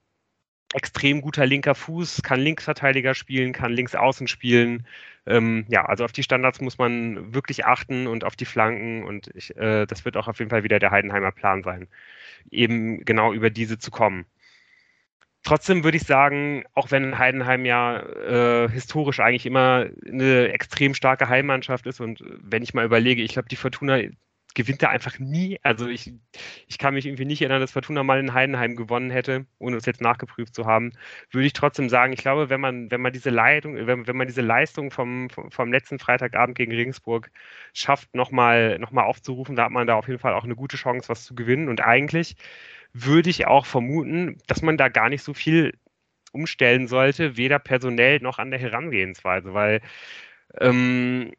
extrem 0.74 1.20
guter 1.20 1.46
linker 1.46 1.74
Fuß, 1.74 2.22
kann 2.22 2.40
Linksverteidiger 2.40 3.14
spielen, 3.14 3.52
kann 3.52 3.72
Linksaußen 3.72 4.26
spielen. 4.28 4.86
Ähm, 5.26 5.66
ja, 5.68 5.84
also 5.84 6.04
auf 6.04 6.12
die 6.12 6.22
Standards 6.22 6.60
muss 6.60 6.78
man 6.78 7.34
wirklich 7.34 7.64
achten 7.64 8.06
und 8.06 8.24
auf 8.24 8.36
die 8.36 8.44
Flanken 8.44 9.04
und 9.04 9.30
ich, 9.34 9.56
äh, 9.56 9.86
das 9.86 10.04
wird 10.04 10.16
auch 10.16 10.28
auf 10.28 10.38
jeden 10.38 10.50
Fall 10.50 10.64
wieder 10.64 10.78
der 10.78 10.90
Heidenheimer 10.90 11.30
Plan 11.32 11.62
sein, 11.62 11.88
eben 12.50 13.04
genau 13.04 13.32
über 13.32 13.50
diese 13.50 13.78
zu 13.78 13.90
kommen. 13.90 14.26
Trotzdem 15.44 15.82
würde 15.84 15.96
ich 15.96 16.04
sagen, 16.04 16.64
auch 16.74 16.90
wenn 16.92 17.18
Heidenheim 17.18 17.64
ja 17.64 17.98
äh, 17.98 18.68
historisch 18.68 19.20
eigentlich 19.20 19.46
immer 19.46 19.86
eine 20.06 20.48
extrem 20.52 20.94
starke 20.94 21.28
Heimmannschaft 21.28 21.86
ist 21.86 22.00
und 22.00 22.22
wenn 22.24 22.62
ich 22.62 22.74
mal 22.74 22.84
überlege, 22.84 23.22
ich 23.22 23.32
glaube, 23.32 23.48
die 23.48 23.56
Fortuna 23.56 23.98
gewinnt 24.54 24.82
er 24.82 24.90
einfach 24.90 25.18
nie. 25.18 25.58
Also 25.62 25.88
ich, 25.88 26.12
ich 26.66 26.78
kann 26.78 26.94
mich 26.94 27.06
irgendwie 27.06 27.24
nicht 27.24 27.40
erinnern, 27.42 27.60
dass 27.60 27.72
Fortuna 27.72 28.02
mal 28.02 28.20
in 28.20 28.34
Heidenheim 28.34 28.76
gewonnen 28.76 29.10
hätte, 29.10 29.46
ohne 29.58 29.76
es 29.76 29.86
jetzt 29.86 30.00
nachgeprüft 30.00 30.54
zu 30.54 30.66
haben. 30.66 30.92
Würde 31.30 31.46
ich 31.46 31.52
trotzdem 31.52 31.88
sagen, 31.88 32.12
ich 32.12 32.20
glaube, 32.20 32.50
wenn 32.50 32.60
man, 32.60 32.90
wenn 32.90 33.00
man 33.00 33.12
diese 33.12 33.30
Leitung, 33.30 33.74
wenn, 33.86 34.06
wenn 34.06 34.16
man 34.16 34.26
diese 34.26 34.42
Leistung 34.42 34.90
vom, 34.90 35.28
vom 35.30 35.72
letzten 35.72 35.98
Freitagabend 35.98 36.56
gegen 36.56 36.72
Regensburg 36.72 37.30
schafft, 37.72 38.14
nochmal 38.14 38.78
noch 38.78 38.92
mal 38.92 39.04
aufzurufen, 39.04 39.56
da 39.56 39.64
hat 39.64 39.72
man 39.72 39.86
da 39.86 39.94
auf 39.94 40.08
jeden 40.08 40.20
Fall 40.20 40.34
auch 40.34 40.44
eine 40.44 40.56
gute 40.56 40.76
Chance, 40.76 41.08
was 41.08 41.24
zu 41.24 41.34
gewinnen. 41.34 41.68
Und 41.68 41.80
eigentlich 41.80 42.36
würde 42.92 43.30
ich 43.30 43.46
auch 43.46 43.66
vermuten, 43.66 44.38
dass 44.46 44.62
man 44.62 44.76
da 44.76 44.88
gar 44.88 45.08
nicht 45.08 45.22
so 45.22 45.34
viel 45.34 45.74
umstellen 46.32 46.88
sollte, 46.88 47.36
weder 47.36 47.58
personell 47.58 48.20
noch 48.20 48.38
an 48.38 48.50
der 48.50 48.60
Herangehensweise, 48.60 49.54
weil 49.54 49.80
ähm, 50.60 51.32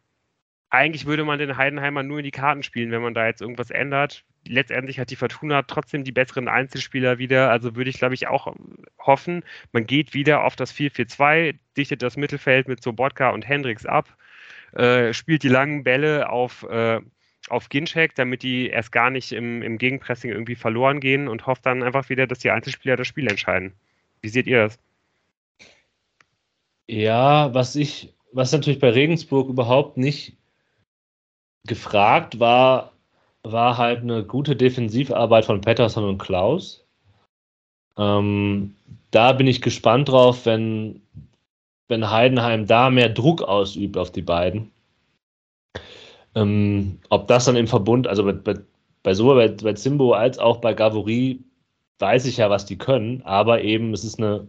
eigentlich 0.74 1.06
würde 1.06 1.24
man 1.24 1.38
den 1.38 1.56
Heidenheimer 1.56 2.02
nur 2.02 2.18
in 2.18 2.24
die 2.24 2.32
Karten 2.32 2.64
spielen, 2.64 2.90
wenn 2.90 3.04
man 3.04 3.14
da 3.14 3.28
jetzt 3.28 3.42
irgendwas 3.42 3.70
ändert. 3.70 4.26
Letztendlich 4.48 5.00
hat 5.00 5.12
die 5.12 5.16
Fortuna 5.16 5.62
trotzdem 5.62 6.04
die 6.04 6.12
besseren 6.12 6.48
Einzelspieler 6.48 7.20
wieder. 7.20 7.52
Also 7.52 7.76
würde 7.76 7.92
ich, 7.92 8.00
glaube 8.00 8.16
ich, 8.16 8.28
auch 8.28 8.56
hoffen, 8.98 9.44
man 9.72 9.86
geht 9.86 10.16
wieder 10.16 10.44
auf 10.44 10.56
das 10.56 10.74
4-4-2, 10.74 11.56
dichtet 11.78 12.02
das 12.02 12.18
Mittelfeld 12.18 12.68
mit 12.68 12.82
Sobotka 12.82 13.30
und 13.30 13.48
Hendricks 13.48 13.86
ab, 13.86 14.18
äh, 14.72 15.14
spielt 15.14 15.44
die 15.44 15.48
langen 15.48 15.84
Bälle 15.84 16.30
auf, 16.30 16.64
äh, 16.64 17.00
auf 17.50 17.70
Ginczek, 17.70 18.16
damit 18.16 18.42
die 18.42 18.70
erst 18.70 18.92
gar 18.92 19.12
nicht 19.12 19.32
im, 19.32 19.62
im 19.62 19.78
Gegenpressing 19.78 20.32
irgendwie 20.32 20.56
verloren 20.56 21.00
gehen 21.00 21.28
und 21.28 21.46
hofft 21.46 21.68
dann 21.68 21.84
einfach 21.84 22.10
wieder, 22.10 22.26
dass 22.26 22.40
die 22.40 22.50
Einzelspieler 22.50 22.96
das 22.96 23.06
Spiel 23.06 23.28
entscheiden. 23.28 23.74
Wie 24.22 24.30
seht 24.30 24.48
ihr 24.48 24.64
das? 24.64 24.80
Ja, 26.88 27.54
was 27.54 27.76
ich, 27.76 28.16
was 28.32 28.52
natürlich 28.52 28.80
bei 28.80 28.90
Regensburg 28.90 29.50
überhaupt 29.50 29.98
nicht 29.98 30.36
gefragt 31.68 32.40
war, 32.40 32.92
war 33.44 33.78
halt 33.78 34.02
eine 34.02 34.24
gute 34.24 34.56
Defensivarbeit 34.56 35.46
von 35.46 35.62
Pettersson 35.62 36.04
und 36.04 36.18
Klaus. 36.18 36.86
Ähm, 37.98 38.76
da 39.12 39.34
bin 39.34 39.48
ich 39.48 39.62
gespannt 39.62 40.10
drauf, 40.10 40.46
wenn, 40.46 41.02
wenn 41.88 42.10
Heidenheim 42.10 42.66
da 42.68 42.90
mehr 42.90 43.10
Druck 43.10 43.42
ausübt 43.42 43.98
auf 43.98 44.12
die 44.12 44.22
beiden. 44.22 44.72
Ähm, 46.36 47.00
ob 47.10 47.28
das 47.28 47.46
dann 47.46 47.56
im 47.56 47.68
Verbund, 47.68 48.08
also 48.08 48.24
bei, 48.24 48.32
bei, 48.32 48.56
bei 49.04 49.14
sowohl 49.14 49.36
bei, 49.36 49.48
bei 49.50 49.74
Zimbo 49.74 50.14
als 50.14 50.40
auch 50.40 50.58
bei 50.58 50.74
Gavori 50.74 51.44
weiß 52.00 52.26
ich 52.26 52.38
ja, 52.38 52.50
was 52.50 52.66
die 52.66 52.78
können, 52.78 53.22
aber 53.24 53.62
eben 53.62 53.94
es 53.94 54.04
ist 54.04 54.20
eine, 54.20 54.48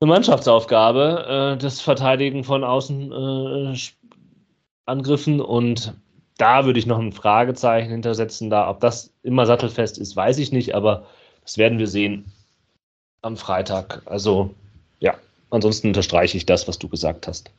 eine 0.00 0.10
Mannschaftsaufgabe, 0.10 1.56
äh, 1.56 1.58
das 1.58 1.80
Verteidigen 1.80 2.42
von 2.42 2.64
Außen 2.64 3.12
äh, 3.12 3.76
Angriffen 4.90 5.40
und 5.40 5.94
da 6.36 6.64
würde 6.64 6.78
ich 6.78 6.86
noch 6.86 6.98
ein 6.98 7.12
Fragezeichen 7.12 7.90
hintersetzen. 7.90 8.50
Da, 8.50 8.68
ob 8.68 8.80
das 8.80 9.12
immer 9.22 9.46
sattelfest 9.46 9.98
ist, 9.98 10.16
weiß 10.16 10.38
ich 10.38 10.52
nicht, 10.52 10.74
aber 10.74 11.06
das 11.42 11.58
werden 11.58 11.78
wir 11.78 11.86
sehen 11.86 12.32
am 13.22 13.36
Freitag. 13.36 14.02
Also 14.06 14.54
ja, 14.98 15.16
ansonsten 15.50 15.88
unterstreiche 15.88 16.36
ich 16.36 16.46
das, 16.46 16.66
was 16.66 16.78
du 16.78 16.88
gesagt 16.88 17.28
hast. 17.28 17.50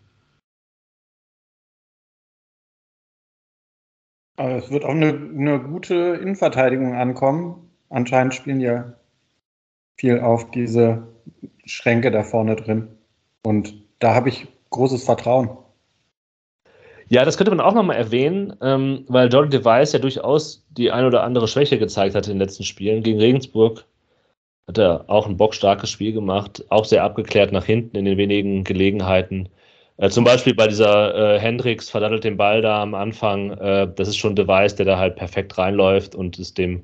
Aber 4.38 4.56
es 4.56 4.72
wird 4.72 4.84
auch 4.84 4.90
eine, 4.90 5.10
eine 5.10 5.60
gute 5.60 5.94
Innenverteidigung 6.22 6.96
ankommen. 6.96 7.70
Anscheinend 7.90 8.34
spielen 8.34 8.60
ja 8.60 8.94
viel 9.98 10.20
auf 10.20 10.50
diese 10.50 11.08
Schränke 11.66 12.10
da 12.10 12.24
vorne 12.24 12.56
drin. 12.56 12.88
Und 13.44 13.76
da 14.00 14.16
habe 14.16 14.30
ich 14.30 14.48
großes 14.72 15.04
Vertrauen. 15.04 15.58
Ja, 17.12 17.26
das 17.26 17.36
könnte 17.36 17.52
man 17.52 17.60
auch 17.60 17.74
nochmal 17.74 17.98
erwähnen, 17.98 18.56
ähm, 18.62 19.04
weil 19.10 19.28
Jordan 19.28 19.52
Device 19.52 19.92
ja 19.92 20.00
durchaus 20.00 20.66
die 20.70 20.92
ein 20.92 21.04
oder 21.04 21.24
andere 21.24 21.50
Schwäche 21.50 21.78
gezeigt 21.78 22.16
hat 22.16 22.26
in 22.28 22.36
den 22.36 22.40
letzten 22.40 22.64
Spielen. 22.64 23.04
Gegen 23.04 23.20
Regensburg 23.20 23.84
hat 24.66 24.78
er 24.78 25.10
auch 25.10 25.28
ein 25.28 25.36
bockstarkes 25.36 25.90
Spiel 25.90 26.14
gemacht, 26.14 26.64
auch 26.70 26.86
sehr 26.86 27.04
abgeklärt 27.04 27.52
nach 27.52 27.66
hinten 27.66 27.98
in 27.98 28.06
den 28.06 28.18
wenigen 28.18 28.64
Gelegenheiten. 28.64 29.50
Äh, 29.98 30.10
zum 30.10 30.24
Beispiel 30.24 30.56
bei 30.56 30.70
dieser 30.70 31.36
äh, 31.36 31.38
Hendricks 31.38 31.90
verdattelt 31.90 32.24
den 32.24 32.38
Ball 32.38 32.62
da 32.62 32.82
am 32.82 32.96
Anfang. 32.96 33.52
Äh, 33.58 33.92
das 33.94 34.08
ist 34.08 34.16
schon 34.16 34.38
Device, 34.38 34.76
der 34.76 34.86
da 34.86 34.98
halt 34.98 35.18
perfekt 35.18 35.58
reinläuft 35.58 36.16
und 36.16 36.40
es 36.40 36.54
dem 36.54 36.84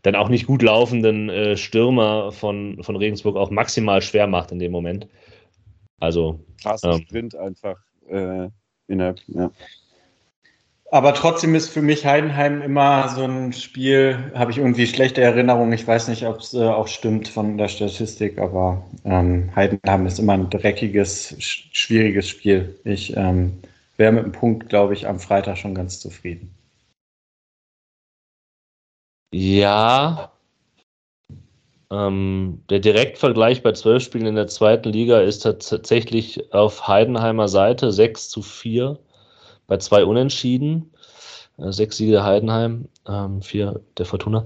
dann 0.00 0.16
auch 0.16 0.30
nicht 0.30 0.46
gut 0.46 0.62
laufenden 0.62 1.28
äh, 1.28 1.58
Stürmer 1.58 2.32
von, 2.32 2.82
von 2.82 2.96
Regensburg 2.96 3.36
auch 3.36 3.50
maximal 3.50 4.00
schwer 4.00 4.28
macht 4.28 4.50
in 4.50 4.60
dem 4.60 4.72
Moment. 4.72 5.06
Also. 6.00 6.40
Krasser 6.62 6.92
ähm, 6.92 7.02
Sprint 7.02 7.36
einfach 7.36 7.76
äh, 8.08 8.48
innerhalb, 8.88 9.20
ja. 9.28 9.50
Aber 10.90 11.12
trotzdem 11.12 11.54
ist 11.54 11.68
für 11.68 11.82
mich 11.82 12.06
Heidenheim 12.06 12.62
immer 12.62 13.08
so 13.10 13.22
ein 13.22 13.52
Spiel, 13.52 14.32
habe 14.34 14.50
ich 14.50 14.58
irgendwie 14.58 14.86
schlechte 14.86 15.20
Erinnerungen. 15.20 15.72
Ich 15.74 15.86
weiß 15.86 16.08
nicht, 16.08 16.26
ob 16.26 16.38
es 16.40 16.54
äh, 16.54 16.64
auch 16.64 16.88
stimmt 16.88 17.28
von 17.28 17.58
der 17.58 17.68
Statistik, 17.68 18.38
aber 18.38 18.82
ähm, 19.04 19.50
Heidenheim 19.54 20.06
ist 20.06 20.18
immer 20.18 20.32
ein 20.32 20.48
dreckiges, 20.48 21.36
sch 21.38 21.68
schwieriges 21.72 22.26
Spiel. 22.28 22.78
Ich 22.84 23.14
ähm, 23.16 23.58
wäre 23.98 24.12
mit 24.12 24.24
dem 24.24 24.32
Punkt, 24.32 24.70
glaube 24.70 24.94
ich, 24.94 25.06
am 25.06 25.20
Freitag 25.20 25.58
schon 25.58 25.74
ganz 25.74 26.00
zufrieden. 26.00 26.54
Ja. 29.32 30.32
Ähm, 31.90 32.62
der 32.68 32.80
Direktvergleich 32.80 33.62
bei 33.62 33.72
zwölf 33.72 34.02
Spielen 34.02 34.26
in 34.26 34.34
der 34.34 34.46
zweiten 34.46 34.90
Liga 34.90 35.20
ist 35.20 35.40
tatsächlich 35.40 36.52
auf 36.52 36.86
Heidenheimer 36.86 37.48
Seite 37.48 37.92
6 37.92 38.28
zu 38.28 38.42
4 38.42 38.98
bei 39.66 39.78
zwei 39.78 40.04
Unentschieden. 40.04 40.92
Äh, 41.58 41.72
sechs 41.72 41.96
Siege 41.96 42.12
der 42.12 42.24
Heidenheim, 42.24 42.88
ähm, 43.06 43.42
vier 43.42 43.80
der 43.96 44.06
Fortuna. 44.06 44.44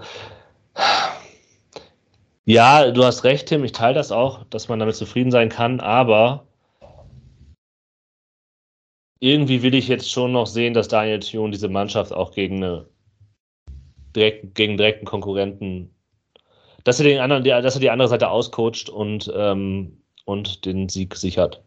Ja, 2.45 2.91
du 2.91 3.05
hast 3.05 3.25
recht, 3.25 3.49
Tim. 3.49 3.65
Ich 3.65 3.73
teile 3.73 3.95
das 3.95 4.11
auch, 4.11 4.45
dass 4.45 4.69
man 4.69 4.79
damit 4.79 4.97
zufrieden 4.97 5.31
sein 5.31 5.49
kann, 5.49 5.81
aber 5.81 6.47
irgendwie 9.21 9.63
will 9.63 9.75
ich 9.75 9.87
jetzt 9.87 10.11
schon 10.11 10.33
noch 10.33 10.47
sehen, 10.49 10.75
dass 10.75 10.89
Daniel 10.89 11.21
Thune 11.21 11.53
diese 11.53 11.69
Mannschaft 11.69 12.13
auch 12.13 12.33
gegen 12.33 12.57
eine 12.57 12.89
direkt, 14.17 14.57
gegen 14.57 14.77
direkten 14.77 15.07
Konkurrenten, 15.07 15.95
dass 16.85 17.01
er 17.01 17.05
den 17.05 17.21
anderen, 17.21 17.45
dass 17.45 17.75
er 17.75 17.81
die 17.81 17.91
andere 17.91 18.09
Seite 18.09 18.29
auscoacht 18.29 18.89
und, 18.89 19.33
ähm, 19.35 20.03
und 20.25 20.65
den 20.65 20.89
Sieg 20.89 21.15
sichert. 21.17 21.65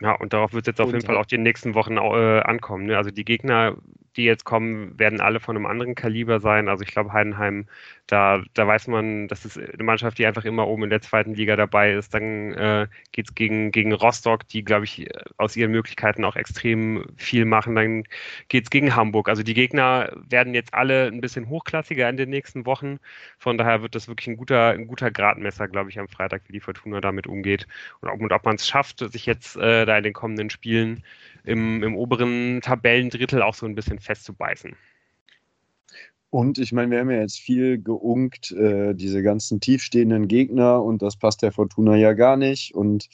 Ja, 0.00 0.14
und 0.14 0.32
darauf 0.32 0.52
wird 0.52 0.64
es 0.64 0.66
jetzt 0.66 0.80
auf 0.80 0.92
jeden 0.92 1.06
Fall 1.06 1.16
auch 1.16 1.26
die 1.26 1.38
nächsten 1.38 1.74
Wochen 1.74 1.96
äh, 1.96 2.40
ankommen. 2.40 2.86
Ne? 2.86 2.96
Also 2.96 3.10
die 3.10 3.24
Gegner, 3.24 3.76
die 4.16 4.24
jetzt 4.24 4.44
kommen, 4.44 4.98
werden 4.98 5.20
alle 5.20 5.40
von 5.40 5.56
einem 5.56 5.66
anderen 5.66 5.94
Kaliber 5.94 6.40
sein. 6.40 6.68
Also 6.68 6.82
ich 6.82 6.90
glaube, 6.90 7.12
Heidenheim 7.12 7.66
da, 8.06 8.42
da 8.54 8.66
weiß 8.66 8.86
man, 8.86 9.26
das 9.26 9.44
ist 9.44 9.58
eine 9.58 9.82
Mannschaft, 9.82 10.18
die 10.18 10.26
einfach 10.26 10.44
immer 10.44 10.68
oben 10.68 10.84
in 10.84 10.90
der 10.90 11.00
zweiten 11.00 11.34
Liga 11.34 11.56
dabei 11.56 11.92
ist. 11.92 12.14
Dann 12.14 12.52
äh, 12.54 12.86
geht 13.10 13.26
es 13.28 13.34
gegen, 13.34 13.72
gegen 13.72 13.92
Rostock, 13.92 14.46
die, 14.48 14.62
glaube 14.62 14.84
ich, 14.84 15.08
aus 15.38 15.56
ihren 15.56 15.72
Möglichkeiten 15.72 16.24
auch 16.24 16.36
extrem 16.36 17.04
viel 17.16 17.44
machen. 17.44 17.74
Dann 17.74 18.04
geht 18.48 18.64
es 18.64 18.70
gegen 18.70 18.94
Hamburg. 18.94 19.28
Also 19.28 19.42
die 19.42 19.54
Gegner 19.54 20.12
werden 20.28 20.54
jetzt 20.54 20.72
alle 20.72 21.08
ein 21.08 21.20
bisschen 21.20 21.48
hochklassiger 21.48 22.08
in 22.08 22.16
den 22.16 22.30
nächsten 22.30 22.64
Wochen. 22.64 22.98
Von 23.38 23.58
daher 23.58 23.82
wird 23.82 23.96
das 23.96 24.06
wirklich 24.06 24.28
ein 24.28 24.36
guter, 24.36 24.70
ein 24.70 24.86
guter 24.86 25.10
Gradmesser, 25.10 25.66
glaube 25.66 25.90
ich, 25.90 25.98
am 25.98 26.08
Freitag, 26.08 26.42
wie 26.46 26.52
die 26.52 26.60
Fortuna 26.60 27.00
damit 27.00 27.26
umgeht. 27.26 27.66
Und 28.00 28.08
ob, 28.08 28.30
ob 28.30 28.44
man 28.44 28.54
es 28.54 28.68
schafft, 28.68 29.00
sich 29.00 29.26
jetzt 29.26 29.56
äh, 29.56 29.84
da 29.84 29.96
in 29.98 30.04
den 30.04 30.12
kommenden 30.12 30.50
Spielen 30.50 31.02
im, 31.46 31.82
im 31.82 31.96
oberen 31.96 32.60
Tabellendrittel 32.60 33.40
auch 33.40 33.54
so 33.54 33.66
ein 33.66 33.74
bisschen 33.74 34.00
festzubeißen. 34.00 34.76
Und 36.30 36.58
ich 36.58 36.72
meine, 36.72 36.90
wir 36.90 36.98
haben 36.98 37.10
ja 37.10 37.20
jetzt 37.20 37.38
viel 37.38 37.80
geunkt, 37.80 38.50
äh, 38.50 38.94
diese 38.94 39.22
ganzen 39.22 39.60
tiefstehenden 39.60 40.28
Gegner 40.28 40.82
und 40.82 41.00
das 41.00 41.16
passt 41.16 41.42
der 41.42 41.52
Fortuna 41.52 41.96
ja 41.96 42.12
gar 42.12 42.36
nicht. 42.36 42.74
Und 42.74 43.08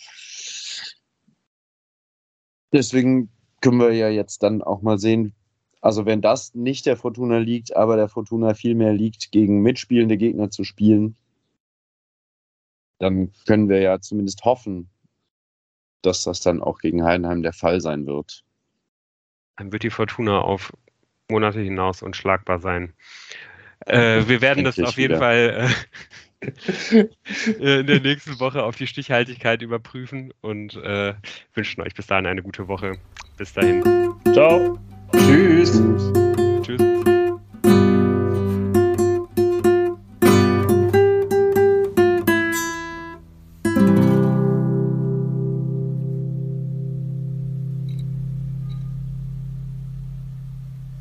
deswegen 2.73 3.31
können 3.61 3.79
wir 3.79 3.93
ja 3.93 4.09
jetzt 4.09 4.43
dann 4.43 4.63
auch 4.63 4.83
mal 4.83 4.99
sehen, 4.99 5.35
also 5.83 6.07
wenn 6.07 6.23
das 6.23 6.55
nicht 6.55 6.87
der 6.87 6.97
Fortuna 6.97 7.39
liegt, 7.39 7.77
aber 7.77 7.97
der 7.97 8.09
Fortuna 8.09 8.55
viel 8.55 8.75
mehr 8.75 8.95
liegt, 8.95 9.31
gegen 9.31 9.61
mitspielende 9.61 10.17
Gegner 10.17 10.51
zu 10.51 10.65
spielen, 10.65 11.17
dann 12.99 13.33
können 13.47 13.69
wir 13.69 13.81
ja 13.81 14.01
zumindest 14.01 14.45
hoffen, 14.45 14.89
dass 16.03 16.25
das 16.25 16.41
dann 16.41 16.63
auch 16.63 16.79
gegen 16.79 17.05
Heidenheim 17.05 17.43
der 17.43 17.53
Fall 17.53 17.81
sein 17.81 18.07
wird. 18.07 18.45
Dann 19.57 19.73
wird 19.73 19.83
die 19.83 19.91
Fortuna 19.91 20.41
auf 20.41 20.73
Monate 21.31 21.61
hinaus 21.61 22.03
unschlagbar 22.03 22.59
sein. 22.59 22.93
Äh, 23.87 24.27
wir 24.27 24.41
werden 24.41 24.65
das 24.65 24.79
auf 24.79 24.97
jeden 24.97 25.15
wieder. 25.15 25.19
Fall 25.19 25.71
äh, 27.61 27.81
in 27.81 27.87
der 27.87 28.01
nächsten 28.01 28.39
Woche 28.41 28.63
auf 28.63 28.77
die 28.77 28.87
Stichhaltigkeit 28.87 29.63
überprüfen 29.63 30.33
und 30.41 30.77
äh, 30.77 31.15
wünschen 31.55 31.83
euch 31.83 31.95
bis 31.95 32.07
dahin 32.07 32.27
eine 32.27 32.43
gute 32.43 32.69
Woche. 32.69 32.99
Bis 33.37 33.53
dahin. 33.53 33.83
Ciao. 34.33 34.79
Tschüss. 35.13 35.73
Tschüss. 35.73 36.32